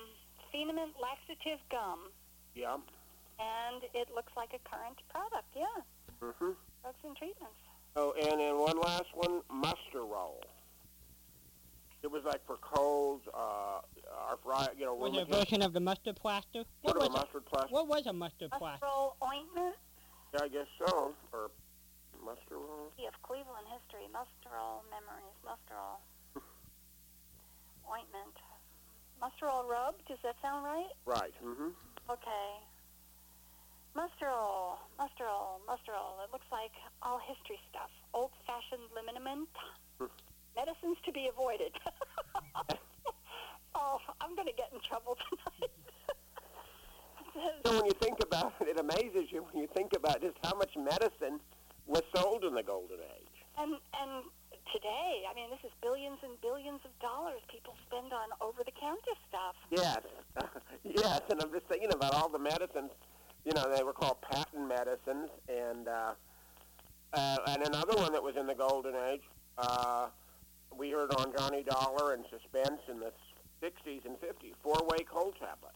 Feen-a-mint 0.50 0.92
laxative 1.00 1.58
gum. 1.70 2.10
Yeah. 2.54 2.76
And 3.40 3.82
it 3.94 4.08
looks 4.14 4.32
like 4.36 4.50
a 4.54 4.68
current 4.68 4.98
product, 5.10 5.48
yeah. 5.56 5.64
Mm-hmm. 6.22 6.50
Drugs 6.82 6.98
and 7.04 7.16
treatments. 7.16 7.56
Oh, 7.96 8.14
and 8.20 8.40
then 8.40 8.58
one 8.58 8.78
last 8.78 9.06
one, 9.14 9.40
Musterole. 9.50 10.40
It 12.02 12.10
was 12.10 12.22
like 12.24 12.44
for 12.46 12.56
colds, 12.56 13.22
uh, 13.32 13.80
arthritis, 14.30 14.74
you 14.78 14.86
know, 14.86 14.94
Was 14.94 15.12
it 15.12 15.16
a 15.16 15.20
rheumatism, 15.20 15.38
version 15.44 15.62
of 15.62 15.72
the 15.72 15.80
mustard 15.80 16.16
plaster? 16.16 16.64
What 16.82 16.94
sort 16.94 16.96
of 16.96 17.02
a 17.02 17.06
was 17.06 17.08
it? 17.08 17.12
mustard 17.12 17.46
plaster. 17.46 17.68
What 17.70 17.88
was 17.88 18.06
a 18.06 18.12
mustard 18.12 18.50
plaster? 18.50 18.86
Musterole 18.86 19.12
ointment. 19.24 19.76
Yeah, 20.34 20.40
I 20.42 20.48
guess 20.48 20.66
so. 20.86 21.14
Or 21.32 21.50
Musterole. 22.22 22.94
Key 22.96 23.06
of 23.06 23.16
Cleveland 23.22 23.66
history. 23.68 24.06
Musterole 24.14 24.86
memories. 24.88 25.36
Musterole 25.42 25.98
ointment. 27.90 28.36
Musterole 29.20 29.68
rub. 29.68 29.94
Does 30.08 30.18
that 30.22 30.36
sound 30.42 30.64
right? 30.64 30.94
Right. 31.06 31.34
Mm-hmm. 31.44 31.74
Okay. 32.10 32.48
Musterole, 33.94 34.78
Musterole, 34.98 35.60
Musterole. 35.68 36.24
It 36.24 36.32
looks 36.32 36.48
like 36.50 36.72
all 37.02 37.20
history 37.20 37.60
stuff. 37.68 37.90
Old-fashioned 38.14 38.88
liniment. 38.96 39.48
Medicines 40.56 40.96
to 41.04 41.12
be 41.12 41.28
avoided. 41.28 41.72
oh, 43.74 43.98
I'm 44.20 44.34
going 44.34 44.48
to 44.48 44.54
get 44.54 44.70
in 44.72 44.80
trouble 44.80 45.16
tonight. 45.28 45.70
So 47.64 47.72
when 47.76 47.86
you 47.86 47.92
think 47.98 48.18
about 48.20 48.52
it, 48.60 48.68
it 48.68 48.78
amazes 48.78 49.32
you 49.32 49.46
when 49.50 49.62
you 49.62 49.68
think 49.74 49.94
about 49.96 50.20
just 50.20 50.36
how 50.44 50.54
much 50.54 50.76
medicine 50.76 51.40
was 51.86 52.02
sold 52.14 52.44
in 52.44 52.54
the 52.54 52.62
Golden 52.62 52.98
Age. 52.98 53.44
and 53.58 53.72
and 54.00 54.24
today, 54.72 55.24
I 55.30 55.34
mean, 55.34 55.50
this 55.50 55.58
is 55.64 55.70
billions 55.82 56.18
and 56.22 56.40
billions 56.40 56.80
of 56.84 56.90
dollars 57.00 57.40
people 57.48 57.74
spend 57.86 58.12
on 58.12 58.28
over-the-counter 58.40 59.16
stuff. 59.28 59.56
Yes, 59.70 60.00
yes, 60.84 61.20
and 61.30 61.42
I'm 61.42 61.52
just 61.52 61.66
thinking 61.66 61.92
about 61.92 62.14
all 62.14 62.28
the 62.28 62.38
medicines. 62.38 62.90
You 63.44 63.52
know, 63.54 63.74
they 63.74 63.82
were 63.82 63.92
called 63.92 64.20
patent 64.22 64.68
medicines, 64.68 65.28
and 65.48 65.88
uh, 65.88 66.12
uh, 67.12 67.36
and 67.48 67.62
another 67.62 67.94
one 67.96 68.12
that 68.12 68.22
was 68.22 68.36
in 68.36 68.46
the 68.46 68.54
Golden 68.54 68.94
Age. 69.10 69.22
Uh, 69.58 70.06
we 70.76 70.90
heard 70.90 71.12
on 71.14 71.32
Johnny 71.36 71.62
Dollar 71.64 72.14
and 72.14 72.24
Suspense 72.30 72.80
in 72.88 73.00
the 73.00 73.12
'60s 73.62 74.06
and 74.06 74.16
'50s, 74.20 74.54
four-way 74.62 75.04
cold 75.04 75.34
tablet. 75.38 75.74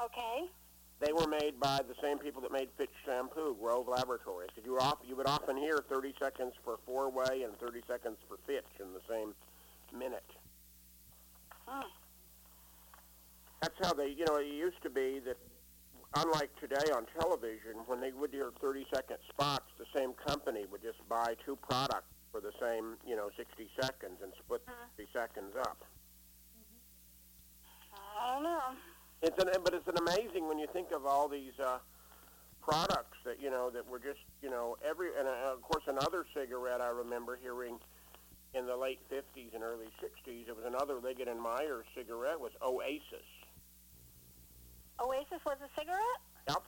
Okay. 0.00 0.50
They 0.98 1.12
were 1.12 1.26
made 1.26 1.60
by 1.60 1.80
the 1.86 1.94
same 2.02 2.18
people 2.18 2.40
that 2.42 2.52
made 2.52 2.68
Fitch 2.78 2.90
shampoo, 3.04 3.54
Grove 3.60 3.86
Laboratories. 3.86 4.48
Because 4.54 4.64
you, 4.66 4.72
were 4.72 4.80
off, 4.82 4.98
you 5.06 5.14
would 5.16 5.26
often 5.28 5.56
hear 5.56 5.84
30 5.90 6.14
seconds 6.20 6.54
for 6.64 6.78
four-way 6.86 7.42
and 7.42 7.56
30 7.58 7.82
seconds 7.86 8.16
for 8.26 8.38
Fitch 8.46 8.64
in 8.80 8.92
the 8.94 9.02
same 9.08 9.34
minute. 9.96 10.24
Hmm. 11.66 11.86
That's 13.60 13.74
how 13.82 13.92
they, 13.92 14.08
you 14.08 14.24
know, 14.26 14.36
it 14.36 14.46
used 14.46 14.80
to 14.84 14.90
be 14.90 15.20
that, 15.26 15.36
unlike 16.16 16.50
today 16.60 16.90
on 16.94 17.04
television, 17.20 17.76
when 17.86 18.00
they 18.00 18.12
would 18.12 18.30
hear 18.32 18.50
30-second 18.62 19.18
spots, 19.28 19.66
the 19.78 19.86
same 19.94 20.12
company 20.26 20.64
would 20.70 20.82
just 20.82 21.06
buy 21.08 21.34
two 21.44 21.56
products 21.56 22.08
for 22.32 22.40
the 22.40 22.52
same, 22.60 22.96
you 23.06 23.16
know, 23.16 23.28
60 23.36 23.68
seconds 23.80 24.16
and 24.22 24.32
split 24.42 24.64
Mhm. 24.66 24.96
60 24.96 25.12
seconds 25.12 25.56
up. 25.56 25.84
I 27.92 28.32
don't 28.34 28.42
know. 28.44 28.76
It's 29.22 29.42
an, 29.42 29.48
but 29.64 29.74
it's 29.74 29.88
an 29.88 29.96
amazing 29.98 30.46
when 30.46 30.58
you 30.58 30.66
think 30.72 30.92
of 30.92 31.06
all 31.06 31.28
these 31.28 31.58
uh, 31.58 31.78
products 32.60 33.18
that 33.24 33.40
you 33.40 33.50
know 33.50 33.70
that 33.70 33.88
were 33.88 33.98
just 33.98 34.20
you 34.42 34.50
know 34.50 34.76
every 34.86 35.08
and 35.18 35.26
uh, 35.26 35.52
of 35.52 35.62
course 35.62 35.84
another 35.86 36.26
cigarette 36.34 36.80
I 36.80 36.88
remember 36.88 37.38
hearing 37.40 37.78
in 38.54 38.66
the 38.66 38.76
late 38.76 39.00
50s 39.10 39.54
and 39.54 39.62
early 39.62 39.86
60s. 40.02 40.48
It 40.48 40.56
was 40.56 40.64
another 40.66 40.98
Liggett 41.02 41.28
and 41.28 41.40
Meyer 41.40 41.84
cigarette 41.94 42.40
was 42.40 42.52
Oasis. 42.62 43.28
Oasis 44.98 45.44
was 45.44 45.58
a 45.62 45.68
cigarette? 45.78 46.22
Yep. 46.48 46.62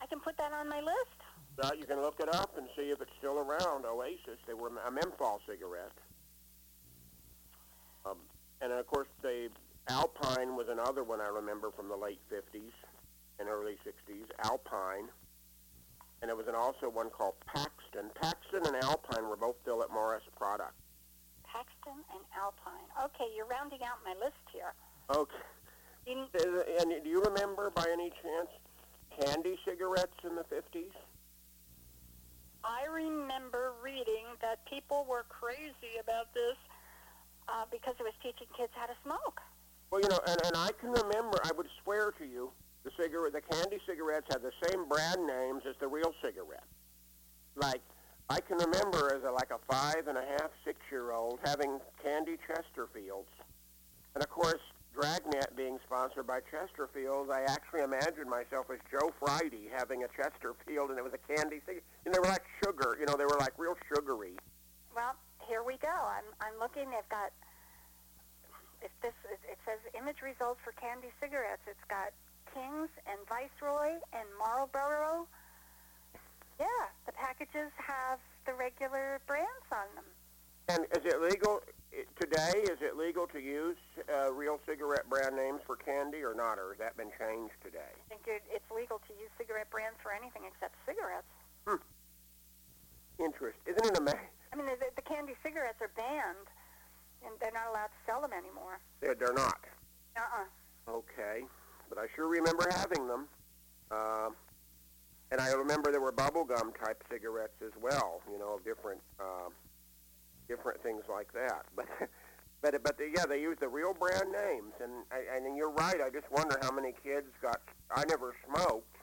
I 0.00 0.06
can 0.06 0.20
put 0.20 0.36
that 0.38 0.52
on 0.52 0.68
my 0.68 0.80
list? 0.80 1.20
Uh, 1.62 1.70
you 1.78 1.84
can 1.84 2.00
look 2.00 2.18
it 2.18 2.34
up 2.34 2.56
and 2.56 2.66
see 2.76 2.90
if 2.90 3.00
it's 3.00 3.12
still 3.18 3.38
around. 3.38 3.84
Oasis. 3.84 4.38
They 4.46 4.54
were 4.54 4.70
a 4.86 4.90
menthol 4.90 5.40
cigarette. 5.46 5.92
Um, 8.06 8.16
and 8.60 8.72
of 8.72 8.86
course, 8.86 9.08
the 9.22 9.48
Alpine 9.88 10.56
was 10.56 10.66
another 10.70 11.04
one 11.04 11.20
I 11.20 11.28
remember 11.28 11.70
from 11.70 11.88
the 11.88 11.96
late 11.96 12.20
50s 12.32 12.72
and 13.38 13.48
early 13.48 13.76
60s. 13.84 14.24
Alpine. 14.44 15.08
And 16.22 16.28
there 16.28 16.36
was 16.36 16.46
an, 16.48 16.54
also 16.54 16.88
one 16.88 17.10
called 17.10 17.34
Paxton. 17.46 18.08
Paxton 18.14 18.64
and 18.66 18.82
Alpine 18.82 19.28
were 19.28 19.36
both 19.36 19.56
Philip 19.64 19.92
Morris 19.92 20.22
products. 20.36 20.80
Paxton 21.44 22.00
and 22.14 22.24
Alpine. 22.34 22.88
Okay, 23.04 23.28
you're 23.36 23.46
rounding 23.46 23.80
out 23.82 23.98
my 24.04 24.14
list 24.24 24.40
here. 24.52 24.72
Okay. 25.10 25.32
Uh, 26.08 26.80
And 26.80 27.04
do 27.04 27.10
you 27.10 27.22
remember, 27.22 27.70
by 27.70 27.86
any 27.92 28.10
chance, 28.22 28.48
candy 29.20 29.58
cigarettes 29.64 30.16
in 30.24 30.34
the 30.34 30.44
50s? 30.44 30.92
I 32.64 32.86
remember 32.90 33.72
reading 33.82 34.24
that 34.40 34.64
people 34.64 35.04
were 35.08 35.24
crazy 35.28 36.00
about 36.00 36.32
this 36.32 36.56
uh, 37.48 37.64
because 37.70 37.94
it 38.00 38.02
was 38.02 38.14
teaching 38.22 38.46
kids 38.56 38.72
how 38.74 38.86
to 38.86 38.96
smoke. 39.04 39.40
Well, 39.94 40.02
you 40.02 40.08
know, 40.08 40.18
and, 40.26 40.40
and 40.46 40.56
I 40.56 40.70
can 40.80 40.90
remember, 40.90 41.38
I 41.44 41.52
would 41.56 41.68
swear 41.84 42.10
to 42.18 42.26
you, 42.26 42.50
the 42.82 42.90
cigarette, 42.98 43.32
the 43.32 43.40
candy 43.40 43.78
cigarettes 43.86 44.26
had 44.28 44.42
the 44.42 44.50
same 44.66 44.88
brand 44.88 45.24
names 45.24 45.62
as 45.70 45.76
the 45.78 45.86
real 45.86 46.12
cigarette. 46.20 46.66
Like, 47.54 47.80
I 48.28 48.40
can 48.40 48.58
remember 48.58 49.14
as 49.14 49.22
a, 49.22 49.30
like 49.30 49.52
a 49.54 49.62
five 49.70 50.08
and 50.08 50.18
a 50.18 50.24
half, 50.36 50.50
six-year-old 50.64 51.38
having 51.44 51.78
candy 52.02 52.38
Chesterfields. 52.42 53.30
And 54.16 54.24
of 54.24 54.28
course, 54.30 54.58
Dragnet 54.92 55.54
being 55.56 55.78
sponsored 55.86 56.26
by 56.26 56.40
Chesterfields, 56.40 57.30
I 57.30 57.42
actually 57.42 57.82
imagined 57.82 58.28
myself 58.28 58.66
as 58.72 58.80
Joe 58.90 59.12
Friday 59.20 59.70
having 59.78 60.02
a 60.02 60.08
Chesterfield, 60.08 60.90
and 60.90 60.98
it 60.98 61.04
was 61.04 61.14
a 61.14 61.22
candy 61.32 61.60
thing. 61.60 61.78
And 62.04 62.12
they 62.12 62.18
were 62.18 62.26
like 62.26 62.42
sugar, 62.64 62.96
you 62.98 63.06
know, 63.06 63.14
they 63.16 63.26
were 63.26 63.38
like 63.38 63.52
real 63.58 63.76
sugary. 63.94 64.34
Well, 64.92 65.14
here 65.46 65.62
we 65.62 65.76
go. 65.76 65.94
I'm 65.94 66.26
I'm 66.40 66.58
looking. 66.58 66.90
They've 66.90 67.08
got 67.08 67.30
if 68.84 68.92
this 69.00 69.16
it 69.48 69.58
says 69.64 69.80
image 69.96 70.20
results 70.20 70.60
for 70.62 70.76
candy 70.76 71.08
cigarettes. 71.18 71.64
It's 71.66 71.88
got 71.88 72.12
Kings 72.52 72.92
and 73.08 73.18
Viceroy 73.26 73.96
and 74.12 74.28
Marlboro. 74.38 75.26
Yeah, 76.60 76.86
the 77.08 77.12
packages 77.12 77.72
have 77.80 78.20
the 78.46 78.52
regular 78.54 79.18
brands 79.26 79.68
on 79.72 79.88
them. 79.96 80.04
And 80.68 80.84
is 80.96 81.04
it 81.04 81.20
legal 81.20 81.64
today? 82.20 82.64
Is 82.68 82.80
it 82.80 82.96
legal 82.96 83.26
to 83.28 83.40
use 83.40 83.80
uh, 84.08 84.32
real 84.32 84.60
cigarette 84.64 85.08
brand 85.08 85.36
names 85.36 85.60
for 85.66 85.76
candy 85.76 86.22
or 86.22 86.32
not, 86.32 86.60
or 86.60 86.76
has 86.76 86.78
that 86.78 86.96
been 86.96 87.10
changed 87.18 87.56
today? 87.64 87.92
I 87.92 88.08
think 88.08 88.22
it's 88.28 88.70
legal 88.70 89.00
to 89.08 89.12
use 89.16 89.32
cigarette 89.36 89.68
brands 89.68 89.98
for 90.00 90.12
anything 90.12 90.42
except 90.46 90.76
cigarettes. 90.86 91.28
Hmm. 91.66 91.80
Interest. 93.18 93.58
Isn't 93.66 93.84
it 93.84 93.98
amazing? 93.98 94.32
I 94.52 94.56
mean, 94.56 94.66
the, 94.66 94.78
the 94.94 95.02
candy 95.02 95.34
cigarettes 95.42 95.82
are 95.82 95.90
banned 95.96 96.48
and 97.24 97.34
they're 97.40 97.52
not 97.52 97.68
allowed 97.70 97.88
to 97.88 98.00
sell 98.06 98.20
them 98.20 98.32
anymore. 98.32 98.78
They're, 99.00 99.14
they're 99.14 99.34
not. 99.34 99.58
Uh-uh. 100.16 100.44
Okay, 100.90 101.42
but 101.88 101.98
I 101.98 102.06
sure 102.14 102.28
remember 102.28 102.68
having 102.70 103.06
them. 103.08 103.26
Uh, 103.90 104.30
and 105.30 105.40
I 105.40 105.50
remember 105.52 105.90
there 105.90 106.00
were 106.00 106.12
bubblegum 106.12 106.78
type 106.78 107.02
cigarettes 107.10 107.60
as 107.64 107.72
well, 107.80 108.20
you 108.30 108.38
know, 108.38 108.60
different 108.64 109.00
uh, 109.18 109.50
different 110.48 110.82
things 110.82 111.02
like 111.10 111.32
that. 111.32 111.66
But 112.62 112.72
but 112.72 112.82
but 112.82 112.98
they, 112.98 113.10
yeah, 113.14 113.26
they 113.28 113.42
use 113.42 113.58
the 113.60 113.68
real 113.68 113.92
brand 113.92 114.32
names, 114.32 114.72
and 114.82 115.04
I, 115.12 115.36
and 115.36 115.54
you're 115.54 115.70
right. 115.72 115.96
I 116.00 116.08
just 116.08 116.30
wonder 116.30 116.58
how 116.62 116.70
many 116.70 116.94
kids 117.02 117.26
got. 117.42 117.60
I 117.94 118.04
never 118.08 118.34
smoked, 118.46 118.96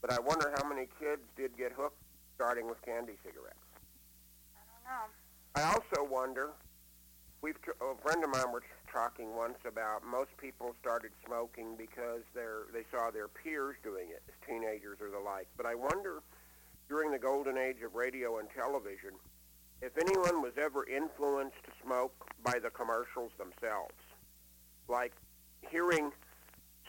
but 0.00 0.10
I 0.10 0.18
wonder 0.20 0.54
how 0.56 0.66
many 0.66 0.86
kids 0.98 1.20
did 1.36 1.56
get 1.58 1.72
hooked 1.72 2.00
starting 2.34 2.66
with 2.66 2.80
candy 2.82 3.12
cigarettes. 3.22 3.58
I 4.56 4.62
don't 4.72 4.84
know. 4.86 5.04
I 5.54 5.62
also 5.74 6.08
wonder. 6.10 6.52
We've 7.40 7.56
a 7.80 7.94
friend 8.02 8.24
of 8.24 8.30
mine 8.30 8.52
was 8.52 8.62
talking 8.92 9.36
once 9.36 9.58
about 9.64 10.04
most 10.04 10.36
people 10.38 10.74
started 10.80 11.12
smoking 11.24 11.76
because 11.76 12.22
they're 12.34 12.66
they 12.72 12.82
saw 12.90 13.10
their 13.10 13.28
peers 13.28 13.76
doing 13.84 14.08
it 14.10 14.22
as 14.28 14.34
teenagers 14.46 14.98
or 15.00 15.10
the 15.10 15.20
like. 15.20 15.46
But 15.56 15.66
I 15.66 15.74
wonder 15.76 16.22
during 16.88 17.12
the 17.12 17.18
golden 17.18 17.56
age 17.56 17.82
of 17.84 17.94
radio 17.94 18.38
and 18.38 18.48
television 18.50 19.12
if 19.80 19.96
anyone 19.96 20.42
was 20.42 20.52
ever 20.60 20.84
influenced 20.88 21.62
to 21.64 21.70
smoke 21.84 22.12
by 22.42 22.58
the 22.58 22.70
commercials 22.70 23.30
themselves, 23.38 23.94
like 24.88 25.12
hearing. 25.70 26.12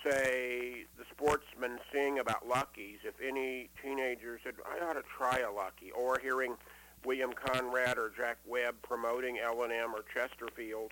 Say 0.02 0.86
the 0.98 1.04
sportsman 1.12 1.78
sing 1.92 2.20
about 2.20 2.48
Luckies. 2.48 3.00
If 3.04 3.16
any 3.22 3.70
teenager 3.84 4.40
said, 4.42 4.56
"I 4.66 4.80
ought 4.86 4.94
to 4.94 5.04
try 5.04 5.40
a 5.40 5.52
Lucky," 5.52 5.92
or 5.92 6.18
hearing 6.20 6.56
William 7.06 7.34
Conrad 7.34 7.98
or 7.98 8.12
Jack 8.16 8.38
Webb 8.46 8.76
promoting 8.82 9.40
L&M 9.40 9.94
or 9.94 10.04
Chesterfield 10.14 10.92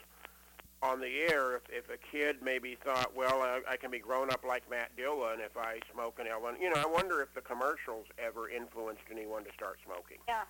on 0.81 1.01
the 1.01 1.25
air, 1.29 1.55
if, 1.55 1.63
if 1.69 1.89
a 1.89 1.97
kid 1.97 2.38
maybe 2.43 2.77
thought, 2.84 3.15
well, 3.15 3.41
I, 3.41 3.61
I 3.67 3.77
can 3.77 3.89
be 3.89 3.99
grown 3.99 4.29
up 4.29 4.43
like 4.45 4.69
Matt 4.69 4.95
Dillon 4.95 5.39
if 5.41 5.57
I 5.57 5.79
smoke 5.91 6.19
an 6.19 6.27
L&M. 6.27 6.55
You 6.61 6.69
know, 6.69 6.77
I 6.77 6.85
wonder 6.85 7.21
if 7.21 7.34
the 7.34 7.41
commercials 7.41 8.05
ever 8.19 8.49
influenced 8.49 9.01
anyone 9.11 9.43
to 9.45 9.53
start 9.53 9.79
smoking. 9.84 10.17
Yeah, 10.27 10.45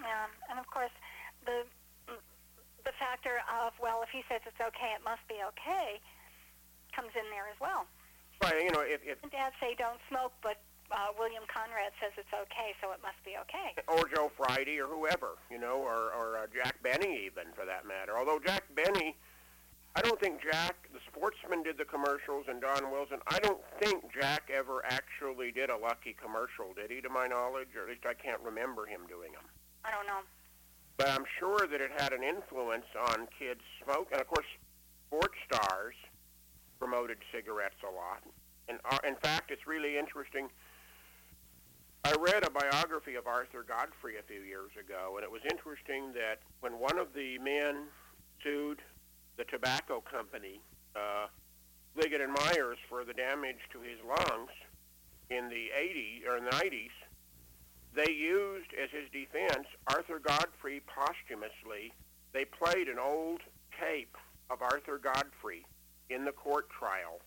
yeah, 0.00 0.26
and 0.48 0.58
of 0.58 0.66
course, 0.66 0.94
the 1.44 1.66
the 2.84 2.92
factor 3.00 3.40
of 3.48 3.72
well, 3.80 4.04
if 4.04 4.10
he 4.12 4.22
says 4.28 4.44
it's 4.46 4.60
okay, 4.60 4.92
it 4.94 5.02
must 5.02 5.26
be 5.26 5.40
okay, 5.42 5.98
comes 6.94 7.10
in 7.16 7.24
there 7.32 7.48
as 7.50 7.58
well. 7.58 7.88
Right, 8.42 8.62
you 8.62 8.70
know, 8.70 8.84
if, 8.84 9.00
if 9.02 9.18
And 9.22 9.32
Dad 9.32 9.52
say 9.58 9.74
don't 9.74 9.98
smoke, 10.08 10.32
but 10.42 10.60
uh, 10.94 11.10
William 11.18 11.42
Conrad 11.50 11.90
says 11.98 12.14
it's 12.16 12.30
okay, 12.30 12.70
so 12.80 12.92
it 12.94 13.02
must 13.02 13.18
be 13.26 13.34
okay. 13.42 13.74
or 13.90 14.06
Joe 14.08 14.30
Friday 14.38 14.78
or 14.78 14.86
whoever, 14.86 15.34
you 15.50 15.58
know, 15.58 15.82
or, 15.82 16.14
or 16.14 16.38
uh, 16.38 16.46
Jack 16.54 16.82
Benny 16.82 17.26
even 17.26 17.50
for 17.54 17.66
that 17.66 17.86
matter. 17.86 18.16
Although 18.16 18.38
Jack 18.38 18.62
Benny, 18.74 19.16
I 19.96 20.00
don't 20.02 20.20
think 20.20 20.40
Jack, 20.40 20.88
the 20.92 21.02
sportsman, 21.10 21.62
did 21.62 21.78
the 21.78 21.84
commercials 21.84 22.46
and 22.48 22.60
Don 22.60 22.90
Wilson. 22.90 23.18
I 23.26 23.38
don't 23.40 23.60
think 23.82 24.04
Jack 24.14 24.50
ever 24.54 24.86
actually 24.86 25.50
did 25.50 25.70
a 25.70 25.76
Lucky 25.76 26.14
commercial, 26.14 26.70
did 26.74 26.90
he, 26.90 27.00
to 27.02 27.10
my 27.10 27.26
knowledge? 27.26 27.74
Or 27.76 27.82
at 27.82 27.88
least 27.88 28.06
I 28.06 28.14
can't 28.14 28.40
remember 28.40 28.86
him 28.86 29.02
doing 29.08 29.32
them. 29.32 29.44
I 29.84 29.90
don't 29.90 30.06
know. 30.06 30.22
But 30.96 31.10
I'm 31.10 31.24
sure 31.38 31.66
that 31.66 31.80
it 31.80 31.90
had 31.98 32.12
an 32.12 32.22
influence 32.22 32.86
on 33.10 33.26
kids 33.36 33.60
smoke. 33.82 34.08
And 34.12 34.20
of 34.20 34.28
course, 34.28 34.46
sports 35.08 35.34
stars 35.50 35.94
promoted 36.78 37.18
cigarettes 37.32 37.82
a 37.82 37.90
lot. 37.90 38.22
And 38.68 38.78
uh, 38.88 38.98
in 39.06 39.16
fact, 39.16 39.50
it's 39.50 39.66
really 39.66 39.98
interesting. 39.98 40.48
I 42.06 42.12
read 42.20 42.46
a 42.46 42.50
biography 42.50 43.14
of 43.14 43.26
Arthur 43.26 43.64
Godfrey 43.66 44.18
a 44.18 44.22
few 44.22 44.42
years 44.42 44.72
ago, 44.78 45.14
and 45.16 45.24
it 45.24 45.30
was 45.30 45.40
interesting 45.50 46.12
that 46.12 46.40
when 46.60 46.74
one 46.74 46.98
of 46.98 47.14
the 47.14 47.38
men 47.38 47.84
sued 48.42 48.80
the 49.38 49.44
tobacco 49.44 50.02
company, 50.02 50.60
uh, 50.94 51.28
Liggett 51.96 52.20
and 52.20 52.30
Myers, 52.30 52.76
for 52.90 53.06
the 53.06 53.14
damage 53.14 53.60
to 53.72 53.80
his 53.80 53.96
lungs 54.06 54.50
in 55.30 55.48
the 55.48 55.70
80s 55.74 56.28
or 56.28 56.40
the 56.40 56.50
90s, 56.50 56.92
they 57.94 58.12
used 58.12 58.68
as 58.74 58.90
his 58.90 59.08
defense 59.10 59.66
Arthur 59.86 60.18
Godfrey 60.18 60.82
posthumously. 60.84 61.90
They 62.34 62.44
played 62.44 62.88
an 62.88 62.98
old 62.98 63.40
tape 63.80 64.14
of 64.50 64.60
Arthur 64.60 64.98
Godfrey 64.98 65.64
in 66.10 66.26
the 66.26 66.32
court 66.32 66.68
trial 66.68 67.20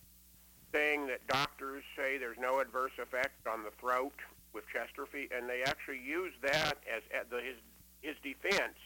saying 0.72 1.08
that 1.08 1.26
doctors 1.26 1.82
say 1.96 2.16
there's 2.16 2.38
no 2.38 2.60
adverse 2.60 2.92
effect 3.00 3.44
on 3.48 3.64
the 3.64 3.72
throat 3.80 4.12
with 4.52 4.64
Chesterfield, 4.72 5.30
and 5.36 5.48
they 5.48 5.62
actually 5.66 6.00
used 6.00 6.36
that 6.42 6.78
as 6.88 7.02
as 7.14 7.26
the, 7.30 7.36
his 7.40 7.56
his 8.00 8.16
defense 8.22 8.78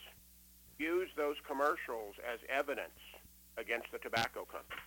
used 0.78 1.12
those 1.16 1.36
commercials 1.46 2.14
as 2.26 2.40
evidence 2.48 2.96
against 3.56 3.86
the 3.92 3.98
tobacco 3.98 4.44
company. 4.44 4.80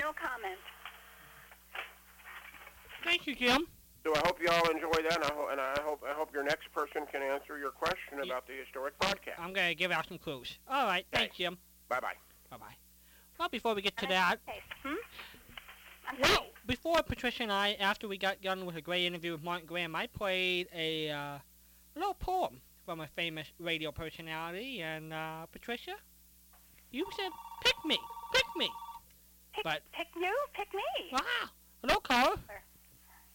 No 0.00 0.12
comment. 0.12 0.58
Thank 3.04 3.26
you, 3.26 3.34
Jim. 3.34 3.66
So 4.04 4.14
I 4.14 4.18
hope 4.24 4.40
you 4.40 4.48
all 4.50 4.68
enjoy 4.70 5.02
that, 5.08 5.16
and 5.16 5.24
I, 5.24 5.32
ho- 5.34 5.48
and 5.50 5.60
I 5.60 5.80
hope 5.82 6.02
I 6.08 6.12
hope 6.14 6.32
your 6.32 6.44
next 6.44 6.72
person 6.72 7.02
can 7.10 7.22
answer 7.22 7.58
your 7.58 7.70
question 7.70 8.18
Yeah. 8.18 8.24
about 8.24 8.46
the 8.46 8.52
historic 8.54 8.98
podcast. 8.98 9.38
I'm 9.38 9.52
gonna 9.52 9.74
give 9.74 9.90
out 9.90 10.06
some 10.08 10.18
clues. 10.18 10.58
All 10.68 10.86
right, 10.86 11.04
thanks, 11.12 11.34
Okay. 11.34 11.44
Jim. 11.44 11.58
Bye 11.88 12.00
bye. 12.00 12.14
Bye 12.50 12.56
bye. 12.58 12.74
Well, 13.38 13.48
before 13.48 13.74
we 13.74 13.82
get 13.82 13.96
to 13.98 14.06
that, 14.06 14.36
Hmm? 14.82 14.94
I'm 16.08 16.16
well, 16.20 16.34
sorry. 16.36 16.48
Before 16.66 17.00
Patricia 17.02 17.44
and 17.44 17.52
I, 17.52 17.74
after 17.78 18.08
we 18.08 18.18
got 18.18 18.42
done 18.42 18.66
with 18.66 18.74
a 18.76 18.80
great 18.80 19.04
interview 19.04 19.32
with 19.32 19.42
Martin 19.44 19.66
Grams, 19.66 19.94
I 19.94 20.08
played 20.08 20.66
a 20.74 21.10
uh, 21.10 21.38
little 21.94 22.14
poem 22.14 22.60
from 22.84 23.00
a 23.00 23.06
famous 23.06 23.46
radio 23.60 23.92
personality, 23.92 24.82
and 24.82 25.12
uh, 25.12 25.46
Patricia, 25.52 25.94
you 26.90 27.06
said, 27.16 27.30
"Pick 27.64 27.74
me, 27.84 27.98
pick 28.34 28.44
me." 28.56 28.68
Pick, 29.54 29.64
but- 29.64 29.82
pick 29.92 30.08
you, 30.16 30.36
pick 30.54 30.68
me. 30.74 30.82
Wow. 31.12 31.20
Hello, 31.82 32.00
caller. 32.00 32.36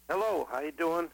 Hello, 0.09 0.47
how 0.51 0.59
you 0.59 0.71
doing? 0.71 1.07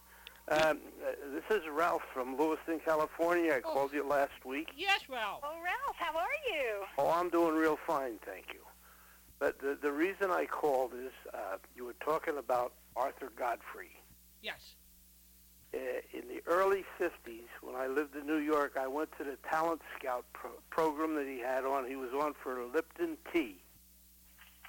Um, 0.50 0.80
uh, 1.06 1.12
this 1.34 1.44
is 1.58 1.62
Ralph 1.72 2.02
from 2.14 2.36
Lewiston, 2.38 2.80
California. 2.84 3.54
I 3.54 3.58
Oh. 3.64 3.74
called 3.74 3.94
you 3.94 4.04
last 4.08 4.44
week. 4.46 4.70
Yes, 4.76 5.02
Ralph. 5.10 5.42
Oh, 5.44 5.58
Ralph, 5.64 5.96
how 5.98 6.18
are 6.18 6.26
you? 6.52 6.84
Oh, 6.98 7.12
I'm 7.12 7.30
doing 7.30 7.54
real 7.56 7.78
fine, 7.86 8.18
thank 8.26 8.48
you. 8.54 8.62
But 9.40 9.60
the 9.60 9.78
the 9.80 9.92
reason 9.92 10.32
I 10.32 10.46
called 10.46 10.94
is 10.94 11.12
uh, 11.34 11.58
you 11.76 11.86
were 11.86 11.96
talking 12.04 12.38
about 12.38 12.74
Arthur 12.96 13.32
Godfrey. 13.36 13.92
Yes. 14.42 14.60
Uh, 15.74 15.78
in 16.14 16.28
the 16.30 16.42
early 16.48 16.86
50s, 17.00 17.50
when 17.62 17.76
I 17.76 17.88
lived 17.88 18.16
in 18.16 18.26
New 18.26 18.38
York, 18.38 18.78
I 18.80 18.88
went 18.88 19.10
to 19.18 19.24
the 19.26 19.38
Talent 19.50 19.82
Scout 20.00 20.26
pro- 20.32 20.52
program 20.70 21.16
that 21.16 21.28
he 21.28 21.40
had 21.40 21.66
on. 21.66 21.86
He 21.86 21.98
was 21.98 22.12
on 22.14 22.34
for 22.42 22.64
Lipton 22.74 23.18
Tea. 23.34 23.58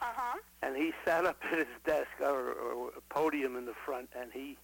Uh 0.01 0.05
huh. 0.15 0.39
and 0.63 0.77
he 0.77 0.93
sat 1.05 1.25
up 1.25 1.39
at 1.51 1.59
his 1.59 1.67
desk 1.85 2.07
or, 2.21 2.53
or 2.53 2.89
a 2.97 3.01
podium 3.13 3.57
in 3.57 3.65
the 3.65 3.75
front, 3.85 4.09
and 4.17 4.31
he 4.33 4.57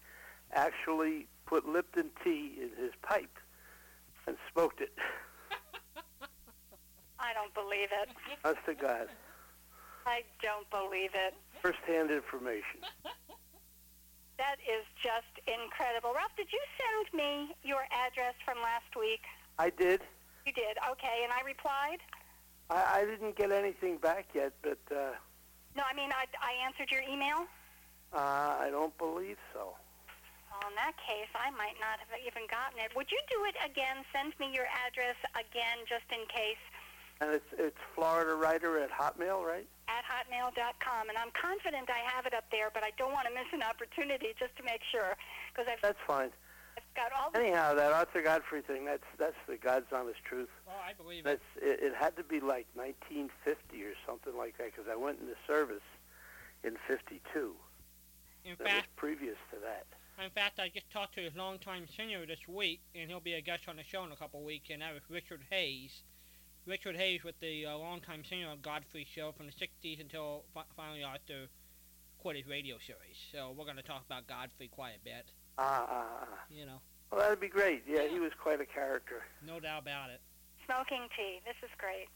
actually 0.53 1.27
put 1.47 1.69
Lipton 1.69 2.11
tea 2.23 2.53
in 2.57 2.71
his 2.81 2.93
pipe 3.03 3.37
and 4.29 4.37
smoked 4.53 4.81
it. 4.81 4.93
I 7.19 7.33
don't 7.33 7.53
believe 7.55 7.89
it. 7.91 8.09
Honest 8.45 8.65
to 8.67 8.75
God, 8.75 9.09
I 10.07 10.23
don't 10.43 10.69
believe 10.71 11.11
it. 11.15 11.35
first-hand 11.63 12.11
information. 12.11 12.81
That 14.37 14.59
is 14.67 14.83
just 14.99 15.31
incredible. 15.47 16.11
Ralph, 16.11 16.35
did 16.37 16.51
you 16.51 16.59
send 16.75 17.07
me 17.15 17.55
your 17.63 17.87
address 17.95 18.35
from 18.45 18.59
last 18.67 18.91
week? 18.99 19.23
I 19.63 19.71
did. 19.71 20.03
You 20.45 20.51
did. 20.53 20.75
Okay, 20.91 21.23
and 21.23 21.31
I 21.31 21.47
replied. 21.47 22.03
I, 22.69 22.99
I 22.99 23.05
didn't 23.07 23.39
get 23.39 23.53
anything 23.55 23.97
back 24.03 24.27
yet, 24.35 24.51
but 24.61 24.83
uh, 24.91 25.15
No, 25.79 25.87
I 25.87 25.95
mean 25.95 26.11
I, 26.11 26.27
I 26.43 26.59
answered 26.67 26.91
your 26.91 27.07
email. 27.07 27.47
uh, 28.13 28.59
I 28.59 28.75
don't 28.75 28.91
believe 28.99 29.39
so. 29.55 29.79
Well, 30.51 30.67
in 30.67 30.75
that 30.83 30.99
case, 30.99 31.31
I 31.39 31.55
might 31.55 31.79
not 31.79 32.03
have 32.03 32.11
even 32.27 32.51
gotten 32.51 32.83
it. 32.83 32.91
Would 32.99 33.15
you 33.15 33.23
do 33.31 33.47
it 33.47 33.55
again? 33.63 34.03
Send 34.11 34.35
me 34.43 34.51
your 34.51 34.67
address 34.67 35.15
again, 35.39 35.87
just 35.87 36.11
in 36.11 36.27
case, 36.27 36.59
And 37.25 37.33
it's 37.35 37.53
it's 37.57 37.81
Florida 37.95 38.35
Writer 38.35 38.79
at 38.79 38.91
Hotmail, 38.91 39.43
right? 39.43 39.67
at 39.89 40.05
hotmail.com. 40.05 41.09
And 41.09 41.17
I'm 41.19 41.31
confident 41.33 41.89
I 41.89 42.01
have 42.09 42.27
it 42.27 42.35
up 42.35 42.45
there, 42.51 42.71
but 42.73 42.85
I 42.85 42.91
don't 42.97 43.13
want 43.13 43.29
to 43.29 43.35
miss 43.35 43.49
an 43.53 43.63
opportunity 43.63 44.35
just 44.39 44.57
to 44.57 44.63
make 44.65 44.81
sure, 44.91 45.17
because 45.53 45.71
I've, 45.71 45.81
That's 45.83 45.99
fine. 46.07 46.31
I've 46.77 46.95
got 46.97 47.13
all 47.13 47.31
the 47.31 47.41
Anyhow, 47.41 47.75
that 47.75 47.93
Arthur 47.93 48.23
Godfrey 48.23 48.63
thing, 48.63 48.85
that's 48.85 49.07
that's 49.19 49.37
the 49.49 49.57
God's 49.57 49.93
honest 49.93 50.25
truth. 50.25 50.49
Oh, 50.69 50.73
I 50.85 50.93
believe 50.93 51.25
it. 51.25 51.41
That's 51.41 51.49
it, 51.65 51.81
it 51.81 51.95
had 51.95 52.17
to 52.17 52.25
be 52.25 52.41
like 52.41 52.67
1950 52.75 53.83
or 53.85 53.95
something 54.07 54.37
like 54.37 54.59
that 54.59 54.75
because 54.75 54.91
I 54.91 54.97
went 54.97 55.21
into 55.21 55.35
service 55.47 55.87
in 56.63 56.77
52. 56.89 57.55
In 58.45 58.57
That 58.59 58.59
was 58.59 58.69
fact, 58.69 58.97
previous 58.97 59.37
to 59.53 59.57
that. 59.65 59.87
In 60.23 60.31
fact, 60.31 60.61
I 60.61 60.69
just 60.69 60.91
talked 60.91 61.15
to 61.17 61.21
his 61.21 61.35
longtime 61.35 61.87
senior 61.97 62.27
this 62.27 62.47
week, 62.47 62.81
and 62.95 63.09
he'll 63.09 63.21
be 63.21 63.35
a 63.35 63.41
guest 63.41 63.65
on 63.69 63.77
the 63.77 63.83
show 63.83 64.05
in 64.05 64.13
a 64.13 64.17
couple 64.17 64.41
of 64.41 64.47
weeks, 64.47 64.69
and 64.71 64.83
that 64.83 64.93
was 64.95 65.03
Richard 65.09 65.41
Hayes. 65.51 66.03
Richard 66.67 66.97
Hayes 66.97 67.23
was 67.25 67.35
the 67.41 67.67
uh, 67.67 67.77
longtime 67.77 68.23
singer 68.29 68.51
of 68.51 68.63
Godfrey 68.63 69.07
Show 69.15 69.33
from 69.37 69.47
the 69.47 69.53
60s 69.53 70.01
until 70.01 70.45
fi- 70.55 70.63
finally 70.77 71.03
Arthur 71.05 71.49
quit 72.19 72.37
his 72.37 72.47
radio 72.47 72.77
series. 72.87 73.17
So 73.33 73.55
we're 73.57 73.65
going 73.65 73.77
to 73.77 73.83
talk 73.83 74.03
about 74.07 74.27
Godfrey 74.27 74.69
quite 74.69 74.95
a 74.97 75.05
bit, 75.05 75.27
Ah, 75.59 75.87
ah, 75.89 76.07
ah. 76.23 76.27
you 76.51 76.65
know, 76.65 76.81
Well, 77.11 77.21
that'd 77.21 77.41
be 77.41 77.49
great. 77.49 77.83
Yeah, 77.87 78.09
he 78.09 78.19
was 78.19 78.33
quite 78.41 78.61
a 78.61 78.67
character. 78.67 79.23
no 79.47 79.61
doubt 79.61 79.83
about 79.83 80.11
it. 80.11 80.21
Smoking 80.67 81.07
tea. 81.15 81.41
This 81.45 81.57
is 81.63 81.71
great. 81.77 82.09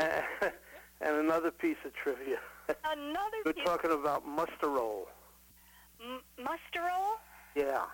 and 1.02 1.16
another 1.18 1.50
piece 1.50 1.76
of 1.84 1.92
trivia. 1.94 2.38
Another 2.84 3.36
We're 3.44 3.52
piece- 3.52 3.64
talking 3.66 3.92
about 3.92 4.24
Musterole. 4.26 5.04
M- 6.02 6.22
Musterole. 6.38 7.16
Yeah. 7.54 7.84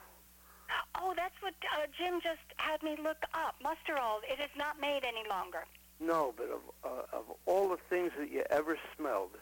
Oh, 0.95 1.15
that's 1.17 1.35
what 1.41 1.55
uh, 1.77 1.87
Jim 1.99 2.21
just 2.23 2.41
had 2.57 2.83
me 2.83 2.97
look 3.03 3.23
up. 3.35 3.57
Musterole. 3.63 4.21
It 4.31 4.41
is 4.41 4.51
not 4.57 4.81
made 4.81 5.03
any 5.05 5.29
longer. 5.29 5.65
No, 6.01 6.33
but 6.37 6.47
of 6.51 6.61
uh, 6.85 7.17
of 7.17 7.25
all 7.47 7.69
the 7.69 7.79
things 7.89 8.13
that 8.19 8.31
you 8.31 8.43
ever 8.51 8.77
smelled, 8.97 9.37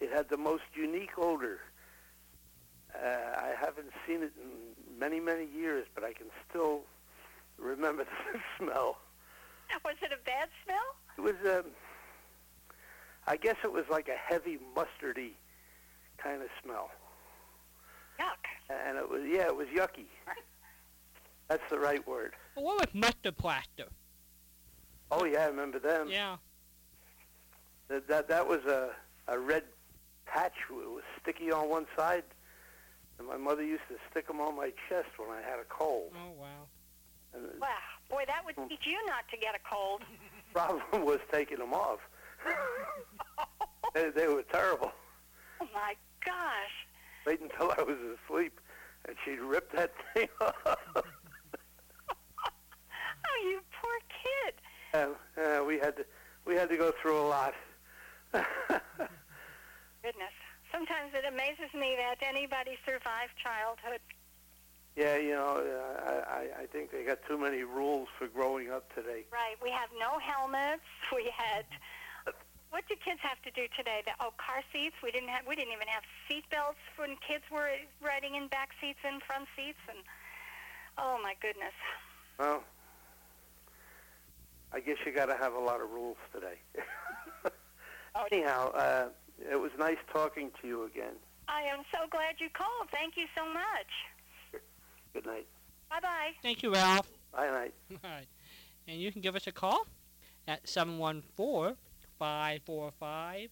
it 0.00 0.10
had 0.12 0.28
the 0.28 0.36
most 0.36 0.62
unique 0.74 1.18
odor. 1.18 1.58
Uh, 2.94 3.06
I 3.36 3.52
haven't 3.60 3.90
seen 4.06 4.22
it 4.22 4.32
in 4.42 4.98
many 4.98 5.20
many 5.20 5.46
years, 5.46 5.86
but 5.94 6.04
I 6.04 6.12
can 6.12 6.26
still 6.48 6.82
remember 7.58 8.04
the 8.32 8.40
smell. 8.58 8.98
Was 9.84 9.96
it 10.02 10.12
a 10.12 10.24
bad 10.24 10.48
smell? 10.64 10.96
It 11.18 11.20
was, 11.20 11.58
um, 11.64 11.70
I 13.26 13.36
guess 13.36 13.56
it 13.62 13.72
was 13.72 13.84
like 13.90 14.08
a 14.08 14.16
heavy 14.16 14.58
mustardy 14.76 15.32
kind 16.16 16.42
of 16.42 16.48
smell, 16.64 16.90
Yuck. 18.18 18.46
and 18.70 18.96
it 18.98 19.08
was 19.10 19.22
yeah, 19.26 19.46
it 19.46 19.56
was 19.56 19.68
yucky. 19.68 20.06
That's 21.48 21.62
the 21.70 21.78
right 21.78 22.06
word. 22.06 22.34
But 22.54 22.64
what 22.64 22.78
was 22.78 22.94
mustard 22.94 23.36
plaster? 23.36 23.86
Oh 25.10 25.24
yeah, 25.24 25.44
I 25.44 25.46
remember 25.46 25.78
them. 25.78 26.08
Yeah. 26.10 26.36
That 27.88 28.06
that, 28.08 28.28
that 28.28 28.46
was 28.46 28.64
a 28.66 28.90
a 29.28 29.38
red 29.38 29.64
patch. 30.26 30.52
It 30.70 30.74
was 30.74 31.02
sticky 31.22 31.50
on 31.50 31.70
one 31.70 31.86
side, 31.96 32.24
and 33.18 33.26
my 33.26 33.36
mother 33.38 33.62
used 33.64 33.82
to 33.88 33.96
stick 34.10 34.26
them 34.26 34.40
on 34.40 34.56
my 34.56 34.72
chest 34.88 35.08
when 35.16 35.30
I 35.30 35.40
had 35.40 35.58
a 35.58 35.64
cold. 35.68 36.12
Oh, 36.14 36.32
wow. 36.38 36.66
And 37.34 37.44
Wow. 37.60 37.68
Boy, 38.10 38.24
that 38.26 38.42
would 38.44 38.56
teach 38.68 38.86
you 38.86 38.98
not 39.06 39.28
to 39.30 39.36
get 39.36 39.54
a 39.54 39.58
cold. 39.68 40.02
problem 40.52 41.04
was 41.04 41.18
taking 41.32 41.58
them 41.58 41.72
off. 41.74 42.00
they, 43.94 44.10
they 44.10 44.26
were 44.28 44.42
terrible. 44.42 44.92
Oh 45.60 45.68
my 45.74 45.94
gosh. 46.24 46.86
Wait 47.26 47.40
until 47.40 47.70
I 47.76 47.82
was 47.82 47.96
asleep, 48.26 48.58
and 49.06 49.16
she'd 49.24 49.40
rip 49.40 49.72
that 49.72 49.92
thing 50.14 50.28
off. 50.40 51.04
Poor 53.88 54.00
kid. 54.22 54.54
and, 54.92 55.14
uh, 55.60 55.64
we 55.64 55.78
had 55.78 55.96
to 55.96 56.04
we 56.44 56.54
had 56.54 56.68
to 56.68 56.76
go 56.76 56.92
through 57.00 57.18
a 57.20 57.26
lot. 57.28 57.54
Goodness. 58.32 60.34
Sometimes 60.72 61.12
it 61.14 61.24
amazes 61.26 61.72
me 61.74 61.96
that 61.96 62.16
anybody 62.22 62.76
survived 62.86 63.32
childhood. 63.42 64.00
yeah, 64.96 65.16
you 65.16 65.32
know, 65.32 65.62
uh, 65.64 66.24
I 66.30 66.40
I- 66.40 66.62
I 66.62 66.66
think 66.66 66.90
they 66.90 67.04
got 67.04 67.22
too 67.26 67.38
many 67.38 67.62
rules 67.64 68.08
for 68.18 68.28
growing 68.28 68.70
up 68.70 68.92
today. 68.94 69.24
Right. 69.32 69.56
We 69.62 69.70
have 69.70 69.88
no 69.98 70.18
helmets. 70.18 70.84
We 71.14 71.30
had. 71.36 71.64
What 72.70 72.86
do 72.86 72.96
kids 72.96 73.20
have 73.22 73.40
to 73.48 73.50
do 73.50 73.66
today? 73.74 74.02
The, 74.04 74.12
oh, 74.20 74.34
car 74.36 74.60
seats. 74.72 74.94
We 75.02 75.10
didn't 75.10 75.30
have. 75.30 75.46
We 75.46 75.56
didn't 75.56 75.72
even 75.72 75.88
have 75.88 76.02
seat 76.28 76.44
belts 76.50 76.78
when 76.96 77.16
kids 77.26 77.44
were 77.50 77.70
riding 78.02 78.34
in 78.34 78.48
back 78.48 78.70
seats 78.80 78.98
and 79.04 79.22
front 79.22 79.48
seats. 79.56 79.80
And 79.88 79.98
oh 80.98 81.18
my 81.22 81.34
goodness. 81.40 81.72
Well, 82.38 82.62
I 84.72 84.80
guess 84.80 84.96
you 85.06 85.12
got 85.12 85.26
to 85.26 85.36
have 85.36 85.54
a 85.54 85.58
lot 85.58 85.80
of 85.80 85.90
rules 85.90 86.16
today. 86.32 86.58
Anyhow, 88.32 88.70
uh, 88.72 89.08
it 89.50 89.56
was 89.56 89.70
nice 89.78 89.96
talking 90.12 90.50
to 90.60 90.68
you 90.68 90.84
again. 90.84 91.14
I 91.48 91.62
am 91.62 91.80
so 91.92 92.06
glad 92.10 92.34
you 92.38 92.48
called. 92.52 92.88
Thank 92.92 93.16
you 93.16 93.26
so 93.36 93.44
much. 93.46 94.62
Good 95.14 95.26
night. 95.26 95.46
Bye 95.88 96.00
bye. 96.02 96.30
Thank 96.42 96.62
you, 96.62 96.72
Ralph. 96.72 97.08
Bye 97.32 97.50
night. 97.50 97.74
All 98.04 98.10
right. 98.10 98.26
And 98.86 99.00
you 99.00 99.10
can 99.12 99.22
give 99.22 99.36
us 99.36 99.46
a 99.46 99.52
call 99.52 99.86
at 100.46 100.68
714 100.68 101.76
545 102.18 103.50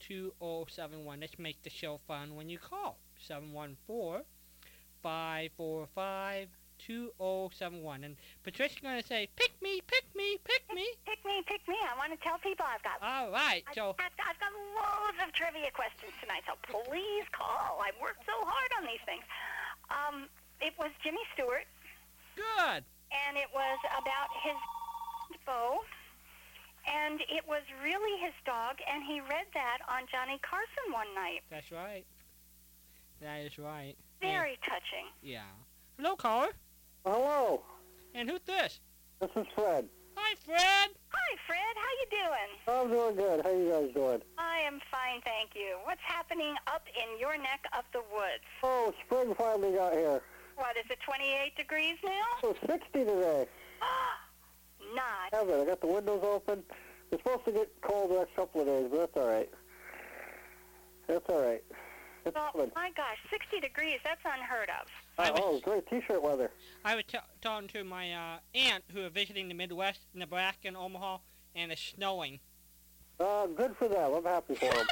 2071. 0.00 1.20
Let's 1.20 1.38
make 1.38 1.62
the 1.62 1.70
show 1.70 2.00
fun 2.06 2.34
when 2.34 2.48
you 2.48 2.58
call. 2.58 2.98
714 3.18 4.24
545 5.02 6.48
2071. 6.86 8.04
And 8.04 8.16
Patricia's 8.42 8.80
going 8.80 9.00
to 9.00 9.06
say, 9.06 9.28
Pick 9.36 9.52
me, 9.62 9.80
pick 9.86 10.04
me, 10.14 10.38
pick 10.44 10.62
me. 10.74 10.86
Pick 11.06 11.24
me, 11.24 11.42
pick 11.46 11.62
me. 11.68 11.76
I 11.82 11.96
want 11.96 12.12
to 12.12 12.18
tell 12.22 12.38
people 12.38 12.66
I've 12.68 12.82
got. 12.82 12.98
All 13.02 13.30
right. 13.30 13.62
I've, 13.68 13.74
So, 13.74 13.94
I've, 13.98 14.14
I've 14.18 14.38
got 14.40 14.52
loads 14.52 15.18
of 15.22 15.32
trivia 15.32 15.70
questions 15.72 16.12
tonight, 16.20 16.42
so 16.46 16.54
please 16.66 17.24
call. 17.32 17.80
I've 17.82 17.98
worked 18.00 18.24
so 18.26 18.34
hard 18.44 18.70
on 18.78 18.84
these 18.84 19.02
things. 19.06 19.24
Um, 19.90 20.28
it 20.60 20.72
was 20.78 20.90
Jimmy 21.02 21.20
Stewart, 21.34 21.66
good. 22.36 22.82
and 23.12 23.36
it 23.36 23.48
was 23.52 23.78
about 23.98 24.30
his 24.42 24.54
Beau, 25.44 25.80
and 26.86 27.20
it 27.22 27.42
was 27.48 27.62
really 27.82 28.20
his 28.22 28.32
dog, 28.46 28.76
and 28.90 29.02
he 29.02 29.20
read 29.20 29.46
that 29.54 29.78
on 29.88 30.06
Johnny 30.10 30.38
Carson 30.42 30.92
one 30.92 31.12
night. 31.14 31.40
That's 31.50 31.70
right. 31.72 32.04
That 33.20 33.40
is 33.40 33.58
right. 33.58 33.94
Very 34.20 34.58
touching. 34.64 35.06
Yeah. 35.22 35.42
Hello, 35.98 36.14
caller. 36.16 36.48
Hello, 37.04 37.62
And 38.14 38.28
who's 38.30 38.40
this? 38.46 38.78
this 39.20 39.30
is 39.36 39.46
Fred. 39.54 39.88
Hi, 40.16 40.34
Fred. 40.44 40.90
Hi, 41.08 41.36
Fred. 41.46 41.74
How 41.74 41.90
you 42.00 42.06
doing? 42.10 42.50
I'm 42.68 42.90
doing 42.90 43.16
good. 43.16 43.44
How 43.44 43.50
you 43.50 43.70
guys 43.70 43.94
doing? 43.94 44.22
I 44.38 44.60
am 44.60 44.78
fine, 44.90 45.20
thank 45.24 45.50
you. 45.54 45.78
What's 45.84 46.00
happening 46.06 46.54
up 46.68 46.82
in 46.94 47.18
your 47.18 47.36
neck 47.38 47.64
of 47.76 47.84
the 47.92 48.00
woods? 48.14 48.44
Oh, 48.62 48.92
spring 49.04 49.34
finally 49.36 49.72
got 49.76 49.94
here. 49.94 50.20
What 50.56 50.76
is 50.76 50.84
it? 50.90 50.98
28 51.04 51.56
degrees 51.56 51.96
now? 52.04 52.10
It 52.42 52.46
was 52.46 52.56
60 52.70 53.04
today. 53.04 53.46
Not. 54.94 55.32
Have 55.32 55.48
it. 55.48 55.60
I 55.62 55.64
got 55.64 55.80
the 55.80 55.86
windows 55.88 56.20
open. 56.22 56.62
It's 57.10 57.22
supposed 57.22 57.44
to 57.46 57.52
get 57.52 57.68
cold 57.82 58.10
the 58.12 58.18
next 58.20 58.36
couple 58.36 58.60
of 58.60 58.66
days, 58.68 58.86
but 58.90 58.98
that's 58.98 59.16
all 59.16 59.32
right. 59.32 59.50
That's 61.08 61.24
all 61.28 61.42
right. 61.42 61.64
It's 62.24 62.34
Well, 62.34 62.52
coming. 62.52 62.70
my 62.76 62.90
gosh, 62.96 63.18
60 63.30 63.58
degrees, 63.60 63.98
that's 64.04 64.20
unheard 64.24 64.68
of. 64.80 64.86
I 65.18 65.30
was- 65.30 65.40
Oh, 65.42 65.60
great 65.60 65.86
T-shirt 65.88 66.22
weather. 66.22 66.50
I 66.84 66.94
was 66.94 67.04
t- 67.06 67.18
talking 67.40 67.68
to 67.68 67.84
my 67.84 68.12
uh, 68.12 68.38
aunt 68.54 68.84
who 68.92 69.04
are 69.04 69.10
visiting 69.10 69.48
the 69.48 69.54
Midwest, 69.54 70.00
Nebraska, 70.14 70.68
and 70.68 70.76
Omaha, 70.76 71.18
and 71.54 71.70
it's 71.70 71.82
snowing. 71.82 72.40
Uh, 73.20 73.46
good 73.46 73.76
for 73.76 73.88
them. 73.88 74.14
I'm 74.14 74.24
happy 74.24 74.54
for 74.54 74.70
them. 74.72 74.86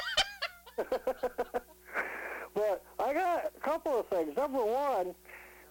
but 2.53 2.83
I 2.99 3.13
got 3.13 3.51
a 3.55 3.59
couple 3.59 3.99
of 3.99 4.07
things. 4.07 4.35
Number 4.37 4.63
one, 4.63 5.15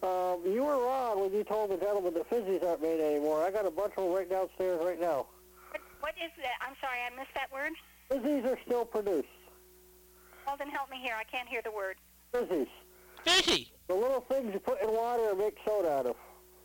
um, 0.03 0.41
you 0.45 0.65
were 0.65 0.79
wrong 0.79 1.21
when 1.21 1.33
you 1.33 1.45
told 1.45 1.71
the 1.71 1.77
gentleman 1.77 2.15
that 2.15 2.29
fizzies 2.29 2.65
aren't 2.65 2.83
made 2.83 3.01
anymore. 3.01 3.43
I 3.45 3.51
got 3.51 3.67
a 3.67 3.71
bunch 3.71 3.93
of 3.97 4.05
them 4.05 4.13
right 4.13 4.29
downstairs 4.29 4.81
right 4.85 5.01
now. 5.01 5.27
What, 5.71 5.81
what 6.01 6.15
is 6.23 6.31
that? 6.39 6.55
I'm 6.67 6.75
sorry, 6.81 6.99
I 7.07 7.17
missed 7.17 7.35
that 7.35 7.51
word. 7.53 7.73
Fizzies 8.11 8.45
are 8.53 8.59
still 8.67 8.85
produced. 8.85 9.29
Well, 10.47 10.57
then 10.59 10.69
help 10.69 10.91
me 10.91 10.99
here. 11.03 11.15
I 11.19 11.25
can't 11.25 11.49
hear 11.49 11.63
the 11.63 11.71
word. 11.71 11.97
Fizzies. 12.35 12.69
Fizzy. 13.25 13.71
The 14.11 14.19
little 14.19 14.43
things 14.43 14.51
you 14.51 14.59
put 14.59 14.83
in 14.83 14.91
water 14.91 15.31
and 15.31 15.39
make 15.39 15.55
soda 15.63 16.03
out 16.03 16.07
of. 16.11 16.17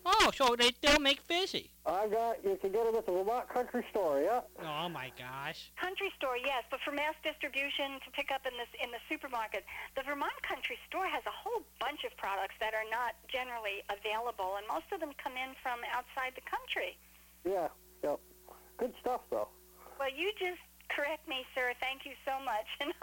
Oh, 0.04 0.32
so 0.34 0.56
they 0.58 0.74
still 0.74 0.98
make 0.98 1.22
fizzy. 1.22 1.70
I 1.86 2.10
got, 2.10 2.42
you 2.42 2.58
can 2.58 2.74
get 2.74 2.90
them 2.90 2.96
at 2.98 3.06
the 3.06 3.12
Vermont 3.14 3.46
Country 3.50 3.86
Store, 3.94 4.18
yeah? 4.18 4.42
Oh 4.66 4.90
my 4.90 5.14
gosh. 5.14 5.70
Country 5.78 6.10
store, 6.18 6.42
yes, 6.42 6.66
but 6.74 6.82
for 6.82 6.90
mass 6.90 7.14
distribution 7.22 8.02
to 8.02 8.10
pick 8.18 8.34
up 8.34 8.50
in 8.50 8.58
this 8.58 8.70
in 8.82 8.90
the 8.90 8.98
supermarket, 9.06 9.62
the 9.94 10.02
Vermont 10.02 10.34
Country 10.42 10.74
Store 10.90 11.06
has 11.06 11.22
a 11.30 11.36
whole 11.38 11.62
bunch 11.78 12.02
of 12.02 12.18
products 12.18 12.58
that 12.58 12.74
are 12.74 12.90
not 12.90 13.14
generally 13.30 13.86
available, 13.94 14.58
and 14.58 14.66
most 14.66 14.90
of 14.90 14.98
them 14.98 15.14
come 15.22 15.38
in 15.38 15.54
from 15.62 15.86
outside 15.94 16.34
the 16.34 16.46
country. 16.50 16.98
Yeah, 17.46 17.70
yep. 18.02 18.18
Good 18.82 18.98
stuff, 19.02 19.22
though. 19.30 19.54
Well, 20.02 20.10
you 20.10 20.34
just 20.34 20.65
correct 20.90 21.28
me, 21.28 21.46
sir. 21.54 21.74
Thank 21.80 22.06
you 22.06 22.14
so 22.26 22.38
much. 22.44 22.68
And 22.86 22.94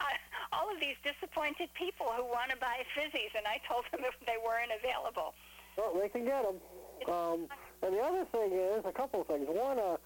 I, 0.00 0.14
all 0.52 0.70
of 0.72 0.80
these 0.80 0.96
disappointed 1.02 1.68
people 1.74 2.06
who 2.16 2.24
want 2.24 2.50
to 2.50 2.56
buy 2.56 2.84
fizzies, 2.96 3.32
and 3.36 3.46
I 3.46 3.60
told 3.66 3.84
them 3.90 4.02
if 4.04 4.14
they 4.26 4.36
weren't 4.38 4.72
available. 4.72 5.34
Well, 5.76 5.94
they 6.00 6.08
can 6.08 6.24
get 6.24 6.42
them. 6.42 6.58
Um, 7.06 7.46
and 7.82 7.94
the 7.94 8.00
other 8.00 8.24
thing 8.32 8.52
is, 8.52 8.84
a 8.84 8.92
couple 8.92 9.22
of 9.22 9.26
things. 9.26 9.46
One, 9.48 9.78
uh, 9.78 9.96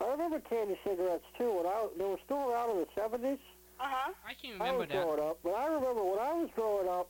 I 0.00 0.10
remember 0.10 0.40
candy 0.40 0.78
cigarettes, 0.84 1.24
too. 1.38 1.52
When 1.52 1.66
I, 1.66 1.86
they 1.96 2.04
were 2.04 2.20
still 2.24 2.50
around 2.50 2.70
in 2.70 2.78
the 2.84 2.88
70s. 3.00 3.38
Uh 3.80 3.84
huh. 3.84 4.12
I 4.26 4.34
can 4.34 4.60
I 4.60 4.70
remember 4.70 4.78
was 4.78 4.88
that. 4.88 5.02
growing 5.02 5.20
up, 5.20 5.38
but 5.42 5.54
I 5.54 5.66
remember 5.66 6.02
when 6.04 6.18
I 6.18 6.32
was 6.32 6.50
growing 6.54 6.88
up, 6.88 7.08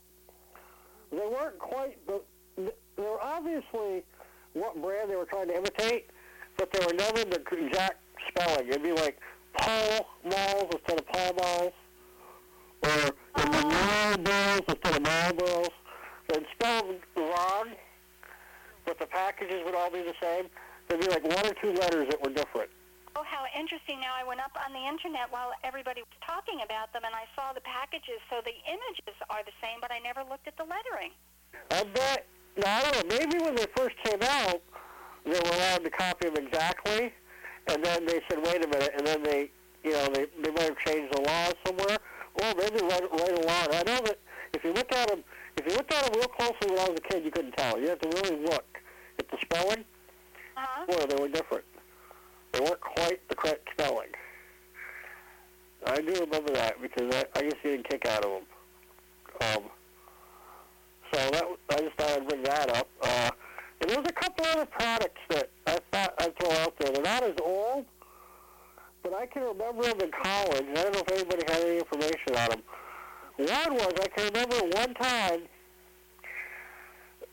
they 1.11 1.19
weren't 1.19 1.59
quite, 1.59 1.99
but 2.07 2.25
they 2.57 2.73
were 2.97 3.23
obviously 3.23 4.03
what 4.55 4.81
brand 4.81 5.11
they 5.11 5.17
were 5.17 5.27
trying 5.27 5.49
to 5.49 5.57
imitate, 5.57 6.11
but 6.57 6.73
they 6.73 6.85
were 6.85 6.95
never 6.95 7.25
the 7.25 7.43
exact 7.67 8.01
spelling. 8.29 8.69
It'd 8.69 8.83
be 8.83 8.93
like 8.93 9.19
Paul 9.59 10.07
Malls 10.25 10.69
instead 10.73 10.99
of 10.99 11.07
Paul 11.07 11.35
Malls, 11.35 11.73
or 12.83 13.15
the 13.37 13.63
Marlboros 13.73 14.69
instead 14.69 14.97
of 14.97 15.03
Marlboros. 15.03 15.71
they'd 16.29 16.47
spell 16.55 16.95
wrong, 17.17 17.71
but 18.85 18.99
the 18.99 19.07
packages 19.07 19.63
would 19.65 19.75
all 19.75 19.91
be 19.91 20.03
the 20.03 20.15
same. 20.21 20.47
There'd 20.89 21.01
be 21.01 21.09
like 21.09 21.25
one 21.25 21.47
or 21.47 21.55
two 21.55 21.73
letters 21.73 22.09
that 22.11 22.23
were 22.23 22.31
different. 22.31 22.71
Oh, 23.15 23.23
how 23.25 23.45
interesting. 23.59 24.01
Now, 24.01 24.15
I 24.17 24.25
went 24.25 24.41
up 24.41 24.57
on 24.57 24.73
the 24.73 24.81
internet 24.89 25.31
while 25.31 25.53
everybody 25.65 26.01
was 26.01 26.17
talking 26.27 26.61
about 26.65 26.93
them, 26.93 27.03
and 27.05 27.15
I 27.15 27.29
saw 27.37 27.53
the 27.53 27.61
packages, 27.61 28.19
so 28.31 28.41
the 28.41 28.57
images 28.65 29.17
are 29.29 29.45
the 29.45 29.53
same, 29.61 29.81
but 29.81 29.93
I 29.93 29.99
never 30.01 30.25
looked 30.25 30.49
at 30.49 30.57
the 30.57 30.65
lettering. 30.65 31.13
I 31.71 31.85
bet. 31.93 32.27
Now, 32.57 32.79
I 32.79 32.83
don't 32.83 33.09
know. 33.09 33.17
Maybe 33.17 33.39
when 33.45 33.55
they 33.55 33.67
first 33.77 33.97
came 34.05 34.23
out, 34.23 34.61
they 35.25 35.39
were 35.39 35.57
allowed 35.57 35.85
to 35.85 35.91
copy 35.91 36.29
them 36.29 36.47
exactly, 36.47 37.13
and 37.69 37.85
then 37.85 38.07
they 38.07 38.21
said, 38.29 38.43
"Wait 38.45 38.65
a 38.65 38.69
minute," 38.69 38.93
and 38.97 39.07
then 39.07 39.23
they, 39.23 39.51
you 39.85 39.93
know, 39.93 40.09
they 40.09 40.27
they 40.43 40.51
might 40.51 40.65
have 40.65 40.79
changed 40.79 41.15
the 41.15 41.21
laws 41.21 41.55
somewhere, 41.67 41.99
or 42.35 42.55
maybe 42.57 42.83
right 42.83 43.13
right 43.13 43.45
along. 43.45 43.69
I 43.73 43.83
know 43.87 44.01
that 44.07 44.19
if 44.55 44.65
you 44.65 44.73
look 44.73 44.93
at 44.93 45.09
them, 45.09 45.25
if 45.57 45.67
you 45.67 45.77
looked 45.77 45.93
at 45.93 46.05
them 46.05 46.21
real 46.21 46.29
closely 46.29 46.71
when 46.71 46.79
I 46.79 46.89
was 46.89 46.99
a 46.99 47.09
kid, 47.13 47.25
you 47.25 47.31
couldn't 47.31 47.57
tell. 47.57 47.79
You 47.79 47.89
had 47.89 48.03
to 48.03 48.09
really 48.09 48.45
look 48.45 48.81
at 49.19 49.29
the 49.31 49.39
spelling. 49.41 49.85
Uh-huh. 50.57 50.87
Boy, 50.87 51.07
they 51.07 51.21
were 51.21 51.29
different. 51.29 51.65
They 52.53 52.61
weren't 52.61 52.81
quite 52.81 53.27
the 53.29 53.35
correct 53.35 53.69
spelling. 53.73 54.09
I 55.87 56.01
do 56.01 56.13
remember 56.21 56.53
that 56.53 56.81
because 56.81 57.13
I, 57.15 57.25
I 57.39 57.43
used 57.43 57.57
to 57.63 57.77
get 57.77 57.81
a 57.81 57.83
kick 57.83 58.07
out 58.07 58.25
of 58.25 58.31
them. 58.31 58.43
Um, 59.41 59.63
so 61.13 61.31
that 61.31 61.45
I 61.71 61.77
just 61.81 61.97
thought 61.97 62.11
I'd 62.11 62.29
bring 62.29 62.43
that 62.45 62.71
up. 62.77 62.89
Uh, 63.01 63.31
and 63.83 63.91
there's 63.91 64.07
a 64.07 64.13
couple 64.13 64.47
other 64.47 64.67
products 64.67 65.21
that 65.31 65.51
I 65.67 65.81
thought 65.91 66.15
I'd 66.19 66.39
throw 66.39 66.53
out 66.63 66.79
there. 66.79 66.93
They're 66.93 67.03
not 67.03 67.25
as 67.25 67.35
old, 67.43 67.85
but 69.03 69.13
I 69.13 69.27
can 69.27 69.43
remember 69.43 69.83
them 69.83 70.01
in 70.01 70.13
college. 70.23 70.65
I 70.71 70.75
don't 70.75 70.95
know 70.95 71.01
if 71.01 71.11
anybody 71.13 71.43
had 71.53 71.65
any 71.65 71.79
information 71.79 72.37
on 72.37 72.51
them. 72.51 72.63
One 73.39 73.75
was 73.75 73.93
I 74.01 74.07
can 74.09 74.27
remember 74.27 74.57
one 74.79 74.95
time, 74.95 75.49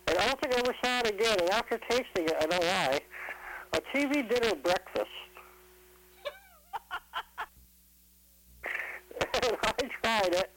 and 0.08 0.18
I 0.18 0.26
don't 0.26 0.42
think 0.42 0.56
I 0.56 0.60
ever 0.60 0.74
saw 0.84 1.02
it 1.02 1.08
again. 1.14 1.38
And 1.40 1.52
after 1.52 1.78
tasting 1.88 2.26
it, 2.26 2.36
I 2.40 2.48
know 2.48 2.60
why. 2.60 3.00
A 3.74 3.82
TV 3.96 4.28
dinner 4.28 4.56
breakfast. 4.56 5.12
and 9.44 9.58
I 9.62 9.74
tried 10.02 10.34
it, 10.34 10.50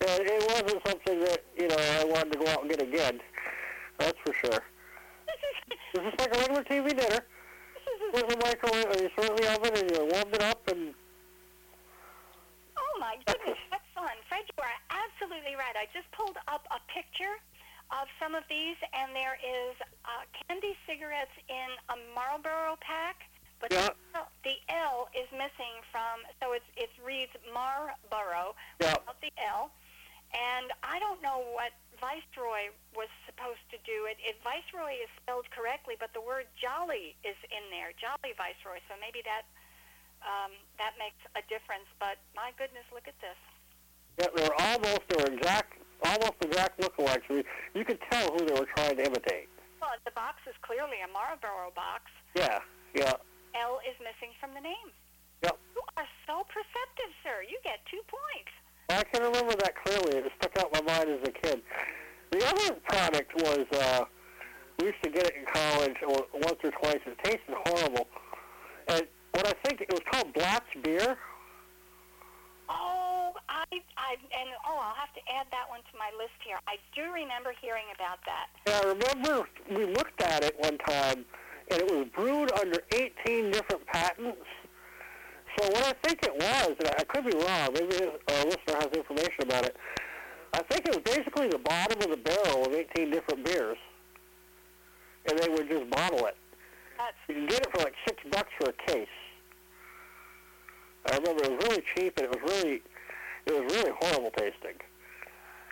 and 0.00 0.26
it 0.26 0.42
wasn't 0.48 0.82
something 0.84 1.20
that 1.20 1.44
you 1.56 1.68
know 1.68 1.76
I 1.76 2.04
wanted 2.06 2.32
to 2.32 2.38
go 2.40 2.48
out 2.48 2.62
and 2.62 2.70
get 2.70 2.82
again. 2.82 3.20
That's 4.00 4.18
for 4.24 4.32
sure. 4.32 4.64
It's 5.94 6.04
just 6.04 6.18
like 6.20 6.34
a 6.36 6.38
regular 6.40 6.64
TV 6.64 6.96
dinner. 6.96 7.20
Put 8.12 8.22
in 8.24 8.28
the 8.28 8.36
microwave, 8.44 9.00
you 9.00 9.08
throw 9.14 9.24
it 9.24 9.30
in 9.30 9.36
the 9.36 9.52
oven, 9.54 9.72
and 9.76 9.90
you 9.90 10.00
warm 10.12 10.34
it 10.34 10.42
up, 10.42 10.68
and 10.68 10.94
Oh 12.76 12.94
my 13.00 13.16
goodness, 13.26 13.58
that's 13.70 13.88
fun. 13.94 14.14
Fred, 14.28 14.44
you 14.46 14.62
are 14.62 14.78
absolutely 14.90 15.54
right. 15.56 15.74
I 15.74 15.86
just 15.92 16.10
pulled 16.12 16.36
up 16.46 16.66
a 16.70 16.78
picture 16.92 17.38
of 17.90 18.06
some 18.20 18.34
of 18.34 18.44
these, 18.48 18.76
and 18.92 19.14
there 19.16 19.38
is 19.42 19.74
uh, 20.04 20.22
candy 20.46 20.76
cigarettes 20.86 21.34
in 21.48 21.68
a 21.90 21.96
Marlboro 22.14 22.76
pack, 22.80 23.26
but 23.60 23.72
Yeah. 23.72 23.88
the, 24.14 24.22
the 24.44 24.56
L 24.68 25.08
is 25.16 25.26
missing 25.32 25.74
from, 25.90 26.22
so 26.42 26.52
it's 26.52 26.68
it 26.76 26.90
reads 27.02 27.32
Marlboro 27.52 28.54
yeah, 28.78 28.94
without 28.94 29.18
the 29.22 29.32
L, 29.42 29.70
and 30.36 30.70
I 30.84 30.98
don't 31.00 31.22
know 31.22 31.42
what 31.56 31.72
Viceroy 32.00 32.70
was 32.94 33.10
supposed 33.26 33.62
to 33.70 33.78
do. 33.82 34.06
It, 34.06 34.18
it 34.22 34.38
Viceroy 34.42 34.98
is 34.98 35.10
spelled 35.22 35.50
correctly, 35.50 35.94
but 35.98 36.14
the 36.14 36.22
word 36.22 36.46
Jolly 36.58 37.18
is 37.26 37.38
in 37.50 37.64
there, 37.70 37.94
Jolly 37.98 38.34
Viceroy. 38.38 38.78
So 38.86 38.94
maybe 38.98 39.22
that 39.26 39.44
um, 40.22 40.54
that 40.78 40.98
makes 40.98 41.18
a 41.38 41.42
difference. 41.46 41.86
But 41.98 42.18
my 42.34 42.50
goodness, 42.58 42.86
look 42.90 43.06
at 43.06 43.18
this. 43.22 43.38
yeah, 44.18 44.30
they 44.34 44.42
were 44.46 44.58
almost 44.58 45.02
they 45.10 45.18
were 45.18 45.30
exact, 45.30 45.78
almost 46.02 46.38
exact 46.42 46.80
lookalikes. 46.80 47.26
You, 47.30 47.42
you 47.74 47.84
could 47.84 47.98
tell 48.10 48.32
who 48.34 48.42
they 48.46 48.54
were 48.54 48.70
trying 48.74 48.96
to 48.98 49.04
imitate. 49.06 49.50
Well, 49.80 49.94
the 50.02 50.14
box 50.14 50.42
is 50.46 50.58
clearly 50.62 50.98
a 51.06 51.10
Marlboro 51.10 51.70
box. 51.74 52.10
Yeah, 52.34 52.58
yeah. 52.94 53.14
L 53.54 53.78
is 53.86 53.94
missing 54.02 54.34
from 54.42 54.54
the 54.54 54.60
name. 54.62 54.90
Yep. 55.42 55.54
You 55.74 55.82
are 55.96 56.08
so 56.26 56.42
perceptive, 56.50 57.14
sir. 57.22 57.46
You 57.46 57.58
get 57.62 57.78
two 57.86 58.02
points. 58.10 58.50
I 58.90 59.04
can 59.04 59.22
remember 59.22 59.54
that 59.56 59.74
clearly. 59.84 60.16
It 60.16 60.32
stuck 60.40 60.58
out 60.58 60.74
in 60.74 60.84
my 60.84 60.94
mind 60.94 61.10
as 61.10 61.28
a 61.28 61.32
kid. 61.32 61.62
The 62.30 62.46
other 62.46 62.80
product 62.88 63.34
was 63.36 63.66
uh, 63.72 64.04
we 64.78 64.86
used 64.86 65.02
to 65.02 65.10
get 65.10 65.26
it 65.26 65.34
in 65.38 65.44
college 65.52 65.96
or 66.06 66.26
once 66.34 66.56
or 66.64 66.70
twice. 66.70 67.00
It 67.06 67.18
tasted 67.22 67.54
horrible, 67.66 68.06
and 68.88 69.06
what 69.32 69.46
I 69.46 69.52
think 69.64 69.82
it 69.82 69.90
was 69.90 70.00
called 70.10 70.32
Blatz 70.32 70.66
beer. 70.82 71.18
Oh, 72.70 73.32
I, 73.48 73.64
I, 73.96 74.12
and 74.12 74.48
oh, 74.66 74.78
I'll 74.82 74.94
have 74.94 75.12
to 75.14 75.20
add 75.34 75.46
that 75.50 75.68
one 75.68 75.80
to 75.80 75.98
my 75.98 76.10
list 76.18 76.36
here. 76.44 76.58
I 76.66 76.76
do 76.94 77.12
remember 77.12 77.52
hearing 77.60 77.84
about 77.94 78.18
that. 78.26 78.48
And 78.66 78.74
I 78.74 78.88
remember 78.88 79.48
we 79.70 79.86
looked 79.86 80.20
at 80.22 80.44
it 80.44 80.54
one 80.58 80.78
time, 80.78 81.24
and 81.70 81.80
it 81.80 81.90
was 81.90 82.06
brewed 82.14 82.52
under 82.52 82.80
18 82.92 83.50
different 83.50 83.86
patents. 83.86 84.46
So 85.58 85.66
what 85.70 85.84
I 85.84 85.92
think 86.06 86.22
it 86.22 86.34
was, 86.34 86.76
and 86.78 86.88
I 86.98 87.04
could 87.04 87.24
be 87.24 87.36
wrong, 87.36 87.70
maybe 87.74 87.96
a 87.96 88.44
listener 88.44 88.76
has 88.76 88.88
information 88.94 89.42
about 89.42 89.64
it. 89.64 89.76
I 90.52 90.62
think 90.62 90.86
it 90.86 90.94
was 90.94 91.16
basically 91.16 91.48
the 91.48 91.58
bottom 91.58 92.00
of 92.00 92.10
the 92.10 92.16
barrel 92.16 92.66
of 92.66 92.72
18 92.72 93.10
different 93.10 93.44
beers, 93.44 93.76
and 95.28 95.36
they 95.36 95.48
would 95.48 95.68
just 95.68 95.90
bottle 95.90 96.26
it. 96.26 96.36
That's 96.96 97.16
You 97.28 97.34
can 97.34 97.46
get 97.46 97.60
it 97.66 97.70
for 97.72 97.78
like 97.82 97.94
six 98.06 98.22
bucks 98.30 98.50
for 98.60 98.70
a 98.70 98.72
case. 98.86 99.08
I 101.10 101.16
remember 101.16 101.42
it 101.42 101.50
was 101.50 101.68
really 101.68 101.82
cheap, 101.96 102.18
and 102.18 102.26
it 102.26 102.30
was 102.30 102.52
really, 102.52 102.82
it 103.46 103.52
was 103.52 103.74
really 103.74 103.92
horrible 104.00 104.30
tasting. 104.36 104.78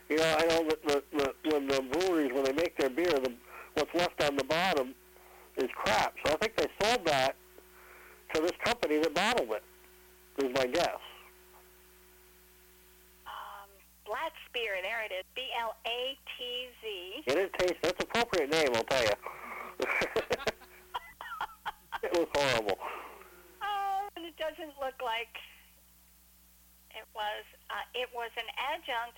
You 0.09 0.17
know, 0.17 0.37
I 0.37 0.47
know 0.47 0.69
that 0.69 0.87
the, 0.87 1.03
the 1.17 1.35
when 1.53 1.69
the 1.69 1.83
breweries 1.83 2.33
when 2.33 2.45
they 2.45 2.53
make 2.53 2.77
their 2.77 2.91
beer, 2.91 3.13
the 3.13 3.33
what's 3.75 3.95
left 3.95 4.23
on 4.25 4.37
the 4.37 4.45
bottom 4.45 4.95
is 5.57 5.69
crap. 5.75 6.15
So 6.25 6.33
I 6.33 6.37
think 6.37 6.57
they 6.57 6.67
sold 6.83 7.07
that 7.07 7.37
to 8.35 8.41
this 8.41 8.53
company 8.65 8.99
that 8.99 9.15
bottled 9.15 9.51
it. 9.51 9.63
Is 10.39 10.53
my 10.55 10.67
guess. 10.67 11.01
um, 13.25 13.71
Blatz 14.05 14.37
beer. 14.53 14.77
There 14.83 15.03
it 15.05 15.13
is. 15.13 15.25
B 15.35 15.49
L 15.59 15.75
A 15.87 16.19
T 16.37 16.69
Z. 16.83 17.25
It 17.27 17.35
didn't 17.35 17.55
taste. 17.57 17.81
That's 17.83 17.99
an 18.01 18.07
appropriate 18.11 18.51
name, 18.51 18.69
I'll 18.75 18.85
tell 18.85 19.03
you. 19.03 19.17
it 22.05 22.13
was 22.13 22.29
horrible. 22.37 22.77
Oh, 23.65 24.09
and 24.17 24.27
it 24.27 24.37
doesn't 24.37 24.77
look 24.77 25.01
like 25.01 25.33
it 26.93 27.09
was. 27.17 27.45
Uh, 27.73 27.89
it 27.97 28.13
was 28.13 28.29
an 28.37 28.49
adjunct 28.61 29.17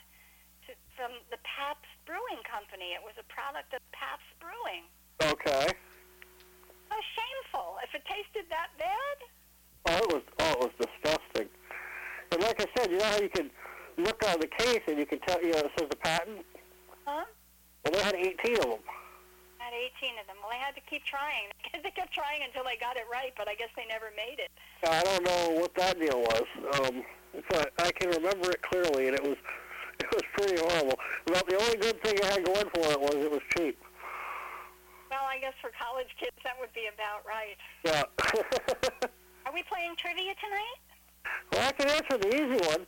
to, 0.70 0.78
from 0.94 1.18
the 1.34 1.38
Pabst 1.42 1.90
Brewing 2.06 2.46
Company. 2.46 2.94
It 2.94 3.02
was 3.02 3.18
a 3.18 3.26
product 3.26 3.74
of 3.74 3.82
Pabst 3.90 4.30
Brewing. 4.38 4.86
Okay. 5.18 5.74
How 6.88 7.00
shameful! 7.02 7.82
If 7.82 7.90
it 7.98 8.06
tasted 8.06 8.46
that 8.54 8.70
bad. 8.78 9.18
Oh, 9.86 9.96
it 9.96 10.12
was. 10.12 10.22
Oh, 10.38 10.52
it 10.52 10.58
was 10.58 10.74
disgusting. 10.78 11.48
And 12.32 12.42
like 12.42 12.60
I 12.60 12.66
said, 12.76 12.90
you 12.90 12.98
know 12.98 13.04
how 13.04 13.20
you 13.20 13.28
can 13.28 13.50
look 13.96 14.22
on 14.26 14.40
the 14.40 14.46
case 14.46 14.82
and 14.86 14.98
you 14.98 15.06
can 15.06 15.18
tell. 15.20 15.40
You 15.42 15.52
know, 15.52 15.58
it 15.58 15.72
says 15.78 15.88
the 15.88 15.96
patent. 15.96 16.44
Huh? 17.06 17.24
Well, 17.84 17.92
they 17.92 18.02
had 18.02 18.14
18 18.14 18.56
of 18.58 18.62
them. 18.64 18.84
Had 19.58 19.72
18 19.72 20.20
of 20.20 20.26
them. 20.26 20.36
Well, 20.40 20.50
they 20.50 20.58
had 20.58 20.74
to 20.74 20.82
keep 20.88 21.04
trying. 21.04 21.48
they 21.72 21.90
kept 21.90 22.12
trying 22.12 22.42
until 22.44 22.64
they 22.64 22.76
got 22.76 22.96
it 22.96 23.04
right, 23.10 23.32
but 23.36 23.48
I 23.48 23.54
guess 23.54 23.70
they 23.76 23.86
never 23.88 24.10
made 24.16 24.38
it. 24.38 24.50
I 24.86 25.02
don't 25.02 25.24
know 25.24 25.60
what 25.60 25.74
that 25.76 25.98
deal 25.98 26.20
was. 26.20 26.46
Um, 26.80 27.02
but 27.50 27.72
I 27.78 27.90
can 27.92 28.10
remember 28.10 28.50
it 28.50 28.62
clearly, 28.62 29.08
and 29.08 29.14
it 29.16 29.22
was 29.22 29.36
it 30.00 30.06
was 30.12 30.22
pretty 30.36 30.60
horrible. 30.60 30.98
About 31.26 31.46
the 31.48 31.56
only 31.60 31.76
good 31.76 32.02
thing 32.02 32.14
it 32.16 32.24
had 32.24 32.44
going 32.44 32.68
for 32.74 32.92
it 32.92 33.00
was 33.00 33.14
it 33.14 33.30
was 33.30 33.40
cheap. 33.56 33.78
Well, 35.10 35.24
I 35.24 35.38
guess 35.38 35.54
for 35.60 35.70
college 35.80 36.08
kids 36.20 36.36
that 36.44 36.54
would 36.60 36.72
be 36.74 36.88
about 36.92 37.24
right. 37.26 37.56
Yeah. 37.84 39.08
Are 39.48 39.54
we 39.54 39.62
playing 39.62 39.96
trivia 39.96 40.34
tonight? 40.44 40.80
well, 41.50 41.68
I 41.68 41.72
can 41.72 41.88
answer 41.88 42.18
the 42.20 42.28
easy 42.28 42.60
one. 42.68 42.84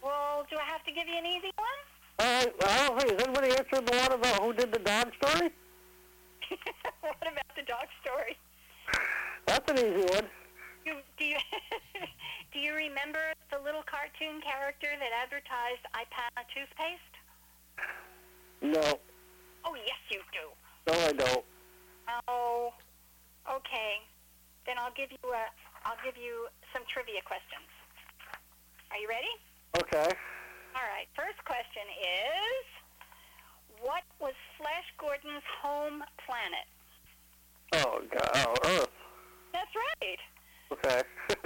Well, 0.00 0.46
do 0.48 0.54
I 0.54 0.62
have 0.70 0.84
to 0.84 0.92
give 0.92 1.08
you 1.08 1.18
an 1.18 1.26
easy 1.26 1.50
one? 1.58 1.80
Uh, 2.20 2.46
I 2.70 2.86
don't 2.86 3.00
think 3.00 3.18
has 3.18 3.26
anybody 3.26 3.50
answered 3.50 3.84
the 3.90 3.96
one 3.98 4.12
about 4.12 4.42
who 4.42 4.52
did 4.52 4.70
the 4.70 4.78
dog 4.78 5.10
story? 5.18 5.50
what 7.00 7.18
about 7.26 7.50
the 7.56 7.66
dog 7.66 7.90
story? 8.00 8.38
That's 9.46 9.68
an 9.72 9.78
easy 9.78 10.06
one. 10.14 10.30
You, 10.86 10.94
do 11.18 11.24
you 11.24 11.38
do 12.52 12.60
you 12.60 12.74
remember 12.74 13.34
the 13.50 13.58
little 13.58 13.82
cartoon 13.82 14.40
character 14.40 14.86
that 14.86 15.10
advertised 15.18 15.82
Ipana 15.98 16.46
toothpaste? 16.54 17.14
No, 18.62 19.00
Oh, 19.64 19.74
yes, 19.74 19.98
you 20.12 20.20
do. 20.30 20.46
no, 20.86 21.08
I 21.08 21.12
don't. 21.12 21.44
Oh, 22.28 22.70
okay. 23.50 23.98
Then 24.64 24.76
I'll 24.78 24.94
give 24.94 25.10
you 25.10 25.18
a 25.26 25.50
I'll 25.84 25.98
give 26.04 26.16
you 26.16 26.46
some 26.72 26.82
trivia 26.88 27.22
questions. 27.26 27.66
Are 28.90 28.98
you 28.98 29.08
ready? 29.08 29.32
Okay. 29.78 30.08
All 30.76 30.86
right. 30.88 31.08
First 31.16 31.42
question 31.44 31.86
is, 32.00 32.64
what 33.80 34.04
was 34.20 34.34
Flash 34.58 34.88
Gordon's 34.98 35.44
home 35.60 36.04
planet? 36.22 36.66
Oh 37.72 38.00
God, 38.12 38.30
oh 38.34 38.54
Earth. 38.78 38.94
That's 39.52 39.72
right. 39.74 40.20
Okay. 40.72 41.02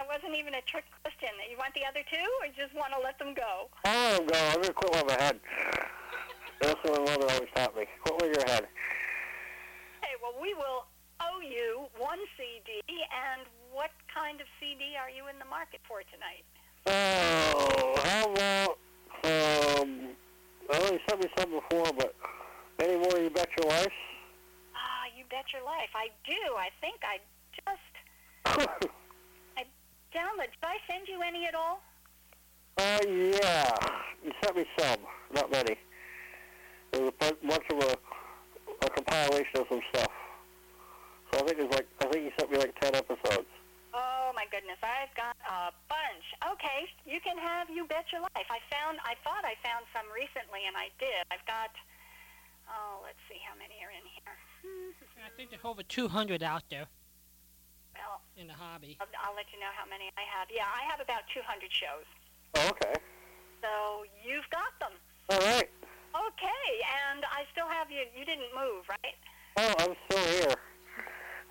That 0.00 0.08
wasn't 0.08 0.34
even 0.34 0.54
a 0.54 0.62
trick 0.62 0.84
question. 1.04 1.28
You 1.48 1.56
want 1.60 1.74
the 1.76 1.84
other 1.84 2.00
two, 2.10 2.24
or 2.40 2.48
just 2.56 2.74
want 2.74 2.90
to 2.96 3.00
let 3.04 3.18
them 3.20 3.34
go? 3.36 3.68
oh 3.84 4.18
God, 4.26 4.56
I'm 4.56 4.60
gonna 4.62 4.72
quit 4.72 4.90
while 4.90 5.04
I'm 5.04 5.10
ahead. 5.12 5.38
That's 6.60 6.80
what 6.82 6.98
my 6.98 7.04
mother 7.04 7.28
always 7.30 7.52
taught 7.54 7.76
me. 7.76 7.84
What 8.04 8.16
was 8.16 8.32
your 8.32 8.44
head? 8.48 8.64
Okay, 10.00 10.16
well, 10.24 10.34
we 10.40 10.54
will 10.54 10.88
owe 11.20 11.40
you 11.44 11.84
one 12.00 12.18
CD. 12.36 12.80
And 12.88 13.44
kind 14.14 14.40
of 14.40 14.46
CD 14.58 14.96
are 15.00 15.10
you 15.10 15.28
in 15.28 15.38
the 15.38 15.44
market 15.46 15.80
for 15.86 16.02
tonight? 16.10 16.44
Oh, 16.86 17.94
how 18.02 18.32
about, 18.32 18.78
um, 19.24 20.16
I 20.72 20.78
know 20.78 20.92
you 20.92 21.00
sent 21.08 21.22
me 21.22 21.30
some 21.38 21.50
before, 21.50 21.92
but 21.96 22.14
any 22.80 22.96
more 22.96 23.18
You 23.18 23.30
Bet 23.30 23.48
Your 23.58 23.68
Life? 23.70 23.92
Ah, 24.74 25.04
you 25.16 25.24
bet 25.30 25.44
your 25.52 25.62
life. 25.64 25.90
I 25.94 26.08
do. 26.26 26.56
I 26.56 26.70
think 26.80 27.00
I 27.04 27.18
just 27.54 27.94
I 29.58 29.64
downloaded. 30.14 30.56
Did 30.56 30.64
I 30.64 30.76
send 30.90 31.06
you 31.08 31.20
any 31.22 31.46
at 31.46 31.54
all? 31.54 31.80
uh, 32.78 32.98
yeah. 33.06 33.76
You 34.24 34.32
sent 34.42 34.56
me 34.56 34.64
some, 34.78 34.98
not 35.34 35.50
many. 35.50 35.76
There 36.92 37.02
was 37.02 37.12
a 37.20 37.34
bunch 37.46 37.64
of 37.72 37.78
a, 37.78 37.98
a 38.86 38.90
compilation 38.90 39.56
of 39.56 39.66
some 39.70 39.80
stuff. 39.92 40.12
So 41.32 41.40
I 41.40 41.46
think 41.46 41.58
it's 41.60 41.74
like, 41.74 41.86
I 42.00 42.06
think 42.06 42.24
you 42.24 42.32
sent 42.38 42.50
me 42.50 42.58
like 42.58 42.78
10 42.80 42.94
episodes. 42.96 43.48
Oh 44.30 44.36
my 44.38 44.46
goodness, 44.46 44.78
I've 44.78 45.10
got 45.18 45.34
a 45.42 45.74
bunch. 45.90 46.22
Okay, 46.54 46.86
you 47.02 47.18
can 47.18 47.34
have 47.34 47.66
You 47.66 47.82
Bet 47.90 48.06
Your 48.14 48.22
Life. 48.22 48.46
I 48.46 48.62
found, 48.70 49.02
I 49.02 49.18
thought 49.26 49.42
I 49.42 49.58
found 49.58 49.90
some 49.90 50.06
recently, 50.14 50.70
and 50.70 50.78
I 50.78 50.86
did. 51.02 51.26
I've 51.34 51.42
got, 51.50 51.74
oh, 52.70 53.02
let's 53.02 53.18
see 53.26 53.42
how 53.42 53.58
many 53.58 53.82
are 53.82 53.90
in 53.90 54.06
here. 54.06 54.38
I 55.18 55.34
think 55.34 55.50
there's 55.50 55.66
over 55.66 55.82
200 55.82 56.46
out 56.46 56.62
there 56.70 56.86
Well, 57.98 58.22
in 58.38 58.46
the 58.46 58.54
hobby. 58.54 58.94
I'll, 59.02 59.10
I'll 59.18 59.34
let 59.34 59.50
you 59.50 59.58
know 59.58 59.74
how 59.74 59.82
many 59.90 60.14
I 60.14 60.22
have. 60.22 60.46
Yeah, 60.46 60.70
I 60.70 60.86
have 60.86 61.02
about 61.02 61.26
200 61.34 61.66
shows. 61.66 62.06
Oh, 62.54 62.70
okay. 62.70 62.94
So 63.66 64.06
you've 64.22 64.46
got 64.54 64.70
them. 64.78 64.94
All 65.34 65.42
right. 65.42 65.66
Okay, 66.14 66.66
and 67.10 67.26
I 67.34 67.50
still 67.50 67.66
have 67.66 67.90
you. 67.90 68.06
You 68.14 68.22
didn't 68.22 68.54
move, 68.54 68.86
right? 68.86 69.18
Oh, 69.58 69.74
I'm 69.82 69.98
still 70.06 70.26
here. 70.38 70.54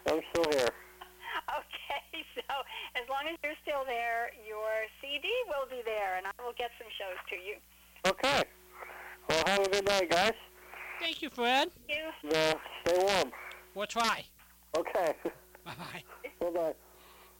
I'm 0.08 0.24
still 0.32 0.48
here. 0.56 0.72
Okay, 1.50 2.24
so 2.36 2.42
as 2.96 3.04
long 3.10 3.28
as 3.32 3.38
you're 3.44 3.56
still 3.62 3.84
there, 3.86 4.32
your 4.48 4.70
CD 5.02 5.28
will 5.48 5.68
be 5.70 5.82
there, 5.86 6.18
and 6.18 6.26
I 6.28 6.32
will 6.44 6.54
get 6.58 6.72
some 6.78 6.88
shows 6.98 7.18
to 7.30 7.36
you. 7.36 7.56
Okay. 8.06 8.44
Well, 9.28 9.44
have 9.46 9.60
a 9.66 9.70
good 9.70 9.86
night, 9.86 10.10
guys. 10.10 10.34
Thank 11.00 11.22
you, 11.22 11.30
Fred. 11.30 11.70
Thank 11.88 12.00
You. 12.24 12.30
Uh, 12.30 12.54
stay 12.86 12.98
warm. 13.04 13.32
We'll 13.74 13.88
try. 13.88 14.26
Okay. 14.78 15.14
Bye-bye. 15.66 16.04
Bye-bye. 16.40 16.74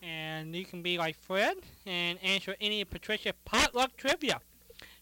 And 0.02 0.56
you 0.56 0.66
can 0.66 0.82
be 0.82 0.98
like 0.98 1.16
Fred 1.18 1.58
and 1.86 2.18
answer 2.24 2.56
any 2.62 2.84
Patricia 2.86 3.34
potluck 3.46 3.96
trivia. 3.98 4.40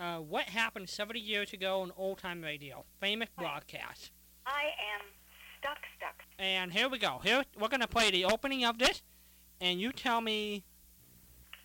Uh, 0.00 0.18
what 0.18 0.44
happened 0.44 0.88
70 0.88 1.18
years 1.18 1.52
ago 1.52 1.80
on 1.80 1.90
old 1.96 2.18
time 2.18 2.42
radio? 2.42 2.84
Famous 3.00 3.28
broadcast. 3.36 4.12
I 4.46 4.62
am 4.94 5.06
stuck, 5.58 5.78
stuck. 5.96 6.22
And 6.38 6.72
here 6.72 6.88
we 6.88 6.98
go. 6.98 7.20
Here 7.22 7.44
we're 7.58 7.68
gonna 7.68 7.88
play 7.88 8.10
the 8.12 8.24
opening 8.24 8.64
of 8.64 8.78
this, 8.78 9.02
and 9.60 9.80
you 9.80 9.90
tell 9.90 10.20
me 10.20 10.62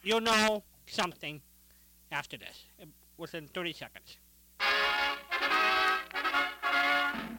you'll 0.01 0.22
know 0.22 0.64
something 0.88 1.41
after 2.11 2.35
this 2.35 2.65
within 3.18 3.47
30 3.47 3.73
seconds. 3.73 4.18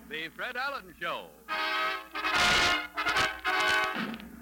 The 0.08 0.28
Fred 0.36 0.56
Allen 0.56 0.94
Show. 1.00 1.26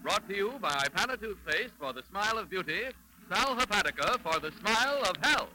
Brought 0.02 0.28
to 0.28 0.36
you 0.36 0.58
by 0.60 0.84
Pana 0.94 1.16
Toothpaste 1.16 1.72
for 1.80 1.94
the 1.94 2.02
smile 2.02 2.36
of 2.36 2.50
beauty, 2.50 2.82
Sal 3.32 3.56
Hepatica 3.56 4.20
for 4.20 4.38
the 4.40 4.52
smile 4.60 5.00
of 5.08 5.16
health. 5.22 5.48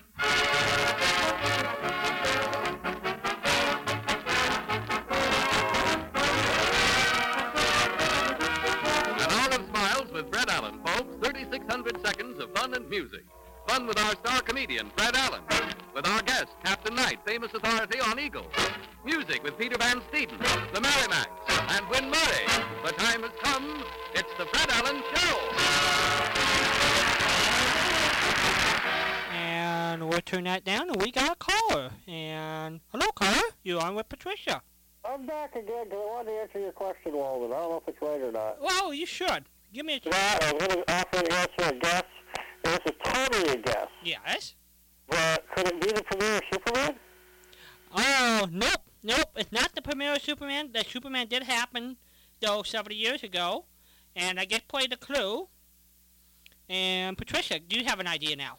An 9.13 9.29
hour 9.29 9.49
of 9.49 9.69
smiles 9.69 10.11
with 10.11 10.31
Fred 10.31 10.49
Allen, 10.49 10.79
folks. 10.83 11.23
3,600 11.23 12.03
seconds 12.03 12.41
of 12.41 12.51
fun 12.55 12.73
and 12.73 12.89
music. 12.89 13.23
Fun 13.67 13.85
with 13.85 13.99
our 13.99 14.15
star 14.15 14.41
comedian, 14.41 14.89
Fred 14.97 15.15
Allen. 15.15 15.43
With 15.93 16.07
our 16.07 16.23
guest, 16.23 16.47
Captain 16.63 16.95
Knight, 16.95 17.19
famous 17.27 17.53
authority 17.53 17.99
on 17.99 18.19
eagles. 18.19 18.51
Music 19.05 19.43
with 19.43 19.55
Peter 19.59 19.77
Van 19.77 20.01
Steeden, 20.11 20.39
the 20.73 20.81
Merrimacs, 20.81 21.77
and 21.77 21.87
Wynn 21.89 22.09
Murray. 22.09 22.47
The 22.83 22.93
time 22.93 23.21
has 23.21 23.31
come. 23.43 23.83
It's 24.15 24.33
the 24.39 24.47
Fred 24.47 24.71
Allen 24.71 25.03
Show. 25.13 26.76
Turn 30.27 30.43
that 30.43 30.65
down, 30.65 30.89
and 30.89 31.01
we 31.01 31.09
got 31.09 31.31
a 31.31 31.35
caller. 31.35 31.89
And 32.05 32.81
hello, 32.89 33.07
caller. 33.15 33.47
You're 33.63 33.81
on 33.81 33.95
with 33.95 34.09
Patricia. 34.09 34.61
I'm 35.05 35.25
back 35.25 35.55
again 35.55 35.85
because 35.85 35.99
I 36.03 36.05
wanted 36.05 36.31
to 36.31 36.37
answer 36.41 36.59
your 36.59 36.73
question, 36.73 37.13
Walden. 37.13 37.53
I 37.53 37.59
don't 37.61 37.69
know 37.69 37.77
if 37.77 37.87
it's 37.87 38.01
right 38.01 38.19
or 38.19 38.33
not. 38.33 38.61
Well, 38.61 38.93
you 38.93 39.05
should. 39.05 39.45
Give 39.73 39.85
me 39.85 40.01
a 40.05 40.09
That, 40.09 40.43
I 40.43 40.51
was 40.51 40.67
going 40.67 40.83
to 40.83 40.93
offer 40.93 41.23
to 41.23 41.33
answer 41.33 41.75
a 41.75 41.79
guess. 41.79 42.03
This 42.65 42.79
is 42.87 42.91
totally 43.05 43.53
a 43.53 43.55
guess. 43.55 43.87
Yes. 44.03 44.55
But 45.07 45.45
could 45.55 45.69
it 45.69 45.79
be 45.79 45.93
the 45.93 46.03
premiere 46.03 46.35
of 46.35 46.43
Superman? 46.51 46.95
Oh, 47.95 48.49
nope. 48.51 48.81
Nope. 49.03 49.29
It's 49.37 49.53
not 49.53 49.75
the 49.75 49.81
premiere 49.81 50.15
of 50.15 50.21
Superman. 50.21 50.71
The 50.73 50.83
Superman 50.83 51.27
did 51.27 51.43
happen, 51.43 51.95
though, 52.41 52.63
70 52.63 52.93
years 52.93 53.23
ago. 53.23 53.63
And 54.13 54.41
I 54.41 54.43
just 54.43 54.67
played 54.67 54.91
the 54.91 54.97
clue. 54.97 55.47
And 56.67 57.17
Patricia, 57.17 57.59
do 57.59 57.79
you 57.79 57.85
have 57.85 58.01
an 58.01 58.07
idea 58.07 58.35
now? 58.35 58.57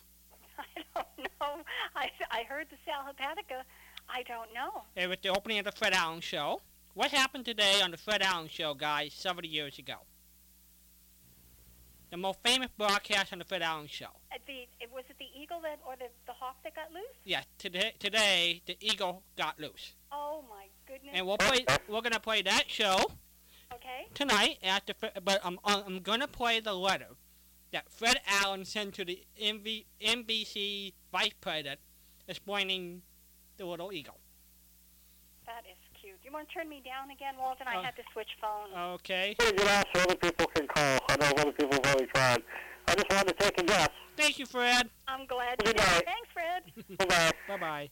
I 0.59 0.83
don't 0.95 1.19
know. 1.19 1.63
I, 1.97 2.11
I 2.31 2.43
heard 2.45 2.67
the 2.71 2.77
Sal 2.85 3.05
Hepatica. 3.05 3.63
I 4.09 4.23
don't 4.23 4.53
know. 4.55 4.83
It 4.97 5.09
was 5.09 5.19
the 5.23 5.29
opening 5.29 5.59
of 5.59 5.65
the 5.65 5.73
Fred 5.73 5.93
Allen 5.93 6.21
Show. 6.21 6.61
What 6.95 7.11
happened 7.11 7.45
today 7.45 7.81
on 7.83 7.91
the 7.91 7.97
Fred 7.97 8.23
Allen 8.23 8.49
Show, 8.49 8.75
guys, 8.75 9.13
70 9.15 9.49
years 9.49 9.79
ago? 9.79 9.95
The 12.11 12.17
most 12.17 12.39
famous 12.43 12.69
broadcast 12.79 13.33
on 13.33 13.39
the 13.39 13.45
Fred 13.45 13.63
Allen 13.63 13.87
Show. 13.87 14.09
At 14.33 14.41
the 14.47 14.67
was 14.93 15.05
it 15.11 15.17
the 15.19 15.27
eagle 15.39 15.61
that 15.61 15.79
or 15.87 15.95
the, 15.97 16.07
the 16.27 16.33
hawk 16.33 16.57
that 16.65 16.75
got 16.75 16.91
loose? 16.91 17.05
Yeah, 17.25 17.43
today, 17.59 17.93
today 17.99 18.63
the 18.67 18.79
eagle 18.81 19.23
got 19.37 19.61
loose. 19.61 19.93
Oh 20.11 20.43
my 20.49 20.67
goodness. 20.87 21.13
And 21.15 21.27
we'll 21.27 21.37
play. 21.37 21.67
We're 21.87 22.01
gonna 22.01 22.19
play 22.19 22.41
that 22.43 22.65
show 22.67 23.13
okay. 23.75 24.09
tonight 24.15 24.57
at 24.63 24.87
the. 24.87 24.95
But 25.23 25.41
I'm 25.45 25.59
I'm 25.65 26.01
gonna 26.01 26.27
play 26.27 26.61
the 26.61 26.73
letter 26.73 27.09
that 27.73 27.91
Fred 27.91 28.21
Allen 28.27 28.65
sent 28.65 28.95
to 28.95 29.05
the 29.05 29.23
MV, 29.41 29.85
NBC 30.01 30.93
vice 31.13 31.33
president, 31.41 31.81
explaining 32.27 33.03
the 33.57 33.67
little 33.67 33.93
eagle. 33.93 34.19
That 35.47 35.65
is 35.71 35.77
cute. 36.01 36.17
You 36.25 36.33
want 36.33 36.49
to 36.49 36.55
turn 36.55 36.69
me 36.69 36.83
down 36.85 37.11
again, 37.11 37.35
Walden? 37.39 37.67
I 37.69 37.77
Uh, 37.77 37.83
had 37.83 37.97
to 37.97 38.03
switch 38.13 38.29
phones. 38.41 38.73
Okay. 39.01 39.35
Pretty 39.39 39.57
good 39.57 39.67
ask 39.67 39.87
so 39.95 40.03
other 40.03 40.15
people 40.17 40.47
can 40.49 40.67
call. 40.67 40.99
I 41.09 41.17
know 41.17 41.27
other 41.41 41.53
people 41.53 41.73
have 41.73 41.87
already 41.87 42.07
tried. 42.07 42.43
I 42.87 42.95
just 42.95 43.11
wanted 43.11 43.29
to 43.39 43.45
take 43.45 43.61
a 43.61 43.65
guess. 43.65 43.89
Thank 44.17 44.39
you, 44.39 44.47
Fred. 44.47 44.89
I'm 45.07 45.27
glad 45.27 45.57
you 45.61 45.67
Good 45.73 45.77
did. 45.77 45.87
night. 45.87 46.05
Thanks, 46.07 46.29
Fred. 46.33 46.99
Bye-bye. 46.99 47.33
Bye 47.49 47.57
bye. 47.59 47.91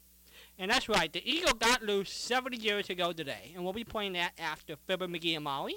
And 0.59 0.71
that's 0.71 0.89
right. 0.89 1.13
The 1.13 1.23
eagle 1.31 1.53
got 1.53 1.83
loose 1.83 2.11
70 2.11 2.57
years 2.57 2.89
ago 2.89 3.13
today, 3.13 3.53
and 3.55 3.63
we'll 3.63 3.75
be 3.75 3.85
playing 3.85 4.15
that 4.15 4.33
after 4.39 4.77
Fibber 4.77 5.07
McGee 5.07 5.35
and 5.35 5.45
Molly. 5.45 5.77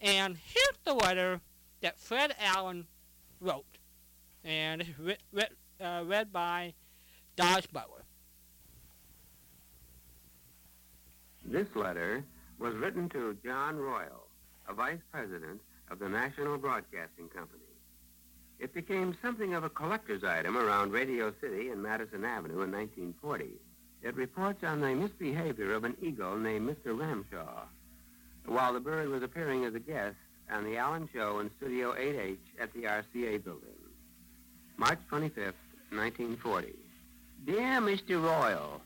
And 0.00 0.36
here's 0.38 0.78
the 0.84 0.94
letter 0.94 1.40
that 1.82 1.98
Fred 2.00 2.34
Allen 2.38 2.86
wrote, 3.40 3.64
and 4.44 4.82
it's 4.82 5.20
writ, 5.32 5.52
uh, 5.80 6.04
read 6.06 6.32
by 6.32 6.74
Daws 7.36 7.66
Butler. 7.66 8.04
This 11.44 11.68
letter 11.74 12.24
was 12.58 12.74
written 12.74 13.08
to 13.10 13.36
John 13.44 13.76
Royal, 13.76 14.28
a 14.68 14.74
vice 14.74 15.00
president 15.10 15.60
of 15.90 15.98
the 15.98 16.08
National 16.08 16.58
Broadcasting 16.58 17.28
Company. 17.28 17.62
It 18.58 18.74
became 18.74 19.16
something 19.22 19.54
of 19.54 19.64
a 19.64 19.70
collector's 19.70 20.24
item 20.24 20.56
around 20.58 20.92
Radio 20.92 21.32
City 21.40 21.70
and 21.70 21.82
Madison 21.82 22.24
Avenue 22.24 22.62
in 22.62 22.72
1940. 22.72 23.52
It 24.02 24.16
reports 24.16 24.64
on 24.64 24.80
the 24.80 24.94
misbehavior 24.94 25.72
of 25.72 25.84
an 25.84 25.96
eagle 26.02 26.36
named 26.36 26.68
Mr. 26.68 26.96
Ramshaw 26.96 27.66
while 28.48 28.72
the 28.72 28.80
bird 28.80 29.08
was 29.08 29.22
appearing 29.22 29.64
as 29.64 29.74
a 29.74 29.80
guest 29.80 30.16
on 30.50 30.64
the 30.64 30.76
Allen 30.76 31.08
Show 31.12 31.40
in 31.40 31.50
Studio 31.58 31.92
8H 31.94 32.38
at 32.60 32.72
the 32.72 32.84
RCA 32.84 33.42
building. 33.44 33.68
March 34.76 34.98
25th, 35.10 35.54
1940. 35.90 36.74
Dear 37.44 37.80
Mr. 37.80 38.22
Royal, 38.22 38.80